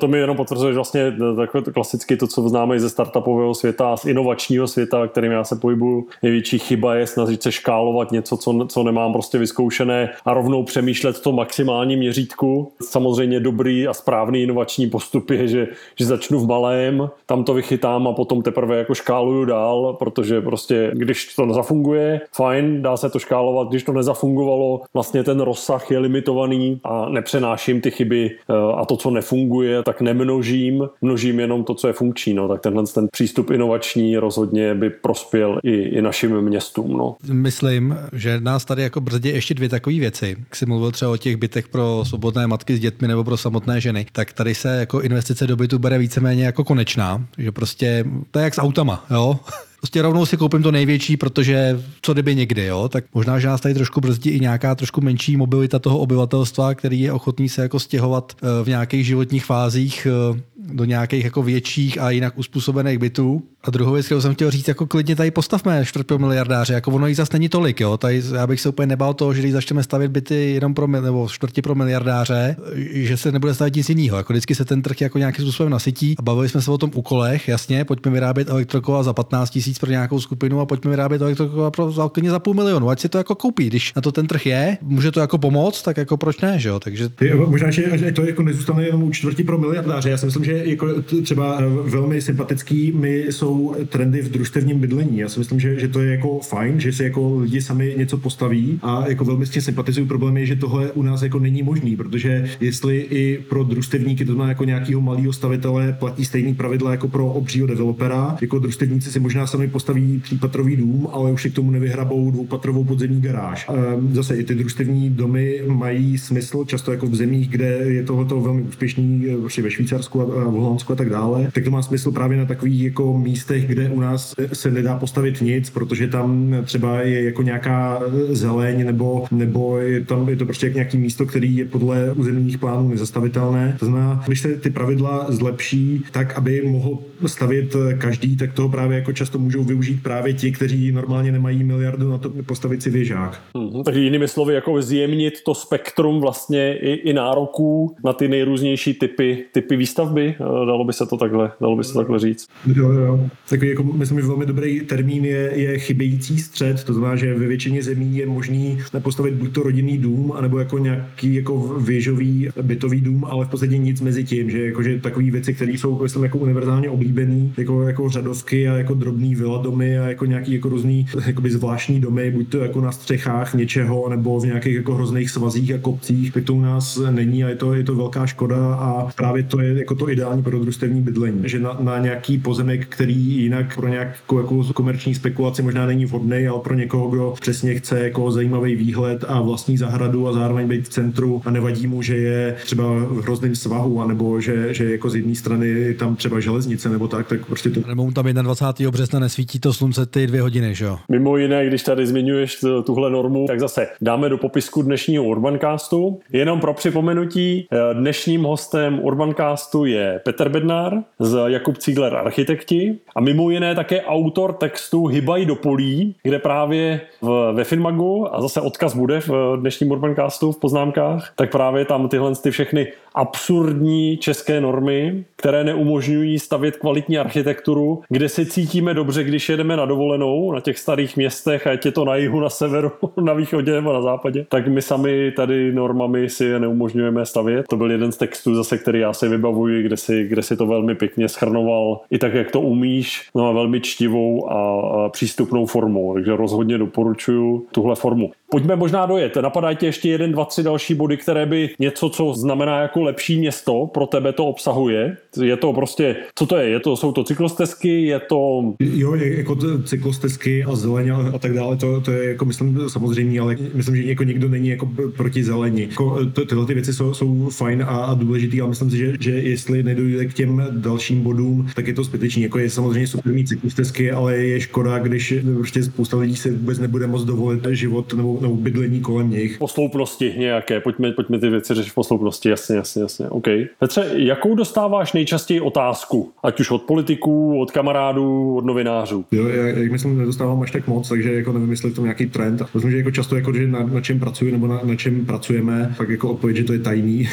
to 0.00 0.08
mi 0.08 0.18
jenom 0.18 0.36
potvrzuje, 0.36 0.74
vlastně 0.74 1.12
takové 1.36 1.72
klasicky 1.72 2.16
to, 2.16 2.26
co 2.26 2.48
známe 2.48 2.80
ze 2.80 2.90
startupového 2.90 3.54
světa, 3.54 3.96
z 3.96 4.04
inovačního 4.04 4.66
světa, 4.66 5.06
kterým 5.06 5.32
já 5.32 5.44
se 5.44 5.56
pohybuju, 5.56 6.06
největší 6.22 6.58
chyba 6.58 6.94
je 6.94 7.06
snažit 7.06 7.42
se 7.42 7.52
škálovat 7.52 8.12
něco, 8.12 8.36
co, 8.36 8.66
co 8.68 8.82
nemám 8.82 9.12
prostě 9.12 9.38
vyzkoušené 9.38 10.10
a 10.24 10.34
rovnou 10.34 10.62
přemýšlet 10.62 11.20
to 11.20 11.32
maximální 11.32 11.96
měřítku. 11.96 12.72
Samozřejmě 12.82 13.40
dobrý 13.40 13.88
a 13.88 13.94
správný 13.94 14.42
inovační 14.42 14.90
postup 14.90 15.30
je, 15.30 15.48
že, 15.48 15.68
že 15.98 16.06
začnu 16.06 16.38
v 16.38 16.46
malém, 16.46 17.10
tam 17.26 17.44
to 17.44 17.54
vychytám 17.54 18.08
a 18.08 18.12
potom 18.12 18.42
teprve 18.42 18.78
jako 18.78 18.94
škáluju 18.94 19.44
dál, 19.44 19.96
protože 19.98 20.40
prostě 20.40 20.90
když 20.94 21.34
to 21.34 21.46
nezafunguje, 21.46 22.20
fajn, 22.36 22.82
dá 22.82 22.96
se 22.96 23.10
to 23.10 23.18
škálovat, 23.18 23.68
když 23.68 23.82
to 23.82 23.92
nezafungovalo, 23.92 24.80
vlastně 24.94 25.24
ten 25.24 25.40
rozsah 25.40 25.90
je 25.90 25.98
limitovaný 25.98 26.80
a 26.84 27.08
nepřenáším 27.08 27.80
ty 27.80 27.90
chyby 27.90 28.30
eh, 28.50 28.54
a 28.76 28.84
to, 28.84 28.96
co 28.96 29.10
ne 29.10 29.23
nefunguje, 29.24 29.82
tak 29.82 30.00
nemnožím, 30.00 30.88
množím 31.02 31.40
jenom 31.40 31.64
to, 31.64 31.74
co 31.74 31.86
je 31.86 31.92
funkční. 31.92 32.34
No. 32.34 32.48
Tak 32.48 32.60
tenhle 32.60 32.84
ten 32.94 33.08
přístup 33.12 33.50
inovační 33.50 34.16
rozhodně 34.16 34.74
by 34.74 34.90
prospěl 34.90 35.58
i, 35.62 35.74
i 35.74 36.02
našim 36.02 36.40
městům. 36.40 36.96
No. 36.96 37.16
Myslím, 37.32 37.96
že 38.12 38.40
nás 38.40 38.64
tady 38.64 38.82
jako 38.82 39.00
brzdí 39.00 39.28
ještě 39.28 39.54
dvě 39.54 39.68
takové 39.68 39.96
věci. 39.96 40.36
Jak 40.38 40.56
jsi 40.56 40.66
mluvil 40.66 40.90
třeba 40.90 41.10
o 41.10 41.16
těch 41.16 41.36
bytech 41.36 41.68
pro 41.68 42.02
svobodné 42.06 42.46
matky 42.46 42.76
s 42.76 42.80
dětmi 42.80 43.08
nebo 43.08 43.24
pro 43.24 43.36
samotné 43.36 43.80
ženy, 43.80 44.06
tak 44.12 44.32
tady 44.32 44.54
se 44.54 44.76
jako 44.76 45.00
investice 45.00 45.46
do 45.46 45.56
bytu 45.56 45.78
bere 45.78 45.98
víceméně 45.98 46.44
jako 46.44 46.64
konečná, 46.64 47.24
že 47.38 47.52
prostě 47.52 48.04
to 48.30 48.38
je 48.38 48.44
jak 48.44 48.54
s 48.54 48.60
autama, 48.60 49.04
jo? 49.10 49.38
Prostě 49.84 50.02
rovnou 50.02 50.26
si 50.26 50.36
koupím 50.36 50.62
to 50.62 50.72
největší, 50.72 51.16
protože 51.16 51.80
co 52.02 52.12
kdyby 52.12 52.34
někdy, 52.34 52.64
jo, 52.64 52.88
tak 52.88 53.04
možná, 53.14 53.38
že 53.38 53.48
nás 53.48 53.60
tady 53.60 53.74
trošku 53.74 54.00
brzdí 54.00 54.30
i 54.30 54.40
nějaká 54.40 54.74
trošku 54.74 55.00
menší 55.00 55.36
mobilita 55.36 55.78
toho 55.78 55.98
obyvatelstva, 55.98 56.74
který 56.74 57.00
je 57.00 57.12
ochotný 57.12 57.48
se 57.48 57.62
jako 57.62 57.80
stěhovat 57.80 58.32
eh, 58.36 58.64
v 58.64 58.68
nějakých 58.68 59.06
životních 59.06 59.44
fázích 59.44 60.06
eh, 60.06 60.40
do 60.56 60.84
nějakých 60.84 61.24
jako 61.24 61.42
větších 61.42 62.00
a 62.00 62.10
jinak 62.10 62.38
uspůsobených 62.38 62.98
bytů. 62.98 63.42
A 63.64 63.70
druhou 63.70 63.92
věc, 63.92 64.06
kterou 64.06 64.20
jsem 64.20 64.34
chtěl 64.34 64.50
říct, 64.50 64.68
jako 64.68 64.86
klidně 64.86 65.16
tady 65.16 65.30
postavme 65.30 65.84
čtvrt 65.84 66.06
pro 66.06 66.18
miliardáře, 66.18 66.74
jako 66.74 66.90
ono 66.90 67.06
jich 67.06 67.16
zase 67.16 67.30
není 67.32 67.48
tolik, 67.48 67.80
jo. 67.80 67.96
Tady 67.96 68.22
já 68.34 68.46
bych 68.46 68.60
se 68.60 68.68
úplně 68.68 68.86
nebál 68.86 69.14
toho, 69.14 69.34
že 69.34 69.40
když 69.40 69.52
začneme 69.52 69.82
stavět 69.82 70.08
byty 70.08 70.50
jenom 70.50 70.74
pro 70.74 70.86
nebo 70.86 71.28
čtvrtě 71.28 71.62
pro 71.62 71.74
miliardáře, 71.74 72.56
že 72.90 73.16
se 73.16 73.32
nebude 73.32 73.54
stavět 73.54 73.76
nic 73.76 73.88
jiného. 73.88 74.16
Jako 74.16 74.32
vždycky 74.32 74.54
se 74.54 74.64
ten 74.64 74.82
trh 74.82 75.00
jako 75.00 75.18
nějakým 75.18 75.44
způsobem 75.44 75.72
nasytí. 75.72 76.14
A 76.18 76.22
bavili 76.22 76.48
jsme 76.48 76.62
se 76.62 76.70
o 76.70 76.78
tom 76.78 76.90
úkolech, 76.94 77.48
jasně, 77.48 77.84
pojďme 77.84 78.12
vyrábět 78.12 78.48
elektrokova 78.48 79.02
za 79.02 79.12
15 79.12 79.50
tisíc 79.50 79.78
pro 79.78 79.90
nějakou 79.90 80.20
skupinu 80.20 80.60
a 80.60 80.66
pojďme 80.66 80.90
vyrábět 80.90 81.22
elektrokova 81.22 81.70
pro 81.70 81.92
za, 81.92 82.10
za 82.28 82.38
půl 82.38 82.54
milionu, 82.54 82.88
ať 82.88 83.00
si 83.00 83.08
to 83.08 83.18
jako 83.18 83.34
koupí. 83.34 83.66
Když 83.66 83.94
na 83.94 84.02
to 84.02 84.12
ten 84.12 84.26
trh 84.26 84.46
je, 84.46 84.78
může 84.82 85.10
to 85.10 85.20
jako 85.20 85.38
pomoct, 85.38 85.82
tak 85.82 85.96
jako 85.96 86.16
proč 86.16 86.40
ne, 86.40 86.58
že 86.58 86.68
jo? 86.68 86.80
Takže... 86.80 87.10
Možná, 87.46 87.70
že 87.70 88.12
to 88.12 88.24
jako 88.24 88.42
nezůstane 88.42 88.84
jenom 88.84 89.02
u 89.02 89.10
čtvrtí 89.10 89.44
pro 89.44 89.58
miliardáře. 89.58 90.10
Já 90.10 90.18
si 90.18 90.26
myslím, 90.26 90.44
že 90.44 90.62
jako 90.64 90.86
třeba 91.22 91.60
velmi 91.84 92.22
sympatický 92.22 92.92
my 92.92 93.18
jsou 93.18 93.53
trendy 93.88 94.22
v 94.22 94.30
družstevním 94.30 94.78
bydlení. 94.80 95.18
Já 95.18 95.28
si 95.28 95.38
myslím, 95.38 95.60
že, 95.60 95.80
že 95.80 95.88
to 95.88 96.00
je 96.00 96.10
jako 96.10 96.40
fajn, 96.40 96.80
že 96.80 96.92
si 96.92 97.02
jako 97.04 97.38
lidi 97.38 97.62
sami 97.62 97.94
něco 97.98 98.18
postaví 98.18 98.78
a 98.82 99.08
jako 99.08 99.24
velmi 99.24 99.46
s 99.46 99.50
tím 99.50 99.62
sympatizuju. 99.62 100.06
Problém 100.06 100.36
je, 100.36 100.46
že 100.46 100.56
tohle 100.56 100.92
u 100.92 101.02
nás 101.02 101.22
jako 101.22 101.38
není 101.38 101.62
možný, 101.62 101.96
protože 101.96 102.50
jestli 102.60 102.98
i 102.98 103.38
pro 103.48 103.64
družstevníky, 103.64 104.24
to 104.24 104.32
znamená 104.32 104.48
jako 104.48 104.64
nějakého 104.64 105.00
malého 105.00 105.32
stavitele, 105.32 105.96
platí 105.98 106.24
stejný 106.24 106.54
pravidla 106.54 106.90
jako 106.90 107.08
pro 107.08 107.26
obřího 107.26 107.66
developera, 107.66 108.36
jako 108.40 108.58
družstevníci 108.58 109.10
si 109.10 109.20
možná 109.20 109.46
sami 109.46 109.68
postaví 109.68 110.20
třípatrový 110.20 110.76
dům, 110.76 111.08
ale 111.12 111.32
už 111.32 111.42
si 111.42 111.50
k 111.50 111.54
tomu 111.54 111.70
nevyhrabou 111.70 112.30
dvoupatrovou 112.30 112.84
podzemní 112.84 113.20
garáž. 113.20 113.66
Ehm, 113.68 114.14
zase 114.14 114.36
i 114.36 114.44
ty 114.44 114.54
družstevní 114.54 115.10
domy 115.10 115.62
mají 115.66 116.18
smysl, 116.18 116.64
často 116.64 116.92
jako 116.92 117.06
v 117.06 117.14
zemích, 117.14 117.48
kde 117.48 117.66
je 117.66 118.02
tohoto 118.02 118.40
velmi 118.40 118.62
úspěšný, 118.62 119.26
prostě 119.40 119.62
ve 119.62 119.70
Švýcarsku 119.70 120.20
a 120.20 120.24
v 120.24 120.52
Holandsku 120.52 120.92
a 120.92 120.96
tak 120.96 121.10
dále, 121.10 121.48
tak 121.52 121.64
to 121.64 121.70
má 121.70 121.82
smysl 121.82 122.12
právě 122.12 122.38
na 122.38 122.44
takových 122.44 122.82
jako 122.82 123.18
místech, 123.44 123.66
kde 123.66 123.88
u 123.88 124.00
nás 124.00 124.34
se 124.52 124.70
nedá 124.70 124.98
postavit 124.98 125.40
nic, 125.40 125.70
protože 125.70 126.08
tam 126.08 126.56
třeba 126.64 127.00
je 127.00 127.24
jako 127.24 127.42
nějaká 127.42 128.02
zeleň 128.28 128.86
nebo, 128.86 129.24
nebo 129.30 129.78
je 129.78 130.04
tam 130.04 130.28
je 130.28 130.36
to 130.36 130.44
prostě 130.44 130.70
nějaký 130.74 130.98
místo, 130.98 131.26
který 131.26 131.56
je 131.56 131.64
podle 131.64 132.12
územních 132.12 132.58
plánů 132.58 132.88
nezastavitelné. 132.88 133.76
To 133.78 133.86
znamená, 133.86 134.22
když 134.26 134.40
se 134.40 134.48
ty 134.48 134.70
pravidla 134.70 135.26
zlepší 135.28 136.04
tak, 136.12 136.38
aby 136.38 136.62
mohl 136.62 136.98
stavět 137.26 137.76
každý, 137.98 138.36
tak 138.36 138.52
toho 138.52 138.68
právě 138.68 138.98
jako 138.98 139.12
často 139.12 139.38
můžou 139.38 139.64
využít 139.64 140.02
právě 140.02 140.32
ti, 140.32 140.52
kteří 140.52 140.92
normálně 140.92 141.32
nemají 141.32 141.64
miliardu 141.64 142.10
na 142.10 142.18
to 142.18 142.30
postavit 142.46 142.82
si 142.82 142.90
věžák. 142.90 143.40
Mm-hmm, 143.54 143.82
takže 143.82 144.00
jinými 144.00 144.28
slovy, 144.28 144.54
jako 144.54 144.82
zjemnit 144.82 145.34
to 145.44 145.54
spektrum 145.54 146.20
vlastně 146.20 146.78
i, 146.78 146.92
i 146.92 147.12
nároků 147.12 147.96
na 148.04 148.12
ty 148.12 148.28
nejrůznější 148.28 148.94
typy, 148.94 149.44
typy 149.52 149.76
výstavby, 149.76 150.34
dalo 150.38 150.84
by 150.84 150.92
se 150.92 151.06
to 151.06 151.16
takhle, 151.16 151.50
dalo 151.60 151.76
by 151.76 151.84
se 151.84 151.92
to 151.92 151.98
takhle 151.98 152.18
říct. 152.18 152.46
Jo, 152.76 152.90
jo. 152.90 153.28
Takový 153.48 153.70
jako, 153.70 153.82
myslím, 153.82 154.20
že 154.20 154.26
velmi 154.26 154.46
dobrý 154.46 154.80
termín 154.80 155.24
je, 155.24 155.50
je 155.54 155.78
chybějící 155.78 156.38
střed, 156.38 156.84
to 156.84 156.94
znamená, 156.94 157.16
že 157.16 157.34
ve 157.34 157.46
většině 157.46 157.82
zemí 157.82 158.16
je 158.16 158.26
možný 158.26 158.78
postavit 158.98 159.34
buď 159.34 159.52
to 159.52 159.62
rodinný 159.62 159.98
dům, 159.98 160.32
anebo 160.32 160.58
jako 160.58 160.78
nějaký 160.78 161.34
jako 161.34 161.58
věžový 161.80 162.48
bytový 162.62 163.00
dům, 163.00 163.24
ale 163.24 163.46
v 163.46 163.48
podstatě 163.48 163.78
nic 163.78 164.00
mezi 164.00 164.24
tím, 164.24 164.50
že 164.50 164.66
jakože 164.66 165.00
takové 165.00 165.30
věci, 165.30 165.54
které 165.54 165.72
jsou 165.72 166.02
myslím, 166.02 166.22
jako 166.22 166.38
univerzálně 166.38 166.90
oblíbené 166.90 167.50
jako, 167.56 167.82
jako 167.82 168.08
řadovky 168.08 168.68
a 168.68 168.74
jako 168.74 168.94
drobný 168.94 169.34
vila 169.34 169.62
domy 169.62 169.98
a 169.98 170.08
jako 170.08 170.24
nějaký 170.24 170.54
jako 170.54 170.68
různý 170.68 171.06
jakoby 171.26 171.50
zvláštní 171.50 172.00
domy, 172.00 172.30
buď 172.30 172.48
to 172.48 172.58
jako 172.58 172.80
na 172.80 172.92
střechách 172.92 173.54
něčeho 173.54 174.08
nebo 174.08 174.40
v 174.40 174.46
nějakých 174.46 174.74
jako 174.74 174.94
hrozných 174.94 175.30
svazích 175.30 175.74
a 175.74 175.78
kopcích, 175.78 176.32
tak 176.32 176.44
to 176.44 176.54
u 176.54 176.60
nás 176.60 177.00
není 177.10 177.44
a 177.44 177.48
je 177.48 177.56
to, 177.56 177.74
je 177.74 177.84
to 177.84 177.94
velká 177.94 178.26
škoda 178.26 178.74
a 178.74 179.08
právě 179.16 179.42
to 179.42 179.60
je 179.60 179.78
jako 179.78 179.94
to 179.94 180.10
ideální 180.10 180.42
pro 180.42 180.58
družstevní 180.58 181.02
bydlení, 181.02 181.40
že 181.44 181.58
na, 181.58 181.76
na 181.80 181.98
nějaký 181.98 182.38
pozemek, 182.38 182.86
který 182.86 183.13
jinak 183.18 183.74
pro 183.74 183.88
nějakou 183.88 184.38
jako 184.38 184.64
komerční 184.74 185.14
spekulaci 185.14 185.62
možná 185.62 185.86
není 185.86 186.04
vhodný, 186.04 186.46
ale 186.46 186.60
pro 186.60 186.74
někoho, 186.74 187.08
kdo 187.08 187.34
přesně 187.40 187.74
chce 187.74 188.00
jako 188.00 188.30
zajímavý 188.30 188.74
výhled 188.76 189.24
a 189.28 189.40
vlastní 189.40 189.76
zahradu 189.76 190.28
a 190.28 190.32
zároveň 190.32 190.68
být 190.68 190.84
v 190.84 190.88
centru 190.88 191.42
a 191.44 191.50
nevadí 191.50 191.86
mu, 191.86 192.02
že 192.02 192.16
je 192.16 192.56
třeba 192.64 192.84
v 192.94 193.22
hrozném 193.22 193.54
svahu, 193.54 194.02
anebo 194.02 194.40
že, 194.40 194.74
že 194.74 194.90
jako 194.90 195.10
z 195.10 195.14
jedné 195.14 195.34
strany 195.34 195.94
tam 195.94 196.16
třeba 196.16 196.40
železnice 196.40 196.88
nebo 196.88 197.08
tak, 197.08 197.28
tak 197.28 197.46
prostě 197.46 197.70
to... 197.70 197.80
Nebo 197.88 198.04
mu 198.04 198.12
tam 198.12 198.26
21. 198.26 198.90
března 198.90 199.20
nesvítí 199.20 199.60
to 199.60 199.72
slunce 199.72 200.06
ty 200.06 200.26
dvě 200.26 200.42
hodiny, 200.42 200.74
že 200.74 200.84
jo? 200.84 200.98
Mimo 201.08 201.36
jiné, 201.36 201.66
když 201.66 201.82
tady 201.82 202.06
zmiňuješ 202.06 202.64
tuhle 202.86 203.10
normu, 203.10 203.46
tak 203.46 203.60
zase 203.60 203.86
dáme 204.00 204.28
do 204.28 204.38
popisku 204.38 204.82
dnešního 204.82 205.24
Urbancastu. 205.24 206.20
Jenom 206.32 206.60
pro 206.60 206.74
připomenutí, 206.74 207.66
eh, 207.72 207.94
dnešním 207.94 208.42
hostem 208.42 209.00
Urbancastu 209.02 209.84
je 209.84 210.20
Petr 210.24 210.48
Bednár 210.48 211.02
z 211.18 211.38
Jakub 211.46 211.78
Cígler 211.78 212.14
Architekti 212.14 212.98
a 213.14 213.20
mimo 213.20 213.50
jiné 213.50 213.74
také 213.74 214.02
autor 214.02 214.52
textu 214.52 215.06
Hybaj 215.06 215.46
do 215.46 215.56
polí, 215.56 216.14
kde 216.22 216.38
právě 216.38 217.00
v, 217.22 217.52
ve 217.52 217.64
Finmagu, 217.64 218.34
a 218.34 218.40
zase 218.40 218.60
odkaz 218.60 218.96
bude 218.96 219.20
v 219.20 219.56
dnešním 219.60 219.90
Urbancastu 219.90 220.52
v 220.52 220.60
poznámkách, 220.60 221.32
tak 221.36 221.50
právě 221.50 221.84
tam 221.84 222.08
tyhle 222.08 222.34
ty 222.34 222.50
všechny 222.50 222.86
absurdní 223.14 224.16
české 224.16 224.60
normy, 224.60 225.24
které 225.36 225.64
neumožňují 225.64 226.38
stavět 226.38 226.76
kvalitní 226.76 227.18
architekturu, 227.18 228.02
kde 228.08 228.28
se 228.28 228.46
cítíme 228.46 228.94
dobře, 228.94 229.24
když 229.24 229.48
jedeme 229.48 229.76
na 229.76 229.86
dovolenou 229.86 230.52
na 230.52 230.60
těch 230.60 230.78
starých 230.78 231.16
městech, 231.16 231.66
ať 231.66 231.86
je 231.86 231.92
to 231.92 232.04
na 232.04 232.16
jihu, 232.16 232.40
na 232.40 232.48
severu, 232.48 232.92
na 233.20 233.32
východě 233.32 233.72
nebo 233.72 233.92
na 233.92 234.02
západě, 234.02 234.46
tak 234.48 234.68
my 234.68 234.82
sami 234.82 235.32
tady 235.36 235.72
normami 235.72 236.28
si 236.28 236.44
je 236.44 236.60
neumožňujeme 236.60 237.26
stavět. 237.26 237.66
To 237.68 237.76
byl 237.76 237.90
jeden 237.90 238.12
z 238.12 238.16
textů 238.16 238.54
zase, 238.54 238.78
který 238.78 239.00
já 239.00 239.12
si 239.12 239.28
vybavuji, 239.28 239.82
kde 239.82 239.96
si, 239.96 240.24
kde 240.24 240.42
si 240.42 240.56
to 240.56 240.66
velmi 240.66 240.94
pěkně 240.94 241.28
schrnoval 241.28 242.00
i 242.10 242.18
tak, 242.18 242.34
jak 242.34 242.50
to 242.50 242.60
umíš, 242.60 243.03
no 243.34 243.48
a 243.48 243.52
velmi 243.52 243.80
čtivou 243.80 244.50
a, 244.50 244.80
a 245.04 245.08
přístupnou 245.08 245.66
formou. 245.66 246.14
Takže 246.14 246.36
rozhodně 246.36 246.78
doporučuju 246.78 247.66
tuhle 247.72 247.94
formu. 247.94 248.30
Pojďme 248.50 248.76
možná 248.76 249.06
dojet. 249.06 249.36
Napadají 249.36 249.76
ti 249.76 249.86
ještě 249.86 250.08
jeden, 250.08 250.32
dva, 250.32 250.44
tři 250.44 250.62
další 250.62 250.94
body, 250.94 251.16
které 251.16 251.46
by 251.46 251.70
něco, 251.78 252.08
co 252.08 252.34
znamená 252.34 252.80
jako 252.80 253.02
lepší 253.02 253.38
město, 253.38 253.86
pro 253.86 254.06
tebe 254.06 254.32
to 254.32 254.46
obsahuje. 254.46 255.16
Je 255.42 255.56
to 255.56 255.72
prostě, 255.72 256.16
co 256.34 256.46
to 256.46 256.56
je? 256.56 256.74
je 256.74 256.80
to, 256.80 256.96
jsou 256.96 257.12
to 257.12 257.24
cyklostezky, 257.24 258.02
je 258.02 258.20
to... 258.20 258.62
Jo, 258.80 259.14
jako 259.14 259.56
cyklostezky 259.84 260.64
a 260.64 260.74
zeleně 260.74 261.12
a 261.12 261.38
tak 261.38 261.54
dále, 261.54 261.76
to, 261.76 262.00
to 262.00 262.10
je 262.10 262.28
jako 262.28 262.44
myslím 262.44 262.80
samozřejmě, 262.88 263.40
ale 263.40 263.56
myslím, 263.74 263.96
že 263.96 264.02
jako 264.02 264.24
nikdo 264.24 264.48
není 264.48 264.68
jako 264.68 264.88
proti 265.16 265.44
zelení. 265.44 265.80
Jako, 265.80 266.26
to, 266.32 266.44
tyhle 266.44 266.66
ty 266.66 266.74
věci 266.74 266.92
jsou, 266.92 267.14
jsou 267.14 267.50
fajn 267.50 267.82
a, 267.82 268.04
a 268.04 268.14
důležitý, 268.14 268.60
ale 268.60 268.70
myslím 268.70 268.90
si, 268.90 268.96
že, 268.96 269.12
že 269.20 269.30
jestli 269.30 269.82
nedojde 269.82 270.26
k 270.26 270.34
těm 270.34 270.66
dalším 270.70 271.22
bodům, 271.22 271.66
tak 271.74 271.86
je 271.86 271.94
to 271.94 272.04
zbytečný. 272.04 272.42
Jako 272.42 272.58
je 272.58 272.70
samozřejmě 272.70 272.93
super 273.06 273.32
mít 273.32 273.48
cyklostezky, 273.48 274.10
ale 274.10 274.36
je 274.36 274.60
škoda, 274.60 274.98
když 274.98 275.34
prostě 275.54 275.82
spousta 275.82 276.16
lidí 276.16 276.36
se 276.36 276.50
vůbec 276.50 276.78
nebude 276.78 277.06
moc 277.06 277.24
dovolit 277.24 277.66
život 277.70 278.14
nebo 278.14 278.38
nebo 278.40 278.54
bydlení 278.54 279.00
kolem 279.00 279.30
nich. 279.30 279.58
Posloupnosti 279.58 280.34
nějaké, 280.38 280.80
pojďme, 280.80 281.12
pojďme 281.12 281.38
ty 281.38 281.48
věci 281.48 281.74
řešit 281.74 281.90
v 281.90 281.94
posloupnosti, 281.94 282.48
jasně, 282.48 282.76
jasně, 282.76 283.02
jasně, 283.02 283.28
OK. 283.28 283.46
Petře, 283.78 284.10
jakou 284.12 284.54
dostáváš 284.54 285.12
nejčastěji 285.12 285.60
otázku? 285.60 286.32
Ať 286.42 286.60
už 286.60 286.70
od 286.70 286.82
politiků, 286.82 287.60
od 287.60 287.70
kamarádů, 287.70 288.56
od 288.56 288.64
novinářů? 288.64 289.24
Jo, 289.32 289.48
já, 289.48 289.66
jak 289.66 289.92
myslím, 289.92 290.18
nedostávám 290.18 290.62
až 290.62 290.70
tak 290.70 290.86
moc, 290.86 291.08
takže 291.08 291.32
jako 291.32 291.52
nevím, 291.52 291.70
jestli 291.70 291.90
to 291.90 292.02
nějaký 292.02 292.26
trend. 292.26 292.62
Myslím, 292.74 292.90
že 292.90 292.96
jako 292.96 293.10
často, 293.10 293.36
jako, 293.36 293.52
že 293.52 293.66
na, 293.66 293.82
na 293.82 294.00
čem 294.00 294.20
pracuji 294.20 294.52
nebo 294.52 294.66
na, 294.66 294.80
na 294.84 294.96
čem 294.96 295.26
pracujeme, 295.26 295.94
tak 295.98 296.08
jako 296.08 296.30
odpověď, 296.30 296.56
že 296.56 296.64
to 296.64 296.72
je 296.72 296.78
tajný. 296.78 297.28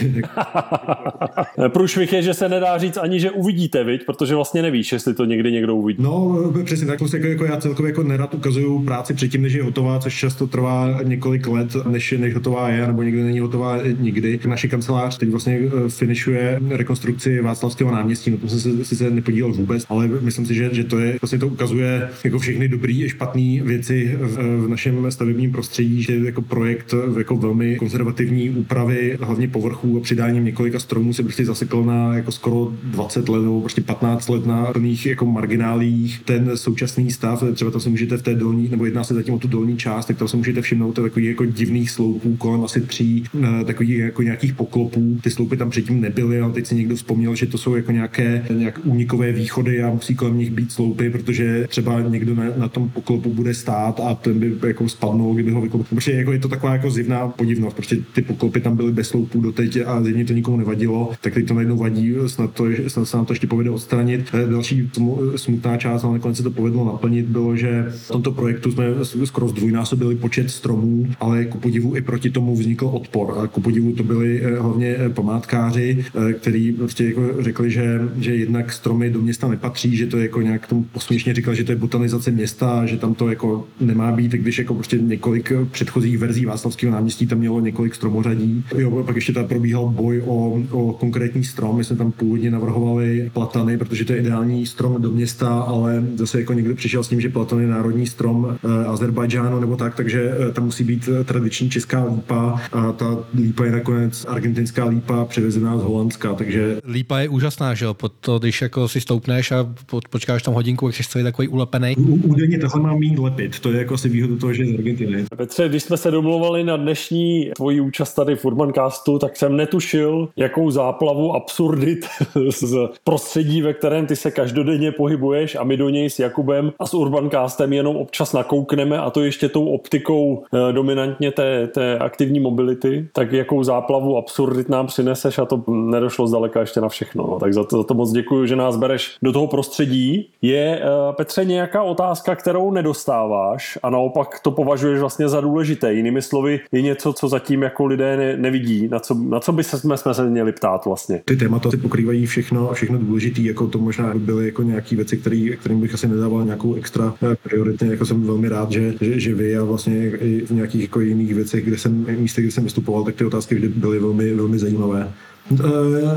Průšvih 1.67 2.13
je, 2.13 2.21
že 2.21 2.33
se 2.33 2.49
nedá 2.49 2.77
říct 2.77 2.97
ani, 2.97 3.19
že 3.19 3.31
uvidíte, 3.31 3.83
viď? 3.83 4.05
protože 4.05 4.35
vlastně 4.35 4.61
nevíš, 4.61 4.91
jestli 4.91 5.13
to 5.13 5.25
někdy 5.25 5.50
někdo 5.51 5.75
uvidí. 5.75 6.03
No, 6.03 6.43
přesně 6.63 6.87
tak, 6.87 7.01
jako, 7.13 7.27
jako 7.27 7.45
já 7.45 7.57
celkově 7.57 7.89
jako 7.89 8.03
nerad 8.03 8.33
ukazuju 8.33 8.79
práci 8.83 9.13
předtím, 9.13 9.41
než 9.41 9.53
je 9.53 9.63
hotová, 9.63 9.99
což 9.99 10.19
často 10.19 10.47
trvá 10.47 10.99
několik 11.03 11.47
let, 11.47 11.75
než, 11.89 12.13
než 12.17 12.33
hotová 12.33 12.69
je, 12.69 12.87
nebo 12.87 13.03
někdy 13.03 13.23
není 13.23 13.39
hotová 13.39 13.77
nikdy. 13.99 14.39
Naše 14.47 14.67
kancelář 14.67 15.17
teď 15.17 15.29
vlastně 15.29 15.59
eh, 15.65 15.89
finišuje 15.89 16.59
rekonstrukci 16.69 17.41
Václavského 17.41 17.91
náměstí, 17.91 18.31
no 18.31 18.37
to 18.37 18.47
jsem 18.47 18.59
se 18.59 18.85
sice 18.85 19.09
nepodílel 19.09 19.53
vůbec, 19.53 19.85
ale 19.89 20.07
myslím 20.07 20.45
si, 20.45 20.55
že, 20.55 20.69
že 20.71 20.83
to 20.83 20.99
je, 20.99 21.17
vlastně 21.21 21.39
to 21.39 21.47
ukazuje 21.47 22.09
jako 22.23 22.39
všechny 22.39 22.67
dobré 22.67 22.93
i 22.93 23.09
špatné 23.09 23.61
věci 23.63 24.17
v, 24.21 24.65
v, 24.65 24.67
našem 24.67 25.11
stavebním 25.11 25.51
prostředí, 25.51 26.03
že 26.03 26.15
jako 26.15 26.41
projekt 26.41 26.93
jako 27.17 27.35
velmi 27.35 27.75
konzervativní 27.75 28.49
úpravy, 28.49 29.17
hlavně 29.21 29.47
povrchů 29.47 29.97
a 29.97 30.01
přidáním 30.01 30.45
několika 30.45 30.79
stromů 30.79 31.13
se 31.13 31.23
prostě 31.23 31.45
zasekl 31.45 31.83
na 31.83 32.15
jako 32.15 32.31
skoro 32.31 32.73
20 32.83 33.29
let 33.29 33.41
nebo 33.41 33.61
prostě 33.61 33.81
15 33.81 34.29
let 34.29 34.45
na 34.45 34.65
plných 34.65 35.05
jako 35.05 35.25
marginálích. 35.41 36.21
Ten 36.25 36.57
současný 36.57 37.11
stav, 37.11 37.43
třeba 37.53 37.71
tam 37.71 37.81
se 37.81 37.89
můžete 37.89 38.17
v 38.17 38.21
té 38.21 38.35
dolní, 38.35 38.69
nebo 38.69 38.85
jedná 38.85 39.03
se 39.03 39.13
zatím 39.13 39.33
o 39.33 39.39
tu 39.39 39.47
dolní 39.47 39.77
část, 39.77 40.05
tak 40.05 40.17
tam 40.17 40.27
se 40.27 40.37
můžete 40.37 40.61
všimnout 40.61 40.91
takových 40.91 41.29
jako 41.29 41.45
divných 41.45 41.91
sloupů 41.91 42.35
kolem 42.35 42.63
asi 42.63 42.81
tří 42.81 43.23
eh, 43.43 43.65
takových 43.65 43.97
jako 43.97 44.21
nějakých 44.21 44.53
poklopů. 44.53 45.17
Ty 45.23 45.29
sloupy 45.29 45.57
tam 45.57 45.69
předtím 45.69 46.01
nebyly, 46.01 46.39
ale 46.39 46.53
teď 46.53 46.67
si 46.67 46.75
někdo 46.75 46.95
vzpomněl, 46.95 47.35
že 47.35 47.45
to 47.45 47.57
jsou 47.57 47.75
jako 47.75 47.91
nějaké 47.91 48.45
nějak 48.49 48.79
únikové 48.83 49.31
východy 49.31 49.83
a 49.83 49.89
musí 49.89 50.15
kolem 50.15 50.37
nich 50.37 50.51
být 50.51 50.71
sloupy, 50.71 51.09
protože 51.09 51.67
třeba 51.69 52.01
někdo 52.01 52.35
na, 52.35 52.43
na 52.57 52.67
tom 52.67 52.89
poklopu 52.89 53.33
bude 53.33 53.53
stát 53.53 53.99
a 53.99 54.15
ten 54.15 54.39
by 54.39 54.67
jako 54.67 54.89
spadnul, 54.89 55.33
kdyby 55.33 55.51
ho 55.51 55.61
vyklopil. 55.61 55.95
Protože 55.95 56.11
jako 56.11 56.31
je 56.31 56.39
to 56.39 56.47
taková 56.47 56.73
jako 56.73 56.91
zivná 56.91 57.27
podivnost. 57.27 57.75
Prostě 57.75 57.97
ty 58.13 58.21
poklopy 58.21 58.61
tam 58.61 58.75
byly 58.75 58.91
bez 58.91 59.07
sloupů 59.07 59.41
doteď 59.41 59.77
a 59.85 60.03
zjevně 60.03 60.25
to 60.25 60.33
nikomu 60.33 60.57
nevadilo, 60.57 61.11
tak 61.21 61.33
teď 61.33 61.47
to 61.47 61.53
najednou 61.53 61.77
vadí, 61.77 62.15
snad, 62.27 62.53
to, 62.53 62.65
snad 62.87 63.05
se 63.05 63.17
nám 63.17 63.25
to 63.25 63.33
ještě 63.33 63.47
povede 63.47 63.69
odstranit. 63.69 64.25
Eh, 64.33 64.51
další 64.51 64.89
smutná 65.35 65.77
část, 65.77 66.03
ale 66.03 66.13
nakonec 66.13 66.37
se 66.37 66.43
to 66.43 66.51
povedlo 66.51 66.85
naplnit, 66.85 67.25
bylo, 67.25 67.55
že 67.55 67.85
v 67.89 68.07
tomto 68.07 68.31
projektu 68.31 68.71
jsme 68.71 69.25
skoro 69.25 69.47
zdvojnásobili 69.47 70.15
počet 70.15 70.51
stromů 70.51 71.07
ale 71.19 71.45
ku 71.45 71.57
podivu 71.57 71.95
i 71.95 72.01
proti 72.01 72.29
tomu 72.29 72.55
vznikl 72.55 72.85
odpor. 72.85 73.33
A 73.37 73.47
ku 73.47 73.61
podivu 73.61 73.91
to 73.91 74.03
byli 74.03 74.41
eh, 74.41 74.59
hlavně 74.59 74.87
eh, 74.87 75.09
památkáři, 75.09 76.05
eh, 76.29 76.33
kteří 76.33 76.71
prostě 76.71 77.05
jako 77.05 77.21
řekli, 77.39 77.71
že, 77.71 78.01
že 78.19 78.35
jednak 78.35 78.73
stromy 78.73 79.09
do 79.09 79.21
města 79.21 79.47
nepatří, 79.47 79.95
že 79.95 80.07
to 80.07 80.17
je 80.17 80.23
jako 80.23 80.41
nějak 80.41 80.67
tomu 80.67 80.83
posměšně 80.83 81.33
říkal, 81.33 81.55
že 81.55 81.63
to 81.63 81.71
je 81.71 81.75
botanizace 81.75 82.31
města, 82.31 82.85
že 82.85 82.97
tam 82.97 83.13
to 83.13 83.29
jako 83.29 83.67
nemá 83.81 84.11
být, 84.11 84.31
když 84.31 84.57
jako 84.59 84.73
prostě 84.73 84.97
několik 84.97 85.51
předchozích 85.71 86.17
verzí 86.17 86.45
Václavského 86.45 86.93
náměstí 86.93 87.27
tam 87.27 87.37
mělo 87.37 87.59
několik 87.59 87.95
stromořadí. 87.95 88.63
Jo, 88.77 89.03
pak 89.05 89.15
ještě 89.15 89.33
tam 89.33 89.47
probíhal 89.47 89.89
boj 89.89 90.23
o, 90.25 90.61
o 90.71 90.93
konkrétní 90.93 91.43
strom. 91.43 91.77
My 91.77 91.83
jsme 91.83 91.95
tam 91.95 92.11
původně 92.11 92.51
navrhovali 92.51 93.31
platany, 93.33 93.77
protože 93.77 94.05
to 94.05 94.13
je 94.13 94.19
ideální 94.19 94.65
strom 94.65 95.01
do 95.01 95.10
města, 95.11 95.61
ale 95.61 96.03
zase 96.15 96.39
jako 96.39 96.53
někdo 96.53 96.75
přišel 96.75 97.03
s 97.03 97.07
tím, 97.07 97.21
že 97.21 97.29
platan 97.29 97.59
je 97.59 97.67
národní 97.67 98.07
strom 98.07 98.57
Azerbajdžánu 98.87 99.59
nebo 99.59 99.75
tak, 99.75 99.95
takže 99.95 100.31
tam 100.53 100.65
musí 100.65 100.83
být 100.83 101.09
eh, 101.11 101.23
tradiční 101.23 101.69
česká 101.69 102.05
lípa 102.05 102.61
a 102.71 102.91
ta 102.91 103.17
lípa 103.35 103.65
je 103.65 103.71
nakonec 103.71 104.25
argentinská 104.25 104.85
lípa 104.85 105.25
převezená 105.25 105.77
z 105.77 105.81
Holandska, 105.81 106.33
takže... 106.33 106.77
Lípa 106.91 107.19
je 107.19 107.29
úžasná, 107.29 107.73
že 107.73 107.85
jo? 107.85 107.95
to, 108.19 108.39
když 108.39 108.61
jako 108.61 108.87
si 108.87 109.01
stoupneš 109.01 109.51
a 109.51 109.73
počkáš 110.09 110.43
tam 110.43 110.53
hodinku, 110.53 110.87
jak 110.87 110.95
jsi 110.95 111.03
celý 111.03 111.23
takový 111.23 111.47
ulepený. 111.47 111.95
Údajně 112.23 112.59
tohle 112.59 112.81
má 112.81 112.95
mít 112.95 113.19
lepit, 113.19 113.59
to 113.59 113.71
je 113.71 113.77
jako 113.77 113.93
asi 113.93 114.09
výhoda 114.09 114.35
toho, 114.35 114.53
že 114.53 114.63
je 114.63 114.73
z 114.73 114.77
Argentiny. 114.77 115.25
Petře, 115.37 115.69
když 115.69 115.83
jsme 115.83 115.97
se 115.97 116.11
domluvali 116.11 116.63
na 116.63 116.77
dnešní 116.77 117.51
tvoji 117.55 117.81
účast 117.81 118.13
tady 118.13 118.35
v 118.35 118.45
Urbancastu, 118.45 119.19
tak 119.19 119.37
jsem 119.37 119.55
netušil, 119.55 120.29
jakou 120.35 120.71
záplavu 120.71 121.35
absurdit 121.35 122.05
z 122.49 122.75
prostředí, 123.03 123.61
ve 123.61 123.73
kterém 123.73 124.07
ty 124.07 124.15
se 124.15 124.31
každodenně 124.31 124.91
pohybuješ 125.01 125.55
a 125.55 125.63
my 125.63 125.77
do 125.77 125.89
něj 125.89 126.09
s 126.09 126.19
Jakubem 126.19 126.71
a 126.79 126.85
s 126.85 126.93
Urbancastem 126.93 127.73
jenom 127.73 127.95
občas 127.95 128.33
nakoukneme 128.33 128.97
a 128.97 129.09
to 129.09 129.23
ještě 129.23 129.49
tou 129.49 129.65
optikou 129.65 130.43
eh, 130.53 130.73
dominantně 130.73 131.31
té, 131.31 131.67
té 131.67 131.97
aktivní 131.97 132.39
mobility, 132.39 133.07
tak 133.13 133.31
jakou 133.31 133.63
záplavu 133.63 134.17
absurdit 134.17 134.69
nám 134.69 134.87
přineseš 134.87 135.39
a 135.39 135.45
to 135.45 135.63
nedošlo 135.67 136.27
zdaleka 136.27 136.59
ještě 136.59 136.81
na 136.81 136.89
všechno. 136.89 137.27
No. 137.27 137.39
Tak 137.39 137.53
za 137.53 137.63
to, 137.63 137.77
za 137.77 137.83
to 137.83 137.93
moc 137.93 138.11
děkuji, 138.11 138.45
že 138.45 138.55
nás 138.55 138.77
bereš 138.77 139.17
do 139.23 139.31
toho 139.31 139.47
prostředí. 139.47 140.29
Je, 140.41 140.81
uh, 140.81 141.15
Petře, 141.15 141.45
nějaká 141.45 141.83
otázka, 141.83 142.35
kterou 142.35 142.71
nedostáváš 142.71 143.77
a 143.83 143.89
naopak 143.89 144.39
to 144.39 144.51
považuješ 144.51 144.99
vlastně 144.99 145.29
za 145.29 145.41
důležité. 145.41 145.93
Jinými 145.93 146.21
slovy, 146.21 146.59
je 146.71 146.81
něco, 146.81 147.13
co 147.13 147.27
zatím 147.27 147.61
jako 147.61 147.85
lidé 147.85 148.17
ne, 148.17 148.37
nevidí, 148.37 148.87
na 148.87 148.99
co, 148.99 149.13
na 149.13 149.39
co 149.39 149.51
by 149.51 149.63
se, 149.63 149.79
jsme, 149.79 149.97
jsme 149.97 150.13
se 150.13 150.29
měli 150.29 150.51
ptát 150.51 150.85
vlastně. 150.85 151.21
Ty 151.25 151.35
témata 151.35 151.71
si 151.71 151.77
pokrývají 151.77 152.25
všechno 152.25 152.69
a 152.69 152.73
všechno 152.73 152.97
důležité, 152.97 153.41
jako 153.41 153.67
to 153.67 153.77
možná 153.79 154.13
byly 154.15 154.45
jako 154.45 154.63
nějaké 154.91 154.95
věci, 154.95 155.17
který, 155.17 155.57
kterým 155.57 155.81
bych 155.81 155.93
asi 155.93 156.07
nedával 156.07 156.45
nějakou 156.45 156.75
extra 156.75 157.13
eh, 157.23 157.35
priority. 157.43 157.87
Jako 157.87 158.05
jsem 158.05 158.23
velmi 158.23 158.49
rád, 158.49 158.71
že, 158.71 158.93
že, 159.01 159.19
že 159.19 159.35
vy 159.35 159.57
a 159.57 159.63
vlastně 159.63 160.09
i 160.09 160.45
v 160.45 160.51
nějakých 160.51 160.81
jako 160.81 160.99
jiných 160.99 161.33
věcech, 161.33 161.65
kde 161.65 161.77
jsem, 161.77 162.05
místech, 162.19 162.45
kde 162.45 162.51
jsem 162.51 162.63
vystupoval, 162.63 163.03
tak 163.03 163.15
ty 163.15 163.25
otázky 163.25 163.55
vždy 163.55 163.67
byly 163.67 163.99
velmi, 163.99 164.33
velmi 164.33 164.59
zajímavé. 164.59 165.11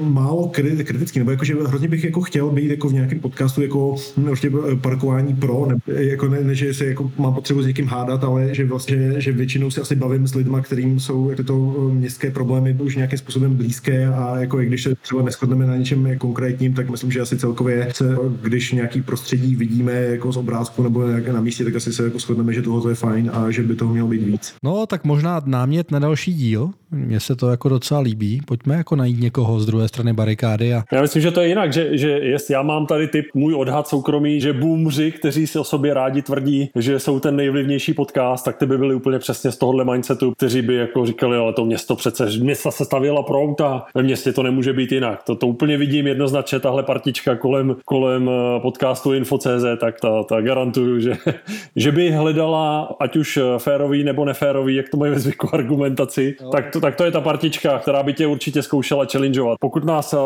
Málo 0.01 0.49
kritický, 0.49 1.19
nebo 1.19 1.31
jakože 1.31 1.55
hrozně 1.67 1.89
bych 1.89 2.05
jako 2.05 2.21
chtěl 2.21 2.51
být 2.51 2.71
jako 2.71 2.89
v 2.89 2.93
nějakém 2.93 3.21
podcastu 3.21 3.63
jako 3.63 3.97
prostě 4.25 4.51
parkování 4.81 5.35
pro, 5.35 5.67
ne, 5.67 5.77
jako 5.87 6.29
ne, 6.29 6.45
ne, 6.45 6.55
že 6.55 6.75
se 6.75 6.87
jako 6.87 7.11
mám 7.19 7.35
potřebu 7.35 7.63
s 7.63 7.67
někým 7.67 7.87
hádat, 7.87 8.25
ale 8.25 8.55
že 8.55 8.65
vlastně, 8.65 9.15
že 9.17 9.33
většinou 9.33 9.71
se 9.71 9.81
asi 9.81 9.97
bavím 9.97 10.27
s 10.27 10.35
lidmi, 10.35 10.57
kterým 10.63 11.01
jsou 11.01 11.33
tyto 11.37 11.57
městské 11.93 12.31
problémy 12.31 12.77
už 12.81 12.97
nějakým 12.97 13.19
způsobem 13.19 13.55
blízké 13.55 14.07
a 14.07 14.37
jako 14.39 14.61
i 14.61 14.67
když 14.67 14.83
se 14.83 14.95
třeba 14.95 15.23
neschodneme 15.23 15.67
na 15.67 15.77
něčem 15.77 16.19
konkrétním, 16.19 16.75
tak 16.75 16.91
myslím, 16.91 17.11
že 17.11 17.21
asi 17.21 17.39
celkově 17.39 17.89
se, 17.93 18.17
když 18.43 18.73
nějaký 18.73 19.03
prostředí 19.03 19.57
vidíme 19.57 19.93
jako 19.93 20.33
z 20.33 20.37
obrázku 20.37 20.83
nebo 20.83 21.05
na 21.33 21.41
místě, 21.41 21.65
tak 21.65 21.77
asi 21.77 21.93
se 21.93 22.05
jako 22.05 22.19
shodneme, 22.19 22.53
že 22.53 22.63
tohle 22.63 22.91
je 22.91 22.95
fajn 22.95 23.31
a 23.35 23.51
že 23.51 23.63
by 23.63 23.75
toho 23.77 23.93
mělo 23.93 24.09
být 24.09 24.23
víc. 24.23 24.55
No, 24.63 24.87
tak 24.87 25.05
možná 25.05 25.43
námět 25.47 25.91
na 25.91 25.99
další 25.99 26.35
díl. 26.35 26.71
Mně 26.95 27.21
se 27.21 27.37
to 27.37 27.51
jako 27.51 27.69
docela 27.69 28.01
líbí. 28.01 28.41
Pojďme 28.47 28.75
jako 28.75 28.97
najít 28.97 29.21
někoho 29.21 29.61
z 29.61 29.67
druhé 29.67 29.89
strany 29.89 30.13
barikády. 30.13 30.75
A... 30.75 30.85
Já 30.93 31.03
myslím, 31.03 31.23
že 31.23 31.31
to 31.31 31.41
je 31.41 31.49
jinak, 31.49 31.73
že, 31.73 31.99
že 31.99 32.11
jest, 32.11 32.51
já 32.51 32.63
mám 32.63 32.87
tady 32.87 33.09
typ 33.09 33.27
můj 33.35 33.55
odhad 33.55 33.89
soukromý, 33.89 34.41
že 34.41 34.53
boomři, 34.53 35.13
kteří 35.13 35.47
si 35.47 35.59
o 35.59 35.65
sobě 35.65 35.95
rádi 35.95 36.23
tvrdí, 36.23 36.71
že 36.77 36.99
jsou 36.99 37.21
ten 37.21 37.37
nejvlivnější 37.37 37.95
podcast, 37.95 38.45
tak 38.45 38.57
ty 38.57 38.67
by 38.67 38.79
byli 38.79 38.95
úplně 38.95 39.19
přesně 39.19 39.53
z 39.53 39.57
tohohle 39.57 39.85
mindsetu, 39.85 40.33
kteří 40.33 40.63
by 40.63 40.75
jako 40.75 41.07
říkali, 41.07 41.37
ale 41.37 41.53
to 41.53 41.65
město 41.65 41.97
přece, 41.97 42.27
města 42.39 42.71
se 42.71 42.85
stavěla 42.85 43.23
pro 43.23 43.43
auta, 43.43 43.87
ve 43.95 44.03
městě 44.03 44.33
to 44.33 44.43
nemůže 44.43 44.73
být 44.73 44.93
jinak. 44.93 45.23
To, 45.23 45.35
to 45.35 45.47
úplně 45.47 45.77
vidím 45.77 46.07
jednoznačně, 46.07 46.61
tahle 46.61 46.83
partička 46.83 47.37
kolem, 47.37 47.77
kolem 47.85 48.31
eh, 48.31 48.61
podcastu 48.61 49.13
Info.cz, 49.13 49.65
tak 49.81 50.01
ta, 50.01 50.23
ta 50.23 50.41
garantuju, 50.41 51.01
že, 51.01 51.17
že 51.77 51.93
by 51.93 52.11
hledala, 52.11 52.97
ať 53.01 53.17
už 53.17 53.39
férový 53.59 54.05
nebo 54.05 54.25
neférový, 54.25 54.75
jak 54.75 54.89
to 54.89 54.97
mají 54.97 55.13
ve 55.13 55.21
zvyku 55.21 55.49
argumentaci, 55.53 56.37
no. 56.43 56.51
tak, 56.51 56.71
to, 56.71 56.81
tak 56.85 56.97
to 56.97 57.05
je 57.05 57.11
ta 57.11 57.21
partička, 57.21 57.79
která 57.79 58.03
by 58.03 58.13
tě 58.13 58.27
určitě 58.27 58.63
zkoušela 58.63 59.07
challengeovat. 59.13 59.59
Pokud 59.61 59.85
nás 59.85 60.13
uh, 60.13 60.21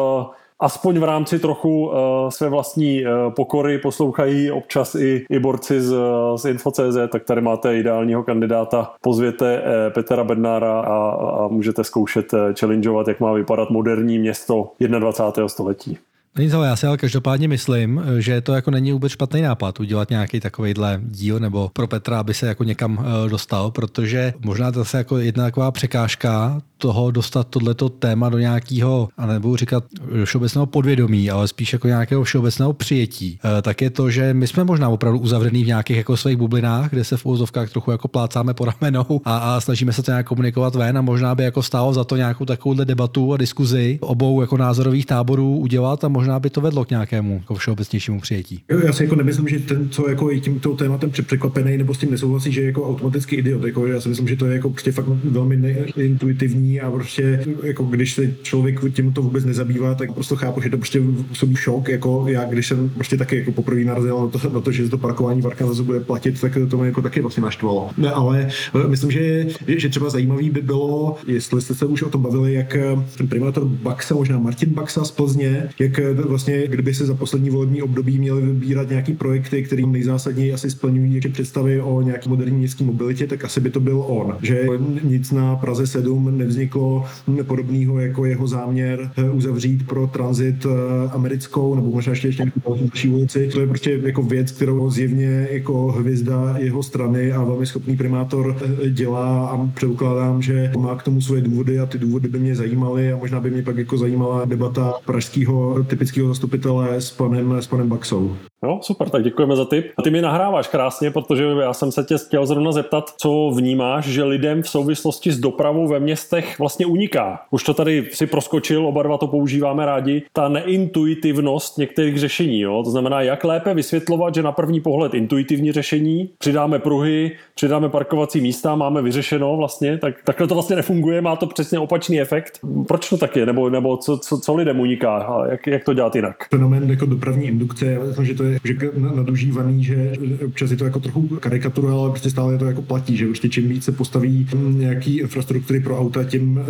aspoň 0.61 0.99
v 0.99 1.05
rámci 1.05 1.39
trochu 1.39 1.87
uh, 1.87 1.95
své 2.29 2.49
vlastní 2.49 3.03
uh, 3.03 3.33
pokory 3.35 3.79
poslouchají 3.79 4.51
občas 4.51 4.95
i, 4.95 5.27
i 5.31 5.39
borci 5.39 5.81
z, 5.81 5.95
z 6.37 6.45
Info.cz, 6.45 6.97
tak 7.13 7.25
tady 7.25 7.41
máte 7.41 7.79
ideálního 7.79 8.23
kandidáta. 8.23 8.95
Pozvěte 9.01 9.63
Petra 9.95 10.25
Bednára 10.25 10.81
a, 10.81 11.11
a 11.11 11.49
můžete 11.49 11.85
zkoušet 11.85 12.35
challengeovat, 12.61 13.09
jak 13.09 13.21
má 13.21 13.33
vypadat 13.33 13.71
moderní 13.71 14.19
město 14.19 14.73
21. 14.81 15.49
století. 15.49 15.99
Nic, 16.39 16.53
ale 16.53 16.67
já 16.67 16.77
si 16.77 16.87
ale 16.87 16.97
každopádně 16.97 17.49
myslím, 17.49 18.03
že 18.19 18.41
to 18.41 18.55
jako 18.55 18.71
není 18.71 18.93
vůbec 18.93 19.13
špatný 19.13 19.43
nápad 19.43 19.81
udělat 19.81 20.11
nějaký 20.11 20.41
takovýhle 20.41 21.01
díl 21.05 21.39
nebo 21.39 21.71
pro 21.73 21.87
Petra, 21.87 22.21
aby 22.21 22.35
se 22.35 22.47
jako 22.47 22.65
někam 22.65 23.07
dostal, 23.29 23.71
protože 23.71 24.35
možná 24.45 24.73
to 24.73 24.81
je 24.81 24.87
jako 24.95 25.19
jedna 25.19 25.45
taková 25.45 25.71
překážka 25.71 26.63
toho 26.79 27.11
dostat 27.11 27.49
tohleto 27.49 27.89
téma 27.89 28.29
do 28.29 28.39
nějakého, 28.39 29.09
a 29.19 29.27
nebudu 29.27 29.57
říkat 29.57 29.85
všeobecného 30.25 30.67
podvědomí, 30.67 31.31
ale 31.31 31.49
spíš 31.49 31.73
jako 31.73 31.87
nějakého 31.87 32.25
všeobecného 32.25 32.73
přijetí, 32.73 33.39
eh, 33.59 33.63
tak 33.63 33.81
je 33.81 33.91
to, 33.91 34.11
že 34.11 34.35
my 34.35 34.47
jsme 34.47 34.65
možná 34.65 34.89
opravdu 34.89 35.19
uzavřený 35.19 35.65
v 35.65 35.67
nějakých 35.67 35.97
jako 35.97 36.17
svých 36.17 36.37
bublinách, 36.37 36.91
kde 36.91 37.05
se 37.05 37.17
v 37.17 37.27
úzovkách 37.27 37.71
trochu 37.71 37.91
jako 37.91 38.09
plácáme 38.09 38.55
po 38.55 38.65
ramenou 38.65 39.21
a, 39.25 39.39
a 39.39 39.61
snažíme 39.61 39.93
se 39.93 40.03
to 40.03 40.11
nějak 40.11 40.27
komunikovat 40.27 40.75
ven 40.75 40.99
a 40.99 41.03
možná 41.03 41.35
by 41.35 41.45
jako 41.45 41.63
stálo 41.63 41.95
za 41.95 42.05
to 42.05 42.17
nějakou 42.17 42.45
takovouhle 42.45 42.85
debatu 42.85 43.33
a 43.33 43.37
diskuzi 43.37 43.99
obou 44.03 44.41
jako 44.41 44.57
názorových 44.57 45.07
táborů 45.07 45.57
udělat 45.57 46.05
a 46.05 46.09
možná 46.09 46.28
by 46.39 46.51
to 46.51 46.61
vedlo 46.61 46.85
k 46.85 46.91
nějakému 46.91 47.35
jako 47.35 47.55
všeobecnějšímu 47.55 48.21
přijetí. 48.21 48.63
Já 48.85 48.93
si 48.93 49.03
jako 49.03 49.17
nemyslím, 49.17 49.49
že 49.49 49.59
ten, 49.59 49.89
co 49.91 50.09
jako 50.09 50.31
je 50.31 50.41
tímto 50.41 50.77
tématem 50.77 51.11
překvapený 51.11 51.79
nebo 51.79 51.95
s 51.95 51.99
tím 51.99 52.11
nesouhlasí, 52.11 52.53
že 52.53 52.61
je 52.61 52.67
jako 52.67 52.89
automaticky 52.89 53.37
idiot. 53.37 53.65
Jako 53.65 53.87
já 53.87 54.01
si 54.01 54.09
myslím, 54.09 54.29
že 54.29 54.37
to 54.37 54.47
je 54.47 54.55
jako 54.55 54.71
prostě 54.71 54.93
fakt 54.93 55.07
velmi 55.25 55.77
intuitivní 55.97 56.81
a 56.81 56.91
prostě 56.91 57.45
jako 57.63 57.85
když 57.85 58.15
se 58.15 58.35
člověk 58.43 58.81
tím 58.93 59.13
to 59.13 59.23
vůbec 59.23 59.45
nezabývá, 59.45 59.95
tak 59.95 60.13
prostě 60.13 60.35
chápu, 60.37 60.61
že 60.61 60.71
to 60.71 60.77
prostě 60.77 61.01
působí 61.29 61.57
šok, 61.57 61.89
jako 61.89 62.25
já, 62.29 62.45
když 62.45 62.67
jsem 62.67 62.91
prostě 62.91 63.17
taky 63.17 63.37
jako 63.37 63.53
poprvé 63.53 63.85
narazil 63.85 64.21
na 64.21 64.29
to, 64.29 64.51
na 64.51 64.61
to 64.61 64.73
že 64.73 64.89
to 64.89 64.99
parkování 64.99 65.43
v 65.43 65.47
Arkansas 65.47 65.81
bude 65.81 66.01
platit, 66.01 66.41
tak 66.41 66.59
to 66.71 66.77
mě 66.77 66.87
jako 66.87 67.03
taky 67.03 67.21
vlastně 67.21 67.43
naštvalo. 67.43 67.91
Ne, 67.97 68.11
ale 68.11 68.49
eh, 68.85 68.89
myslím, 68.89 69.11
že, 69.11 69.47
že 69.67 69.89
třeba 69.89 70.11
zajímavý 70.11 70.51
by 70.51 70.63
bylo, 70.63 71.17
jestli 71.27 71.61
jste 71.61 71.75
se 71.75 71.87
už 71.87 72.03
o 72.03 72.11
tom 72.11 72.23
bavili, 72.23 72.55
jak 72.55 72.77
eh, 72.77 73.05
ten 73.19 73.29
primátor 73.29 73.65
Baxa, 73.65 74.15
možná 74.15 74.39
Martin 74.39 74.71
Baxa 74.71 75.05
z 75.05 75.11
Plzně, 75.11 75.69
jak 75.79 75.99
eh, 75.99 76.15
vlastně, 76.27 76.67
kdyby 76.67 76.95
se 76.95 77.07
za 77.07 77.15
poslední 77.15 77.51
volební 77.51 77.83
období 77.83 78.19
měli 78.19 78.43
vybírat 78.43 78.89
nějaký 78.89 79.13
projekty, 79.13 79.63
který 79.63 79.87
nejzásadněji 79.87 80.53
asi 80.53 80.71
splňují 80.71 81.21
představy 81.33 81.81
o 81.81 82.03
nějaký 82.03 82.29
moderní 82.29 82.59
městské 82.59 82.85
mobilitě, 82.85 83.27
tak 83.27 83.45
asi 83.45 83.61
by 83.61 83.71
to 83.71 83.81
byl 83.81 84.05
on. 84.07 84.37
Že 84.43 84.67
nic 85.03 85.33
na 85.33 85.57
Praze 85.57 85.87
7 85.87 86.39
nevzniklo 86.39 87.05
podobného 87.43 87.99
jako 88.01 88.25
jeho 88.25 88.47
záměr 88.47 89.11
eh, 89.17 89.31
uzavřít 89.31 89.87
pro 89.87 90.07
tranzit 90.07 90.67
eh, 90.67 91.11
americkou 91.11 91.75
nebo 91.75 91.91
možná 91.91 92.11
ještě 92.11 92.29
ještě 92.29 92.53
další 92.69 93.09
ulici. 93.09 93.49
To 93.53 93.61
je 93.61 93.67
prostě 93.67 94.01
jako 94.03 94.23
věc, 94.23 94.53
kterou 94.53 94.91
zjevně 94.91 95.49
jako 95.51 95.93
hvězda 95.93 96.55
jeho 96.59 96.83
strany 96.83 97.33
a 97.33 97.45
velmi 97.45 97.67
schopný 97.67 97.97
primátor 97.97 98.57
eh, 98.85 98.91
dělá 98.91 99.49
a 99.49 99.67
předpokládám, 99.75 100.43
že 100.43 100.73
má 100.79 100.97
k 100.97 101.03
tomu 101.03 101.21
svoje 101.21 101.43
důvody 101.43 101.79
a 101.79 101.87
ty 101.87 101.99
důvody 101.99 102.29
by 102.29 102.39
mě 102.39 102.55
zajímaly 102.55 103.13
a 103.13 103.17
možná 103.17 103.41
by 103.41 103.51
mě 103.51 103.63
pak 103.63 103.77
jako 103.77 103.99
zajímala 103.99 104.45
debata 104.45 104.95
pražského 105.07 105.85
typického 105.99 106.29
zastupitele 106.29 107.01
s 107.01 107.11
panem, 107.11 107.53
s 107.53 107.67
panem 107.67 107.89
Baxou. 107.89 108.37
Jo, 108.63 108.79
super, 108.83 109.11
tak 109.11 109.25
děkujeme 109.25 109.57
za 109.57 109.65
tip. 109.65 109.87
A 109.99 110.03
ty 110.03 110.11
mi 110.11 110.23
nahráváš 110.23 110.69
krásně, 110.69 111.11
protože 111.11 111.45
já 111.45 111.73
jsem 111.73 111.93
se 111.93 112.05
tě 112.05 112.19
chtěl 112.19 112.47
zrovna 112.47 112.73
zeptat, 112.73 113.11
co 113.17 113.53
vnímáš, 113.57 114.05
že 114.05 114.25
lidem 114.25 114.63
v 114.63 114.69
souvislosti 114.69 115.33
s 115.33 115.39
dopravou 115.39 115.89
ve 115.89 116.01
městech 116.01 116.59
vlastně 116.59 116.87
uniká. 116.87 117.41
Už 117.51 117.65
to 117.65 117.75
tady 117.75 118.09
si 118.13 118.27
proskočil, 118.27 118.87
oba 118.87 119.03
dva 119.03 119.19
to 119.19 119.27
používáme 119.27 119.87
rádi, 119.87 120.23
ta 120.33 120.49
neintuitivnost 120.49 121.79
některých 121.79 122.19
řešení. 122.19 122.61
Jo? 122.61 122.83
To 122.85 122.91
znamená, 122.91 123.23
jak 123.23 123.45
lépe 123.45 123.75
vysvětlovat, 123.75 124.35
že 124.35 124.43
na 124.43 124.53
první 124.53 124.81
pohled 124.81 125.15
intuitivní 125.15 125.73
řešení, 125.73 126.31
přidáme 126.39 126.79
pruhy, 126.79 127.37
přidáme 127.55 127.89
parkovací 127.89 128.41
místa, 128.41 128.75
máme 128.75 129.03
vyřešeno 129.03 129.57
vlastně, 129.57 129.99
tak 129.99 130.15
takhle 130.25 130.47
to 130.47 130.55
vlastně 130.55 130.77
nefunguje, 130.77 131.21
má 131.21 131.37
to 131.37 131.47
přesně 131.47 131.79
opačný 131.79 132.21
efekt. 132.21 132.59
Proč 132.89 133.09
to 133.09 133.17
tak 133.17 133.37
je? 133.37 133.47
Nebo, 133.47 133.71
nebo 133.71 133.97
co, 133.97 134.19
co, 134.19 134.39
co 134.39 134.55
lidem 134.55 134.81
uniká? 134.81 135.45
Jak, 135.51 135.67
jak 135.67 135.85
to 135.89 135.95
dělat 135.95 136.17
jinak? 136.17 136.47
Fenomén 136.51 136.91
jako 136.91 137.07
dopravní 137.07 137.47
indukce, 137.47 137.87
já 137.87 138.01
myslím, 138.05 138.27
že 138.27 138.35
to 138.35 138.45
je 138.45 138.59
že 138.65 138.77
nadužívaný, 139.17 139.85
že 139.85 140.13
občas 140.47 140.71
je 140.71 140.77
to 140.77 140.85
jako 140.85 141.01
trochu 141.01 141.29
karikatura, 141.29 141.93
ale 141.93 142.11
prostě 142.11 142.31
stále 142.31 142.59
to 142.59 142.65
jako 142.65 142.83
platí, 142.83 143.17
že 143.17 143.27
prostě 143.27 143.49
čím 143.49 143.69
víc 143.69 143.85
se 143.85 143.93
postaví 143.93 144.49
nějaký 144.57 145.19
infrastruktury 145.19 145.81
pro 145.81 145.99
auta, 145.99 146.25
tím 146.25 146.61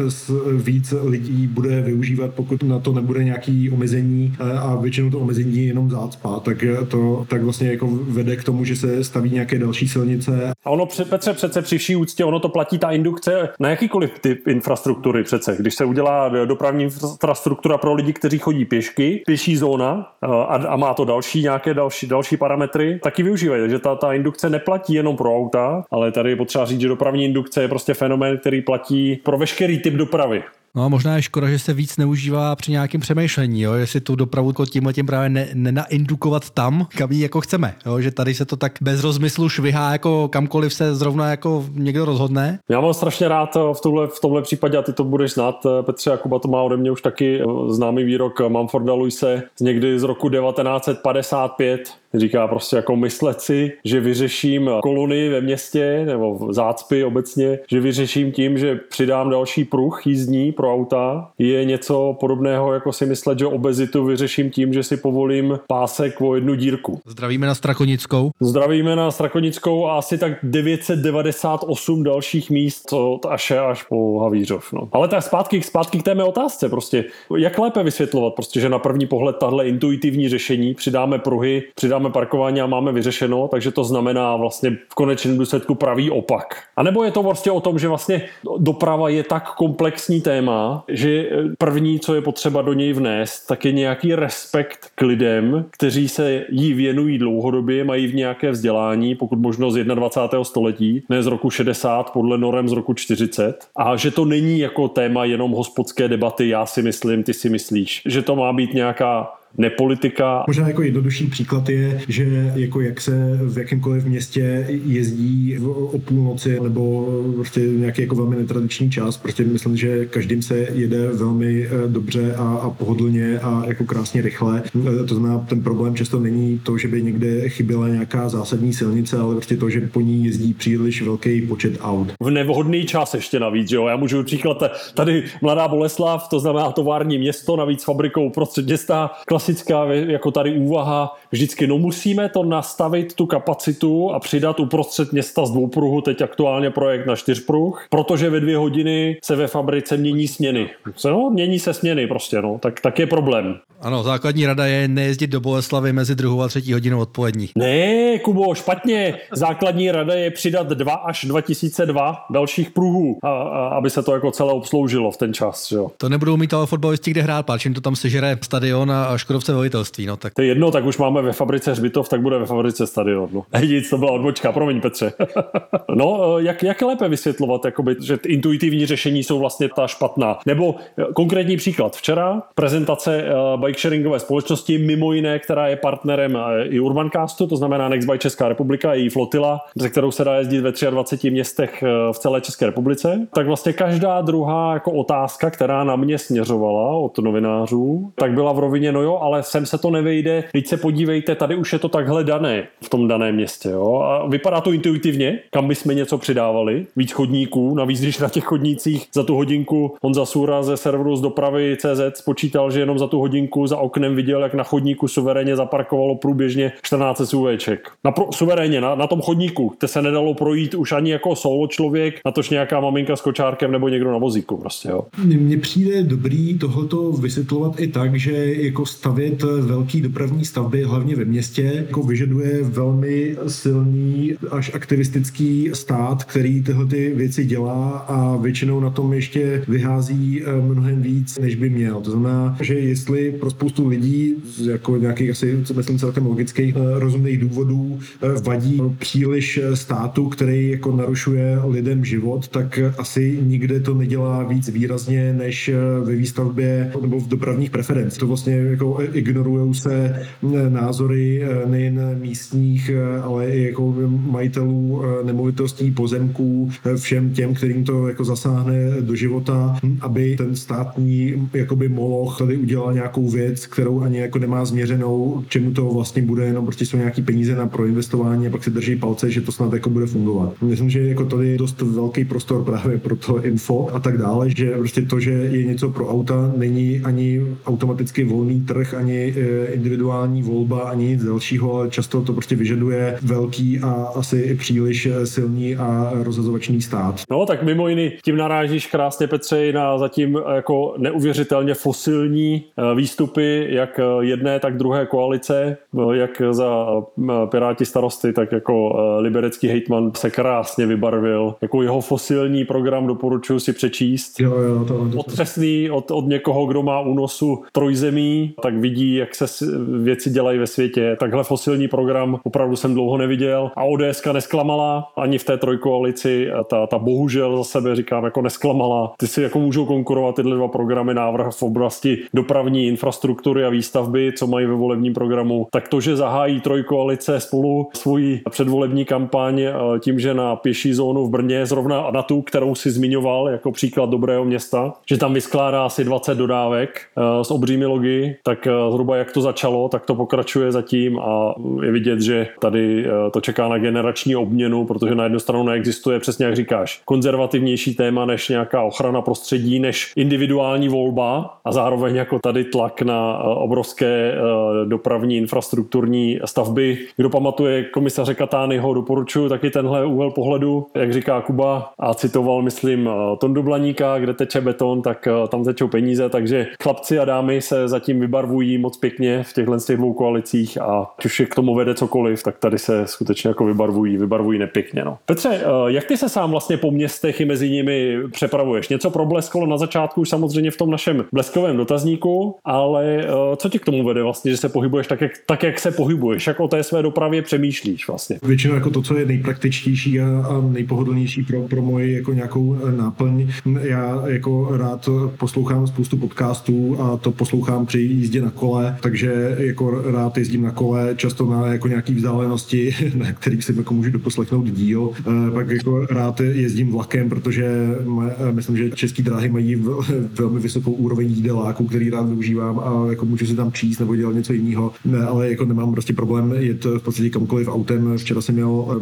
víc 0.57 0.95
lidí 1.03 1.47
bude 1.47 1.83
využívat, 1.83 2.35
pokud 2.35 2.63
na 2.63 2.79
to 2.79 2.93
nebude 2.93 3.25
nějaký 3.25 3.71
omezení 3.71 4.35
a 4.61 4.77
většinou 4.77 5.11
to 5.11 5.19
omezení 5.19 5.57
je 5.57 5.65
jenom 5.65 5.91
zácpa, 5.91 6.41
tak 6.41 6.65
to 6.89 7.27
tak 7.29 7.43
vlastně 7.43 7.71
jako 7.71 7.87
vede 7.91 8.37
k 8.37 8.45
tomu, 8.45 8.65
že 8.65 8.77
se 8.77 9.05
staví 9.05 9.31
nějaké 9.31 9.59
další 9.59 9.89
silnice. 9.89 10.53
A 10.65 10.71
ono, 10.71 10.89
Petře, 11.09 11.33
přece 11.33 11.63
při 11.63 11.79
vší 11.79 11.97
úctě, 11.97 12.25
ono 12.25 12.41
to 12.41 12.49
platí 12.49 12.79
ta 12.79 12.91
indukce 12.91 13.49
na 13.61 13.69
jakýkoliv 13.69 14.19
typ 14.19 14.49
infrastruktury 14.49 15.23
přece. 15.23 15.57
Když 15.59 15.75
se 15.75 15.85
udělá 15.85 16.45
dopravní 16.45 16.85
infrastruktura 16.85 17.79
pro 17.79 17.95
lidi, 17.95 18.13
kteří 18.13 18.39
chodí 18.39 18.65
pěšky, 18.65 19.08
pěší 19.17 19.57
zóna 19.57 20.13
a, 20.23 20.55
a 20.55 20.77
má 20.77 20.95
to 20.95 21.05
další 21.05 21.43
nějaké 21.43 21.75
další, 21.75 22.07
další 22.07 22.37
parametry, 22.37 23.01
taky 23.03 23.23
využívají. 23.23 23.63
Takže 23.63 23.79
ta, 23.79 23.95
ta 23.95 24.13
indukce 24.13 24.51
neplatí 24.51 24.95
jenom 24.95 25.17
pro 25.17 25.37
auta, 25.37 25.85
ale 25.91 26.13
tady 26.13 26.31
je 26.31 26.37
potřeba 26.37 26.65
říct, 26.65 26.81
že 26.81 26.89
dopravní 26.89 27.25
indukce 27.25 27.63
je 27.63 27.69
prostě 27.69 27.95
fenomén, 27.95 28.39
který 28.39 28.63
platí 28.63 29.17
pro 29.17 29.39
veškerý 29.39 29.79
typ 29.79 29.95
dopravy. 29.95 30.43
No 30.75 30.85
a 30.85 30.89
možná 30.89 31.17
je 31.17 31.23
škoda, 31.23 31.49
že 31.49 31.59
se 31.59 31.73
víc 31.73 31.97
neužívá 31.97 32.57
při 32.57 32.73
nějakém 32.73 33.01
přemýšlení, 33.01 33.61
jo? 33.61 33.73
jestli 33.73 34.01
tu 34.01 34.17
dopravu 34.17 34.53
tímhle 34.53 34.93
tím 34.93 35.07
právě 35.07 35.29
ne, 35.29 35.49
nenaindukovat 35.55 36.51
tam, 36.51 36.87
kam 36.97 37.13
ji 37.13 37.23
jako 37.23 37.41
chceme. 37.41 37.75
Jo? 37.87 38.01
Že 38.01 38.11
tady 38.11 38.35
se 38.35 38.45
to 38.45 38.57
tak 38.57 38.73
bez 38.81 39.03
rozmyslu 39.05 39.49
švihá 39.49 39.93
jako 39.93 40.29
kamkoliv 40.29 40.75
se 40.75 40.95
zrovna 40.95 41.31
jako 41.31 41.65
někdo 41.73 42.05
rozhodne. 42.05 42.59
Já 42.69 42.81
mám 42.81 42.95
strašně 42.95 43.29
rád 43.29 43.57
eh, 43.57 43.61
v 43.75 43.81
tomhle, 43.81 44.07
v 44.07 44.21
tomhle 44.21 44.43
případě, 44.43 44.79
a 44.79 44.83
ty 44.83 44.93
to 44.93 45.05
budeš 45.05 45.33
znát, 45.33 45.67
eh, 45.67 45.83
Petře 45.83 46.11
Jakuba 46.11 46.39
to 46.39 46.49
má 46.49 46.63
ode 46.63 46.77
mě 46.77 46.91
už 46.91 47.03
taky 47.03 47.41
eh, 47.41 47.45
známý 47.69 48.05
výrok 48.05 48.41
Manforda 48.49 48.93
Luise 48.93 49.43
z 49.59 49.61
někdy 49.61 50.01
z 50.01 50.03
roku 50.03 50.29
1955, 50.29 51.81
Říká 52.15 52.49
prostě 52.49 52.77
jako 52.77 52.97
myslet 52.97 53.41
si, 53.41 53.73
že 53.85 54.01
vyřeším 54.01 54.71
kolony 54.83 55.29
ve 55.29 55.41
městě 55.41 56.03
nebo 56.07 56.35
v 56.35 56.53
zácpy 56.53 57.05
obecně, 57.05 57.59
že 57.71 57.81
vyřeším 57.81 58.33
tím, 58.33 58.59
že 58.59 58.77
přidám 58.77 59.31
další 59.31 59.65
pruh 59.65 60.07
jízdní 60.07 60.53
pro 60.53 60.75
auta. 60.75 61.31
Je 61.39 61.65
něco 61.65 62.17
podobného 62.21 62.73
jako 62.73 62.93
si 62.93 63.07
myslet, 63.07 63.39
že 63.39 63.47
obezitu 63.47 64.05
vyřeším 64.05 64.51
tím, 64.51 64.73
že 64.73 64.83
si 64.83 64.97
povolím 64.97 65.59
pásek 65.67 66.21
o 66.21 66.35
jednu 66.35 66.55
dírku. 66.55 67.01
Zdravíme 67.07 67.47
na 67.47 67.55
Strakonickou. 67.55 68.31
Zdravíme 68.41 68.97
na 68.97 69.11
Strakonickou 69.11 69.87
a 69.87 69.99
asi 69.99 70.19
tak 70.19 70.33
998 70.43 72.03
dalších 72.03 72.51
míst 72.51 72.91
co 72.91 73.21
až, 73.29 73.51
až 73.51 73.83
po 73.83 74.21
Havířov. 74.21 74.73
No. 74.73 74.89
Ale 74.93 75.09
tak 75.09 75.23
zpátky, 75.23 75.63
zpátky 75.63 75.99
k 75.99 76.03
té 76.03 76.15
mé 76.15 76.25
otázce. 76.25 76.69
Prostě, 76.69 77.05
jak 77.39 77.59
lépe 77.59 77.83
vysvětlovat, 77.83 78.35
prostě, 78.35 78.61
že 78.61 78.69
na 78.69 78.79
první 78.79 79.07
pohled 79.07 79.37
tahle 79.37 79.69
intuitivní 79.69 80.29
řešení 80.29 80.75
přidáme 80.75 81.19
pruhy, 81.19 81.63
přidáme 81.75 81.98
uděláme 81.99 82.13
parkování 82.13 82.61
a 82.61 82.67
máme 82.67 82.93
vyřešeno, 82.93 83.49
takže 83.49 83.71
to 83.71 83.85
znamená 83.85 84.37
vlastně 84.37 84.71
v 84.89 84.95
konečném 84.95 85.39
důsledku 85.39 85.75
pravý 85.75 86.11
opak. 86.11 86.63
A 86.77 86.83
nebo 86.83 87.05
je 87.05 87.11
to 87.11 87.23
vlastně 87.23 87.53
o 87.53 87.61
tom, 87.61 87.79
že 87.79 87.89
vlastně 87.89 88.23
doprava 88.59 89.09
je 89.09 89.23
tak 89.23 89.55
komplexní 89.55 90.21
téma, 90.21 90.85
že 90.89 91.31
první, 91.59 92.01
co 92.01 92.15
je 92.15 92.21
potřeba 92.21 92.63
do 92.63 92.73
něj 92.73 92.93
vnést, 92.93 93.47
tak 93.47 93.65
je 93.65 93.73
nějaký 93.73 94.15
respekt 94.15 94.91
k 94.95 95.03
lidem, 95.03 95.65
kteří 95.71 96.09
se 96.09 96.45
jí 96.51 96.73
věnují 96.73 97.19
dlouhodobě, 97.19 97.85
mají 97.85 98.07
v 98.07 98.15
nějaké 98.15 98.51
vzdělání, 98.51 99.15
pokud 99.15 99.39
možno 99.39 99.71
z 99.71 99.85
21. 99.85 100.45
století, 100.45 101.03
ne 101.09 101.23
z 101.23 101.27
roku 101.27 101.51
60, 101.51 102.11
podle 102.11 102.39
norem 102.39 102.69
z 102.69 102.73
roku 102.73 102.95
40. 102.95 103.67
A 103.77 103.97
že 103.97 104.11
to 104.11 104.25
není 104.25 104.59
jako 104.59 104.89
téma 104.89 105.25
jenom 105.25 105.53
hospodské 105.53 106.09
debaty, 106.09 106.49
já 106.49 106.67
si 106.67 106.83
myslím, 106.83 107.23
ty 107.23 107.35
si 107.35 107.51
myslíš. 107.51 108.03
Že 108.07 108.23
to 108.23 108.37
má 108.37 108.53
být 108.53 108.75
nějaká 108.75 109.38
nepolitika. 109.59 110.45
Možná 110.47 110.69
jako 110.69 110.83
jednodušší 110.83 111.27
příklad 111.27 111.69
je, 111.69 112.01
že 112.09 112.53
jako 112.55 112.81
jak 112.81 113.01
se 113.01 113.39
v 113.43 113.59
jakémkoliv 113.59 114.05
městě 114.05 114.67
jezdí 114.69 115.59
o 115.59 115.99
půlnoci 115.99 116.61
nebo 116.61 117.09
prostě 117.35 117.61
nějaký 117.61 118.03
jako 118.03 118.15
velmi 118.15 118.37
netradiční 118.37 118.91
čas. 118.91 119.17
Prostě 119.17 119.45
myslím, 119.45 119.77
že 119.77 120.07
každým 120.07 120.43
se 120.43 120.59
jede 120.59 121.09
velmi 121.09 121.67
eh, 121.67 121.89
dobře 121.89 122.35
a, 122.35 122.55
a 122.63 122.71
pohodlně 122.71 123.39
a 123.39 123.63
jako 123.67 123.85
krásně 123.85 124.23
rychle. 124.23 124.63
Eh, 125.03 125.05
to 125.05 125.15
znamená, 125.15 125.39
ten 125.49 125.63
problém 125.63 125.97
často 125.97 126.21
není 126.21 126.59
to, 126.59 126.79
že 126.79 126.89
by 126.89 127.03
někde 127.03 127.49
chyběla 127.49 127.89
nějaká 127.89 128.29
zásadní 128.29 128.73
silnice, 128.73 129.19
ale 129.19 129.35
prostě 129.35 129.57
to, 129.57 129.71
že 129.71 129.81
po 129.81 130.01
ní 130.01 130.25
jezdí 130.25 130.55
příliš 130.55 131.03
velký 131.03 131.41
počet 131.41 131.79
aut. 131.81 132.13
V 132.21 132.31
nevhodný 132.31 132.87
čas 132.87 133.15
ještě 133.15 133.41
navíc, 133.41 133.73
jo. 133.73 133.87
Já 133.87 133.97
můžu 133.97 134.23
příklad 134.23 134.63
tady 134.95 135.25
Mladá 135.43 135.69
Boleslav, 135.69 136.29
to 136.29 136.41
znamená 136.41 136.73
tovární 136.73 137.19
město, 137.19 137.57
navíc 137.57 137.85
fabrikou 137.85 138.31
prostřed 138.31 138.67
města, 138.67 139.11
klasická 139.39 139.85
jako 139.85 140.31
tady 140.31 140.59
úvaha, 140.59 141.17
vždycky 141.33 141.67
no 141.67 141.79
musíme 141.79 142.29
to 142.29 142.45
nastavit 142.45 143.15
tu 143.15 143.27
kapacitu 143.27 144.11
a 144.11 144.21
přidat 144.21 144.61
uprostřed 144.61 145.13
města 145.13 145.47
z 145.47 145.51
dvoupruhu, 145.51 146.01
teď 146.01 146.23
aktuálně 146.23 146.71
projekt 146.71 147.07
na 147.07 147.17
čtyřpruh, 147.17 147.87
protože 147.91 148.31
ve 148.31 148.41
dvě 148.41 148.57
hodiny 148.57 149.17
se 149.25 149.37
ve 149.37 149.47
fabrice 149.47 149.97
mění 149.97 150.29
směny. 150.29 150.71
No, 151.05 151.31
mění 151.31 151.59
se 151.59 151.75
směny 151.75 152.07
prostě, 152.07 152.43
no, 152.43 152.59
tak, 152.63 152.81
tak 152.81 152.99
je 152.99 153.07
problém. 153.07 153.59
Ano, 153.81 154.03
základní 154.03 154.47
rada 154.47 154.67
je 154.67 154.89
nejezdit 154.89 155.31
do 155.31 155.41
Boleslavy 155.41 155.93
mezi 155.93 156.15
druhou 156.15 156.43
a 156.43 156.49
třetí 156.49 156.73
hodinou 156.73 157.01
odpolední. 157.01 157.51
Ne, 157.57 158.19
Kubo, 158.19 158.55
špatně. 158.55 159.15
Základní 159.33 159.91
rada 159.91 160.15
je 160.15 160.31
přidat 160.31 160.67
2 160.67 160.95
až 160.95 161.25
2002 161.25 162.17
dalších 162.31 162.71
pruhů, 162.71 163.19
a, 163.23 163.29
a, 163.29 163.69
aby 163.69 163.91
se 163.91 164.03
to 164.03 164.15
jako 164.15 164.31
celé 164.31 164.53
obsloužilo 164.53 165.11
v 165.11 165.17
ten 165.17 165.35
čas. 165.35 165.71
Jo. 165.71 165.91
To 165.97 166.09
nebudou 166.09 166.37
mít 166.37 166.55
ale 166.55 166.67
fotbalisti 166.67 167.11
kde 167.11 167.23
hrát, 167.23 167.47
páč 167.47 167.65
jim 167.65 167.75
to 167.75 167.81
tam 167.81 167.97
sežere 167.97 168.39
stadion 168.43 168.91
a 168.91 169.07
Škodovce 169.29 169.53
velitelství. 169.53 170.07
No, 170.07 170.17
tak. 170.17 170.35
To 170.35 170.43
je 170.43 170.49
jedno, 170.49 170.71
tak 170.71 170.85
už 170.85 170.99
máme 170.99 171.23
ve 171.23 171.33
fabrice 171.33 171.73
hřbitov, 171.73 172.09
tak 172.09 172.21
bude 172.21 172.39
ve 172.39 172.47
fabrice 172.47 172.87
stadion. 172.87 173.29
No. 173.33 173.45
Nic, 173.61 173.91
to 173.91 173.99
byla 173.99 174.11
odbočka, 174.11 174.53
promiň 174.53 174.81
Petře. 174.81 175.13
no, 175.95 176.39
jak, 176.39 176.63
jak 176.63 176.83
lépe 176.83 177.09
vysvětlovat, 177.09 177.65
jakoby, 177.65 177.97
že 178.01 178.19
intuitivní 178.27 178.87
řešení 178.87 179.23
jsou 179.25 179.39
vlastně 179.39 179.69
ta 179.77 179.87
špatná. 179.87 180.39
Nebo 180.47 180.75
eh, 180.99 181.05
konkrétní 181.15 181.57
příklad. 181.57 181.97
Včera 181.97 182.43
prezentace 182.55 183.25
uh, 183.25 183.61
bikesharingové 183.61 184.21
společnosti, 184.21 184.79
mimo 184.79 185.13
jiné, 185.13 185.39
která 185.39 185.69
je 185.69 185.77
partnerem 185.77 186.39
i 186.69 186.81
Urbancastu, 186.81 187.47
to 187.47 187.57
znamená 187.57 187.89
Nextbike 187.89 188.19
Česká 188.19 188.49
republika, 188.49 188.95
její 188.95 189.09
flotila, 189.09 189.61
ze 189.77 189.91
kterou 189.91 190.11
se 190.11 190.25
dá 190.25 190.35
jezdit 190.35 190.61
ve 190.61 190.73
23 190.91 191.31
městech 191.31 191.85
v 192.13 192.19
celé 192.19 192.41
České 192.41 192.67
republice, 192.67 193.27
tak 193.35 193.47
vlastně 193.47 193.73
každá 193.73 194.21
druhá 194.21 194.75
jako 194.75 194.93
otázka, 194.93 195.51
která 195.51 195.85
na 195.85 195.97
mě 195.97 196.19
směřovala 196.19 196.91
od 196.91 197.19
novinářů, 197.19 198.13
tak 198.15 198.33
byla 198.33 198.53
v 198.53 198.59
rovině, 198.59 198.93
no 198.93 199.03
jo, 199.03 199.18
ale 199.23 199.43
sem 199.43 199.67
se 199.67 199.79
to 199.79 199.91
nevejde, 199.91 200.45
teď 200.53 200.67
se 200.67 200.77
podívejte, 200.77 201.35
tady 201.35 201.55
už 201.55 201.73
je 201.73 201.79
to 201.79 201.89
takhle 201.89 202.25
dané 202.25 202.67
v 202.85 202.89
tom 202.89 203.09
daném 203.09 203.35
městě. 203.35 203.69
Jo? 203.69 203.97
A 203.97 204.27
vypadá 204.27 204.61
to 204.61 204.73
intuitivně, 204.73 205.39
kam 205.51 205.69
bychom 205.69 205.97
něco 205.97 206.19
přidávali, 206.19 206.87
víc 206.97 207.13
chodníků, 207.13 207.75
navíc 207.75 208.01
když 208.01 208.19
na 208.19 208.29
těch 208.29 208.45
chodnících 208.45 209.09
za 209.13 209.23
tu 209.23 209.35
hodinku 209.35 209.95
Honza 210.03 210.27
Sura 210.27 210.63
ze 210.63 210.77
serveru 210.77 211.17
z 211.17 211.21
dopravy 211.21 211.77
CZ 211.81 212.19
spočítal, 212.19 212.71
že 212.71 212.81
jenom 212.81 212.99
za 212.99 213.07
tu 213.07 213.19
hodinku 213.19 213.67
za 213.67 213.77
oknem 213.77 214.17
viděl, 214.17 214.43
jak 214.43 214.55
na 214.55 214.65
chodníku 214.65 215.09
suverénně 215.09 215.57
zaparkovalo 215.57 216.15
průběžně 216.15 216.73
14 216.83 217.23
SUVček. 217.25 217.91
Na 218.05 218.13
pro, 218.13 218.29
suverénně, 218.33 218.81
na, 218.81 218.95
na 218.95 219.07
tom 219.07 219.21
chodníku, 219.21 219.75
to 219.79 219.89
se 219.89 220.03
nedalo 220.03 220.35
projít 220.35 220.75
už 220.75 220.93
ani 220.93 221.11
jako 221.11 221.37
solo 221.37 221.67
člověk, 221.67 222.21
na 222.25 222.33
tož 222.33 222.51
nějaká 222.51 222.81
maminka 222.81 223.17
s 223.17 223.21
kočárkem 223.21 223.73
nebo 223.73 223.89
někdo 223.89 224.13
na 224.13 224.19
vozíku. 224.19 224.57
Prostě, 224.57 224.89
jo. 224.89 225.05
Mně 225.25 225.59
přijde 225.59 226.03
dobrý 226.03 226.59
tohleto 226.59 227.13
vysvětlovat 227.13 227.81
i 227.81 227.87
tak, 227.87 228.17
že 228.17 228.55
jako 228.55 228.87
stavět 229.09 229.43
velký 229.43 230.01
dopravní 230.01 230.45
stavby, 230.45 230.83
hlavně 230.83 231.17
ve 231.17 231.25
městě, 231.25 231.63
jako 231.63 232.03
vyžaduje 232.03 232.63
velmi 232.63 233.37
silný 233.47 234.35
až 234.51 234.71
aktivistický 234.75 235.71
stát, 235.73 236.25
který 236.25 236.63
tyhle 236.63 236.87
ty 236.87 237.13
věci 237.15 237.45
dělá 237.45 237.99
a 237.99 238.37
většinou 238.37 238.81
na 238.81 238.91
tom 238.91 239.13
ještě 239.13 239.63
vyhází 239.69 240.43
eh, 240.43 240.61
mnohem 240.61 241.03
víc, 241.03 241.39
než 241.39 241.55
by 241.55 241.71
měl. 241.71 242.01
To 242.01 242.11
znamená, 242.11 242.57
že 242.61 242.75
jestli 242.75 243.33
pro 243.33 243.51
spoustu 243.51 243.89
lidí 243.89 244.35
jako 244.65 244.97
nějakých 244.97 245.31
asi, 245.31 245.59
co 245.65 245.75
myslím 245.75 245.99
celkem 245.99 246.27
logických, 246.27 246.75
eh, 246.77 246.99
rozumných 246.99 247.39
důvodů 247.39 247.99
eh, 248.23 248.41
vadí 248.43 248.83
příliš 248.99 249.61
státu, 249.75 250.29
který 250.29 250.71
jako 250.71 250.97
narušuje 250.97 251.59
lidem 251.69 252.05
život, 252.05 252.49
tak 252.49 252.79
asi 252.99 253.39
nikde 253.43 253.81
to 253.81 253.95
nedělá 253.95 254.43
víc 254.43 254.69
výrazně 254.69 255.33
než 255.33 255.71
ve 256.05 256.17
výstavbě 256.17 256.93
nebo 257.01 257.21
v 257.21 257.29
dopravních 257.29 257.71
preferencích. 257.71 258.19
To 258.21 258.27
vlastně 258.27 258.55
jako 258.55 258.98
ignorují 259.05 259.75
se 259.75 260.27
názory 260.69 261.43
eh, 261.43 261.69
nejen 261.69 262.19
místních, 262.21 262.91
eh, 262.95 263.21
ale 263.21 263.51
i 263.51 263.63
jako 263.63 263.95
majitelů 264.11 265.03
eh, 265.05 265.25
nemovitostí, 265.25 265.91
pozemků, 265.91 266.71
všem 266.97 267.31
těm, 267.31 267.55
kterým 267.55 267.85
to 267.85 268.09
jako 268.09 268.25
zasáhne 268.25 269.01
do 269.01 269.15
života, 269.15 269.77
hm, 269.83 269.99
aby 270.01 270.37
ten 270.37 270.57
státní 270.57 271.49
jakoby 271.55 271.89
moloch 271.89 272.39
tady 272.39 272.57
udělal 272.57 272.95
nějakou 272.95 273.29
věc, 273.29 273.67
kterou 273.67 274.01
ani 274.01 274.19
jako 274.19 274.39
nemá 274.39 274.65
změřenou, 274.65 275.45
k 275.47 275.51
čemu 275.51 275.73
to 275.73 275.89
vlastně 275.89 276.23
bude, 276.23 276.45
jenom 276.45 276.65
prostě 276.65 276.87
jsou 276.87 276.97
nějaký 276.97 277.23
peníze 277.23 277.57
na 277.57 277.67
proinvestování 277.67 278.47
a 278.47 278.51
pak 278.51 278.65
se 278.65 278.71
drží 278.71 278.97
palce, 278.97 279.31
že 279.31 279.41
to 279.41 279.53
snad 279.53 279.73
jako 279.73 279.91
bude 279.91 280.07
fungovat. 280.07 280.63
Myslím, 280.63 280.91
že 280.91 281.09
jako 281.09 281.25
tady 281.25 281.49
je 281.49 281.59
dost 281.59 281.81
velký 281.81 282.25
prostor 282.25 282.65
právě 282.65 282.99
pro 282.99 283.17
to 283.17 283.45
info 283.45 283.89
a 283.93 284.01
tak 284.01 284.19
dále, 284.19 284.51
že 284.51 284.71
prostě 284.71 285.03
to, 285.03 285.21
že 285.21 285.31
je 285.31 285.65
něco 285.65 285.91
pro 285.91 286.09
auta, 286.09 286.53
není 286.57 287.01
ani 287.01 287.47
automaticky 287.67 288.25
volný 288.25 288.61
trh, 288.61 288.88
ani 288.95 289.35
individuální 289.73 290.43
volba, 290.43 290.81
ani 290.81 291.09
nic 291.09 291.25
dalšího, 291.25 291.75
ale 291.75 291.91
často 291.91 292.23
to 292.23 292.33
prostě 292.33 292.57
vyžaduje 292.57 293.19
velký 293.23 293.81
a 293.81 294.13
asi 294.15 294.39
i 294.39 294.55
příliš 294.55 295.09
silný 295.25 295.77
a 295.77 296.11
rozhazovačný 296.15 296.83
stát. 296.83 297.21
No 297.31 297.47
tak 297.47 297.63
mimo 297.63 297.89
jiný 297.89 298.13
tím 298.25 298.37
narážíš 298.37 298.87
krásně 298.87 299.27
Petře 299.27 299.73
na 299.73 299.99
zatím 299.99 300.39
jako 300.55 300.95
neuvěřitelně 300.99 301.75
fosilní 301.75 302.65
eh, 302.65 302.95
výstupy 302.95 303.67
jak 303.69 304.01
jedné, 304.21 304.61
tak 304.61 304.77
druhé 304.77 305.07
koalice, 305.07 305.77
eh, 305.99 306.17
jak 306.17 306.43
za 306.51 306.87
eh, 307.29 307.33
Piráti 307.47 307.85
starosty, 307.85 308.33
tak 308.33 308.53
jako 308.53 308.97
liberecký 309.19 309.69
hejtman 309.69 310.13
se 310.17 310.31
krásně 310.31 310.87
vybarvil. 310.87 311.55
Jako 311.61 311.83
jeho 311.83 312.01
fosilní 312.01 312.65
program 312.65 313.07
doporučuji 313.07 313.61
si 313.61 313.73
přečíst. 313.73 314.41
Jo, 314.41 314.55
jo, 314.55 314.85
to, 314.85 315.09
to, 315.09 315.19
Otřesný 315.19 315.91
od, 315.91 316.11
od 316.11 316.27
někoho, 316.27 316.67
kdo 316.67 316.83
má 316.83 317.01
únosu 317.01 317.63
trojzemí, 317.73 318.55
tak 318.63 318.78
vidí, 318.81 319.15
jak 319.15 319.35
se 319.35 319.67
věci 320.03 320.31
dělají 320.31 320.59
ve 320.59 320.67
světě. 320.67 321.17
Takhle 321.21 321.45
fosilní 321.45 321.89
program 321.89 322.41
opravdu 322.45 322.77
jsem 322.77 322.95
dlouho 322.95 323.19
neviděl 323.19 323.71
a 323.77 323.85
ODS 323.85 324.23
nesklamala 324.33 325.13
ani 325.17 325.39
v 325.39 325.45
té 325.45 325.57
trojkoalici. 325.59 326.49
Ta, 326.71 326.87
ta 326.87 326.99
bohužel 326.99 327.57
za 327.57 327.65
sebe 327.65 327.97
říkám 327.97 328.25
jako 328.25 328.43
nesklamala. 328.43 329.13
Ty 329.17 329.27
si 329.27 329.43
jako 329.43 329.59
můžou 329.59 329.87
konkurovat 329.87 330.35
tyhle 330.37 330.57
dva 330.57 330.69
programy 330.69 331.15
návrh 331.15 331.55
v 331.55 331.63
oblasti 331.63 332.19
dopravní 332.35 332.87
infrastruktury 332.87 333.65
a 333.65 333.69
výstavby, 333.69 334.33
co 334.37 334.47
mají 334.47 334.67
ve 334.67 334.75
volebním 334.75 335.15
programu. 335.15 335.67
Tak 335.71 335.89
to, 335.89 336.01
že 336.01 336.17
zahájí 336.17 336.61
trojkoalice 336.61 337.41
spolu 337.41 337.89
svoji 337.95 338.41
předvolební 338.51 339.05
kampaň 339.05 339.61
eh, 339.61 339.73
tím, 340.01 340.21
že 340.21 340.35
na 340.35 340.57
pěší 340.57 340.95
zónu 340.95 341.27
v 341.27 341.31
Brně, 341.31 341.67
zrovna 341.67 342.11
na 342.11 342.23
tu, 342.23 342.43
kterou 342.43 342.75
si 342.75 342.91
zmiňoval 342.91 343.49
jako 343.49 343.73
příklad 343.73 344.11
dobrého 344.11 344.45
města, 344.45 344.93
že 345.09 345.17
tam 345.17 345.35
vyskládá 345.35 345.87
asi 345.87 346.05
20 346.05 346.39
dodávek 346.39 347.01
eh, 347.17 347.45
s 347.45 347.51
obřími 347.51 347.87
logy, 347.87 348.37
tak 348.43 348.68
zhruba 348.91 349.17
jak 349.17 349.33
to 349.33 349.41
začalo, 349.41 349.89
tak 349.89 350.07
to 350.07 350.15
pokračuje 350.15 350.73
zatím 350.73 351.19
a 351.19 351.55
je 351.83 351.93
vidět, 351.93 352.21
že 352.21 352.49
tady 352.61 353.07
eh, 353.07 353.31
to 353.31 353.41
čeká 353.41 353.69
na 353.69 353.79
generační 353.79 354.37
obměnu, 354.37 354.85
protože 354.85 355.15
na 355.15 355.25
jednu 355.25 355.39
stranu 355.39 355.65
neexistuje, 355.65 356.21
přesně 356.21 356.47
jak 356.47 356.57
říkáš, 356.57 357.03
konzervativnější 357.05 357.95
téma 357.95 358.27
než 358.27 358.49
nějaká 358.49 358.83
ochrana 358.83 359.23
prostředí, 359.23 359.81
než 359.81 360.13
individuální 360.17 360.89
volba 360.89 361.59
a 361.65 361.73
zároveň 361.73 362.15
jako 362.17 362.39
tady 362.39 362.65
tlak 362.65 363.03
na 363.03 363.41
eh, 363.41 363.47
obrovské 363.47 364.33
eh, 364.33 364.39
dopravní 364.87 365.37
infrastrukturní 365.37 366.41
stavby. 366.45 366.99
Kdo 367.17 367.31
pamatuje 367.31 367.85
komisaře 367.85 368.35
Katányho, 368.35 368.95
doporučuji 368.95 369.49
taky 369.49 369.71
tenhle 369.71 370.07
úhel 370.07 370.31
pohledu, 370.31 370.87
jak 370.95 371.13
říká 371.13 371.41
Kuba 371.41 371.93
a 371.99 372.15
citoval, 372.15 372.63
myslím, 372.63 373.11
Tondu 373.39 373.63
Blaníka, 373.63 374.19
kde 374.19 374.35
teče 374.35 374.61
beton, 374.61 375.03
tak 375.03 375.29
tam 375.49 375.65
tečou 375.65 375.89
peníze, 375.89 376.29
takže 376.29 376.67
chlapci 376.83 377.19
a 377.19 377.25
dámy 377.25 377.61
se 377.61 377.89
zatím 377.89 378.21
vybarvili 378.21 378.48
vybarvují 378.49 378.79
moc 378.79 378.97
pěkně 378.97 379.43
v 379.43 379.53
těchto 379.53 379.79
těch 379.79 379.97
dvou 379.97 380.13
koalicích 380.13 380.81
a 380.81 381.07
už 381.25 381.41
je 381.41 381.47
k 381.47 381.55
tomu 381.55 381.75
vede 381.75 381.95
cokoliv, 381.95 382.43
tak 382.43 382.59
tady 382.59 382.79
se 382.79 383.03
skutečně 383.07 383.49
jako 383.49 383.65
vybarvují, 383.65 384.17
vybarvují 384.17 384.59
nepěkně. 384.59 385.05
No. 385.05 385.19
Petře, 385.27 385.49
eh, 385.53 385.65
jak 385.87 386.05
ty 386.05 386.17
se 386.17 386.29
sám 386.29 386.51
vlastně 386.51 386.77
po 386.77 386.91
městech 386.91 387.41
i 387.41 387.45
mezi 387.45 387.71
nimi 387.71 388.17
přepravuješ? 388.33 388.89
Něco 388.89 389.11
problesklo 389.11 389.67
na 389.67 389.79
začátku 389.79 390.21
už 390.21 390.29
samozřejmě 390.29 390.71
v 390.71 390.77
tom 390.77 390.91
našem 390.91 391.25
bleskovém 391.33 391.77
dotazníku, 391.77 392.57
ale 392.65 393.17
eh, 393.21 393.57
co 393.57 393.69
ti 393.69 393.79
k 393.79 393.85
tomu 393.85 394.05
vede 394.05 394.23
vlastně, 394.23 394.51
že 394.51 394.57
se 394.57 394.69
pohybuješ 394.69 395.07
tak, 395.07 395.21
jak, 395.21 395.33
tak, 395.47 395.63
jak 395.63 395.79
se 395.79 395.91
pohybuješ? 395.91 396.47
Jak 396.47 396.61
o 396.61 396.69
té 396.69 396.83
své 396.83 397.03
dopravě 397.03 397.43
přemýšlíš 397.43 398.09
vlastně? 398.09 398.39
Většinou 398.43 398.75
jako 398.75 398.91
to, 398.91 399.03
co 399.03 399.19
je 399.19 399.27
nejpraktičtější 399.27 400.21
a, 400.21 400.25
a 400.25 400.61
nejpohodlnější 400.61 401.43
pro, 401.43 401.63
pro 401.63 401.83
moji 401.83 402.15
jako 402.15 402.33
nějakou 402.33 402.77
eh, 402.77 402.93
náplň. 402.93 403.49
Já 403.81 404.23
jako 404.27 404.77
rád 404.77 405.09
poslouchám 405.39 405.87
spoustu 405.87 406.17
podcastů 406.17 406.97
a 407.01 407.17
to 407.17 407.31
poslouchám 407.31 407.87
při 407.87 408.01
jízdě 408.01 408.38
na 408.41 408.51
kole, 408.51 408.97
takže 409.01 409.57
jako 409.59 410.03
rád 410.13 410.39
jezdím 410.39 410.63
na 410.63 410.71
kole, 410.71 411.15
často 411.17 411.51
na 411.51 411.67
jako 411.67 411.89
nějaký 411.89 412.15
vzdálenosti, 412.15 412.95
na 413.15 413.33
kterých 413.33 413.65
si 413.65 413.77
jako 413.77 413.95
můžu 413.95 414.11
doposlechnout 414.11 414.67
díl. 414.71 415.11
Eh, 415.21 415.51
pak 415.51 415.71
jako 415.71 416.07
rád 416.07 416.41
jezdím 416.41 416.93
vlakem, 416.93 417.29
protože 417.29 417.65
eh, 417.67 418.53
myslím, 418.53 418.77
že 418.77 418.91
české 418.91 419.23
dráhy 419.23 419.49
mají 419.49 419.75
velmi 420.39 420.61
vysokou 420.61 420.93
úroveň 420.93 421.31
jídeláku, 421.31 421.87
který 421.87 422.11
rád 422.11 422.29
využívám 422.29 422.79
a 422.79 423.11
jako 423.11 423.27
můžu 423.27 423.47
si 423.47 423.57
tam 423.57 423.73
číst 423.73 423.99
nebo 423.99 424.17
dělat 424.17 424.35
něco 424.35 424.53
jiného, 424.53 424.93
ale 425.29 425.51
jako 425.51 425.65
nemám 425.65 425.93
prostě 425.93 426.13
problém 426.13 426.53
jet 426.59 426.85
v 426.85 426.99
podstatě 426.99 427.31
kamkoliv 427.31 427.69
autem. 427.69 428.19
Včera 428.19 428.41
jsem 428.41 428.55
měl 428.55 429.01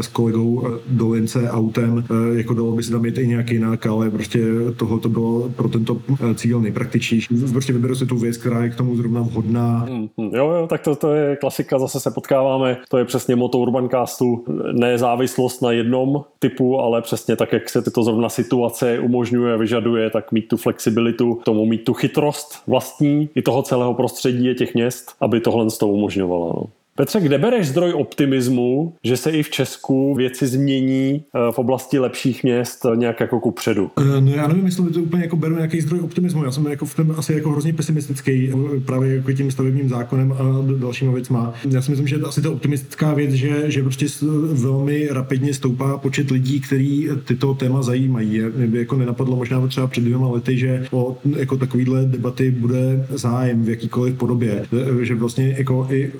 s 0.00 0.06
kolegou 0.06 0.68
do 0.88 1.10
Lince 1.10 1.50
autem, 1.50 2.04
jako 2.32 2.54
dalo 2.54 2.72
by 2.72 2.82
se 2.82 2.90
tam 2.90 3.04
jet 3.04 3.18
i 3.18 3.26
nějak 3.26 3.50
jinak, 3.50 3.86
ale 3.86 4.10
prostě 4.10 4.44
tohle 4.76 5.00
to 5.00 5.08
bylo 5.08 5.48
pro 5.56 5.68
tento 5.68 6.00
cíl 6.34 6.60
nejpraktičnější. 6.60 7.28
Prostě 7.52 7.72
vyberu 7.72 7.94
si 7.94 8.06
tu 8.06 8.18
věc, 8.18 8.36
která 8.36 8.64
je 8.64 8.70
k 8.74 8.76
tomu 8.76 8.96
zrovna 8.96 9.20
vhodná. 9.20 9.78
Hmm, 9.78 10.08
hmm, 10.18 10.34
jo, 10.34 10.50
jo, 10.50 10.66
tak 10.66 10.82
to, 10.82 10.96
to 10.96 11.12
je 11.12 11.36
klasika, 11.36 11.78
zase 11.78 12.00
se 12.00 12.10
potkáváme, 12.10 12.76
to 12.88 12.98
je 12.98 13.04
přesně 13.04 13.36
moto 13.36 13.58
Urbancastu, 13.58 14.44
nezávislost 14.72 15.62
na 15.62 15.72
jednom 15.72 16.24
typu, 16.38 16.80
ale 16.80 17.02
přesně 17.02 17.36
tak, 17.36 17.52
jak 17.52 17.68
se 17.68 17.82
tyto 17.82 18.02
zrovna 18.02 18.28
situace 18.28 18.98
umožňuje, 18.98 19.58
vyžaduje, 19.58 20.10
tak 20.10 20.32
mít 20.32 20.48
tu 20.48 20.56
flexibilitu, 20.56 21.40
tomu 21.44 21.66
mít 21.66 21.84
tu 21.84 21.94
chytrost 21.94 22.62
vlastní 22.66 23.28
i 23.34 23.42
toho 23.42 23.62
celého 23.62 23.94
prostředí 23.94 24.54
těch 24.54 24.74
měst, 24.74 25.14
aby 25.20 25.40
tohle 25.40 25.70
z 25.70 25.78
toho 25.78 25.92
umožňovalo. 25.92 26.52
No. 26.56 26.83
Petře, 26.96 27.20
kde 27.20 27.38
bereš 27.38 27.68
zdroj 27.68 27.92
optimismu, 27.92 28.94
že 29.04 29.16
se 29.16 29.30
i 29.30 29.42
v 29.42 29.50
Česku 29.50 30.14
věci 30.14 30.46
změní 30.46 31.22
eh, 31.34 31.52
v 31.52 31.58
oblasti 31.58 31.98
lepších 31.98 32.44
měst 32.44 32.86
nějak 32.94 33.20
jako 33.20 33.40
ku 33.40 33.50
předu? 33.50 33.90
Eh, 34.00 34.20
no 34.20 34.30
já 34.30 34.48
nevím, 34.48 34.66
jestli 34.66 34.90
to 34.90 35.00
úplně 35.00 35.22
jako 35.22 35.36
beru 35.36 35.56
nějaký 35.56 35.80
zdroj 35.80 36.00
optimismu. 36.00 36.44
Já 36.44 36.52
jsem 36.52 36.66
jako 36.66 36.86
v 36.86 36.94
tom 36.94 37.14
asi 37.18 37.32
jako 37.32 37.50
hrozně 37.50 37.72
pesimistický 37.72 38.50
eh, 38.50 38.80
právě 38.80 39.16
jako 39.16 39.32
tím 39.32 39.50
stavebním 39.50 39.88
zákonem 39.88 40.32
a 40.32 40.36
dalšíma 40.78 41.12
věcma. 41.12 41.54
Já 41.70 41.82
si 41.82 41.90
myslím, 41.90 42.06
že 42.06 42.16
asi 42.16 42.42
ta 42.42 42.50
optimistická 42.50 43.14
věc, 43.14 43.30
že, 43.30 43.70
že 43.70 43.82
prostě 43.82 44.06
velmi 44.52 45.08
rapidně 45.10 45.54
stoupá 45.54 45.98
počet 45.98 46.30
lidí, 46.30 46.60
kteří 46.60 47.08
tyto 47.24 47.54
téma 47.54 47.82
zajímají. 47.82 48.40
Mě 48.56 48.66
by 48.66 48.78
jako 48.78 48.96
nenapadlo 48.96 49.36
možná 49.36 49.66
třeba 49.66 49.86
před 49.86 50.04
dvěma 50.04 50.28
lety, 50.28 50.58
že 50.58 50.86
o 50.90 51.16
jako 51.36 51.56
takovýhle 51.56 52.04
debaty 52.04 52.50
bude 52.50 53.06
zájem 53.10 53.64
v 53.64 53.68
jakýkoliv 53.68 54.14
podobě. 54.14 54.66
Že 55.02 55.14
vlastně 55.14 55.54
jako 55.58 55.88
i 55.90 56.12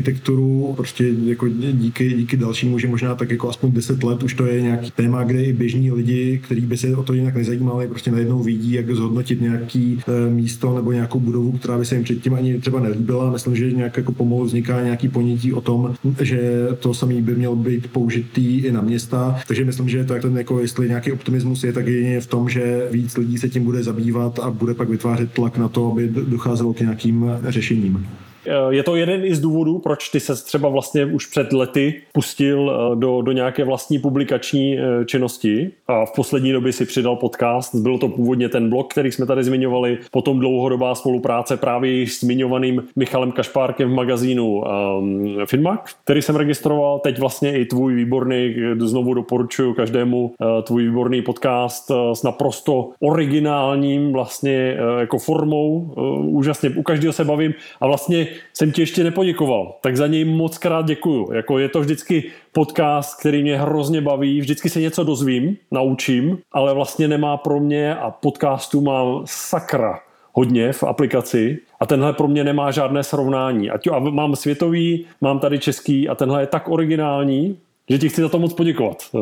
architekturu, 0.00 0.74
prostě 0.76 1.04
jako 1.24 1.48
díky, 1.72 2.12
díky 2.12 2.36
dalšímu, 2.36 2.78
že 2.78 2.88
možná 2.88 3.14
tak 3.14 3.30
jako 3.30 3.48
aspoň 3.48 3.72
10 3.72 4.02
let 4.02 4.22
už 4.22 4.34
to 4.34 4.46
je 4.46 4.62
nějaký 4.62 4.90
téma, 4.90 5.24
kde 5.24 5.44
i 5.44 5.52
běžní 5.52 5.92
lidi, 5.92 6.40
kteří 6.44 6.60
by 6.60 6.76
se 6.76 6.96
o 6.96 7.02
to 7.02 7.12
jinak 7.12 7.34
nezajímali, 7.34 7.88
prostě 7.88 8.10
najednou 8.10 8.42
vidí, 8.42 8.72
jak 8.72 8.94
zhodnotit 8.94 9.40
nějaký 9.40 9.98
e, 10.08 10.30
místo 10.30 10.76
nebo 10.76 10.92
nějakou 10.92 11.20
budovu, 11.20 11.52
která 11.52 11.78
by 11.78 11.84
se 11.84 11.94
jim 11.94 12.04
předtím 12.04 12.34
ani 12.34 12.58
třeba 12.58 12.80
nelíbila. 12.80 13.30
Myslím, 13.30 13.56
že 13.56 13.72
nějak 13.72 13.96
jako 13.96 14.12
pomalu 14.12 14.44
vzniká 14.44 14.82
nějaký 14.82 15.08
ponětí 15.08 15.52
o 15.52 15.60
tom, 15.60 15.94
že 16.20 16.68
to 16.78 16.94
samý 16.94 17.22
by 17.22 17.34
mělo 17.34 17.56
být 17.56 17.86
použitý 17.86 18.58
i 18.58 18.72
na 18.72 18.80
města. 18.80 19.40
Takže 19.48 19.64
myslím, 19.64 19.88
že 19.88 20.04
tak 20.04 20.22
ten 20.22 20.38
jako 20.38 20.60
jestli 20.60 20.88
nějaký 20.88 21.12
optimismus 21.12 21.64
je, 21.64 21.72
tak 21.72 21.86
je 21.86 22.20
v 22.20 22.26
tom, 22.26 22.48
že 22.48 22.88
víc 22.90 23.16
lidí 23.16 23.38
se 23.38 23.48
tím 23.48 23.64
bude 23.64 23.82
zabývat 23.82 24.38
a 24.38 24.50
bude 24.50 24.74
pak 24.74 24.88
vytvářet 24.88 25.32
tlak 25.32 25.58
na 25.58 25.68
to, 25.68 25.92
aby 25.92 26.08
docházelo 26.08 26.72
k 26.72 26.80
nějakým 26.80 27.30
řešením. 27.48 28.06
Eh, 28.46 28.74
je 28.74 28.82
to 28.82 28.96
jeden 28.96 29.24
i 29.24 29.34
z 29.34 29.40
důvodů, 29.40 29.78
proč 29.78 30.08
ty 30.08 30.20
se 30.20 30.44
třeba 30.44 30.68
vlastně 30.68 31.04
už 31.04 31.26
před 31.26 31.52
lety 31.52 32.02
pustil 32.12 32.72
eh, 32.72 32.96
do, 32.96 33.22
do 33.22 33.32
nějaké 33.32 33.64
vlastní 33.64 33.98
publikační 33.98 34.78
eh, 34.78 35.04
činnosti 35.04 35.70
a 35.86 36.06
v 36.06 36.12
poslední 36.16 36.52
době 36.52 36.72
si 36.72 36.84
přidal 36.84 37.16
podcast. 37.16 37.74
Byl 37.74 37.98
to 37.98 38.08
původně 38.08 38.48
ten 38.48 38.70
blog, 38.70 38.92
který 38.92 39.12
jsme 39.12 39.26
tady 39.26 39.44
zmiňovali, 39.44 39.98
potom 40.10 40.38
dlouhodobá 40.38 40.94
spolupráce 40.94 41.56
právě 41.56 41.92
již 41.92 42.20
zmiňovaným 42.20 42.82
Michalem 42.96 43.32
Kašpárkem 43.32 43.90
v 43.90 43.94
magazínu 43.94 44.62
um, 44.62 45.36
Finmac, 45.46 45.80
který 46.04 46.22
jsem 46.22 46.36
registroval. 46.36 46.98
Teď 46.98 47.18
vlastně 47.18 47.58
i 47.58 47.64
tvůj 47.64 47.94
výborný, 47.94 48.54
znovu 48.78 49.14
doporučuji 49.14 49.74
každému 49.74 50.34
tvůj 50.62 50.82
výborný 50.82 51.22
podcast 51.22 51.90
s 52.12 52.22
naprosto 52.22 52.90
originálním 53.00 54.12
vlastně 54.12 54.76
jako 55.00 55.18
formou. 55.18 55.94
Úžasně, 56.20 56.70
u 56.70 56.82
každého 56.82 57.12
se 57.12 57.24
bavím 57.24 57.54
a 57.80 57.86
vlastně 57.86 58.26
jsem 58.54 58.72
ti 58.72 58.82
ještě 58.82 59.04
nepoděkoval, 59.04 59.74
tak 59.80 59.96
za 59.96 60.06
něj 60.06 60.24
moc 60.24 60.58
krát 60.58 60.86
děkuju. 60.86 61.32
Jako 61.32 61.58
je 61.58 61.68
to 61.68 61.80
vždycky 61.80 62.30
podcast, 62.52 63.20
který 63.20 63.42
mě 63.42 63.58
hrozně 63.58 64.00
baví, 64.00 64.40
vždycky 64.40 64.70
se 64.70 64.80
něco 64.80 65.04
dozvím, 65.04 65.56
naučím, 65.70 66.38
ale 66.52 66.74
vlastně 66.74 67.08
nemá 67.08 67.36
pro 67.36 67.60
mě 67.60 67.94
a 67.94 68.10
podcastu 68.10 68.80
mám 68.80 69.22
sakra 69.24 70.00
hodně 70.32 70.72
v 70.72 70.84
aplikaci 70.84 71.58
a 71.80 71.86
tenhle 71.86 72.12
pro 72.12 72.28
mě 72.28 72.44
nemá 72.44 72.70
žádné 72.70 73.02
srovnání. 73.02 73.70
Ať 73.70 73.86
a 73.86 73.98
mám 73.98 74.36
světový, 74.36 75.06
mám 75.20 75.38
tady 75.38 75.58
český 75.58 76.08
a 76.08 76.14
tenhle 76.14 76.42
je 76.42 76.46
tak 76.46 76.68
originální, 76.68 77.58
že 77.90 77.98
ti 77.98 78.08
chci 78.08 78.20
za 78.20 78.28
to 78.28 78.38
moc 78.38 78.52
poděkovat. 78.52 78.96
Uh, 79.12 79.20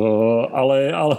ale, 0.52 0.92
ale, 0.92 1.16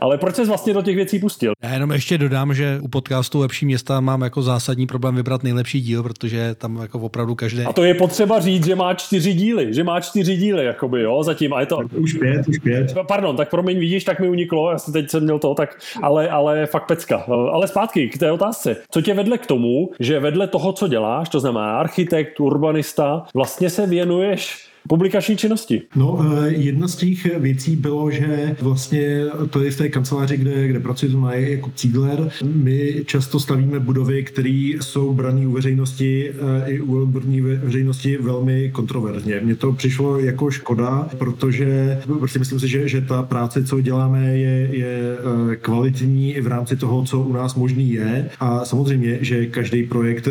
ale 0.00 0.18
proč 0.18 0.34
jsi 0.34 0.44
vlastně 0.44 0.74
do 0.74 0.82
těch 0.82 0.96
věcí 0.96 1.18
pustil? 1.18 1.52
Já 1.62 1.72
jenom 1.72 1.92
ještě 1.92 2.18
dodám, 2.18 2.54
že 2.54 2.78
u 2.82 2.88
podcastu 2.88 3.40
Lepší 3.40 3.66
města 3.66 4.00
mám 4.00 4.22
jako 4.22 4.42
zásadní 4.42 4.86
problém 4.86 5.14
vybrat 5.14 5.42
nejlepší 5.42 5.80
díl, 5.80 6.02
protože 6.02 6.54
tam 6.54 6.76
jako 6.76 6.98
opravdu 6.98 7.34
každé... 7.34 7.64
A 7.64 7.72
to 7.72 7.84
je 7.84 7.94
potřeba 7.94 8.40
říct, 8.40 8.66
že 8.66 8.74
má 8.74 8.94
čtyři 8.94 9.32
díly, 9.32 9.74
že 9.74 9.84
má 9.84 10.00
čtyři 10.00 10.36
díly, 10.36 10.64
jakoby, 10.64 11.02
jo, 11.02 11.22
zatím. 11.22 11.54
A 11.54 11.60
je 11.60 11.66
to... 11.66 11.80
Už 11.96 12.12
pět, 12.12 12.48
už 12.48 12.58
pět. 12.58 12.94
Pardon, 13.08 13.36
tak 13.36 13.50
promiň, 13.50 13.78
vidíš, 13.78 14.04
tak 14.04 14.20
mi 14.20 14.28
uniklo, 14.28 14.70
já 14.70 14.78
jsem 14.78 14.92
teď 14.92 15.10
jsem 15.10 15.22
měl 15.22 15.38
to, 15.38 15.54
tak, 15.54 15.78
ale, 16.02 16.28
ale 16.28 16.66
fakt 16.66 16.86
pecka. 16.86 17.24
Ale 17.52 17.68
zpátky 17.68 18.08
k 18.08 18.18
té 18.18 18.32
otázce. 18.32 18.76
Co 18.90 19.02
tě 19.02 19.14
vedle 19.14 19.38
k 19.38 19.46
tomu, 19.46 19.90
že 20.00 20.20
vedle 20.20 20.48
toho, 20.48 20.72
co 20.72 20.88
děláš, 20.88 21.28
to 21.28 21.40
znamená 21.40 21.78
architekt, 21.78 22.40
urbanista, 22.40 23.22
vlastně 23.34 23.70
se 23.70 23.86
věnuješ 23.86 24.73
publikační 24.88 25.36
činnosti? 25.36 25.82
No, 25.96 26.20
eh, 26.22 26.48
jedna 26.48 26.88
z 26.88 26.96
těch 26.96 27.38
věcí 27.38 27.76
bylo, 27.76 28.10
že 28.10 28.56
vlastně 28.60 29.24
to 29.50 29.60
je 29.60 29.70
v 29.70 29.76
té 29.76 29.88
kanceláři, 29.88 30.36
kde, 30.36 30.68
kde 30.68 30.80
pracuji, 30.80 31.12
to 31.12 31.18
má 31.18 31.34
jako 31.34 31.70
Cígler. 31.74 32.30
My 32.44 33.04
často 33.06 33.40
stavíme 33.40 33.80
budovy, 33.80 34.22
které 34.22 34.72
jsou 34.80 35.14
brané 35.14 35.46
u 35.46 35.52
veřejnosti 35.52 36.30
eh, 36.30 36.70
i 36.70 36.80
u 36.80 37.02
odborní 37.02 37.40
veřejnosti 37.40 38.18
velmi 38.20 38.70
kontroverzně. 38.70 39.40
Mně 39.44 39.56
to 39.56 39.72
přišlo 39.72 40.18
jako 40.18 40.50
škoda, 40.50 41.08
protože 41.18 42.00
prostě 42.18 42.38
myslím 42.38 42.60
si, 42.60 42.68
že, 42.68 42.88
že 42.88 43.00
ta 43.00 43.22
práce, 43.22 43.64
co 43.64 43.80
děláme, 43.80 44.38
je, 44.38 44.68
je 44.72 45.16
eh, 45.52 45.56
kvalitní 45.56 46.34
i 46.34 46.40
v 46.40 46.46
rámci 46.46 46.76
toho, 46.76 47.04
co 47.04 47.20
u 47.20 47.32
nás 47.32 47.54
možný 47.54 47.90
je. 47.92 48.30
A 48.40 48.64
samozřejmě, 48.64 49.18
že 49.20 49.46
každý 49.46 49.82
projekt 49.82 50.28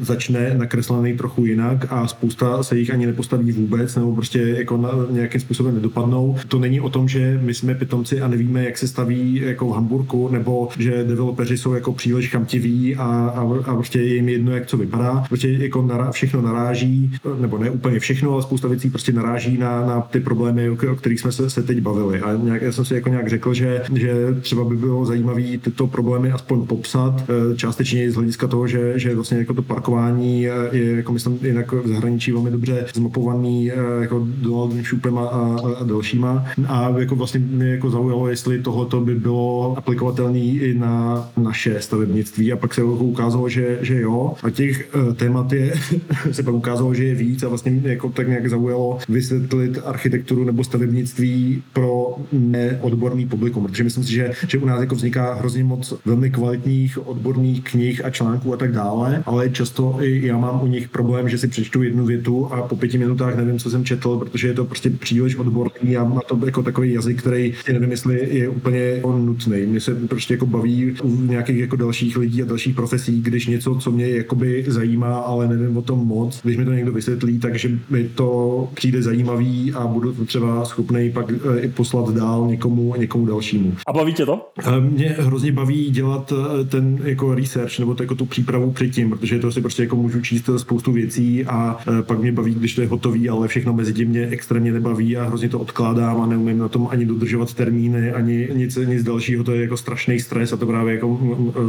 začne 0.00 0.54
nakreslený 0.56 1.16
trochu 1.16 1.46
jinak 1.46 1.86
a 1.90 2.06
spousta 2.06 2.62
se 2.62 2.78
jich 2.78 2.90
ani 2.90 3.06
nepostaví 3.06 3.52
vůbec 3.52 3.85
vůbec, 3.86 3.96
nebo 3.96 4.14
prostě 4.14 4.38
jako 4.38 4.76
na, 4.76 4.90
nějakým 5.10 5.40
způsobem 5.40 5.74
nedopadnou. 5.74 6.36
To 6.48 6.58
není 6.58 6.80
o 6.80 6.90
tom, 6.90 7.08
že 7.08 7.40
my 7.42 7.54
jsme 7.54 7.74
pitomci 7.74 8.20
a 8.20 8.28
nevíme, 8.28 8.64
jak 8.64 8.78
se 8.78 8.88
staví 8.88 9.40
jako 9.44 9.68
v 9.68 9.72
Hamburku, 9.72 10.28
nebo 10.28 10.68
že 10.78 11.04
developeři 11.04 11.58
jsou 11.58 11.74
jako 11.74 11.92
příliš 11.92 12.30
chamtiví 12.30 12.96
a, 12.96 13.04
a, 13.04 13.42
a 13.64 13.74
prostě 13.74 14.00
je 14.00 14.14
jim 14.14 14.28
jedno, 14.28 14.52
jak 14.52 14.66
co 14.66 14.76
vypadá. 14.76 15.24
Prostě 15.28 15.48
jako 15.48 15.82
nará, 15.82 16.10
všechno 16.10 16.42
naráží, 16.42 17.12
nebo 17.40 17.58
ne 17.58 17.70
úplně 17.70 17.98
všechno, 17.98 18.32
ale 18.32 18.42
spousta 18.42 18.68
věcí 18.68 18.90
prostě 18.90 19.12
naráží 19.12 19.58
na, 19.58 19.86
na 19.86 20.00
ty 20.00 20.20
problémy, 20.20 20.70
o 20.70 20.96
kterých 20.96 21.20
jsme 21.20 21.32
se, 21.32 21.50
se 21.50 21.62
teď 21.62 21.80
bavili. 21.80 22.20
A 22.20 22.32
nějak, 22.36 22.62
já 22.62 22.72
jsem 22.72 22.84
si 22.84 22.94
jako 22.94 23.08
nějak 23.08 23.28
řekl, 23.28 23.54
že, 23.54 23.82
že 23.94 24.14
třeba 24.40 24.64
by 24.64 24.76
bylo 24.76 25.04
zajímavé 25.04 25.58
tyto 25.62 25.86
problémy 25.86 26.32
aspoň 26.32 26.66
popsat, 26.66 27.24
eh, 27.28 27.56
částečně 27.56 28.10
z 28.10 28.14
hlediska 28.14 28.46
toho, 28.46 28.66
že, 28.66 28.92
že 28.98 29.14
vlastně 29.14 29.38
jako 29.38 29.54
to 29.54 29.62
parkování 29.62 30.42
je, 30.42 30.96
jako 30.96 31.12
myslím, 31.12 31.38
jinak 31.42 31.72
v 31.72 31.88
zahraničí 31.88 32.32
velmi 32.32 32.50
dobře 32.50 32.86
zmapovaný 32.94 33.72
jako 34.00 34.26
Donaldem 34.26 34.84
Šupem 34.84 35.18
a, 35.18 35.26
a, 35.26 35.56
a 35.80 35.84
dalšíma. 35.84 36.44
A 36.68 36.88
jako 36.98 37.16
vlastně 37.16 37.40
mě 37.40 37.68
jako 37.68 37.90
zaujalo, 37.90 38.28
jestli 38.28 38.62
tohoto 38.62 39.00
by 39.00 39.14
bylo 39.14 39.74
aplikovatelné 39.78 40.38
i 40.38 40.74
na 40.74 41.28
naše 41.36 41.80
stavebnictví 41.80 42.52
a 42.52 42.56
pak 42.56 42.74
se 42.74 42.80
jako 42.80 42.94
ukázalo, 42.94 43.48
že, 43.48 43.78
že 43.82 44.00
jo. 44.00 44.34
A 44.42 44.50
těch 44.50 44.94
témat 45.16 45.52
je, 45.52 45.74
se 46.30 46.42
pak 46.42 46.54
ukázalo, 46.54 46.94
že 46.94 47.04
je 47.04 47.14
víc 47.14 47.42
a 47.42 47.48
vlastně 47.48 47.70
mě 47.70 47.90
jako 47.90 48.08
tak 48.08 48.28
nějak 48.28 48.50
zaujalo 48.50 48.98
vysvětlit 49.08 49.78
architekturu 49.84 50.44
nebo 50.44 50.64
stavebnictví 50.64 51.62
pro 51.72 52.16
neodborný 52.32 53.26
publikum, 53.26 53.66
protože 53.66 53.84
myslím 53.84 54.04
si, 54.04 54.12
že, 54.12 54.32
že 54.48 54.58
u 54.58 54.66
nás 54.66 54.80
jako 54.80 54.94
vzniká 54.94 55.34
hrozně 55.34 55.64
moc 55.64 55.94
velmi 56.04 56.30
kvalitních 56.30 57.08
odborných 57.08 57.64
knih 57.64 58.04
a 58.04 58.10
článků 58.10 58.54
a 58.54 58.56
tak 58.56 58.72
dále, 58.72 59.22
ale 59.26 59.50
často 59.50 59.96
i 60.00 60.26
já 60.26 60.38
mám 60.38 60.62
u 60.62 60.66
nich 60.66 60.88
problém, 60.88 61.28
že 61.28 61.38
si 61.38 61.48
přečtu 61.48 61.82
jednu 61.82 62.06
větu 62.06 62.52
a 62.52 62.62
po 62.62 62.76
pěti 62.76 62.98
minutách 62.98 63.36
nevím, 63.36 63.58
co 63.58 63.65
jsem 63.70 63.84
četl, 63.84 64.16
protože 64.18 64.48
je 64.48 64.54
to 64.54 64.64
prostě 64.64 64.90
příliš 64.90 65.36
odborný 65.36 65.96
a 65.96 66.04
má 66.04 66.20
to 66.28 66.38
jako 66.46 66.62
takový 66.62 66.92
jazyk, 66.92 67.18
který 67.18 67.54
nevím, 67.72 67.90
jestli 67.90 68.28
je 68.30 68.48
úplně 68.48 69.02
nutný. 69.18 69.66
Mě 69.66 69.80
se 69.80 69.94
prostě 69.94 70.34
jako 70.34 70.46
baví 70.46 70.94
u 71.02 71.22
nějakých 71.22 71.58
jako 71.58 71.76
dalších 71.76 72.16
lidí 72.16 72.42
a 72.42 72.46
dalších 72.46 72.74
profesí, 72.74 73.22
když 73.22 73.46
něco, 73.46 73.74
co 73.74 73.90
mě 73.90 74.08
jakoby 74.08 74.64
zajímá, 74.68 75.16
ale 75.16 75.48
nevím 75.48 75.76
o 75.76 75.82
tom 75.82 76.06
moc, 76.06 76.40
když 76.42 76.56
mi 76.56 76.64
to 76.64 76.72
někdo 76.72 76.92
vysvětlí, 76.92 77.38
takže 77.38 77.78
mi 77.90 78.04
to 78.04 78.68
přijde 78.74 79.02
zajímavý 79.02 79.72
a 79.72 79.86
budu 79.86 80.12
třeba 80.12 80.64
schopný 80.64 81.10
pak 81.10 81.26
eh, 81.30 81.60
i 81.60 81.68
poslat 81.68 82.14
dál 82.14 82.46
někomu, 82.46 82.94
někomu 82.98 83.26
dalšímu. 83.26 83.74
A 83.86 83.92
baví 83.92 84.14
tě 84.14 84.26
to? 84.26 84.48
Eh, 84.58 84.80
mě 84.80 85.16
hrozně 85.18 85.52
baví 85.52 85.90
dělat 85.90 86.32
eh, 86.32 86.64
ten 86.64 86.98
jako 87.04 87.34
research 87.34 87.78
nebo 87.78 87.94
to 87.94 88.02
jako 88.02 88.14
tu 88.14 88.26
přípravu 88.26 88.72
předtím, 88.72 89.10
protože 89.10 89.38
to 89.38 89.52
si 89.52 89.60
prostě 89.60 89.82
jako 89.82 89.96
můžu 89.96 90.20
číst 90.20 90.50
spoustu 90.56 90.92
věcí 90.92 91.44
a 91.44 91.78
pak 92.02 92.18
mě 92.18 92.32
baví, 92.32 92.54
když 92.54 92.74
to 92.74 92.80
je 92.80 92.88
hotový, 92.88 93.28
ale 93.28 93.48
všechno 93.56 93.72
mezi 93.72 93.94
tím 93.94 94.08
mě 94.08 94.28
extrémně 94.30 94.72
nebaví 94.72 95.16
a 95.16 95.24
hrozně 95.24 95.48
to 95.48 95.58
odkládám 95.58 96.20
a 96.20 96.26
neumím 96.26 96.58
na 96.58 96.68
tom 96.68 96.88
ani 96.90 97.06
dodržovat 97.06 97.54
termíny, 97.54 98.12
ani 98.12 98.48
nic, 98.54 98.76
nic 98.76 99.02
dalšího. 99.02 99.44
To 99.44 99.52
je 99.52 99.60
jako 99.60 99.76
strašný 99.76 100.20
stres 100.20 100.52
a 100.52 100.56
to 100.56 100.66
právě 100.66 100.94
jako 100.94 101.20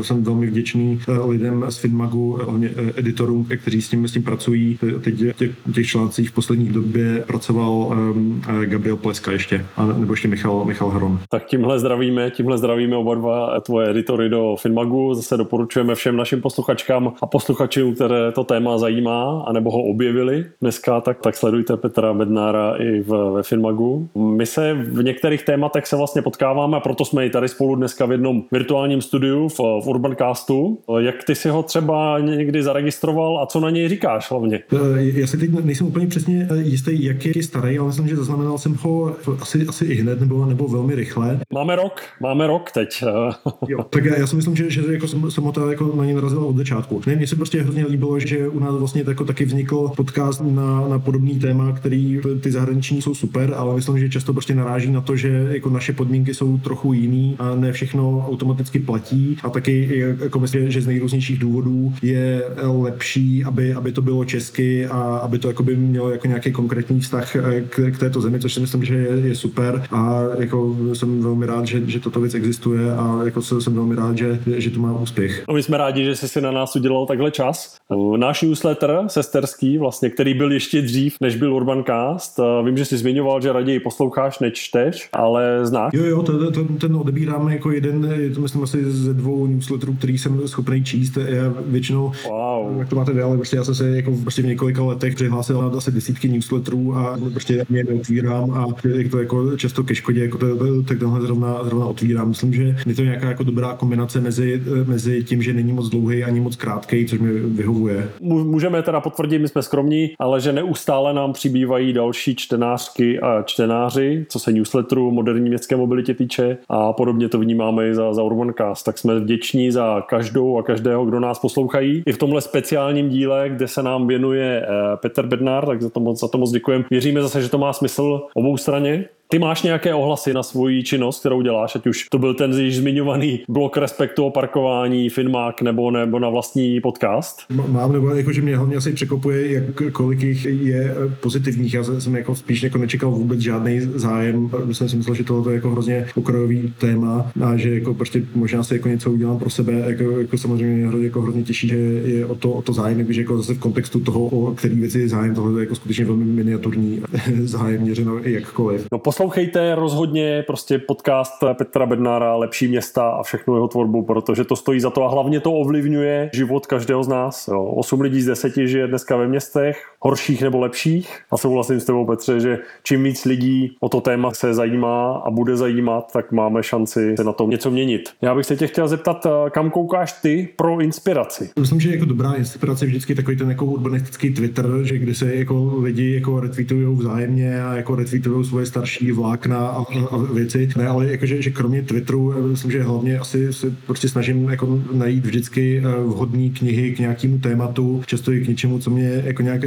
jsem 0.02 0.24
velmi 0.24 0.48
vděčný 0.48 1.00
lidem 1.26 1.66
z 1.70 1.78
Finmagu, 1.78 2.40
hlavně 2.44 2.70
editorům, 2.96 3.48
kteří 3.62 3.82
s 3.82 3.90
tím, 3.90 4.08
s 4.08 4.12
tím 4.12 4.24
pracují. 4.24 4.80
Teď 5.02 5.16
těch, 5.38 5.52
těch 5.76 5.88
článcích 5.88 6.30
v 6.30 6.34
poslední 6.34 6.68
době 6.68 7.24
pracoval 7.28 7.72
um, 7.72 8.42
Gabriel 8.66 8.98
Pleska 8.98 9.32
ještě, 9.32 9.66
a 9.78 9.86
nebo 9.86 10.14
ještě 10.14 10.28
Michal, 10.28 10.66
Michal 10.66 10.90
Hron. 10.90 11.20
Tak 11.30 11.46
tímhle 11.46 11.80
zdravíme, 11.80 12.32
tímhle 12.32 12.58
zdravíme 12.58 12.96
oba 12.96 13.16
dva 13.16 13.60
tvoje 13.60 13.90
editory 13.90 14.30
do 14.30 14.56
Finmagu. 14.60 15.14
Zase 15.14 15.38
doporučujeme 15.38 15.96
všem 15.96 16.16
našim 16.16 16.42
posluchačkám 16.42 17.14
a 17.22 17.28
posluchačům, 17.28 17.96
které 17.96 18.32
to 18.32 18.44
téma 18.44 18.78
zajímá, 18.78 19.44
anebo 19.48 19.72
ho 19.72 19.84
objevili 19.84 20.46
dneska, 20.62 21.02
tak, 21.02 21.20
tak 21.22 21.36
sledujte 21.36 21.67
Petra 21.76 22.14
Bednára 22.14 22.76
i 22.76 23.00
v, 23.00 23.32
ve 23.34 23.44
Finmagu. 23.44 24.10
My 24.16 24.46
se 24.46 24.74
v 24.74 25.04
některých 25.04 25.44
tématech 25.44 25.88
se 25.88 25.96
vlastně 25.96 26.22
potkáváme 26.22 26.78
a 26.78 26.80
proto 26.80 27.06
jsme 27.06 27.26
i 27.26 27.30
tady 27.30 27.48
spolu 27.48 27.76
dneska 27.76 28.06
v 28.06 28.12
jednom 28.12 28.44
virtuálním 28.52 29.02
studiu 29.02 29.48
v, 29.48 29.60
v 29.60 29.88
Urbancastu. 29.88 30.80
Jak 30.98 31.24
ty 31.24 31.36
si 31.36 31.50
ho 31.50 31.64
třeba 31.64 32.20
někdy 32.20 32.64
zaregistroval 32.64 33.40
a 33.40 33.46
co 33.46 33.60
na 33.60 33.70
něj 33.70 33.90
říkáš 33.90 34.32
hlavně? 34.32 34.60
Eh, 34.74 35.04
já 35.20 35.28
si 35.28 35.38
teď 35.38 35.50
nejsem 35.64 35.88
úplně 35.88 36.08
přesně 36.08 36.48
eh, 36.52 36.58
jistý, 36.58 37.04
jak 37.04 37.26
je 37.26 37.44
starý, 37.44 37.80
ale 37.80 37.88
myslím, 37.88 38.08
že 38.08 38.16
zaznamenal 38.16 38.58
jsem 38.58 38.76
ho 38.82 39.16
asi, 39.42 39.66
asi 39.70 39.86
i 39.86 39.96
hned 39.96 40.20
nebo, 40.20 40.46
nebo 40.46 40.68
velmi 40.68 40.96
rychle. 40.96 41.40
Máme 41.54 41.76
rok, 41.76 42.02
máme 42.22 42.48
rok 42.48 42.72
teď. 42.72 43.04
jo, 43.68 43.84
tak 43.90 44.06
já, 44.06 44.20
já 44.20 44.28
si 44.28 44.36
myslím, 44.36 44.56
že, 44.56 44.70
že 44.70 44.82
jako 44.92 45.08
jsem, 45.08 45.32
jsem 45.32 45.52
jako 45.70 45.96
na 45.96 46.06
něj 46.06 46.16
narazil 46.16 46.40
od 46.40 46.58
začátku. 46.58 47.02
Ne, 47.08 47.16
mně 47.16 47.28
se 47.28 47.36
prostě 47.36 47.62
hrozně 47.62 47.86
líbilo, 47.86 48.20
že 48.20 48.48
u 48.48 48.60
nás 48.60 48.76
vlastně 48.76 49.04
jako 49.08 49.26
taky 49.26 49.46
vznikl 49.46 49.92
podcast 49.98 50.42
na, 50.42 50.88
na 50.88 51.00
podobný 51.00 51.40
téma, 51.40 51.57
který 51.76 52.20
ty 52.42 52.52
zahraniční 52.52 53.02
jsou 53.02 53.16
super, 53.16 53.54
ale 53.58 53.76
myslím, 53.76 54.00
že 54.00 54.10
často 54.10 54.34
prostě 54.34 54.56
naráží 54.56 54.92
na 54.92 55.02
to, 55.02 55.16
že 55.16 55.48
jako 55.52 55.70
naše 55.70 55.94
podmínky 55.94 56.34
jsou 56.34 56.58
trochu 56.58 56.94
jiný 56.94 57.36
a 57.40 57.56
ne 57.56 57.72
všechno 57.72 58.26
automaticky 58.28 58.80
platí 58.80 59.38
a 59.44 59.50
taky 59.50 60.06
jako 60.20 60.40
myslím, 60.40 60.72
že 60.72 60.82
z 60.82 60.88
nejrůznějších 60.88 61.40
důvodů 61.40 61.94
je 62.02 62.44
lepší, 62.62 63.44
aby, 63.44 63.74
aby 63.74 63.92
to 63.92 64.02
bylo 64.02 64.26
česky 64.26 64.88
a 64.88 65.18
aby 65.18 65.40
to 65.40 65.48
jako 65.48 65.64
by 65.64 65.76
mělo 65.76 66.12
jako 66.12 66.28
nějaký 66.28 66.52
konkrétní 66.52 67.00
vztah 67.00 67.36
eh, 67.36 67.62
k, 67.62 67.92
k 67.92 68.00
této 68.00 68.22
zemi, 68.22 68.40
což 68.40 68.54
si 68.54 68.60
myslím, 68.60 68.86
že 68.86 68.96
je, 68.96 69.28
je 69.28 69.36
super 69.36 69.84
a 69.92 70.22
jako 70.40 70.76
jsem 70.94 71.22
velmi 71.22 71.46
rád, 71.46 71.68
že, 71.68 71.82
že 71.86 72.00
toto 72.00 72.20
věc 72.20 72.34
existuje 72.34 72.94
a 72.94 73.20
jako 73.26 73.42
jsem 73.42 73.76
velmi 73.76 73.96
rád, 73.96 74.18
že, 74.18 74.40
že 74.58 74.70
to 74.70 74.80
má 74.80 75.00
úspěch. 75.00 75.44
No 75.48 75.54
my 75.54 75.64
jsme 75.64 75.78
rádi, 75.78 76.06
že 76.06 76.16
jsi 76.16 76.28
si 76.28 76.42
na 76.42 76.52
nás 76.52 76.76
udělal 76.76 77.06
takhle 77.06 77.32
čas. 77.32 77.78
Náš 78.18 78.42
newsletter 78.42 79.04
sesterský, 79.08 79.78
vlastně, 79.78 80.10
který 80.10 80.34
byl 80.34 80.52
ještě 80.52 80.82
dřív, 80.82 81.16
než 81.22 81.36
byl 81.36 81.47
Urbancast. 81.54 82.40
Vím, 82.66 82.78
že 82.78 82.86
jsi 82.86 82.98
zmiňoval, 82.98 83.42
že 83.42 83.54
raději 83.54 83.80
posloucháš, 83.80 84.40
než 84.40 84.54
čteš, 84.54 85.10
ale 85.14 85.66
znáš? 85.66 85.94
Jo, 85.94 86.06
jo, 86.06 86.24
to, 86.24 86.52
to, 86.52 86.64
ten 86.64 86.96
odebíráme 86.96 87.54
jako 87.54 87.72
jeden, 87.72 88.14
je 88.20 88.30
to 88.30 88.42
myslím 88.42 88.64
asi 88.64 88.92
ze 88.92 89.14
dvou 89.14 89.48
newsletterů, 89.48 89.94
který 89.94 90.18
jsem 90.18 90.48
schopný 90.48 90.84
číst. 90.84 91.18
Já 91.18 91.54
většinou, 91.66 92.12
wow. 92.30 92.80
jak 92.80 92.90
to 92.90 92.96
máte 92.96 93.14
vy, 93.14 93.22
ale 93.22 93.38
prostě 93.38 93.58
já 93.58 93.64
jsem 93.64 93.76
se 93.76 93.90
jako 93.90 94.12
prostě 94.22 94.42
v 94.42 94.46
několika 94.46 94.84
letech 94.84 95.16
přihlásil 95.16 95.62
na 95.62 95.78
asi 95.78 95.92
desítky 95.92 96.30
newsletterů 96.30 96.96
a 96.96 97.18
prostě 97.32 97.66
mě 97.70 97.84
neotvírám 97.84 98.52
a 98.52 98.68
je 98.88 99.10
to 99.10 99.20
jako 99.20 99.58
často 99.58 99.84
ke 99.84 99.96
škodě, 99.96 100.22
jako 100.22 100.38
to, 100.38 100.84
tak 100.84 101.00
tenhle 101.00 101.22
zrovna, 101.22 101.64
zrovna 101.64 101.86
otvírám. 101.86 102.28
Myslím, 102.28 102.54
že 102.54 102.76
je 102.86 102.96
to 102.96 103.04
nějaká 103.04 103.28
jako 103.28 103.44
dobrá 103.44 103.74
kombinace 103.74 104.22
mezi, 104.22 104.64
mezi 104.86 105.24
tím, 105.24 105.42
že 105.42 105.54
není 105.54 105.74
moc 105.74 105.90
dlouhý 105.90 106.24
ani 106.24 106.40
moc 106.40 106.56
krátký, 106.56 107.06
což 107.06 107.20
mi 107.20 107.32
vyhovuje. 107.34 108.10
Můžeme 108.22 108.82
teda 108.82 109.00
potvrdit, 109.00 109.40
my 109.40 109.48
jsme 109.48 109.64
skromní, 109.64 110.10
ale 110.20 110.42
že 110.42 110.52
neustále 110.52 111.14
nám 111.14 111.34
přibývají 111.38 111.94
další 111.94 112.36
čtenářky 112.36 113.20
a 113.20 113.44
čtenáři, 113.44 114.26
co 114.30 114.40
se 114.40 114.52
newsletteru 114.52 115.12
moderní 115.12 115.50
městské 115.50 115.76
mobilitě 115.76 116.14
týče 116.14 116.58
a 116.70 116.94
podobně 116.94 117.30
to 117.30 117.40
vnímáme 117.40 117.90
i 117.90 117.96
za, 117.96 118.14
za 118.14 118.24
Urbancast. 118.24 118.86
Tak 118.86 118.98
jsme 118.98 119.20
vděční 119.20 119.72
za 119.72 120.02
každou 120.02 120.58
a 120.58 120.64
každého, 120.64 121.06
kdo 121.06 121.20
nás 121.20 121.40
poslouchají. 121.40 122.04
I 122.06 122.12
v 122.14 122.18
tomhle 122.18 122.42
speciálním 122.42 123.10
díle, 123.10 123.50
kde 123.50 123.68
se 123.68 123.84
nám 123.84 124.08
věnuje 124.08 124.62
eh, 124.62 124.98
Petr 124.98 125.26
Bednár, 125.26 125.66
tak 125.66 125.82
za 125.82 125.90
to 125.90 126.00
moc, 126.00 126.20
za 126.20 126.28
to 126.28 126.38
moc 126.38 126.52
děkujeme. 126.52 126.86
Věříme 126.92 127.22
zase, 127.22 127.42
že 127.42 127.50
to 127.50 127.58
má 127.58 127.74
smysl 127.74 128.22
obou 128.34 128.58
straně 128.58 129.06
ty 129.30 129.40
máš 129.40 129.64
nějaké 129.64 129.94
ohlasy 129.94 130.34
na 130.34 130.44
svoji 130.44 130.84
činnost, 130.84 131.20
kterou 131.20 131.42
děláš, 131.42 131.76
ať 131.76 131.88
už 131.88 132.08
to 132.10 132.18
byl 132.20 132.34
ten 132.34 132.54
již 132.54 132.78
zmiňovaný 132.78 133.40
blok 133.50 133.78
respektu 133.78 134.24
o 134.26 134.32
parkování, 134.32 135.10
Finmark 135.10 135.62
nebo, 135.62 135.92
nebo 135.92 136.20
na 136.20 136.30
vlastní 136.30 136.82
podcast? 136.82 137.42
Mám, 137.68 137.94
nebo 137.94 138.10
jako, 138.10 138.32
že 138.32 138.42
mě 138.42 138.58
hlavně 138.58 138.76
asi 138.76 138.94
překopuje, 138.94 139.52
jak, 139.52 139.64
kolik 139.92 140.22
jich 140.22 140.46
je 140.46 140.96
pozitivních. 141.22 141.74
Já 141.74 141.84
jsem 141.84 142.16
jako 142.16 142.36
spíš 142.36 142.64
jako 142.64 142.78
nečekal 142.78 143.12
vůbec 143.12 143.40
žádný 143.40 143.80
zájem. 143.80 144.50
Jsem 144.72 144.90
si 144.90 144.96
myslel, 144.96 145.16
že 145.16 145.24
tohle 145.24 145.52
je 145.52 145.56
jako 145.56 145.70
hrozně 145.70 146.08
okrajový 146.16 146.74
téma 146.78 147.32
a 147.46 147.58
že 147.58 147.74
jako 147.74 147.94
prostě 147.94 148.22
možná 148.36 148.64
si 148.64 148.74
jako 148.74 148.88
něco 148.88 149.12
udělám 149.12 149.40
pro 149.40 149.50
sebe. 149.50 149.74
Jako, 149.74 150.04
jako 150.04 150.38
samozřejmě 150.38 150.88
hrozně, 150.88 151.06
jako 151.06 151.22
hrozně 151.22 151.44
těší, 151.44 151.68
že 151.68 151.78
je 151.78 152.26
o 152.26 152.36
to, 152.36 152.52
o 152.52 152.62
to 152.62 152.74
zájem, 152.74 152.98
když 152.98 153.18
jako 153.18 153.38
zase 153.38 153.54
v 153.54 153.60
kontextu 153.60 154.00
toho, 154.00 154.26
o 154.26 154.54
který 154.56 154.76
věci 154.76 155.00
je 155.00 155.10
zájem, 155.10 155.36
tohle 155.36 155.60
je 155.60 155.64
jako 155.64 155.76
skutečně 155.76 156.06
velmi 156.06 156.26
miniaturní 156.26 157.02
zájem 157.44 157.82
měřeno 157.82 158.20
jakkoliv. 158.24 158.86
No, 158.92 159.00
poslouchejte 159.18 159.76
rozhodně 159.76 160.44
prostě 160.48 160.80
podcast 160.80 161.34
Petra 161.58 161.86
Bednára 161.86 162.36
Lepší 162.36 162.68
města 162.68 163.10
a 163.10 163.24
všechnu 163.24 163.56
jeho 163.56 163.68
tvorbu, 163.68 164.04
protože 164.04 164.44
to 164.44 164.56
stojí 164.56 164.80
za 164.80 164.90
to 164.90 165.04
a 165.04 165.10
hlavně 165.10 165.40
to 165.40 165.54
ovlivňuje 165.54 166.30
život 166.34 166.66
každého 166.66 167.04
z 167.04 167.08
nás. 167.08 167.48
Jo. 167.48 167.64
8 167.64 168.02
lidí 168.02 168.22
z 168.22 168.26
10 168.26 168.56
žije 168.56 168.88
dneska 168.88 169.16
ve 169.16 169.28
městech, 169.28 169.86
horších 170.00 170.42
nebo 170.42 170.60
lepších. 170.60 171.20
A 171.32 171.38
souhlasím 171.38 171.80
s 171.80 171.86
tebou, 171.86 172.06
Petře, 172.06 172.40
že 172.40 172.60
čím 172.84 173.04
víc 173.04 173.26
lidí 173.26 173.76
o 173.80 173.90
to 173.90 174.02
téma 174.02 174.32
se 174.32 174.54
zajímá 174.54 175.14
a 175.14 175.32
bude 175.32 175.58
zajímat, 175.58 176.12
tak 176.14 176.32
máme 176.32 176.64
šanci 176.64 177.16
se 177.18 177.24
na 177.24 177.34
tom 177.34 177.50
něco 177.50 177.72
měnit. 177.72 178.10
Já 178.22 178.36
bych 178.36 178.46
se 178.46 178.56
tě 178.56 178.68
chtěl 178.68 178.88
zeptat, 178.88 179.26
eh, 179.26 179.50
kam 179.50 179.70
koukáš 179.70 180.12
ty 180.12 180.50
pro 180.56 180.80
inspiraci? 180.80 181.50
Myslím, 181.60 181.80
že 181.80 181.92
jako 181.92 182.06
dobrá 182.06 182.34
inspirace 182.34 182.86
je 182.86 182.90
vždycky 182.90 183.16
takový 183.16 183.38
ten 183.38 183.50
jako 183.50 183.66
urbanistický 183.66 184.34
Twitter, 184.34 184.66
že 184.84 184.98
kde 184.98 185.16
se 185.16 185.36
jako 185.36 185.80
lidi 185.82 186.14
jako 186.14 186.40
retweetují 186.40 186.96
vzájemně 186.96 187.64
a 187.64 187.76
jako 187.76 187.96
retweetují 187.96 188.46
svoje 188.46 188.66
starší 188.66 189.12
vlákna 189.12 189.68
a, 189.68 189.86
a 190.12 190.18
věci. 190.34 190.70
Ne, 190.78 190.88
ale 190.88 191.12
jakože, 191.12 191.42
že 191.42 191.50
kromě 191.50 191.82
Twitteru, 191.84 192.34
eh, 192.38 192.42
myslím, 192.42 192.72
že 192.72 192.84
hlavně 192.84 193.20
asi 193.20 193.54
se 193.54 193.74
prostě 193.86 194.10
snažím 194.10 194.50
jako 194.50 194.82
najít 194.92 195.26
vždycky 195.26 195.84
eh, 195.86 196.04
vhodné 196.04 196.50
knihy 196.50 196.96
k 196.96 197.00
nějakému 197.00 197.40
tématu, 197.40 198.02
často 198.06 198.32
i 198.32 198.46
k 198.46 198.48
něčemu, 198.48 198.80
co 198.80 198.90
mě 198.90 199.22
jako 199.26 199.42
nějak 199.42 199.64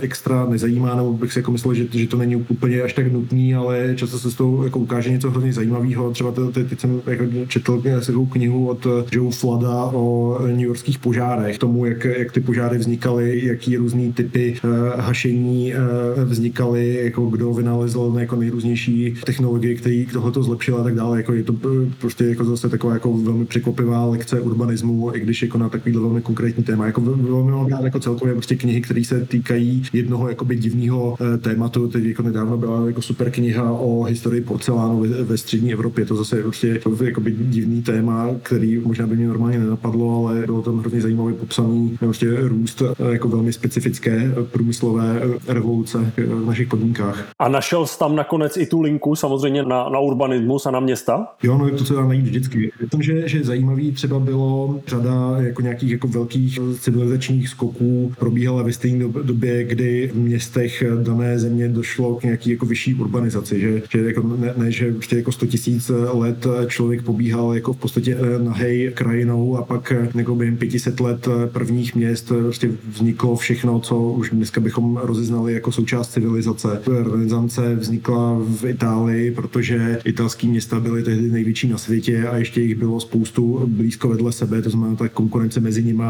extra 0.00 0.46
nezajímá, 0.46 0.96
nebo 0.96 1.12
bych 1.12 1.32
si 1.32 1.38
jako 1.38 1.52
myslel, 1.52 1.74
že, 1.74 1.84
že 1.90 2.06
to 2.06 2.16
není 2.16 2.36
úplně 2.36 2.82
až 2.82 2.92
tak 2.92 3.12
nutný, 3.12 3.54
ale 3.54 3.92
často 3.96 4.18
se 4.18 4.30
s 4.30 4.34
tou 4.34 4.62
jako 4.64 4.78
ukáže 4.78 5.10
něco 5.10 5.30
hrozně 5.30 5.52
zajímavého. 5.52 6.10
Třeba 6.10 6.32
teď 6.52 6.80
jsem 6.80 7.02
jako 7.06 7.24
četl 7.48 7.82
takovou 8.06 8.26
knihu 8.26 8.68
od 8.68 8.86
Joe 9.12 9.32
Flada 9.32 9.84
o 9.84 10.38
New 10.46 10.60
Yorkských 10.60 10.98
požárech, 10.98 11.58
tomu, 11.58 11.86
jak, 11.86 12.04
jak 12.04 12.32
ty 12.32 12.40
požáry 12.40 12.78
vznikaly, 12.78 13.46
jaký 13.46 13.76
různý 13.76 14.12
typy 14.12 14.54
uh, 14.64 15.00
hašení 15.00 15.74
uh, 15.74 16.22
vznikaly, 16.24 17.00
jako 17.04 17.26
kdo 17.26 17.52
vynalezl 17.52 18.16
jako 18.18 18.36
nejrůznější 18.36 19.14
technologie, 19.26 19.74
který 19.74 20.06
tohle 20.06 20.32
to 20.32 20.42
zlepšil 20.42 20.76
a 20.76 20.82
tak 20.82 20.94
dále. 20.94 21.16
Jako 21.16 21.32
je 21.32 21.42
to 21.42 21.54
prostě 22.00 22.24
jako 22.24 22.44
zase 22.44 22.68
taková 22.68 22.92
jako 22.92 23.16
velmi 23.16 23.44
překvapivá 23.44 24.06
lekce 24.06 24.40
urbanismu, 24.40 25.16
i 25.16 25.20
když 25.20 25.42
jako 25.42 25.58
na 25.58 25.68
takovýhle 25.68 26.02
velmi 26.02 26.20
konkrétní 26.20 26.64
téma. 26.64 26.86
Jako 26.86 27.00
velmi 27.00 27.50
mám 27.50 27.66
rád 27.66 27.84
jako 27.84 28.00
celkově 28.00 28.34
prostě 28.34 28.56
knihy, 28.56 28.80
které 28.80 29.04
se 29.04 29.26
týkají 29.26 29.51
dotýkají 29.52 29.82
jednoho 29.92 30.28
jakoby 30.28 30.56
divného 30.56 31.16
tématu. 31.40 31.88
Teď 31.88 32.04
jako 32.04 32.22
nedávno 32.22 32.56
byla 32.56 32.86
jako 32.86 33.02
super 33.02 33.30
kniha 33.30 33.72
o 33.72 34.02
historii 34.02 34.40
porcelánu 34.40 35.00
ve, 35.00 35.08
ve 35.08 35.38
střední 35.38 35.72
Evropě. 35.72 36.04
To 36.04 36.16
zase 36.16 36.36
je 36.36 36.42
prostě 36.42 36.80
jakoby 37.04 37.36
divný 37.38 37.82
téma, 37.82 38.28
který 38.42 38.78
možná 38.78 39.06
by 39.06 39.16
mě 39.16 39.28
normálně 39.28 39.58
nenapadlo, 39.58 40.26
ale 40.26 40.42
bylo 40.46 40.62
tam 40.62 40.78
hrozně 40.78 41.00
zajímavý 41.00 41.34
popsaný 41.34 41.96
prostě 41.98 42.36
růst 42.40 42.82
jako 43.12 43.28
velmi 43.28 43.52
specifické 43.52 44.34
průmyslové 44.52 45.20
revoluce 45.48 46.12
v 46.16 46.46
našich 46.46 46.68
podmínkách. 46.68 47.28
A 47.38 47.48
našel 47.48 47.86
jsi 47.86 47.98
tam 47.98 48.16
nakonec 48.16 48.56
i 48.56 48.66
tu 48.66 48.80
linku 48.80 49.14
samozřejmě 49.14 49.62
na, 49.62 49.88
na 49.88 49.98
urbanismus 49.98 50.66
a 50.66 50.70
na 50.70 50.80
města? 50.80 51.26
Jo, 51.42 51.58
no 51.58 51.70
to 51.70 51.84
se 51.84 51.94
dá 51.94 52.06
najít 52.06 52.24
vždycky. 52.24 52.72
Tom, 52.90 53.02
že, 53.02 53.28
že 53.28 53.44
zajímavý 53.44 53.92
třeba 53.92 54.18
bylo 54.18 54.80
řada 54.86 55.36
jako 55.38 55.62
nějakých 55.62 55.90
jako 55.90 56.08
velkých 56.08 56.58
civilizačních 56.80 57.48
skoků 57.48 58.12
probíhala 58.18 58.62
ve 58.62 58.72
stejné 58.72 59.04
době, 59.22 59.41
kdy 59.62 60.10
v 60.12 60.16
městech 60.16 60.84
dané 61.02 61.38
země 61.38 61.68
došlo 61.68 62.14
k 62.14 62.22
nějaký 62.22 62.50
jako 62.50 62.66
vyšší 62.66 62.94
urbanizaci, 62.94 63.60
že, 63.60 63.82
že 63.90 63.98
jako 63.98 64.36
ne, 64.36 64.54
ne, 64.56 64.70
že 64.70 64.92
prostě 64.92 65.16
jako 65.16 65.32
100 65.32 65.46
tisíc 65.46 65.90
let 66.12 66.46
člověk 66.66 67.02
pobíhal 67.02 67.54
jako 67.54 67.72
v 67.72 67.76
podstatě 67.76 68.18
nahej 68.42 68.92
krajinou 68.94 69.56
a 69.56 69.62
pak 69.62 69.92
jako 70.14 70.34
během 70.34 70.56
500 70.56 71.00
let 71.00 71.28
prvních 71.52 71.94
měst 71.94 72.32
prostě 72.42 72.70
vzniklo 72.92 73.36
všechno, 73.36 73.80
co 73.80 74.00
už 74.00 74.30
dneska 74.30 74.60
bychom 74.60 74.96
rozeznali 74.96 75.52
jako 75.52 75.72
součást 75.72 76.08
civilizace. 76.08 76.80
Renesance 77.12 77.74
vznikla 77.74 78.40
v 78.60 78.64
Itálii, 78.64 79.30
protože 79.30 79.98
italský 80.04 80.48
města 80.48 80.80
byly 80.80 81.02
tehdy 81.02 81.30
největší 81.30 81.68
na 81.68 81.78
světě 81.78 82.26
a 82.26 82.36
ještě 82.36 82.60
jich 82.60 82.74
bylo 82.74 83.00
spoustu 83.00 83.62
blízko 83.66 84.08
vedle 84.08 84.32
sebe, 84.32 84.62
to 84.62 84.70
znamená, 84.70 84.96
ta 84.96 85.08
konkurence 85.08 85.60
mezi 85.60 85.84
nimi 85.84 86.04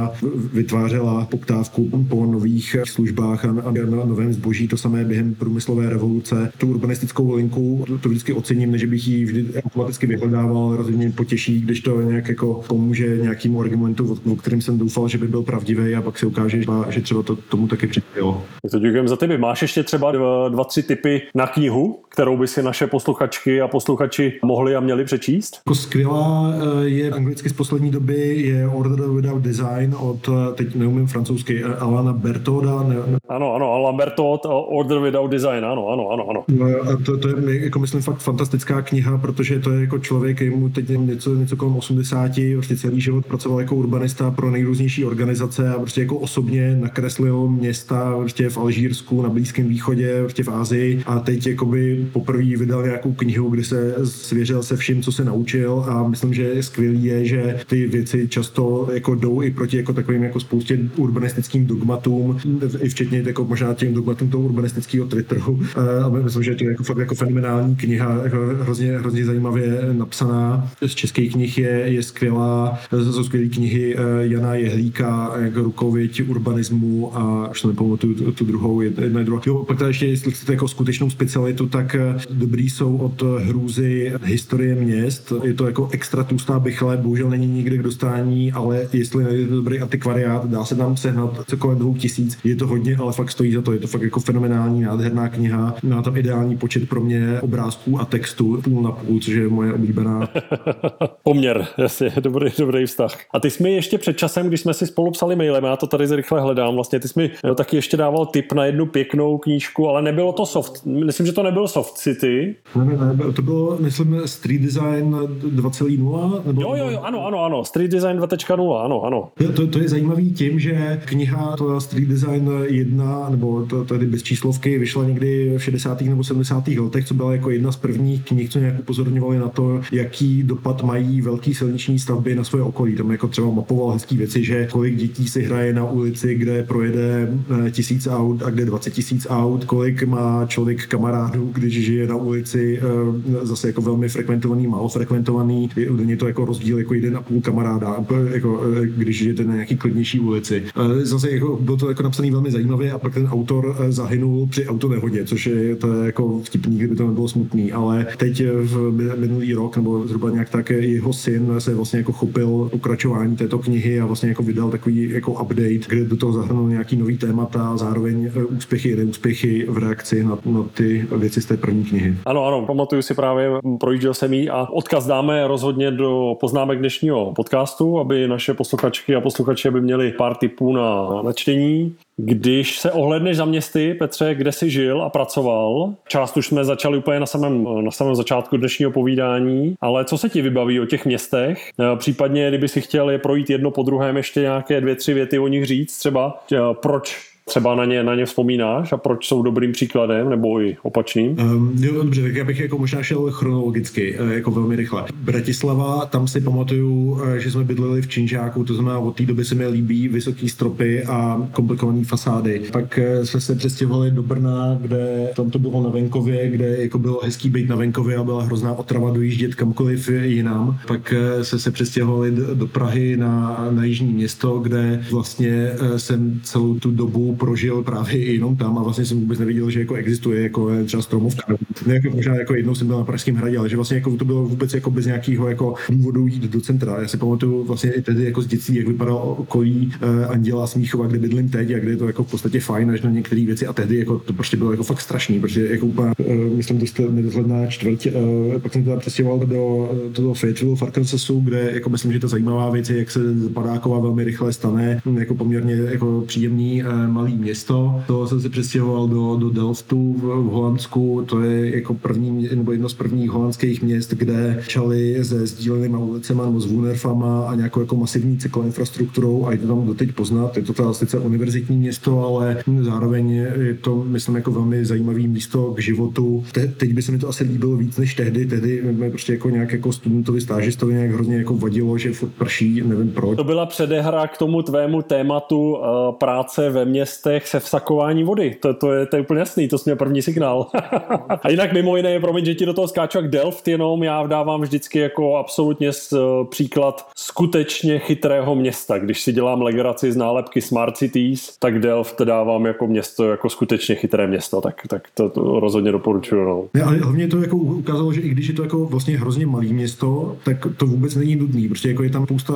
vytvářela 0.53 1.25
poptávku 1.25 2.07
po 2.09 2.27
nových 2.27 2.77
službách 2.85 3.22
a 3.23 3.71
na 3.71 4.05
novém 4.05 4.33
zboží. 4.33 4.69
To 4.69 4.77
samé 4.77 5.05
během 5.05 5.35
průmyslové 5.35 5.91
revoluce. 5.91 6.53
Tu 6.59 6.67
urbanistickou 6.67 7.35
linku 7.35 7.85
to 8.01 8.09
vždycky 8.09 8.33
ocením, 8.33 8.73
než 8.73 8.85
bych 8.85 9.09
ji 9.09 9.25
vždy 9.25 9.47
automaticky 9.65 10.07
vyhledával, 10.07 10.77
rozhodně 10.77 11.11
potěší, 11.11 11.61
když 11.61 11.81
to 11.81 12.01
nějak 12.01 12.29
jako 12.29 12.63
pomůže 12.69 13.19
nějakému 13.19 13.61
argumentu, 13.61 14.19
o 14.33 14.37
kterém 14.37 14.61
jsem 14.61 14.79
doufal, 14.79 15.09
že 15.09 15.19
by 15.19 15.29
byl 15.29 15.43
pravdivý 15.43 15.95
a 15.95 16.03
pak 16.03 16.19
se 16.19 16.27
ukáže, 16.27 16.63
že 16.89 17.01
třeba 17.01 17.23
to 17.23 17.37
tomu 17.37 17.69
taky 17.69 17.87
přispělo. 17.87 18.43
To 18.71 18.79
děkujeme 18.79 19.09
za 19.09 19.17
tebe. 19.17 19.39
Máš 19.39 19.63
ještě 19.63 19.83
třeba 19.83 20.13
dva, 20.13 20.49
dva, 20.49 20.65
tři 20.65 20.83
typy 20.83 21.23
na 21.35 21.47
knihu, 21.47 22.03
kterou 22.09 22.37
by 22.37 22.47
si 22.49 22.63
naše 22.63 22.87
posluchačky 22.87 23.61
a 23.61 23.69
posluchači 23.69 24.41
mohli 24.45 24.77
a 24.77 24.81
měli 24.81 25.05
přečíst? 25.05 25.57
Jako 25.67 25.75
skvělá 25.75 26.55
eh, 26.55 26.89
je 26.89 27.11
anglicky 27.11 27.49
z 27.49 27.53
poslední 27.53 27.91
doby 27.91 28.37
je 28.37 28.69
Order 28.69 29.09
Without 29.09 29.43
Design 29.43 29.95
od, 29.99 30.29
eh, 30.29 30.55
teď 30.55 30.75
neumím 30.75 31.07
francouzsky, 31.07 31.65
eh, 31.65 31.75
Alana 31.75 32.13
Bertoda. 32.13 32.83
Ne, 32.83 33.12
Ano, 33.29 33.55
ano, 33.55 33.73
Alan 33.73 33.97
Bertod, 33.97 34.47
Order 34.47 34.99
Without 34.99 35.31
Design, 35.31 35.65
ano, 35.65 35.89
ano, 35.89 36.09
ano. 36.11 36.31
ano. 36.31 36.45
No, 36.49 36.67
a 36.67 36.97
to, 37.05 37.19
to 37.19 37.29
je, 37.29 37.65
jako 37.65 37.79
myslím, 37.79 38.03
fakt 38.03 38.19
fantastická 38.19 38.83
kniha, 38.83 39.19
protože 39.19 39.59
to 39.59 39.71
je 39.71 39.81
jako 39.81 39.99
člověk, 39.99 40.55
mu 40.55 40.69
teď 40.69 40.89
něco, 40.89 41.35
něco 41.35 41.57
kolem 41.57 41.77
80, 41.77 42.31
prostě 42.55 42.77
celý 42.77 43.01
život 43.01 43.27
pracoval 43.27 43.61
jako 43.61 43.77
urbanista 43.77 44.31
pro 44.31 44.51
nejrůznější 44.51 45.05
organizace 45.05 45.71
a 45.71 45.79
prostě 45.79 46.01
jako 46.01 46.17
osobně 46.17 46.77
nakreslil 46.77 47.49
města 47.49 48.17
prostě 48.19 48.49
v 48.49 48.59
Alžírsku, 48.59 49.23
na 49.23 49.29
Blízkém 49.29 49.69
východě, 49.69 50.21
prostě 50.21 50.43
v 50.43 50.49
Ázii 50.49 51.03
a 51.07 51.19
teď 51.19 51.47
jakoby 51.47 52.07
poprvé 52.13 52.43
vydal 52.43 52.83
nějakou 52.83 53.13
knihu, 53.13 53.51
kde 53.51 53.65
se 53.65 53.95
svěřil 54.05 54.63
se 54.63 54.77
vším, 54.77 55.03
co 55.03 55.13
se 55.13 55.25
naučil 55.25 55.85
a 55.89 56.09
myslím, 56.09 56.35
že 56.35 56.63
skvělý 56.63 57.05
je, 57.05 57.25
že 57.25 57.61
ty 57.67 57.87
věci 57.87 58.29
často 58.29 58.89
jako 58.93 59.15
jdou 59.15 59.43
i 59.43 59.51
proti 59.51 59.77
jako 59.77 59.93
takovým 59.93 60.23
jako 60.23 60.41
spoustě 60.41 60.79
urbanistickým 60.97 61.67
dogmatům, 61.67 62.39
i 62.81 62.91
včetně 63.03 63.23
jako 63.27 63.45
možná 63.45 63.75
těm 63.75 63.95
dogmatům 63.95 64.31
toho 64.31 64.45
urbanistického 64.45 65.07
Twitteru. 65.07 65.61
A 66.05 66.09
myslím, 66.09 66.43
že 66.43 66.55
to 66.55 66.65
je 66.65 66.71
jako 66.71 66.85
fakt 66.85 66.99
jako 66.99 67.15
fenomenální 67.15 67.77
kniha, 67.77 68.21
jako 68.23 68.37
hrozně, 68.63 68.99
hrozně 68.99 69.25
zajímavě 69.25 69.81
napsaná. 69.93 70.71
Z 70.87 70.95
českých 70.95 71.33
knih 71.33 71.59
je, 71.59 71.71
je 71.71 72.03
skvělá, 72.03 72.79
jsou 72.93 73.25
skvělé 73.25 73.49
knihy 73.49 73.97
eh, 73.97 74.01
Jana 74.21 74.55
Jehlíka, 74.55 75.33
jako 75.39 75.63
rukověď 75.63 76.29
urbanismu 76.29 77.17
a 77.17 77.51
už 77.51 77.63
to 77.63 77.69
nepamatuju 77.69 78.15
tu, 78.15 78.33
tu 78.33 78.45
druhou, 78.45 78.81
jedna 78.81 79.19
je 79.19 79.25
druhá. 79.25 79.43
Jo, 79.47 79.65
pak 79.65 79.79
tady 79.79 79.91
ještě, 79.91 80.07
jestli 80.07 80.33
chcete 80.33 80.53
jako 80.53 80.69
skutečnou 80.69 81.11
specialitu, 81.11 81.67
tak 81.67 81.95
eh, 81.95 82.15
dobrý 82.31 82.71
jsou 82.71 82.97
od 82.97 83.23
hrůzy 83.39 84.13
historie 84.25 84.75
měst. 84.75 85.33
Je 85.43 85.55
to 85.55 85.67
jako 85.67 85.89
extra 85.93 86.25
tlustá 86.25 86.59
bychle, 86.59 86.97
bohužel 86.97 87.31
není 87.31 87.47
nikde 87.47 87.79
k 87.79 87.83
dostání, 87.83 88.53
ale 88.53 88.89
jestli 88.93 89.41
je 89.41 89.47
dobrý 89.47 89.81
antikvariát, 89.81 90.51
dá 90.51 90.65
se 90.65 90.75
tam 90.75 90.97
sehnat 90.97 91.41
co 91.47 91.57
kolem 91.57 91.79
dvou 91.79 91.95
tisíc. 91.95 92.39
Je 92.45 92.57
to 92.57 92.67
hodně, 92.67 92.92
ale 93.01 93.13
fakt 93.13 93.31
stojí 93.31 93.53
za 93.53 93.63
to. 93.63 93.73
Je 93.73 93.79
to 93.79 93.87
fakt 93.87 94.03
jako 94.03 94.21
fenomenální, 94.21 94.81
nádherná 94.81 95.29
kniha. 95.29 95.75
Má 95.83 96.03
tam 96.03 96.17
ideální 96.17 96.57
počet 96.57 96.89
pro 96.89 97.01
mě 97.01 97.41
obrázků 97.41 98.01
a 98.01 98.05
textů, 98.05 98.61
půl 98.65 98.83
na 98.83 98.93
půl, 98.93 99.21
což 99.21 99.35
je 99.35 99.49
moje 99.49 99.73
oblíbená. 99.73 100.29
Poměr, 101.23 101.67
jasně, 101.79 102.13
dobrý, 102.21 102.51
dobrý 102.59 102.87
vztah. 102.87 103.19
A 103.33 103.41
ty 103.41 103.51
jsi 103.51 103.63
mi 103.63 103.73
ještě 103.73 103.99
před 103.99 104.19
časem, 104.19 104.49
když 104.49 104.61
jsme 104.61 104.75
si 104.75 104.87
spolu 104.87 105.11
psali 105.11 105.37
mailem, 105.37 105.65
já 105.65 105.77
to 105.77 105.87
tady 105.87 106.17
rychle 106.17 106.41
hledám, 106.41 106.75
vlastně 106.75 107.01
ty 107.01 107.09
jsi 107.09 107.21
mi 107.21 107.31
jo, 107.45 107.55
taky 107.55 107.77
ještě 107.77 107.97
dával 107.97 108.27
tip 108.27 108.53
na 108.53 108.65
jednu 108.65 108.87
pěknou 108.87 109.39
knížku, 109.39 109.89
ale 109.89 110.03
nebylo 110.03 110.33
to 110.33 110.47
soft, 110.47 110.87
myslím, 110.87 111.27
že 111.27 111.33
to 111.33 111.43
nebyl 111.43 111.69
Soft 111.69 111.99
City. 111.99 112.55
Ne, 112.77 112.85
ne, 112.85 112.97
ne, 113.15 113.33
to 113.33 113.43
bylo, 113.43 113.77
myslím, 113.81 114.23
Street 114.27 114.63
Design 114.63 115.15
2.0? 115.15 116.43
Nebo, 116.47 116.63
jo, 116.63 116.75
jo, 116.75 116.91
jo, 116.91 117.01
ano, 117.01 117.27
ano, 117.27 117.45
ano, 117.45 117.65
Street 117.65 117.91
Design 117.91 118.21
2.0, 118.21 118.85
ano, 118.85 119.03
ano. 119.03 119.29
To, 119.57 119.67
to 119.67 119.79
je 119.79 119.89
zajímavý 119.89 120.33
tím, 120.33 120.61
že 120.61 121.01
kniha 121.05 121.57
to 121.57 121.81
Street 121.81 122.09
Design 122.09 122.51
1, 122.83 123.29
nebo 123.31 123.67
to, 123.67 123.85
tady 123.85 124.07
bez 124.07 124.23
číslovky, 124.23 124.79
vyšla 124.79 125.05
někdy 125.05 125.55
v 125.59 125.63
60. 125.63 126.01
nebo 126.01 126.25
70. 126.25 126.69
letech, 126.69 127.05
co 127.05 127.15
byla 127.15 127.33
jako 127.33 127.51
jedna 127.51 127.73
z 127.73 127.77
prvních 127.77 128.25
knih, 128.25 128.49
co 128.49 128.59
nějak 128.59 128.81
upozorňovali 128.81 129.39
na 129.39 129.49
to, 129.49 129.81
jaký 129.93 130.43
dopad 130.43 130.83
mají 130.83 131.21
velký 131.21 131.55
silniční 131.55 131.99
stavby 131.99 132.35
na 132.35 132.45
svoje 132.45 132.65
okolí. 132.65 132.97
Tam 132.97 133.11
jako 133.11 133.29
třeba 133.29 133.51
mapoval 133.51 133.91
hezký 133.91 134.17
věci, 134.17 134.45
že 134.45 134.69
kolik 134.73 134.97
dětí 134.97 135.29
si 135.29 135.43
hraje 135.43 135.73
na 135.73 135.91
ulici, 135.91 136.35
kde 136.35 136.63
projede 136.63 137.33
eh, 137.67 137.71
tisíc 137.71 138.07
aut 138.07 138.43
a 138.43 138.51
kde 138.51 138.65
20 138.65 138.91
tisíc 138.91 139.27
aut, 139.31 139.65
kolik 139.65 140.03
má 140.03 140.47
člověk 140.47 140.87
kamarádů, 140.87 141.51
když 141.53 141.85
žije 141.85 142.07
na 142.07 142.17
ulici, 142.17 142.81
eh, 142.83 143.47
zase 143.47 143.67
jako 143.67 143.83
velmi 143.83 144.09
frekventovaný, 144.09 144.67
málo 144.67 144.89
frekventovaný, 144.89 145.71
je 146.07 146.17
to 146.17 146.27
jako 146.27 146.45
rozdíl 146.45 146.79
jako 146.79 146.95
jeden 146.95 147.17
a 147.17 147.23
půl 147.23 147.41
kamaráda, 147.41 147.97
jako, 148.33 148.61
eh, 148.83 148.87
když 148.87 149.19
žijete 149.19 149.45
na 149.45 149.55
nějaký 149.55 149.77
klidnější 149.77 150.21
ulici. 150.21 150.63
Zase 151.03 151.31
jako, 151.31 151.59
bylo 151.61 151.77
to 151.77 151.89
jako 151.89 152.03
napsaný 152.03 152.31
velmi 152.31 152.51
zajímavě 152.73 152.93
a 152.93 152.99
pak 152.99 153.15
ten 153.15 153.27
autor 153.27 153.77
zahynul 153.89 154.47
při 154.47 154.67
autonehodě, 154.67 155.25
což 155.25 155.47
je, 155.47 155.77
to 155.77 155.93
je 155.93 156.07
jako 156.07 156.41
vtipný, 156.43 156.79
kdyby 156.79 156.97
to 156.97 157.07
nebylo 157.07 157.29
smutný, 157.29 157.73
ale 157.73 158.07
teď 158.17 158.43
v 158.63 158.93
minulý 159.17 159.55
rok 159.55 159.77
nebo 159.77 160.07
zhruba 160.07 160.31
nějak 160.31 160.51
tak 160.51 160.71
jeho 160.71 161.13
syn 161.13 161.55
se 161.59 161.75
vlastně 161.75 161.99
jako 161.99 162.13
chopil 162.13 162.69
pokračování 162.73 163.37
této 163.37 163.59
knihy 163.59 164.01
a 164.01 164.07
vlastně 164.07 164.29
jako 164.29 164.43
vydal 164.43 164.71
takový 164.71 165.11
jako 165.11 165.33
update, 165.33 165.89
kde 165.89 166.05
do 166.05 166.17
toho 166.17 166.33
zahrnul 166.33 166.69
nějaký 166.69 166.97
nový 166.97 167.19
témata 167.19 167.69
a 167.69 167.77
zároveň 167.77 168.31
úspěchy 168.57 168.89
i 168.89 168.97
neúspěchy 168.97 169.67
v 169.69 169.79
reakci 169.79 170.25
na, 170.25 170.39
na 170.45 170.63
ty 170.75 171.07
věci 171.17 171.43
z 171.43 171.47
té 171.47 171.57
první 171.57 171.85
knihy. 171.85 172.15
Ano, 172.27 172.45
ano, 172.45 172.67
pamatuju 172.67 173.03
si 173.03 173.15
právě, 173.15 173.51
projížděl 173.81 174.15
jsem 174.15 174.33
jí 174.33 174.51
a 174.51 174.67
odkaz 174.71 175.07
dáme 175.07 175.47
rozhodně 175.47 175.91
do 175.91 176.35
poznámek 176.41 176.79
dnešního 176.79 177.33
podcastu, 177.37 177.99
aby 177.99 178.29
naše 178.29 178.55
posluchačky 178.55 179.15
a 179.15 179.21
posluchači 179.21 179.71
by 179.71 179.81
měli 179.81 180.13
pár 180.13 180.35
tipů 180.35 180.73
na, 180.73 181.23
na 181.23 181.33
čtení. 181.33 181.95
Když 182.17 182.79
se 182.79 182.93
ohledneš 182.93 183.37
za 183.37 183.45
městy, 183.45 183.95
Petře, 183.95 184.35
kde 184.35 184.53
jsi 184.53 184.71
žil 184.71 185.03
a 185.03 185.11
pracoval, 185.11 185.95
část 186.09 186.37
už 186.37 186.47
jsme 186.47 186.65
začali 186.65 186.99
úplně 186.99 187.21
na 187.21 187.27
samém, 187.27 187.85
na 187.85 187.91
samém 187.91 188.15
začátku 188.15 188.57
dnešního 188.57 188.91
povídání, 188.91 189.75
ale 189.81 190.05
co 190.05 190.19
se 190.19 190.29
ti 190.29 190.43
vybaví 190.43 190.81
o 190.81 190.87
těch 190.87 191.07
městech? 191.07 191.71
E, 191.81 191.97
případně, 191.97 192.49
kdyby 192.49 192.69
si 192.69 192.81
chtěl 192.81 193.11
je 193.11 193.19
projít 193.19 193.51
jedno 193.51 193.71
po 193.71 193.83
druhém, 193.83 194.17
ještě 194.17 194.41
nějaké 194.41 194.81
dvě, 194.81 194.95
tři 194.95 195.15
věty 195.15 195.39
o 195.39 195.49
nich 195.49 195.67
říct, 195.67 195.99
třeba 195.99 196.45
e, 196.53 196.57
proč 196.75 197.32
třeba 197.45 197.75
na 197.75 197.85
ně, 197.85 198.03
na 198.03 198.15
ně 198.15 198.27
vzpomínáš 198.27 198.93
a 198.93 198.97
proč 198.97 199.27
jsou 199.27 199.43
dobrým 199.43 199.73
příkladem 199.73 200.31
nebo 200.31 200.61
i 200.61 200.77
opačným? 200.83 201.37
Um, 201.39 201.73
jo, 201.81 201.95
dobře, 201.95 202.23
tak 202.23 202.35
já 202.35 202.45
bych 202.45 202.61
jako 202.61 202.79
možná 202.79 203.03
šel 203.03 203.31
chronologicky, 203.31 204.17
eh, 204.19 204.35
jako 204.35 204.51
velmi 204.51 204.77
rychle. 204.77 205.05
Bratislava, 205.15 206.07
tam 206.07 206.29
si 206.29 206.41
pamatuju, 206.41 207.21
eh, 207.25 207.41
že 207.41 207.51
jsme 207.51 207.65
bydleli 207.65 208.03
v 208.03 208.09
Činžáku, 208.09 208.65
to 208.65 208.75
znamená 208.75 208.99
od 208.99 209.17
té 209.17 209.27
doby 209.27 209.45
se 209.45 209.55
mi 209.55 209.67
líbí 209.67 210.09
vysoké 210.09 210.49
stropy 210.49 211.05
a 211.05 211.49
komplikované 211.53 212.05
fasády. 212.05 212.63
Pak 212.73 212.99
eh, 212.99 213.27
jsme 213.27 213.41
se 213.41 213.55
přestěhovali 213.55 214.11
do 214.11 214.23
Brna, 214.23 214.79
kde 214.81 215.31
tam 215.37 215.51
to 215.51 215.59
bylo 215.59 215.83
na 215.83 215.91
venkově, 215.91 216.51
kde 216.51 216.77
jako 216.77 216.99
bylo 216.99 217.21
hezký 217.25 217.51
být 217.51 217.69
na 217.69 217.77
venkově 217.77 218.17
a 218.17 218.25
byla 218.25 218.43
hrozná 218.43 218.75
otrava 218.75 219.11
dojíždět 219.11 219.55
kamkoliv 219.55 220.09
jinam. 220.23 220.79
Pak 220.87 221.15
jsme 221.43 221.59
se 221.59 221.71
přestěhovali 221.71 222.33
do 222.55 222.67
Prahy 222.67 223.17
na, 223.17 223.67
na 223.71 223.85
jižní 223.85 224.13
město, 224.13 224.59
kde 224.59 225.05
vlastně 225.11 225.73
jsem 225.97 226.41
celou 226.43 226.75
tu 226.75 226.91
dobu 226.91 227.32
prožil 227.37 227.83
právě 227.83 228.33
jenom 228.33 228.57
tam 228.57 228.79
a 228.79 228.83
vlastně 228.83 229.05
jsem 229.05 229.21
vůbec 229.21 229.39
neviděl, 229.39 229.71
že 229.71 229.81
jako 229.81 229.95
existuje 229.95 230.43
jako 230.43 230.71
třeba 230.85 231.03
stromovka. 231.03 231.57
Ne, 231.87 231.95
jako, 231.95 232.11
možná 232.11 232.35
jako 232.35 232.55
jednou 232.55 232.75
jsem 232.75 232.87
byl 232.87 232.99
na 232.99 233.05
Pražském 233.05 233.35
hradě, 233.35 233.59
ale 233.59 233.69
že 233.69 233.77
vlastně 233.77 233.97
jako 233.97 234.17
to 234.17 234.25
bylo 234.25 234.45
vůbec 234.45 234.75
jako 234.75 234.91
bez 234.91 235.07
nějakého 235.07 235.49
jako 235.49 235.75
důvodu 235.91 236.27
jít 236.27 236.43
do 236.43 236.61
centra. 236.61 237.01
Já 237.01 237.09
si 237.09 237.17
pamatuju 237.17 237.65
vlastně 237.65 237.93
i 237.93 238.03
tedy 238.03 238.25
jako 238.25 238.43
z 238.43 238.47
dětství, 238.47 238.77
jak 238.77 238.89
vypadal 238.89 239.35
okolí 239.39 239.93
uh, 240.03 240.31
Anděla 240.31 240.67
Smíchova, 240.67 241.07
kde 241.07 241.19
bydlím 241.19 241.49
teď 241.49 241.75
a 241.75 241.79
kde 241.79 241.91
je 241.91 241.97
to 241.97 242.07
jako 242.07 242.25
v 242.25 242.31
podstatě 242.31 242.61
fajn 242.61 242.91
až 242.91 243.03
na 243.03 243.11
některé 243.11 243.47
věci 243.47 243.67
a 243.67 243.73
tehdy 243.73 243.99
jako 243.99 244.19
to 244.19 244.33
prostě 244.33 244.57
bylo 244.57 244.71
jako 244.71 244.83
fakt 244.83 245.01
strašný, 245.01 245.41
protože 245.41 245.69
jako 245.69 245.87
úplně, 245.87 246.13
uh, 246.19 246.57
myslím, 246.57 246.79
dost 246.79 247.01
nedozhledná 247.11 247.67
čtvrť, 247.67 248.07
uh, 248.07 248.59
pak 248.59 248.73
jsem 248.73 248.85
teda 248.85 248.97
přestěhoval 248.97 249.39
do, 249.39 249.47
do, 249.47 250.23
do 250.23 250.35
Fayetteville 250.35 250.77
v 250.77 250.83
Arkansasu, 250.83 251.41
kde 251.41 251.71
jako 251.75 251.91
myslím, 251.91 252.13
že 252.13 252.21
ta 252.21 252.29
zajímavá 252.29 252.71
věc 252.71 252.91
je, 252.91 252.99
jak 252.99 253.11
se 253.11 253.21
Padáková 253.55 253.99
velmi 253.99 254.25
rychle 254.25 254.53
stane 254.53 255.03
jako 255.19 255.35
poměrně 255.35 255.75
jako 255.75 256.25
příjemný 256.27 256.83
uh, 256.83 257.07
malý 257.23 257.37
město. 257.37 258.03
To 258.07 258.27
jsem 258.27 258.41
se 258.41 258.49
přestěhoval 258.49 259.09
do, 259.09 259.37
do 259.37 259.51
Delftu 259.51 260.13
v, 260.13 260.23
v 260.23 260.51
Holandsku, 260.51 261.25
to 261.29 261.41
je 261.41 261.77
jako 261.77 261.95
první 261.95 262.49
nebo 262.55 262.73
jedno 262.73 262.89
z 262.89 262.95
prvních 262.95 263.31
holandských 263.31 263.83
měst, 263.83 264.11
kde 264.11 264.63
čali 264.69 265.25
se 265.25 265.47
sdílenými 265.47 265.97
ulicemi 265.97 266.43
nebo 266.45 266.61
s 266.61 266.67
Wunderfama 266.67 267.49
a 267.49 267.55
nějakou 267.55 267.81
jako 267.81 267.97
masivní 267.97 268.39
cykloinfrastrukturou 268.39 269.47
a 269.47 269.53
je 269.53 269.59
to 269.59 269.67
tam 269.67 269.87
doteď 269.87 270.13
poznat. 270.13 270.57
Je 270.57 270.63
to 270.63 270.73
teda 270.73 270.93
sice 270.93 271.19
univerzitní 271.19 271.77
město, 271.77 272.27
ale 272.27 272.57
zároveň 272.81 273.31
je 273.31 273.75
to, 273.81 274.05
myslím, 274.05 274.37
jako 274.37 274.51
velmi 274.51 274.85
zajímavý 274.85 275.29
místo 275.29 275.73
k 275.77 275.81
životu. 275.81 276.45
Te, 276.53 276.67
teď 276.67 276.93
by 276.93 277.03
se 277.03 277.13
mi 277.13 277.19
to 277.19 277.29
asi 277.29 277.45
líbilo 277.45 277.77
víc 277.77 277.97
než 277.97 278.15
tehdy. 278.15 278.47
Tehdy 278.47 278.83
mi 278.83 279.11
prostě 279.11 279.33
jako 279.33 279.51
nějak 279.51 279.73
jako 279.73 279.93
studentovi 279.93 280.41
stážistovi 280.41 280.95
nějak 280.95 281.11
hrozně 281.11 281.37
jako 281.37 281.55
vadilo, 281.55 281.99
že 281.99 282.13
prší, 282.39 282.83
nevím 282.85 283.11
proč. 283.11 283.37
To 283.37 283.45
byla 283.45 283.67
předehra 283.67 284.27
k 284.27 284.39
tomu 284.39 284.63
tvému 284.63 285.03
tématu 285.03 285.73
uh, 285.73 285.79
práce 286.19 286.71
ve 286.71 286.85
městech 287.13 287.49
se 287.49 287.61
vsakování 287.61 288.25
vody. 288.25 288.57
To, 288.61 288.75
to, 288.75 288.93
je, 288.93 289.07
to 289.07 289.17
je 289.17 289.23
úplně 289.23 289.41
jasný, 289.41 289.69
to 289.69 289.79
jsme 289.79 289.97
první 289.97 290.23
signál. 290.23 290.67
a 291.43 291.51
jinak 291.51 291.73
mimo 291.73 291.97
jiné, 291.97 292.21
promiň, 292.21 292.45
že 292.45 292.55
ti 292.55 292.67
do 292.67 292.75
toho 292.75 292.89
skáču 292.89 293.19
jak 293.19 293.29
Delft, 293.29 293.69
jenom 293.69 294.03
já 294.03 294.27
dávám 294.27 294.61
vždycky 294.61 294.99
jako 294.99 295.37
absolutně 295.37 295.93
s, 295.93 296.13
uh, 296.13 296.47
příklad 296.47 297.09
skutečně 297.17 297.99
chytrého 297.99 298.55
města. 298.55 298.99
Když 298.99 299.21
si 299.21 299.33
dělám 299.33 299.63
legraci 299.63 300.13
z 300.13 300.17
nálepky 300.17 300.61
Smart 300.61 300.97
Cities, 300.97 301.57
tak 301.59 301.79
Delft 301.79 302.23
dávám 302.23 302.67
jako 302.67 302.87
město, 302.87 303.31
jako 303.31 303.51
skutečně 303.51 303.95
chytré 303.95 304.27
město, 304.27 304.61
tak, 304.61 304.87
tak 304.89 305.09
to, 305.15 305.29
to 305.29 305.61
rozhodně 305.61 305.93
doporučuju. 305.93 306.45
No. 306.45 306.65
Ne, 306.75 306.83
ale 306.83 306.97
hlavně 306.97 307.29
to 307.29 307.41
jako 307.41 307.57
ukázalo, 307.57 308.13
že 308.13 308.21
i 308.21 308.29
když 308.29 308.49
je 308.49 308.55
to 308.55 308.63
jako 308.63 308.87
vlastně 308.87 309.19
hrozně 309.19 309.47
malý 309.47 309.73
město, 309.73 310.37
tak 310.45 310.67
to 310.77 310.87
vůbec 310.87 311.15
není 311.17 311.37
nudný, 311.37 311.69
protože 311.69 311.89
jako 311.89 312.03
je 312.03 312.11
tam 312.11 312.25
spousta 312.25 312.55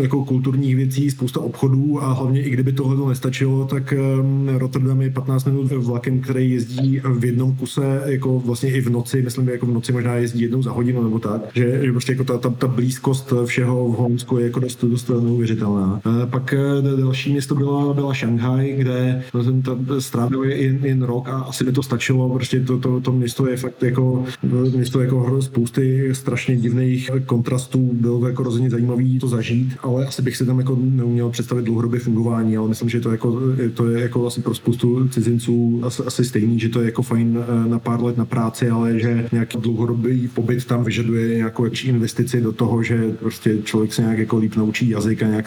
jako 0.00 0.24
kulturních 0.24 0.76
věcí, 0.76 1.10
spousta 1.10 1.40
obchodů 1.40 2.02
a 2.02 2.12
hlavně 2.12 2.42
i 2.42 2.50
kdyby 2.50 2.72
tohle 2.72 2.96
to 2.96 3.08
nestačilo, 3.08 3.64
tak 3.64 3.87
um, 3.92 4.48
Rotterdam 4.48 5.02
je 5.02 5.10
15 5.10 5.44
minut 5.44 5.72
vlakem, 5.72 6.20
který 6.20 6.50
jezdí 6.50 7.00
v 7.18 7.24
jednom 7.24 7.56
kuse, 7.56 8.02
jako 8.04 8.40
vlastně 8.40 8.72
i 8.72 8.80
v 8.80 8.90
noci, 8.90 9.22
myslím, 9.22 9.44
že 9.44 9.52
jako 9.52 9.66
v 9.66 9.72
noci 9.72 9.92
možná 9.92 10.14
jezdí 10.14 10.40
jednou 10.40 10.62
za 10.62 10.72
hodinu 10.72 11.02
nebo 11.02 11.18
tak, 11.18 11.40
že, 11.54 11.80
že 11.84 11.92
prostě 11.92 12.12
jako 12.12 12.24
ta, 12.24 12.38
ta, 12.38 12.50
ta 12.50 12.66
blízkost 12.66 13.32
všeho 13.44 13.88
v 13.88 13.96
Holandsku 13.96 14.38
je 14.38 14.44
jako 14.44 14.60
dost, 14.60 14.84
dost 14.84 15.08
neuvěřitelná. 15.08 16.00
E, 16.22 16.26
pak 16.26 16.52
e, 16.52 16.58
další 16.96 17.32
město 17.32 17.54
byla, 17.54 17.94
byla 17.94 18.14
Šanghaj, 18.14 18.74
kde 18.76 19.22
jsem 19.42 19.62
tam 19.62 19.86
strávil 19.98 20.44
jen, 20.44 20.78
jen 20.82 21.02
rok 21.02 21.28
a 21.28 21.38
asi 21.38 21.64
mi 21.64 21.72
to 21.72 21.82
stačilo, 21.82 22.30
prostě 22.30 22.60
to, 22.60 22.78
to, 22.78 23.00
to 23.00 23.12
město 23.12 23.48
je 23.48 23.56
fakt 23.56 23.82
jako 23.82 24.24
město 24.76 25.00
jako 25.00 25.42
spousty 25.42 26.14
strašně 26.14 26.56
divných 26.56 27.10
kontrastů, 27.26 27.90
bylo 27.92 28.20
to 28.20 28.26
jako 28.26 28.42
rozhodně 28.42 28.70
zajímavý 28.70 29.18
to 29.18 29.28
zažít, 29.28 29.76
ale 29.82 30.06
asi 30.06 30.22
bych 30.22 30.36
si 30.36 30.46
tam 30.46 30.58
jako 30.58 30.78
neuměl 30.80 31.30
představit 31.30 31.64
dlouhodobě 31.64 32.00
fungování, 32.00 32.56
ale 32.56 32.68
myslím, 32.68 32.88
že 32.88 33.00
to, 33.00 33.10
jako, 33.10 33.40
to 33.78 33.86
je 33.86 34.00
jako 34.00 34.26
asi 34.26 34.40
pro 34.40 34.54
spoustu 34.54 35.08
cizinců 35.08 35.80
asi, 35.84 36.02
asi 36.02 36.24
stejný, 36.24 36.58
že 36.58 36.68
to 36.68 36.80
je 36.80 36.86
jako 36.86 37.02
fajn 37.02 37.38
e, 37.38 37.68
na 37.68 37.78
pár 37.78 38.02
let 38.02 38.16
na 38.16 38.24
práci, 38.24 38.70
ale 38.70 38.98
že 38.98 39.28
nějaký 39.32 39.58
dlouhodobý 39.58 40.28
pobyt 40.28 40.64
tam 40.64 40.84
vyžaduje 40.84 41.36
nějakou 41.36 41.62
větší 41.62 41.88
investici 41.88 42.40
do 42.40 42.52
toho, 42.52 42.82
že 42.82 43.10
prostě 43.18 43.58
člověk 43.64 43.92
se 43.92 44.02
nějak 44.02 44.18
jako 44.18 44.38
líp 44.38 44.56
naučí 44.56 44.88
jazyk 44.88 45.22
a 45.22 45.26
nějak 45.26 45.46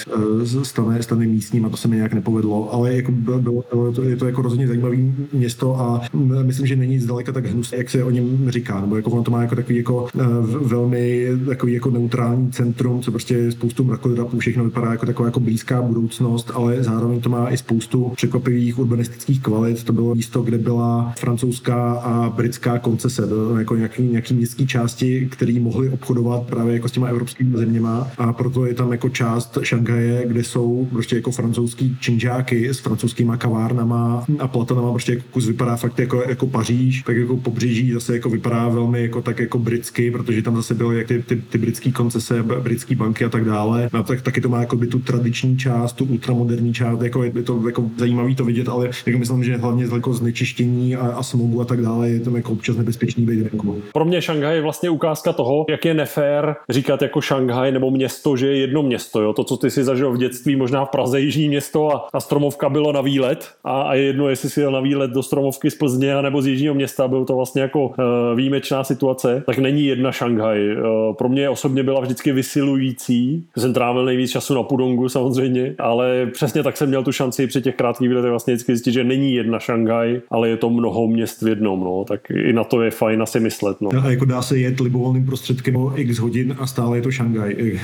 e, 0.62 0.66
stane, 0.66 1.04
stane 1.04 1.26
místním 1.26 1.66
a 1.66 1.70
to 1.70 1.78
se 1.78 1.88
mi 1.88 1.96
nějak 1.96 2.14
nepovedlo, 2.14 2.74
ale 2.74 2.96
jako 2.96 3.12
bylo, 3.12 3.40
bylo 3.40 3.92
to, 3.92 4.04
je 4.04 4.16
to 4.16 4.26
jako 4.26 4.42
rozhodně 4.42 4.68
zajímavý 4.68 5.14
město 5.34 5.80
a 5.80 6.02
myslím, 6.44 6.68
že 6.68 6.76
není 6.76 7.00
zdaleka 7.00 7.32
tak 7.32 7.46
hnusné, 7.46 7.78
jak 7.78 7.90
se 7.90 8.04
o 8.04 8.10
něm 8.10 8.52
říká, 8.52 8.82
nebo 8.82 8.96
jako 8.96 9.10
ono 9.10 9.24
to 9.24 9.32
má 9.32 9.42
jako 9.42 9.56
takový 9.56 9.78
jako 9.78 10.08
e, 10.16 10.24
velmi 10.68 11.28
takový 11.46 11.74
jako 11.74 11.92
neutrální 11.92 12.52
centrum, 12.52 13.02
co 13.02 13.12
prostě 13.12 13.52
spoustu 13.52 13.84
mrakodrapů, 13.84 14.40
všechno 14.40 14.64
vypadá 14.64 14.92
jako 14.92 15.06
taková 15.06 15.28
jako 15.28 15.40
blízká 15.40 15.82
budoucnost, 15.82 16.52
ale 16.54 16.84
zároveň 16.84 17.22
to 17.22 17.30
má 17.30 17.50
i 17.50 17.58
spoustu 17.58 18.14
překvapivých 18.22 18.80
urbanistických 18.80 19.42
kvalit. 19.42 19.84
To 19.84 19.94
bylo 19.94 20.16
místo, 20.16 20.42
kde 20.42 20.58
byla 20.58 21.14
francouzská 21.20 21.94
a 21.94 22.30
britská 22.30 22.80
koncese, 22.80 23.24
jako 23.60 23.76
nějaký, 23.76 24.04
nějaký 24.04 24.34
městský 24.34 24.68
části, 24.68 25.28
které 25.32 25.60
mohly 25.60 25.90
obchodovat 25.90 26.44
právě 26.44 26.74
jako 26.74 26.88
s 26.90 26.92
těma 26.92 27.08
evropskými 27.08 27.58
zeměma 27.58 28.08
a 28.18 28.34
proto 28.34 28.66
je 28.66 28.74
tam 28.74 28.92
jako 28.92 29.10
část 29.10 29.58
Šanghaje, 29.62 30.24
kde 30.28 30.44
jsou 30.44 30.88
prostě 30.92 31.16
jako 31.16 31.32
francouzský 31.32 31.98
činžáky 32.00 32.70
s 32.70 32.80
francouzskýma 32.80 33.38
kavárnama 33.38 34.26
a 34.40 34.48
platanama, 34.48 34.92
prostě 34.92 35.14
jako 35.14 35.24
kus 35.32 35.48
vypadá 35.48 35.76
fakt 35.76 36.00
jako, 36.00 36.24
jako 36.30 36.48
Paříž, 36.48 37.04
tak 37.04 37.18
jako 37.18 37.38
pobřeží 37.38 37.92
zase 37.92 38.14
jako 38.14 38.30
vypadá 38.30 38.70
velmi 38.70 39.02
jako 39.02 39.22
tak 39.22 39.40
jako 39.40 39.60
britsky, 39.60 40.12
protože 40.12 40.42
tam 40.42 40.56
zase 40.56 40.74
byly 40.74 40.98
jak 40.98 41.08
ty, 41.08 41.24
ty, 41.24 41.36
ty 41.36 41.58
britské 41.58 41.92
koncese, 41.92 42.44
britské 42.44 42.96
banky 42.96 43.26
a 43.26 43.30
tak 43.30 43.46
dále. 43.46 43.90
No, 43.94 44.04
tak 44.04 44.22
taky 44.22 44.42
to 44.42 44.50
má 44.50 44.60
jako 44.60 44.76
by 44.76 44.88
tu 44.88 45.00
tradiční 45.00 45.58
část, 45.58 45.94
tu 45.94 46.06
ultramoderní 46.06 46.74
část, 46.74 47.02
jako 47.02 47.24
je 47.24 47.44
to 47.44 47.68
jako 47.68 47.90
zajímavý 48.12 48.36
to 48.36 48.46
vidět, 48.46 48.70
ale 48.70 48.90
jako 49.06 49.20
myslím, 49.20 49.44
že 49.44 49.58
hlavně 49.58 49.88
z 49.88 49.92
jako 49.92 50.14
znečištění 50.14 50.96
a, 50.96 51.08
a 51.08 51.24
smogu 51.24 51.62
a 51.62 51.66
tak 51.66 51.82
dále 51.82 52.10
je 52.10 52.20
to 52.20 52.38
jako 52.38 52.52
občas 52.52 52.78
nebezpečný 52.78 53.26
být 53.26 53.42
venku. 53.42 53.82
Pro 53.94 54.06
mě 54.06 54.22
Šanghaj 54.22 54.56
je 54.56 54.62
vlastně 54.62 54.90
ukázka 54.90 55.34
toho, 55.34 55.66
jak 55.70 55.86
je 55.86 55.94
nefér 55.94 56.56
říkat 56.70 57.02
jako 57.02 57.22
Šanghaj 57.22 57.72
nebo 57.72 57.92
město, 57.92 58.38
že 58.38 58.48
je 58.48 58.58
jedno 58.58 58.84
město. 58.84 59.22
Jo? 59.22 59.34
To, 59.34 59.44
co 59.44 59.58
ty 59.58 59.72
si 59.72 59.84
zažil 59.84 60.12
v 60.12 60.18
dětství, 60.18 60.56
možná 60.56 60.86
v 60.86 60.90
Praze 60.90 61.20
jižní 61.20 61.48
město 61.48 61.96
a, 61.96 62.08
a 62.14 62.20
Stromovka 62.20 62.70
bylo 62.70 62.92
na 62.92 63.02
výlet 63.02 63.50
a, 63.64 63.82
a 63.82 63.94
je 63.94 64.04
jedno, 64.04 64.30
jestli 64.30 64.50
si 64.50 64.60
jel 64.60 64.72
na 64.72 64.80
výlet 64.80 65.12
do 65.12 65.24
Stromovky 65.24 65.72
z 65.72 65.76
Plzně 65.76 66.22
nebo 66.22 66.42
z 66.42 66.48
jižního 66.48 66.74
města, 66.74 67.08
byl 67.08 67.26
to 67.26 67.36
vlastně 67.36 67.62
jako 67.62 67.88
uh, 67.88 67.96
výjimečná 68.36 68.84
situace, 68.84 69.44
tak 69.46 69.58
není 69.58 69.86
jedna 69.86 70.12
Šanghaj. 70.12 70.72
Uh, 70.72 71.16
pro 71.16 71.30
mě 71.30 71.50
osobně 71.50 71.84
byla 71.84 72.02
vždycky 72.02 72.32
vysilující. 72.32 73.46
Jsem 73.58 73.74
trávil 73.74 74.06
nejvíc 74.06 74.32
času 74.32 74.54
na 74.54 74.64
Pudongu 74.64 75.10
samozřejmě, 75.10 75.76
ale 75.80 76.26
přesně 76.34 76.64
tak 76.64 76.78
jsem 76.78 76.90
měl 76.90 77.04
tu 77.04 77.12
šanci 77.12 77.48
při 77.48 77.62
těch 77.62 77.76
krátkých 77.76 78.01
výletech 78.08 78.30
vlastně 78.30 78.54
vždycky 78.54 78.72
zjistit, 78.76 78.92
že 78.92 79.04
není 79.04 79.34
jedna 79.34 79.60
Šanghaj, 79.60 80.22
ale 80.30 80.50
je 80.50 80.58
to 80.58 80.70
mnoho 80.70 81.08
měst 81.08 81.42
v 81.42 81.48
jednom. 81.48 81.80
No. 81.80 82.06
Tak 82.08 82.30
i 82.30 82.54
na 82.54 82.64
to 82.64 82.82
je 82.82 82.92
fajn 82.92 83.22
asi 83.22 83.40
myslet. 83.40 83.82
No. 83.82 83.90
A 84.04 84.10
jako 84.10 84.26
dá 84.26 84.42
se 84.42 84.58
jet 84.58 84.80
libovolným 84.80 85.26
prostředkem 85.26 85.76
o 85.76 85.94
x 85.96 86.18
hodin 86.18 86.56
a 86.60 86.68
stále 86.68 86.98
je 86.98 87.02
to 87.02 87.12
Šanghaj. 87.12 87.56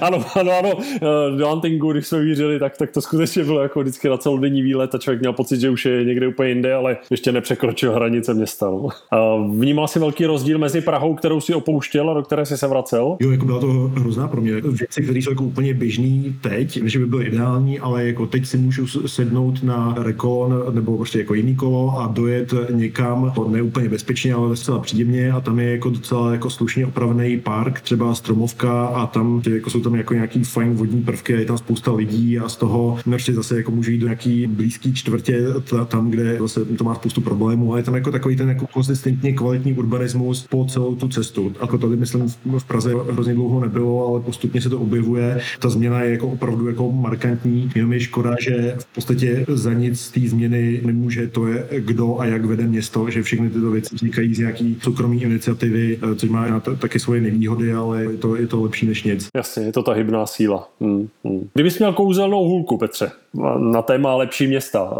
ano, 0.00 0.24
ano, 0.34 0.52
ano. 0.58 0.72
Eh, 0.94 1.38
do 1.38 1.48
Antingu, 1.48 1.92
když 1.92 2.06
jsme 2.06 2.20
vířili, 2.20 2.58
tak, 2.58 2.76
tak 2.76 2.90
to 2.90 3.00
skutečně 3.00 3.44
bylo 3.44 3.62
jako 3.62 3.80
vždycky 3.80 4.08
na 4.08 4.16
celodenní 4.16 4.62
výlet 4.62 4.94
a 4.94 4.98
člověk 4.98 5.20
měl 5.20 5.32
pocit, 5.32 5.60
že 5.60 5.70
už 5.70 5.84
je 5.84 6.04
někde 6.04 6.28
úplně 6.28 6.48
jinde, 6.48 6.74
ale 6.74 6.96
ještě 7.10 7.32
nepřekročil 7.32 7.92
hranice 7.92 8.34
města. 8.34 8.66
No. 8.66 8.88
A 9.10 9.36
vnímal 9.36 9.88
si 9.88 9.98
velký 9.98 10.26
rozdíl 10.26 10.58
mezi 10.58 10.80
Prahou, 10.80 11.14
kterou 11.14 11.40
si 11.40 11.54
opouštěl 11.54 12.10
a 12.10 12.14
do 12.14 12.22
které 12.22 12.46
si 12.46 12.56
se 12.56 12.66
vracel? 12.66 13.16
Jo, 13.20 13.30
jako 13.30 13.46
byla 13.46 13.60
to 13.60 13.66
hrozná 13.72 14.28
pro 14.28 14.40
mě. 14.40 14.60
Věci, 14.60 15.02
které 15.02 15.18
jsou 15.18 15.30
jako 15.30 15.44
úplně 15.44 15.74
běžný 15.74 16.36
teď, 16.40 16.82
než 16.82 16.96
by 16.96 17.06
byly 17.06 17.24
ideální, 17.24 17.78
ale 17.78 18.06
jako 18.06 18.26
teď 18.26 18.46
si 18.46 18.55
můžu 18.56 18.86
sednout 18.86 19.62
na 19.62 19.94
rekon 19.98 20.54
nebo 20.72 20.96
prostě 20.96 21.18
jako 21.18 21.34
jiný 21.34 21.56
kolo 21.56 22.00
a 22.00 22.06
dojet 22.06 22.54
někam, 22.70 23.32
ne 23.48 23.62
úplně 23.62 23.88
bezpečně, 23.88 24.34
ale 24.34 24.48
docela 24.48 24.78
příjemně 24.78 25.32
a 25.32 25.40
tam 25.40 25.60
je 25.60 25.70
jako 25.70 25.90
docela 25.90 26.32
jako 26.32 26.50
slušně 26.50 26.86
opravený 26.86 27.40
park, 27.40 27.80
třeba 27.80 28.14
stromovka 28.14 28.86
a 28.86 29.06
tam 29.06 29.42
jako 29.50 29.70
jsou 29.70 29.80
tam 29.80 29.94
jako 29.94 30.14
nějaký 30.14 30.44
fajn 30.44 30.74
vodní 30.74 31.02
prvky 31.02 31.34
a 31.34 31.38
je 31.38 31.44
tam 31.46 31.58
spousta 31.58 31.92
lidí 31.92 32.38
a 32.38 32.48
z 32.48 32.56
toho 32.56 32.98
prostě 33.04 33.32
zase 33.32 33.56
jako 33.56 33.70
můžu 33.70 33.90
jít 33.90 33.98
do 33.98 34.06
nějaký 34.06 34.46
blízký 34.46 34.94
čtvrtě, 34.94 35.40
tam, 35.88 36.10
kde 36.10 36.38
zase 36.38 36.64
to 36.64 36.84
má 36.84 36.94
spoustu 36.94 37.20
problémů, 37.20 37.70
ale 37.70 37.80
je 37.80 37.84
tam 37.84 37.94
jako 37.94 38.12
takový 38.12 38.36
ten 38.36 38.48
jako 38.48 38.66
konzistentně 38.66 39.32
kvalitní 39.32 39.74
urbanismus 39.74 40.46
po 40.50 40.64
celou 40.64 40.94
tu 40.94 41.08
cestu. 41.08 41.52
Jako 41.60 41.78
tady 41.78 41.96
myslím 41.96 42.28
v 42.58 42.64
Praze 42.64 42.92
hrozně 43.10 43.34
dlouho 43.34 43.60
nebylo, 43.60 44.08
ale 44.08 44.20
postupně 44.20 44.60
se 44.60 44.70
to 44.70 44.80
objevuje. 44.80 45.40
Ta 45.58 45.68
změna 45.68 46.00
je 46.00 46.10
jako 46.10 46.28
opravdu 46.28 46.68
jako 46.68 46.92
markantní. 46.92 47.70
Jenom 47.74 47.92
je 47.92 48.00
škoda, 48.00 48.34
že 48.46 48.74
v 48.78 48.94
podstatě 48.94 49.46
za 49.48 49.72
nic 49.72 50.10
té 50.10 50.20
změny 50.20 50.80
nemůže 50.84 51.26
to 51.28 51.46
je, 51.46 51.66
kdo 51.78 52.20
a 52.20 52.24
jak 52.24 52.44
vede 52.44 52.66
město, 52.66 53.10
že 53.10 53.22
všechny 53.22 53.50
tyto 53.50 53.70
věci 53.70 53.94
vznikají 53.94 54.34
z 54.34 54.38
nějaký 54.38 54.78
soukromí 54.82 55.22
iniciativy, 55.22 55.98
eh, 56.02 56.14
což 56.14 56.30
má 56.30 56.60
taky 56.60 57.00
svoje 57.00 57.20
nevýhody, 57.20 57.72
ale 57.72 58.02
je 58.02 58.16
to, 58.16 58.36
je 58.36 58.46
to 58.46 58.62
lepší 58.62 58.86
než 58.86 59.02
nic. 59.02 59.28
Jasně, 59.36 59.64
je 59.64 59.72
to 59.72 59.82
ta 59.82 59.92
hybná 59.92 60.26
síla. 60.26 60.68
Hmm, 60.80 61.08
hmm. 61.24 61.48
Kdybys 61.54 61.78
měl 61.78 61.92
kouzelnou 61.92 62.48
hůlku, 62.48 62.78
Petře, 62.78 63.10
na 63.58 63.82
téma 63.82 64.14
lepší 64.14 64.46
města. 64.46 64.92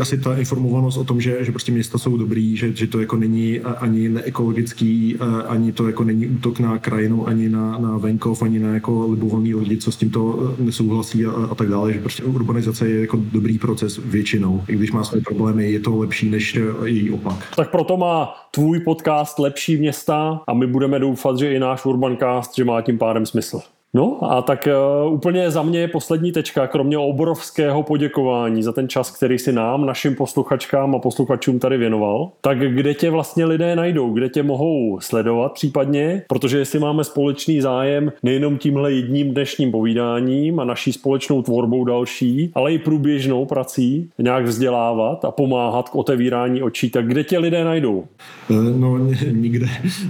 Asi 0.00 0.18
ta 0.18 0.36
informovanost 0.36 0.96
o 0.96 1.04
tom, 1.04 1.20
že, 1.20 1.44
že 1.44 1.52
prostě 1.52 1.72
města 1.72 1.98
jsou 1.98 2.16
dobrý, 2.16 2.56
že, 2.56 2.72
že 2.72 2.86
to 2.86 3.00
jako 3.00 3.16
není 3.16 3.60
ani 3.60 4.08
neekologický, 4.08 5.18
ani 5.48 5.72
to 5.72 5.86
jako 5.86 6.04
není 6.04 6.26
útok 6.26 6.60
na 6.60 6.78
krajinu, 6.78 7.28
ani 7.28 7.48
na, 7.48 7.78
na 7.78 7.98
venkov, 7.98 8.42
ani 8.42 8.58
na 8.58 8.74
jako 8.74 9.06
libovolný 9.10 9.54
lidi, 9.54 9.76
co 9.76 9.92
s 9.92 9.96
tímto 9.96 10.54
nesouhlasí 10.58 11.26
a, 11.26 11.30
a 11.50 11.54
tak 11.54 11.68
dále, 11.68 11.92
že 11.92 12.00
prostě 12.00 12.22
urbanizace 12.22 12.88
je 12.88 13.00
jako 13.00 13.18
dobrý 13.32 13.58
proces 13.58 14.00
většinou. 14.04 14.62
I 14.68 14.76
když 14.76 14.92
má 14.92 15.04
své 15.04 15.20
problémy, 15.20 15.72
je 15.72 15.80
to 15.80 15.96
lepší 15.96 16.30
než 16.30 16.58
její 16.84 17.10
opak. 17.10 17.48
Tak 17.56 17.70
proto 17.70 17.96
má 17.96 18.34
tvůj 18.50 18.80
podcast 18.80 19.38
Lepší 19.38 19.76
města 19.76 20.40
a 20.46 20.54
my 20.54 20.66
budeme 20.66 20.98
doufat, 20.98 21.38
že 21.38 21.52
i 21.52 21.58
náš 21.58 21.86
Urbancast, 21.86 22.56
že 22.56 22.64
má 22.64 22.82
tím 22.82 22.98
pádem 22.98 23.26
smysl. 23.26 23.60
No 23.94 24.32
a 24.32 24.42
tak 24.42 24.68
uh, 25.06 25.12
úplně 25.12 25.50
za 25.50 25.62
mě 25.62 25.80
je 25.80 25.88
poslední 25.88 26.32
tečka, 26.32 26.66
kromě 26.66 26.98
obrovského 26.98 27.82
poděkování 27.82 28.62
za 28.62 28.72
ten 28.72 28.88
čas, 28.88 29.10
který 29.10 29.38
si 29.38 29.52
nám, 29.52 29.86
našim 29.86 30.14
posluchačkám 30.14 30.94
a 30.94 30.98
posluchačům 30.98 31.58
tady 31.58 31.78
věnoval. 31.78 32.30
Tak 32.40 32.58
kde 32.58 32.94
tě 32.94 33.10
vlastně 33.10 33.44
lidé 33.44 33.76
najdou, 33.76 34.10
kde 34.10 34.28
tě 34.28 34.42
mohou 34.42 35.00
sledovat 35.00 35.52
případně, 35.52 36.22
protože 36.28 36.58
jestli 36.58 36.78
máme 36.78 37.04
společný 37.04 37.60
zájem 37.60 38.12
nejenom 38.22 38.58
tímhle 38.58 38.92
jedním 38.92 39.30
dnešním 39.30 39.72
povídáním 39.72 40.60
a 40.60 40.64
naší 40.64 40.92
společnou 40.92 41.42
tvorbou 41.42 41.84
další, 41.84 42.50
ale 42.54 42.72
i 42.72 42.78
průběžnou 42.78 43.46
prací 43.46 44.10
nějak 44.18 44.44
vzdělávat 44.44 45.24
a 45.24 45.30
pomáhat 45.30 45.88
k 45.88 45.94
otevírání 45.94 46.62
očí, 46.62 46.90
tak 46.90 47.06
kde 47.06 47.24
tě 47.24 47.38
lidé 47.38 47.64
najdou? 47.64 48.04
Eh, 48.50 48.54
no 48.76 48.98
nikde. 49.32 49.66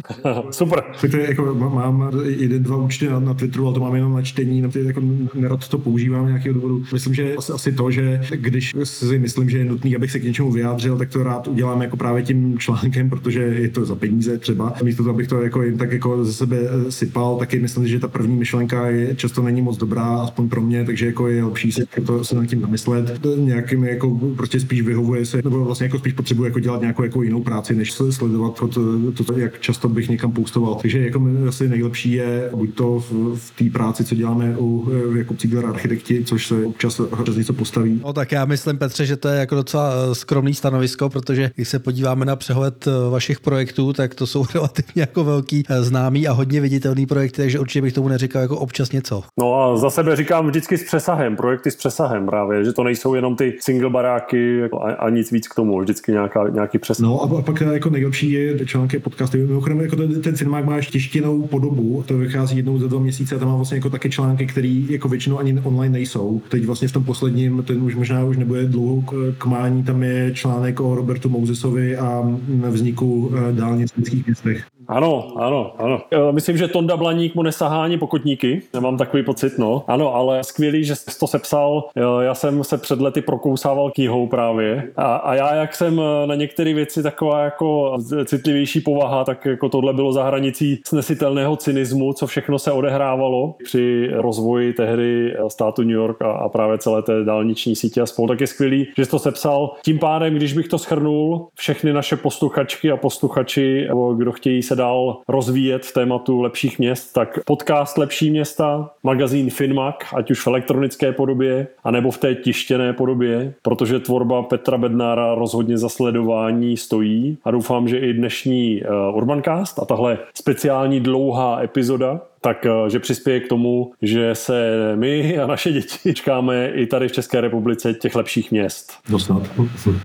Super. 0.51 0.85
Tak 1.01 1.13
jako 1.13 1.55
mám 1.55 2.11
jeden, 2.25 2.63
dva 2.63 2.77
účty 2.77 3.09
na, 3.09 3.21
na 3.21 3.35
Twitteru, 3.35 3.72
to 3.73 3.81
mám 3.81 3.95
jenom 3.95 4.15
na 4.15 4.23
čtení, 4.23 4.63
na 4.63 4.71
jako 4.85 5.01
nerad 5.35 5.69
to 5.69 5.79
používám 5.79 6.27
nějakého 6.27 6.55
důvodu. 6.55 6.85
Myslím, 6.93 7.15
že 7.15 7.35
asi, 7.35 7.53
asi 7.53 7.73
to, 7.73 7.91
že 7.91 8.21
když 8.35 8.75
si 8.85 9.19
myslím, 9.19 9.51
že 9.51 9.59
je 9.59 9.65
nutný, 9.65 9.97
abych 9.97 10.11
se 10.11 10.21
k 10.21 10.25
něčemu 10.25 10.53
vyjádřil, 10.53 10.99
tak 10.99 11.09
to 11.11 11.23
rád 11.23 11.49
udělám 11.49 11.83
jako 11.83 11.97
právě 11.97 12.23
tím 12.23 12.59
článkem, 12.59 13.11
protože 13.11 13.41
je 13.41 13.69
to 13.69 13.85
za 13.85 13.95
peníze 13.95 14.39
třeba. 14.39 14.75
Místo 14.83 15.03
toho, 15.03 15.15
abych 15.15 15.29
to 15.29 15.43
jako 15.43 15.63
jen 15.63 15.79
tak 15.79 15.93
jako 15.93 16.25
ze 16.25 16.33
sebe 16.33 16.57
eh, 16.61 16.93
sypal, 16.93 17.37
taky 17.37 17.59
myslím, 17.61 17.89
že 17.89 17.99
ta 17.99 18.09
první 18.09 18.37
myšlenka 18.37 18.87
je, 18.87 19.15
často 19.17 19.43
není 19.43 19.63
moc 19.63 19.79
dobrá, 19.79 20.17
aspoň 20.17 20.49
pro 20.49 20.61
mě, 20.61 20.85
takže 20.85 21.07
jako 21.07 21.29
je 21.29 21.45
lepší 21.45 21.73
se, 21.73 21.85
to, 22.07 22.25
se 22.25 22.37
nad 22.37 22.47
tím 22.47 22.61
namyslet. 22.61 23.21
Nějakým 23.37 23.85
jako 23.85 24.21
prostě 24.37 24.61
spíš 24.61 24.83
vyhovuje 24.83 25.27
se, 25.27 25.41
nebo 25.45 25.65
vlastně 25.65 25.87
jako 25.87 25.99
spíš 25.99 26.13
potřebuje 26.13 26.49
jako 26.49 26.61
dělat 26.61 26.81
nějakou 26.81 27.03
jako 27.03 27.23
jinou 27.23 27.43
práci, 27.43 27.75
než 27.75 27.93
sledovat 27.93 28.59
to, 28.59 28.69
to, 28.69 29.25
to, 29.25 29.39
jak 29.39 29.61
často 29.61 29.89
bych 29.89 30.09
někam 30.09 30.33
poustoval. 30.33 30.75
Takže 30.75 30.99
jako 30.99 31.23
asi 31.49 31.69
nejlepší 31.69 32.13
je 32.13 32.51
buď 32.55 32.75
to 32.75 33.01
v, 33.01 33.37
v 33.37 33.53
té 33.65 33.71
práci, 33.71 34.05
co 34.05 34.15
děláme 34.15 34.55
u 34.59 34.89
eh, 35.15 35.19
jako 35.19 35.35
Ziegler 35.41 35.67
architekti, 35.67 36.25
což 36.25 36.47
se 36.47 36.67
občas 36.67 37.01
přes 37.23 37.37
něco 37.37 37.53
postaví. 37.53 38.01
No 38.05 38.13
tak 38.13 38.33
já 38.33 38.45
myslím, 38.45 38.79
Petře, 38.79 39.07
že 39.07 39.17
to 39.17 39.29
je 39.29 39.41
jako 39.41 39.55
docela 39.55 39.93
eh, 39.95 40.15
skromný 40.15 40.55
stanovisko, 40.55 41.11
protože 41.11 41.51
když 41.55 41.69
se 41.69 41.79
podíváme 41.79 42.25
na 42.25 42.37
přehled 42.37 42.87
eh, 42.87 43.11
vašich 43.11 43.41
projektů, 43.41 43.93
tak 43.93 44.15
to 44.15 44.27
jsou 44.27 44.45
relativně 44.55 45.03
jako 45.03 45.25
velký 45.25 45.63
známý 45.81 46.29
a 46.29 46.33
hodně 46.33 46.61
viditelný 46.61 47.07
projekty, 47.07 47.43
takže 47.43 47.59
určitě 47.59 47.83
bych 47.83 47.93
tomu 47.93 48.09
neříkal 48.09 48.43
jako 48.43 48.59
občas 48.59 48.93
něco. 48.93 49.23
No 49.41 49.63
a 49.63 49.77
za 49.77 49.91
sebe 49.91 50.17
říkám 50.17 50.47
vždycky 50.47 50.79
s 50.79 50.85
přesahem, 50.85 51.37
projekty 51.37 51.71
s 51.71 51.77
přesahem 51.77 52.27
právě, 52.27 52.65
že 52.65 52.73
to 52.73 52.85
nejsou 52.85 53.15
jenom 53.15 53.37
ty 53.37 53.57
single 53.61 53.91
baráky 53.91 54.59
jako 54.59 54.83
a, 54.83 54.93
a 54.93 55.11
nic 55.11 55.31
víc 55.31 55.49
k 55.49 55.55
tomu, 55.55 55.81
vždycky 55.81 56.13
nějaká, 56.13 56.49
nějaký 56.49 56.79
přesah. 56.79 57.03
No 57.03 57.21
a 57.21 57.43
pak 57.43 57.61
jako 57.61 57.91
nejlepší 57.91 58.33
je 58.33 58.67
články 58.67 58.99
podcasty. 58.99 59.39
Mimochodem, 59.39 59.81
jako 59.81 59.97
ten, 59.97 60.23
ten 60.23 60.37
Cinemák 60.37 60.65
má 60.65 60.81
tištěnou 60.81 61.43
podobu, 61.43 62.05
to 62.07 62.19
vychází 62.19 62.57
jednou 62.57 62.79
za 62.79 62.87
dva 62.87 62.99
měsíce 62.99 63.35
a 63.35 63.39
tam 63.39 63.49
má 63.53 63.57
vlastně 63.57 63.77
jako 63.77 63.91
taky 63.91 64.11
články, 64.11 64.47
které 64.47 64.85
jako 64.89 65.09
většinou 65.09 65.39
ani 65.39 65.61
online 65.61 65.93
nejsou. 65.93 66.43
Teď 66.49 66.65
vlastně 66.67 66.89
v 66.89 66.93
tom 66.93 67.05
posledním, 67.05 67.63
ten 67.63 67.83
už 67.83 67.95
možná 67.95 68.25
už 68.25 68.37
nebude 68.37 68.67
dlouho 68.67 69.03
k 69.39 69.45
mání, 69.45 69.85
tam 69.85 70.03
je 70.03 70.33
článek 70.35 70.81
o 70.81 70.95
Robertu 70.95 71.29
Mousesovi 71.29 71.97
a 71.97 72.39
vzniku 72.71 73.33
eh, 73.35 73.53
dálnic 73.53 73.93
v 73.93 74.27
městech. 74.27 74.72
Ano, 74.89 75.29
ano, 75.37 75.73
ano. 75.79 76.01
Myslím, 76.31 76.57
že 76.57 76.69
Tonda 76.69 76.97
Blaník 76.97 77.35
mu 77.35 77.43
nesahá 77.43 77.85
ani 77.85 77.99
pokotníky, 77.99 78.63
nemám 78.75 78.97
takový 78.97 79.23
pocit, 79.23 79.59
no. 79.59 79.85
Ano, 79.87 80.15
ale 80.15 80.45
skvělý, 80.45 80.85
že 80.85 80.97
jsi 80.97 81.19
to 81.19 81.27
sepsal. 81.27 81.85
Já 82.21 82.35
jsem 82.35 82.65
se 82.65 82.79
před 82.79 83.01
lety 83.01 83.23
prokousával 83.23 83.91
kýhou 83.91 84.27
právě. 84.27 84.93
A, 84.97 85.15
a 85.17 85.35
já, 85.35 85.55
jak 85.55 85.75
jsem 85.75 86.01
e, 86.01 86.27
na 86.27 86.35
některé 86.35 86.75
věci 86.75 87.03
taková 87.03 87.45
jako 87.45 87.99
citlivější 88.25 88.81
povaha, 88.81 89.25
tak 89.25 89.45
jako 89.47 89.69
tohle 89.69 89.93
bylo 89.93 90.13
za 90.13 90.25
hranicí 90.25 90.81
snesitelného 90.87 91.57
cynismu, 91.57 92.13
co 92.13 92.27
všechno 92.27 92.59
se 92.59 92.73
odehrávalo 92.73 93.55
při 93.65 94.09
rozvoji 94.13 94.73
tehdy 94.73 95.35
státu 95.49 95.83
New 95.83 95.91
York 95.91 96.23
a, 96.23 96.31
a 96.31 96.49
právě 96.49 96.79
celé 96.79 97.03
té 97.03 97.25
dálniční 97.25 97.77
sítě 97.77 98.01
a 98.01 98.07
spolu. 98.07 98.29
Tak 98.29 98.41
je 98.41 98.47
skvělý, 98.47 98.89
že 98.97 99.05
jsi 99.05 99.11
to 99.11 99.19
sepsal. 99.19 99.73
Tím 99.85 99.99
pádem, 99.99 100.35
když 100.35 100.53
bych 100.53 100.69
to 100.69 100.79
schrnul, 100.79 101.47
všechny 101.55 101.93
naše 101.93 102.17
posluchačky 102.17 102.91
a 102.91 102.97
posluchači, 102.97 103.89
kdo 104.17 104.33
chtějí 104.33 104.63
se 104.63 104.72
dál 104.77 105.21
rozvíjet 105.29 105.87
v 105.87 105.93
tématu 105.93 106.41
lepších 106.41 106.79
měst, 106.79 107.13
tak 107.13 107.45
podcast 107.45 107.99
Lepší 107.99 108.31
města, 108.31 108.91
magazín 109.03 109.51
Finmac, 109.51 109.97
ať 110.15 110.31
už 110.31 110.41
v 110.41 110.47
elektronické 110.47 111.13
podobě, 111.13 111.67
anebo 111.85 112.11
v 112.11 112.19
té 112.19 112.35
tištěné 112.35 112.93
podobě, 112.93 113.55
protože 113.63 114.01
tvorba 114.01 114.43
Petra 114.43 114.79
Bednára 114.79 115.35
rozhodně 115.35 115.79
za 115.79 115.89
sledování 115.89 116.77
stojí. 116.77 117.39
A 117.45 117.51
doufám, 117.51 117.89
že 117.89 117.99
i 117.99 118.13
dnešní 118.13 118.83
uh, 118.83 119.17
Urbancast 119.17 119.79
a 119.79 119.85
tahle 119.85 120.19
speciální 120.35 121.01
dlouhá 121.01 121.63
epizoda 121.63 122.21
tak 122.43 122.67
eh, 122.67 122.91
že 122.91 122.99
přispěje 122.99 123.41
k 123.41 123.49
tomu, 123.49 123.93
že 124.03 124.35
se 124.35 124.73
my 124.97 125.39
a 125.39 125.47
naše 125.47 125.73
děti 125.73 126.15
čekáme 126.15 126.69
i 126.69 126.87
tady 126.87 127.09
v 127.09 127.13
České 127.13 127.41
republice 127.41 127.95
těch 127.95 128.15
lepších 128.15 128.51
měst. 128.51 128.93
Snad. 129.19 129.43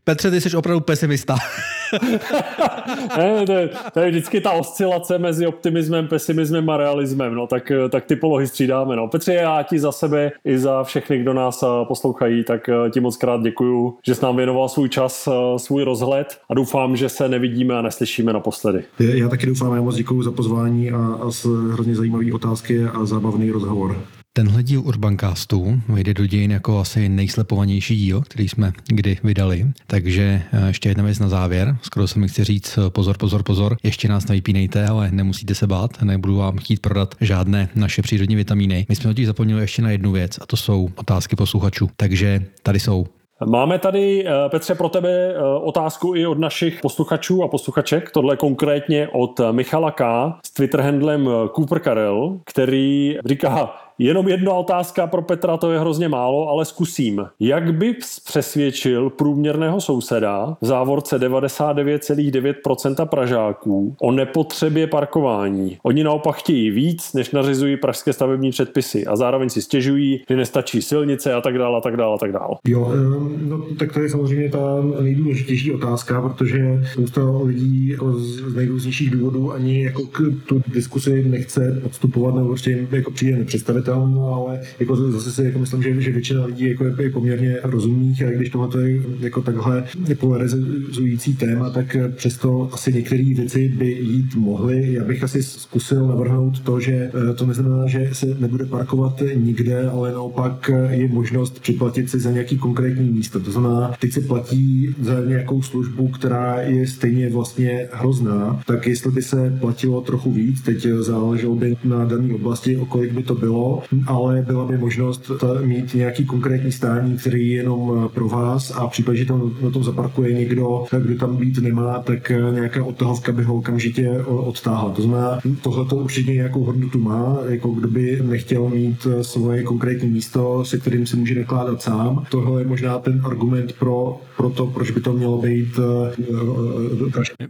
Petře, 0.04 0.32
ty 0.32 0.42
jsi 0.42 0.58
opravdu 0.58 0.80
pesimista. 0.82 1.36
ne, 3.18 3.46
to, 3.46 3.52
je, 3.52 3.70
to 3.94 4.00
je 4.00 4.10
vždycky 4.10 4.42
ta 4.42 4.52
oscilace 4.52 5.18
mezi 5.18 5.48
optimismem, 5.48 6.08
pesimismem 6.08 6.70
a 6.70 6.78
realismem, 6.78 7.36
no 7.36 7.48
tak, 7.48 7.72
eh, 7.72 7.90
tak 7.90 8.06
ty 8.06 8.16
polohy 8.16 8.48
střídáme. 8.48 8.96
No. 8.96 9.08
Petře, 9.08 9.34
já 9.34 9.64
ti 9.64 9.80
za 9.80 9.92
sebe 9.92 10.32
i 10.46 10.60
za 10.60 10.84
všechny, 10.84 11.20
kdo 11.20 11.34
nás 11.34 11.64
eh, 11.64 11.86
poslouchají, 11.88 12.44
tak 12.44 12.70
ti 12.90 13.00
moc 13.00 13.18
krát 13.18 13.42
děkuju, 13.42 13.98
že 14.06 14.16
jsi 14.16 14.26
nám 14.26 14.36
věnoval 14.36 14.70
svůj 14.70 14.90
čas, 14.90 15.30
svůj 15.58 15.84
rozhled 15.84 16.38
a 16.50 16.54
doufám, 16.54 16.96
že 16.96 17.10
se 17.10 17.30
nevidíme 17.30 17.78
a 17.78 17.82
neslyšíme 17.82 18.34
naposledy. 18.34 18.84
Já 19.00 19.30
taky 19.30 19.46
doufám, 19.46 19.76
já 19.76 19.82
moc 19.82 19.96
děkuju 19.96 20.24
za 20.24 20.32
pozvání 20.32 20.92
a, 20.92 20.98
a 20.98 21.30
hrozně 21.72 21.96
zajímavý 21.96 22.27
otázky 22.32 22.84
a 22.84 23.06
zábavný 23.06 23.52
rozhovor. 23.52 24.04
Tenhle 24.38 24.64
díl 24.64 24.82
Urbancastu 24.82 25.82
vejde 25.88 26.14
do 26.14 26.26
dějin 26.26 26.52
jako 26.52 26.80
asi 26.80 27.10
nejslepovanější 27.10 27.96
díl, 27.96 28.22
který 28.22 28.50
jsme 28.50 28.74
kdy 28.88 29.18
vydali. 29.24 29.66
Takže 29.88 30.42
eh, 30.52 30.68
ještě 30.68 30.90
jedna 30.90 31.04
věc 31.04 31.20
na 31.20 31.30
závěr. 31.30 31.78
Skoro 31.82 32.08
se 32.08 32.20
mi 32.20 32.28
chci 32.28 32.44
říct 32.44 32.78
eh, 32.78 32.90
pozor, 32.90 33.18
pozor, 33.18 33.44
pozor. 33.44 33.78
Ještě 33.84 34.08
nás 34.08 34.28
nevypínejte, 34.28 34.88
ale 34.88 35.12
nemusíte 35.12 35.56
se 35.56 35.68
bát. 35.68 36.02
Nebudu 36.02 36.36
vám 36.36 36.58
chtít 36.58 36.80
prodat 36.80 37.16
žádné 37.22 37.70
naše 37.76 38.02
přírodní 38.02 38.36
vitamíny. 38.36 38.86
My 38.90 38.96
jsme 38.96 39.10
totiž 39.10 39.26
zapomněli 39.26 39.62
ještě 39.62 39.82
na 39.82 39.92
jednu 39.92 40.12
věc 40.12 40.40
a 40.42 40.46
to 40.46 40.58
jsou 40.58 40.90
otázky 40.96 41.36
posluchačů. 41.36 41.90
Takže 41.96 42.46
tady 42.64 42.80
jsou 42.80 43.06
Máme 43.46 43.80
tady, 43.80 44.26
eh, 44.28 44.50
Petře, 44.50 44.76
pro 44.76 44.90
tebe 44.90 45.36
otázku 45.62 46.16
i 46.16 46.28
od 46.28 46.40
našich 46.40 46.82
posluchačů 46.82 47.44
a 47.44 47.48
posluchaček. 47.48 48.12
Tohle 48.12 48.38
konkrétně 48.38 49.08
od 49.12 49.40
Michala 49.52 49.92
K. 49.92 50.34
s 50.46 50.52
Twitter 50.52 50.82
handlem 50.82 51.30
Cooper 51.56 51.80
Karel, 51.80 52.40
který 52.46 53.18
říká, 53.26 53.76
Jenom 54.00 54.28
jedna 54.28 54.54
otázka 54.54 55.08
pro 55.08 55.22
Petra, 55.22 55.58
to 55.58 55.72
je 55.72 55.80
hrozně 55.80 56.10
málo, 56.10 56.50
ale 56.50 56.66
zkusím. 56.66 57.26
Jak 57.40 57.74
by 57.74 57.96
přesvědčil 58.26 59.10
průměrného 59.10 59.82
souseda 59.82 60.58
v 60.62 60.66
závorce 60.66 61.20
99,9% 61.20 63.06
Pražáků 63.06 63.96
o 64.02 64.12
nepotřebě 64.12 64.88
parkování? 64.88 65.78
Oni 65.84 66.04
naopak 66.04 66.36
chtějí 66.36 66.72
víc, 66.72 67.14
než 67.14 67.32
nařizují 67.32 67.78
pražské 67.78 68.14
stavební 68.14 68.52
předpisy 68.52 69.06
a 69.06 69.16
zároveň 69.16 69.50
si 69.50 69.62
stěžují, 69.62 70.24
že 70.30 70.36
nestačí 70.36 70.82
silnice 70.82 71.34
a 71.34 71.42
tak 71.42 71.58
dále, 71.58 71.78
a 71.78 71.82
tak 71.82 71.98
dále, 71.98 72.16
a 72.16 72.18
tak 72.18 72.32
dále. 72.32 72.56
Jo, 72.68 72.94
no, 73.42 73.62
tak 73.80 73.94
to 73.94 74.00
je 74.00 74.10
samozřejmě 74.10 74.50
ta 74.50 74.60
nejdůležitější 75.02 75.74
otázka, 75.74 76.22
protože 76.22 76.84
spousta 76.92 77.22
lidí 77.44 77.96
z 78.18 78.56
nejrůznějších 78.56 79.10
důvodů 79.10 79.54
ani 79.54 79.84
jako 79.84 80.04
k 80.04 80.18
tu 80.48 80.62
diskusi 80.68 81.24
nechce 81.30 81.80
podstupovat 81.84 82.36
nebo 82.36 82.48
prostě 82.48 82.88
jako 82.92 83.12
přijde 83.12 83.38
nepředstavit 83.38 83.87
pochopitelné, 83.88 84.34
ale 84.34 84.60
jako 84.80 84.96
zase 84.96 85.32
si 85.32 85.44
jako 85.44 85.60
myslím, 85.60 85.84
že, 85.84 86.02
že 86.02 86.12
většina 86.12 86.46
lidí 86.46 86.70
jako 86.70 86.86
je, 87.02 87.10
poměrně 87.10 87.60
rozumných 87.64 88.24
a 88.24 88.32
když 88.32 88.50
tohle 88.50 88.90
je 88.90 89.02
jako 89.20 89.42
takhle 89.42 89.84
polarizující 90.20 91.36
téma, 91.36 91.70
tak 91.70 91.98
přesto 92.16 92.70
asi 92.74 92.94
některé 92.94 93.24
věci 93.24 93.70
by 93.78 93.92
jít 93.92 94.36
mohly. 94.36 94.94
Já 94.94 95.04
bych 95.04 95.24
asi 95.24 95.44
zkusil 95.44 96.08
navrhnout 96.08 96.60
to, 96.60 96.80
že 96.80 97.12
eh, 97.32 97.34
to 97.34 97.46
neznamená, 97.46 97.88
že 97.88 98.10
se 98.14 98.26
nebude 98.40 98.66
parkovat 98.66 99.24
nikde, 99.36 99.90
ale 99.90 100.12
naopak 100.12 100.72
je 100.90 101.08
možnost 101.08 101.60
připlatit 101.60 102.10
si 102.10 102.20
za 102.20 102.32
nějaký 102.32 102.58
konkrétní 102.58 103.12
místo. 103.12 103.40
To 103.40 103.52
znamená, 103.52 103.94
teď 104.00 104.12
se 104.12 104.22
platí 104.22 104.96
za 105.02 105.26
nějakou 105.26 105.62
službu, 105.62 106.08
která 106.08 106.62
je 106.62 106.88
stejně 106.88 107.30
vlastně 107.30 107.88
hrozná, 107.92 108.62
tak 108.66 108.88
jestli 108.88 109.12
by 109.12 109.22
se 109.22 109.58
platilo 109.60 110.02
trochu 110.02 110.32
víc, 110.32 110.62
teď 110.62 110.88
záleželo 111.00 111.56
by 111.56 111.78
na 111.84 112.06
dané 112.06 112.34
oblasti, 112.34 112.78
o 112.78 112.86
kolik 112.86 113.12
by 113.12 113.24
to 113.24 113.36
bylo, 113.36 113.77
ale 114.08 114.42
byla 114.48 114.66
by 114.66 114.78
možnost 114.78 115.32
mít 115.62 115.94
nějaký 115.94 116.26
konkrétní 116.26 116.72
stání, 116.72 117.18
který 117.18 117.50
je 117.50 117.56
jenom 117.56 118.10
pro 118.14 118.28
vás 118.28 118.72
a 118.76 118.88
v 118.88 118.92
případě, 118.92 119.18
že 119.18 119.26
tam 119.26 119.52
na 119.62 119.70
tom 119.70 119.84
zaparkuje 119.84 120.34
někdo, 120.34 120.86
kdo 121.00 121.16
tam 121.16 121.36
být 121.36 121.58
nemá, 121.58 122.00
tak 122.00 122.32
nějaká 122.54 122.84
odtahovka 122.84 123.32
by 123.32 123.44
ho 123.44 123.56
okamžitě 123.56 124.10
odtáhla. 124.28 124.90
To 124.90 125.02
znamená, 125.02 125.40
tohle 125.62 125.86
to 125.86 125.96
určitě 125.96 126.34
nějakou 126.34 126.64
hodnotu 126.64 127.00
má, 127.00 127.38
jako 127.50 127.70
kdo 127.70 127.88
by 127.88 128.22
nechtěl 128.24 128.70
mít 128.70 129.08
svoje 129.22 129.64
konkrétní 129.64 130.10
místo, 130.10 130.66
se 130.66 130.78
kterým 130.78 131.08
si 131.08 131.18
může 131.18 131.36
nakládat 131.36 131.82
sám. 131.82 132.26
Tohle 132.32 132.62
je 132.62 132.68
možná 132.68 133.00
ten 133.00 133.22
argument 133.26 133.74
pro, 133.74 134.18
pro 134.38 134.50
to, 134.50 134.68
proč 134.68 134.92
by 134.92 135.02
to 135.02 135.14
mělo 135.14 135.38
být 135.38 135.80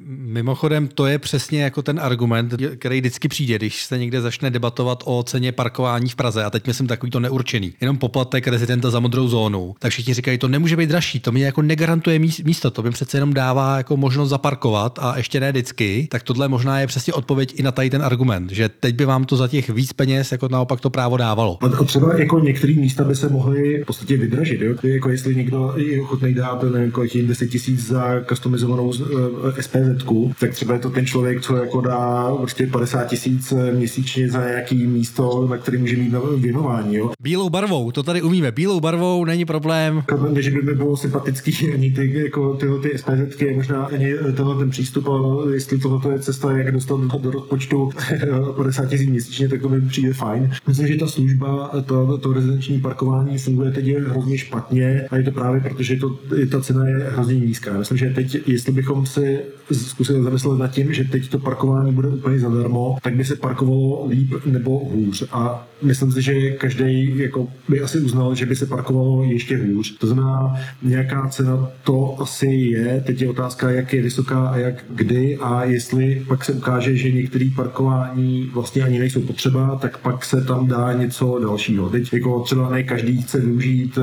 Mimochodem, 0.07 0.87
to 0.87 1.05
je 1.05 1.19
přesně 1.19 1.63
jako 1.63 1.81
ten 1.81 1.99
argument, 1.99 2.53
který 2.75 2.99
vždycky 2.99 3.27
přijde, 3.27 3.55
když 3.55 3.83
se 3.83 3.97
někde 3.97 4.21
začne 4.21 4.49
debatovat 4.49 5.03
o 5.05 5.23
ceně 5.23 5.51
parkování 5.51 6.09
v 6.09 6.15
Praze. 6.17 6.43
A 6.43 6.49
teď 6.49 6.67
myslím 6.67 6.87
takový 6.87 7.11
to 7.11 7.19
neurčený. 7.19 7.73
Jenom 7.81 7.97
poplatek 7.97 8.47
rezidenta 8.47 8.89
za 8.89 8.99
modrou 8.99 9.27
zónu. 9.27 9.75
Tak 9.79 9.91
všichni 9.91 10.13
říkají, 10.13 10.37
to 10.37 10.47
nemůže 10.47 10.77
být 10.77 10.89
dražší, 10.89 11.19
to 11.19 11.31
mi 11.31 11.41
jako 11.41 11.61
negarantuje 11.61 12.19
místo, 12.19 12.71
to 12.71 12.83
mi 12.83 12.91
přece 12.91 13.17
jenom 13.17 13.33
dává 13.33 13.77
jako 13.77 13.97
možnost 13.97 14.29
zaparkovat 14.29 14.99
a 15.01 15.17
ještě 15.17 15.39
ne 15.39 15.51
vždycky. 15.51 16.07
Tak 16.11 16.23
tohle 16.23 16.47
možná 16.47 16.79
je 16.79 16.87
přesně 16.87 17.13
odpověď 17.13 17.59
i 17.59 17.63
na 17.63 17.71
tady 17.71 17.89
ten 17.89 18.01
argument, 18.01 18.51
že 18.51 18.69
teď 18.69 18.95
by 18.95 19.05
vám 19.05 19.25
to 19.25 19.35
za 19.35 19.47
těch 19.47 19.69
víc 19.69 19.93
peněz 19.93 20.31
jako 20.31 20.47
naopak 20.47 20.79
to 20.79 20.89
právo 20.89 21.17
dávalo. 21.17 21.57
A 21.61 21.83
třeba 21.83 22.19
jako 22.19 22.39
některé 22.39 22.73
místa 22.73 23.03
by 23.03 23.15
se 23.15 23.29
mohly 23.29 23.83
v 23.83 23.85
podstatě 23.85 24.17
vydražit. 24.17 24.61
Jo? 24.61 24.75
Jako 24.83 25.09
jestli 25.09 25.35
někdo 25.35 25.73
je 25.77 26.01
ochotný 26.01 26.33
dát 26.33 26.63
nevím, 26.63 26.91
kolik 26.91 27.27
10 27.27 27.47
tisíc 27.47 27.87
za 27.87 28.21
customizovanou 28.29 28.93
eh, 28.93 29.63
SPZ, 29.63 30.05
tak 30.39 30.51
třeba 30.51 30.73
je 30.73 30.79
to 30.79 30.89
ten 30.89 31.05
člověk, 31.05 31.41
co 31.41 31.55
jako 31.55 31.81
dá 31.81 32.35
prostě 32.37 32.67
50 32.67 33.05
tisíc 33.05 33.53
měsíčně 33.73 34.29
za 34.29 34.47
nějaký 34.47 34.87
místo, 34.87 35.47
na 35.49 35.57
který 35.57 35.77
může 35.77 35.95
mít 35.95 36.06
věnování. 36.37 36.95
Jo. 36.95 37.11
Bílou 37.21 37.49
barvou, 37.49 37.91
to 37.91 38.03
tady 38.03 38.21
umíme. 38.21 38.51
Bílou 38.51 38.79
barvou 38.79 39.25
není 39.25 39.45
problém. 39.45 40.03
Že 40.39 40.51
by 40.51 40.61
mi 40.61 40.75
bylo 40.75 40.97
sympatický 40.97 41.71
ani 41.73 41.91
ty, 41.91 42.19
jako 42.23 42.53
tyhle 42.53 42.79
ty 42.79 42.97
SPZky, 42.97 43.55
možná 43.55 43.85
ani 43.85 44.13
tenhle 44.17 44.55
ten 44.57 44.69
přístup, 44.69 45.07
ale 45.07 45.53
jestli 45.53 45.79
tohle 45.79 46.13
je 46.13 46.19
cesta, 46.19 46.57
jak 46.57 46.71
dostat 46.71 46.99
do, 46.99 47.19
do 47.19 47.31
rozpočtu 47.31 47.89
50 48.55 48.85
tisíc 48.85 49.09
měsíčně, 49.09 49.49
tak 49.49 49.61
to 49.61 49.69
mi 49.69 49.81
přijde 49.81 50.13
fajn. 50.13 50.51
Myslím, 50.67 50.87
že 50.87 50.95
ta 50.95 51.07
služba, 51.07 51.71
to, 51.85 52.17
to 52.17 52.33
rezidenční 52.33 52.79
parkování 52.79 53.37
funguje 53.37 53.71
teď 53.71 53.85
hrozně 53.87 54.37
špatně 54.37 55.07
a 55.09 55.17
je 55.17 55.23
to 55.23 55.31
právě 55.31 55.61
proto, 55.61 55.83
že 55.83 55.95
to, 55.95 56.19
ta 56.51 56.61
cena 56.61 56.87
je 56.87 56.97
hrozně 56.97 57.35
nízká. 57.35 57.77
Myslím, 57.77 57.97
že 57.97 58.09
teď, 58.09 58.47
jestli 58.47 58.71
bychom 58.71 59.05
si 59.05 59.39
zkusili 59.71 60.23
zamyslet 60.23 60.59
nad 60.59 60.67
tím, 60.67 60.93
že 60.93 61.03
teď 61.03 61.29
to 61.29 61.39
parkování 61.39 61.91
bude 61.91 62.07
úplně 62.07 62.39
zadarmo, 62.39 62.97
tak 63.01 63.15
by 63.15 63.25
se 63.25 63.35
parkovalo 63.35 64.07
líp 64.07 64.33
nebo 64.45 64.79
hůř. 64.79 65.23
A 65.31 65.67
myslím 65.87 66.11
si, 66.11 66.21
že 66.21 66.51
každý 66.51 67.17
jako 67.17 67.47
by 67.69 67.81
asi 67.81 67.99
uznal, 67.99 68.35
že 68.35 68.45
by 68.45 68.55
se 68.55 68.65
parkovalo 68.65 69.23
ještě 69.23 69.57
hůř. 69.57 69.97
To 69.97 70.07
znamená, 70.07 70.55
nějaká 70.83 71.27
cena 71.27 71.69
to 71.83 72.15
asi 72.21 72.47
je. 72.47 73.03
Teď 73.05 73.21
je 73.21 73.29
otázka, 73.29 73.71
jak 73.71 73.93
je 73.93 74.01
vysoká 74.01 74.47
a 74.47 74.57
jak 74.57 74.85
kdy 74.89 75.37
a 75.37 75.63
jestli 75.63 76.25
pak 76.27 76.45
se 76.45 76.53
ukáže, 76.53 76.95
že 76.95 77.11
některé 77.11 77.49
parkování 77.55 78.49
vlastně 78.53 78.83
ani 78.83 78.99
nejsou 78.99 79.21
potřeba, 79.21 79.75
tak 79.81 79.97
pak 79.97 80.25
se 80.25 80.43
tam 80.43 80.67
dá 80.67 80.93
něco 80.93 81.39
dalšího. 81.39 81.89
Teď 81.89 82.13
jako 82.13 82.39
třeba 82.39 82.69
ne 82.69 82.83
každý 82.83 83.21
chce 83.21 83.39
využít 83.39 83.97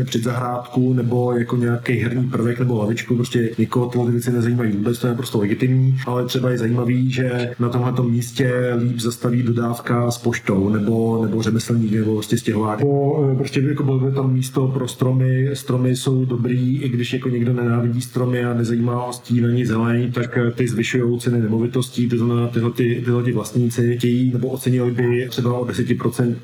e, 0.00 0.04
před 0.04 0.22
zahrádku 0.22 0.92
nebo 0.92 1.32
jako 1.32 1.56
nějaký 1.56 1.92
herní 1.92 2.30
prvek 2.30 2.58
nebo 2.58 2.78
lavičku, 2.78 3.16
prostě 3.16 3.50
někoho 3.58 3.86
tyhle 3.86 4.10
věci 4.10 4.32
nezajímají 4.32 4.72
vůbec, 4.72 4.98
to 4.98 5.06
je 5.06 5.14
prostě 5.14 5.38
legitimní, 5.38 5.96
ale 6.06 6.26
třeba 6.26 6.50
je 6.50 6.58
zajímavý, 6.58 7.10
že 7.12 7.50
na 7.58 7.68
tomhle 7.68 7.92
místě 8.10 8.52
líp 8.78 9.00
zastaví 9.00 9.42
dodávka 9.42 10.10
s 10.10 10.18
poštou 10.18 10.68
nebo, 10.68 11.11
nebo 11.22 11.42
řemeslník 11.42 11.92
nebo 11.92 12.14
prostě 12.14 12.38
stěhovák. 12.38 12.78
Nebo 12.78 13.28
eh, 13.32 13.36
prostě 13.36 13.60
jako 13.60 13.82
bylo 13.82 13.98
by 13.98 14.12
tam 14.12 14.32
místo 14.32 14.68
pro 14.68 14.88
stromy, 14.88 15.50
stromy 15.52 15.96
jsou 15.96 16.24
dobrý, 16.24 16.82
i 16.82 16.88
když 16.88 17.12
jako 17.12 17.28
někdo 17.28 17.52
nenávidí 17.52 18.00
stromy 18.00 18.44
a 18.44 18.54
nezajímá 18.54 19.06
ho 19.06 19.12
stín 19.12 19.46
ani 19.46 19.66
zelený, 19.66 20.10
tak 20.10 20.38
eh, 20.38 20.50
ty 20.50 20.68
zvyšují 20.68 21.20
ceny 21.20 21.40
nemovitostí, 21.40 22.08
to 22.08 22.16
znamená 22.16 22.46
tyhle, 22.48 22.70
ty, 22.70 23.02
tyhle 23.04 23.22
ty 23.22 23.32
vlastníci 23.32 23.96
chtějí 23.96 24.32
nebo 24.32 24.48
ocenili 24.48 24.90
by 24.90 25.26
třeba 25.28 25.58
o 25.58 25.64
10% 25.64 26.34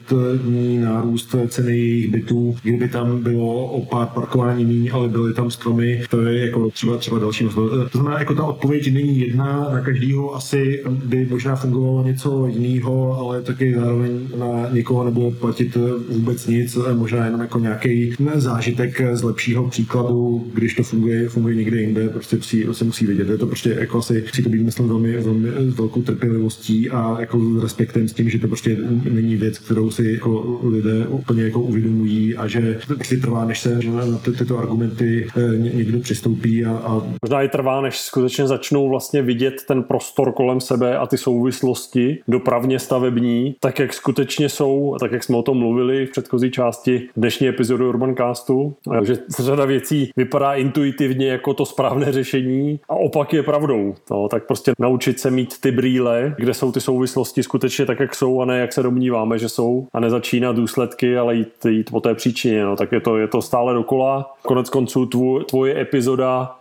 nárůst 0.80 1.34
ceny 1.48 1.78
jejich 1.78 2.10
bytů, 2.10 2.56
kdyby 2.62 2.88
tam 2.88 3.22
bylo 3.22 3.64
o 3.66 3.86
pár 3.86 4.06
parkování 4.06 4.64
méně, 4.64 4.90
ale 4.90 5.08
byly 5.08 5.34
tam 5.34 5.50
stromy, 5.50 6.02
to 6.10 6.22
je 6.22 6.46
jako 6.46 6.70
třeba, 6.70 6.96
třeba 6.96 7.18
další 7.18 7.44
možnost. 7.44 7.70
To 7.92 7.98
znamená, 7.98 8.18
jako 8.18 8.34
ta 8.34 8.44
odpověď 8.44 8.92
není 8.92 9.20
jedna, 9.20 9.68
na 9.72 9.80
každýho 9.80 10.34
asi 10.34 10.82
by 11.04 11.26
možná 11.30 11.56
fungovalo 11.56 12.02
něco 12.02 12.46
jiného, 12.46 13.18
ale 13.18 13.42
taky 13.42 13.74
zároveň 13.74 14.28
na 14.38 14.57
někoho 14.72 15.04
nebude 15.04 15.36
platit 15.36 15.76
vůbec 16.08 16.46
nic, 16.46 16.78
možná 16.92 17.24
jenom 17.24 17.40
jako 17.40 17.58
nějaký 17.58 18.14
zážitek 18.34 19.00
z 19.12 19.22
lepšího 19.22 19.68
příkladu, 19.68 20.46
když 20.54 20.74
to 20.74 20.82
funguje, 20.82 21.28
funguje 21.28 21.54
někde 21.54 21.80
jinde, 21.80 22.08
prostě 22.08 22.36
musí, 22.36 22.64
se 22.72 22.84
musí 22.84 23.06
vidět. 23.06 23.28
Je 23.28 23.38
to 23.38 23.46
prostě 23.46 23.76
jako 23.78 23.98
asi 23.98 24.20
musí 24.20 24.42
to 24.42 24.48
být, 24.48 24.62
myslím, 24.62 24.88
velmi, 24.88 25.16
velmi 25.16 25.48
s 25.58 25.76
velkou 25.76 26.02
trpělivostí 26.02 26.90
a 26.90 27.16
jako 27.20 27.40
s 27.40 27.62
respektem 27.62 28.08
s 28.08 28.12
tím, 28.12 28.30
že 28.30 28.38
to 28.38 28.48
prostě 28.48 28.76
není 29.10 29.36
věc, 29.36 29.58
kterou 29.58 29.90
si 29.90 30.04
jako 30.12 30.60
lidé 30.62 31.06
úplně 31.08 31.42
jako 31.42 31.60
uvědomují 31.60 32.36
a 32.36 32.46
že 32.46 32.78
prostě 32.86 33.16
trvá, 33.16 33.44
než 33.44 33.60
se 33.60 33.80
na 34.10 34.18
ty, 34.18 34.32
tyto 34.32 34.58
argumenty 34.58 35.26
eh, 35.36 35.56
někdo 35.56 36.00
přistoupí 36.00 36.64
a, 36.64 36.70
a... 36.70 37.02
Možná 37.22 37.42
i 37.42 37.48
trvá, 37.48 37.80
než 37.80 38.00
skutečně 38.00 38.46
začnou 38.46 38.88
vlastně 38.88 39.22
vidět 39.22 39.54
ten 39.68 39.82
prostor 39.82 40.32
kolem 40.32 40.60
sebe 40.60 40.98
a 40.98 41.06
ty 41.06 41.18
souvislosti 41.18 42.18
dopravně 42.28 42.78
stavební, 42.78 43.54
tak 43.60 43.78
jak 43.78 43.94
skutečně 43.94 44.47
jsou, 44.48 44.96
tak 45.00 45.12
jak 45.12 45.24
jsme 45.24 45.36
o 45.36 45.42
tom 45.42 45.58
mluvili 45.58 46.06
v 46.06 46.10
předchozí 46.10 46.50
části 46.50 47.08
dnešní 47.16 47.48
epizody 47.48 47.84
Urbancastu, 47.84 48.74
že 49.02 49.16
řada 49.38 49.64
věcí 49.64 50.10
vypadá 50.16 50.54
intuitivně 50.54 51.28
jako 51.28 51.54
to 51.54 51.66
správné 51.66 52.12
řešení 52.12 52.80
a 52.88 52.94
opak 52.94 53.32
je 53.32 53.42
pravdou. 53.42 53.94
No, 54.10 54.28
tak 54.28 54.46
prostě 54.46 54.72
naučit 54.78 55.20
se 55.20 55.30
mít 55.30 55.60
ty 55.60 55.70
brýle, 55.70 56.34
kde 56.38 56.54
jsou 56.54 56.72
ty 56.72 56.80
souvislosti 56.80 57.42
skutečně 57.42 57.86
tak, 57.86 58.00
jak 58.00 58.14
jsou 58.14 58.40
a 58.40 58.44
ne 58.44 58.58
jak 58.58 58.72
se 58.72 58.82
domníváme, 58.82 59.38
že 59.38 59.48
jsou 59.48 59.86
a 59.92 60.00
nezačínat 60.00 60.56
důsledky, 60.56 61.18
ale 61.18 61.34
jít, 61.34 61.66
jít 61.68 61.90
po 61.90 62.00
té 62.00 62.14
příčině. 62.14 62.64
No, 62.64 62.76
tak 62.76 62.92
je 62.92 63.00
to, 63.00 63.18
je 63.18 63.28
to 63.28 63.42
stále 63.42 63.74
dokola. 63.74 64.34
Konec 64.42 64.70
konců 64.70 65.06
tvoje 65.48 65.80
epizoda 65.80 66.57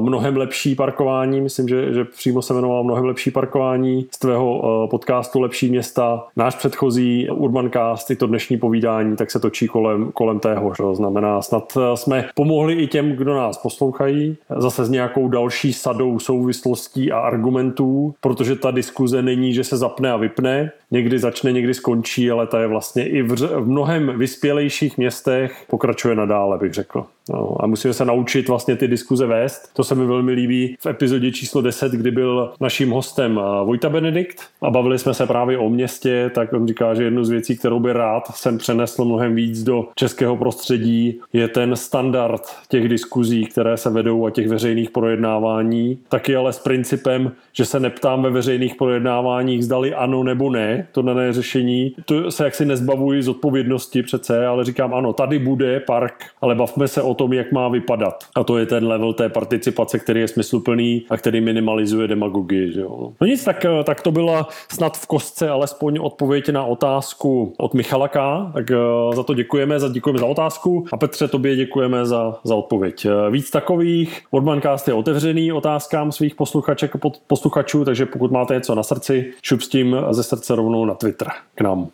mnohem 0.00 0.36
lepší 0.36 0.74
parkování, 0.74 1.40
myslím, 1.40 1.68
že, 1.68 1.94
že 1.94 2.04
přímo 2.04 2.42
se 2.42 2.54
jmenoval 2.54 2.84
mnohem 2.84 3.04
lepší 3.04 3.30
parkování 3.30 4.06
z 4.10 4.18
tvého 4.18 4.62
eh, 4.64 4.88
podcastu 4.90 5.40
Lepší 5.40 5.70
města. 5.70 6.26
Náš 6.36 6.54
předchozí 6.54 7.30
Urbancast, 7.30 8.10
i 8.10 8.16
to 8.16 8.26
dnešní 8.26 8.56
povídání, 8.56 9.16
tak 9.16 9.30
se 9.30 9.40
točí 9.40 9.66
kolem, 9.66 10.12
kolem 10.12 10.40
tého. 10.40 10.72
To 10.76 10.94
znamená, 10.94 11.42
snad 11.42 11.72
eh, 11.76 11.96
jsme 11.96 12.28
pomohli 12.34 12.74
i 12.74 12.86
těm, 12.86 13.12
kdo 13.12 13.34
nás 13.34 13.58
poslouchají, 13.58 14.36
zase 14.58 14.84
s 14.84 14.90
nějakou 14.90 15.28
další 15.28 15.72
sadou 15.72 16.18
souvislostí 16.18 17.12
a 17.12 17.18
argumentů, 17.18 18.14
protože 18.20 18.56
ta 18.56 18.70
diskuze 18.70 19.22
není, 19.22 19.54
že 19.54 19.64
se 19.64 19.76
zapne 19.76 20.12
a 20.12 20.16
vypne, 20.16 20.70
někdy 20.90 21.18
začne, 21.18 21.52
někdy 21.52 21.74
skončí, 21.74 22.30
ale 22.30 22.46
ta 22.46 22.60
je 22.60 22.66
vlastně 22.66 23.08
i 23.08 23.22
v, 23.22 23.36
v 23.36 23.68
mnohem 23.68 24.18
vyspělejších 24.18 24.98
městech 24.98 25.64
pokračuje 25.70 26.14
nadále, 26.14 26.58
bych 26.58 26.72
řekl. 26.72 27.06
No, 27.30 27.56
a 27.60 27.66
musíme 27.66 27.94
se 27.94 28.04
naučit 28.04 28.48
vlastně 28.48 28.76
ty 28.76 28.88
diskuze 28.88 29.26
vést. 29.26 29.70
To 29.72 29.84
se 29.84 29.94
mi 29.94 30.06
velmi 30.06 30.32
líbí 30.32 30.76
v 30.80 30.86
epizodě 30.86 31.32
číslo 31.32 31.62
10, 31.62 31.92
kdy 31.92 32.10
byl 32.10 32.52
naším 32.60 32.90
hostem 32.90 33.40
Vojta 33.64 33.88
Benedikt 33.88 34.42
a 34.62 34.70
bavili 34.70 34.98
jsme 34.98 35.14
se 35.14 35.26
právě 35.26 35.58
o 35.58 35.70
městě, 35.70 36.30
tak 36.34 36.52
on 36.52 36.68
říká, 36.68 36.94
že 36.94 37.04
jednu 37.04 37.24
z 37.24 37.30
věcí, 37.30 37.56
kterou 37.56 37.80
by 37.80 37.92
rád 37.92 38.36
jsem 38.36 38.58
přenesl 38.58 39.04
mnohem 39.04 39.34
víc 39.34 39.62
do 39.62 39.88
českého 39.94 40.36
prostředí, 40.36 41.20
je 41.32 41.48
ten 41.48 41.76
standard 41.76 42.42
těch 42.68 42.88
diskuzí, 42.88 43.46
které 43.46 43.76
se 43.76 43.90
vedou 43.90 44.26
a 44.26 44.30
těch 44.30 44.48
veřejných 44.48 44.90
projednávání. 44.90 45.98
Taky 46.08 46.36
ale 46.36 46.52
s 46.52 46.58
principem, 46.58 47.32
že 47.52 47.64
se 47.64 47.80
neptám 47.80 48.22
ve 48.22 48.30
veřejných 48.30 48.74
projednáváních, 48.74 49.64
zdali 49.64 49.94
ano 49.94 50.22
nebo 50.22 50.50
ne, 50.50 50.86
to 50.92 51.02
dané 51.02 51.32
řešení. 51.32 51.94
To 52.04 52.30
se 52.30 52.44
jaksi 52.44 52.64
nezbavuji 52.64 53.22
z 53.22 53.28
odpovědnosti 53.28 54.02
přece, 54.02 54.46
ale 54.46 54.64
říkám 54.64 54.94
ano, 54.94 55.12
tady 55.12 55.38
bude 55.38 55.80
park, 55.80 56.24
ale 56.40 56.54
bavme 56.54 56.88
se 56.88 57.02
o 57.02 57.13
tom, 57.14 57.32
jak 57.32 57.52
má 57.52 57.68
vypadat. 57.68 58.24
A 58.36 58.44
to 58.44 58.58
je 58.58 58.66
ten 58.66 58.86
level 58.86 59.12
té 59.12 59.28
participace, 59.28 59.98
který 59.98 60.20
je 60.20 60.28
smysluplný 60.28 61.06
a 61.10 61.16
který 61.16 61.40
minimalizuje 61.40 62.08
demagogii. 62.08 62.72
Že 62.72 62.80
jo. 62.80 63.12
No 63.20 63.26
nic, 63.26 63.44
tak, 63.44 63.64
eh, 63.64 63.84
tak 63.84 64.00
to 64.00 64.12
byla 64.12 64.48
snad 64.72 64.96
v 64.96 65.06
kostce 65.06 65.50
alespoň 65.50 65.98
odpověď 66.02 66.48
na 66.48 66.64
otázku 66.64 67.54
od 67.58 67.74
Michala 67.74 68.08
K. 68.08 68.50
Tak 68.54 68.70
eh, 68.70 68.76
za 69.14 69.22
to 69.22 69.34
děkujeme, 69.34 69.80
za, 69.80 69.88
děkujeme 69.88 70.18
za 70.18 70.26
otázku 70.26 70.84
a 70.92 70.96
Petře, 70.96 71.28
tobě 71.28 71.56
děkujeme 71.56 72.06
za, 72.06 72.36
za 72.44 72.54
odpověď. 72.54 73.06
Eh, 73.06 73.30
víc 73.30 73.50
takových, 73.50 74.22
Urbancast 74.30 74.88
je 74.88 74.94
otevřený 74.94 75.52
otázkám 75.52 76.12
svých 76.12 76.34
posluchaček 76.34 76.96
a 76.96 76.98
posluchačů, 77.26 77.84
takže 77.84 78.06
pokud 78.06 78.32
máte 78.32 78.54
něco 78.54 78.74
na 78.74 78.82
srdci, 78.82 79.32
šup 79.42 79.60
s 79.60 79.68
tím 79.68 79.96
ze 80.10 80.22
srdce 80.22 80.54
rovnou 80.54 80.84
na 80.84 80.94
Twitter 80.94 81.28
k 81.54 81.60
nám. 81.60 81.88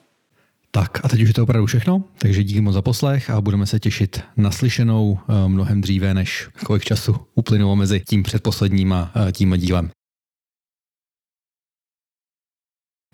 Tak 0.73 1.05
a 1.05 1.09
teď 1.09 1.23
už 1.23 1.29
je 1.29 1.35
to 1.35 1.43
opravdu 1.43 1.67
všechno, 1.67 2.05
takže 2.19 2.45
díky 2.45 2.61
moc 2.61 2.75
za 2.75 2.83
poslech 2.83 3.31
a 3.31 3.41
budeme 3.41 3.67
se 3.67 3.81
těšit 3.81 4.21
na 4.37 4.51
slyšenou 4.51 5.19
eh, 5.19 5.49
mnohem 5.49 5.81
dříve, 5.81 6.15
než 6.15 6.49
kolik 6.65 6.85
času 6.85 7.17
uplynulo 7.35 7.77
mezi 7.77 8.01
tím 8.01 8.23
předposledním 8.23 8.93
a 8.93 9.13
eh, 9.15 9.33
tím 9.33 9.57
dílem. 9.57 9.91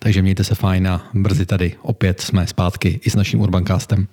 Takže 0.01 0.23
mějte 0.23 0.45
se 0.45 0.55
fajn 0.55 0.89
a 0.89 1.11
brzy 1.15 1.47
tady 1.47 1.77
opět 1.83 2.21
jsme 2.21 2.47
zpátky 2.47 3.01
i 3.05 3.11
s 3.11 3.15
naším 3.15 3.41
Urbancastem. 3.41 4.09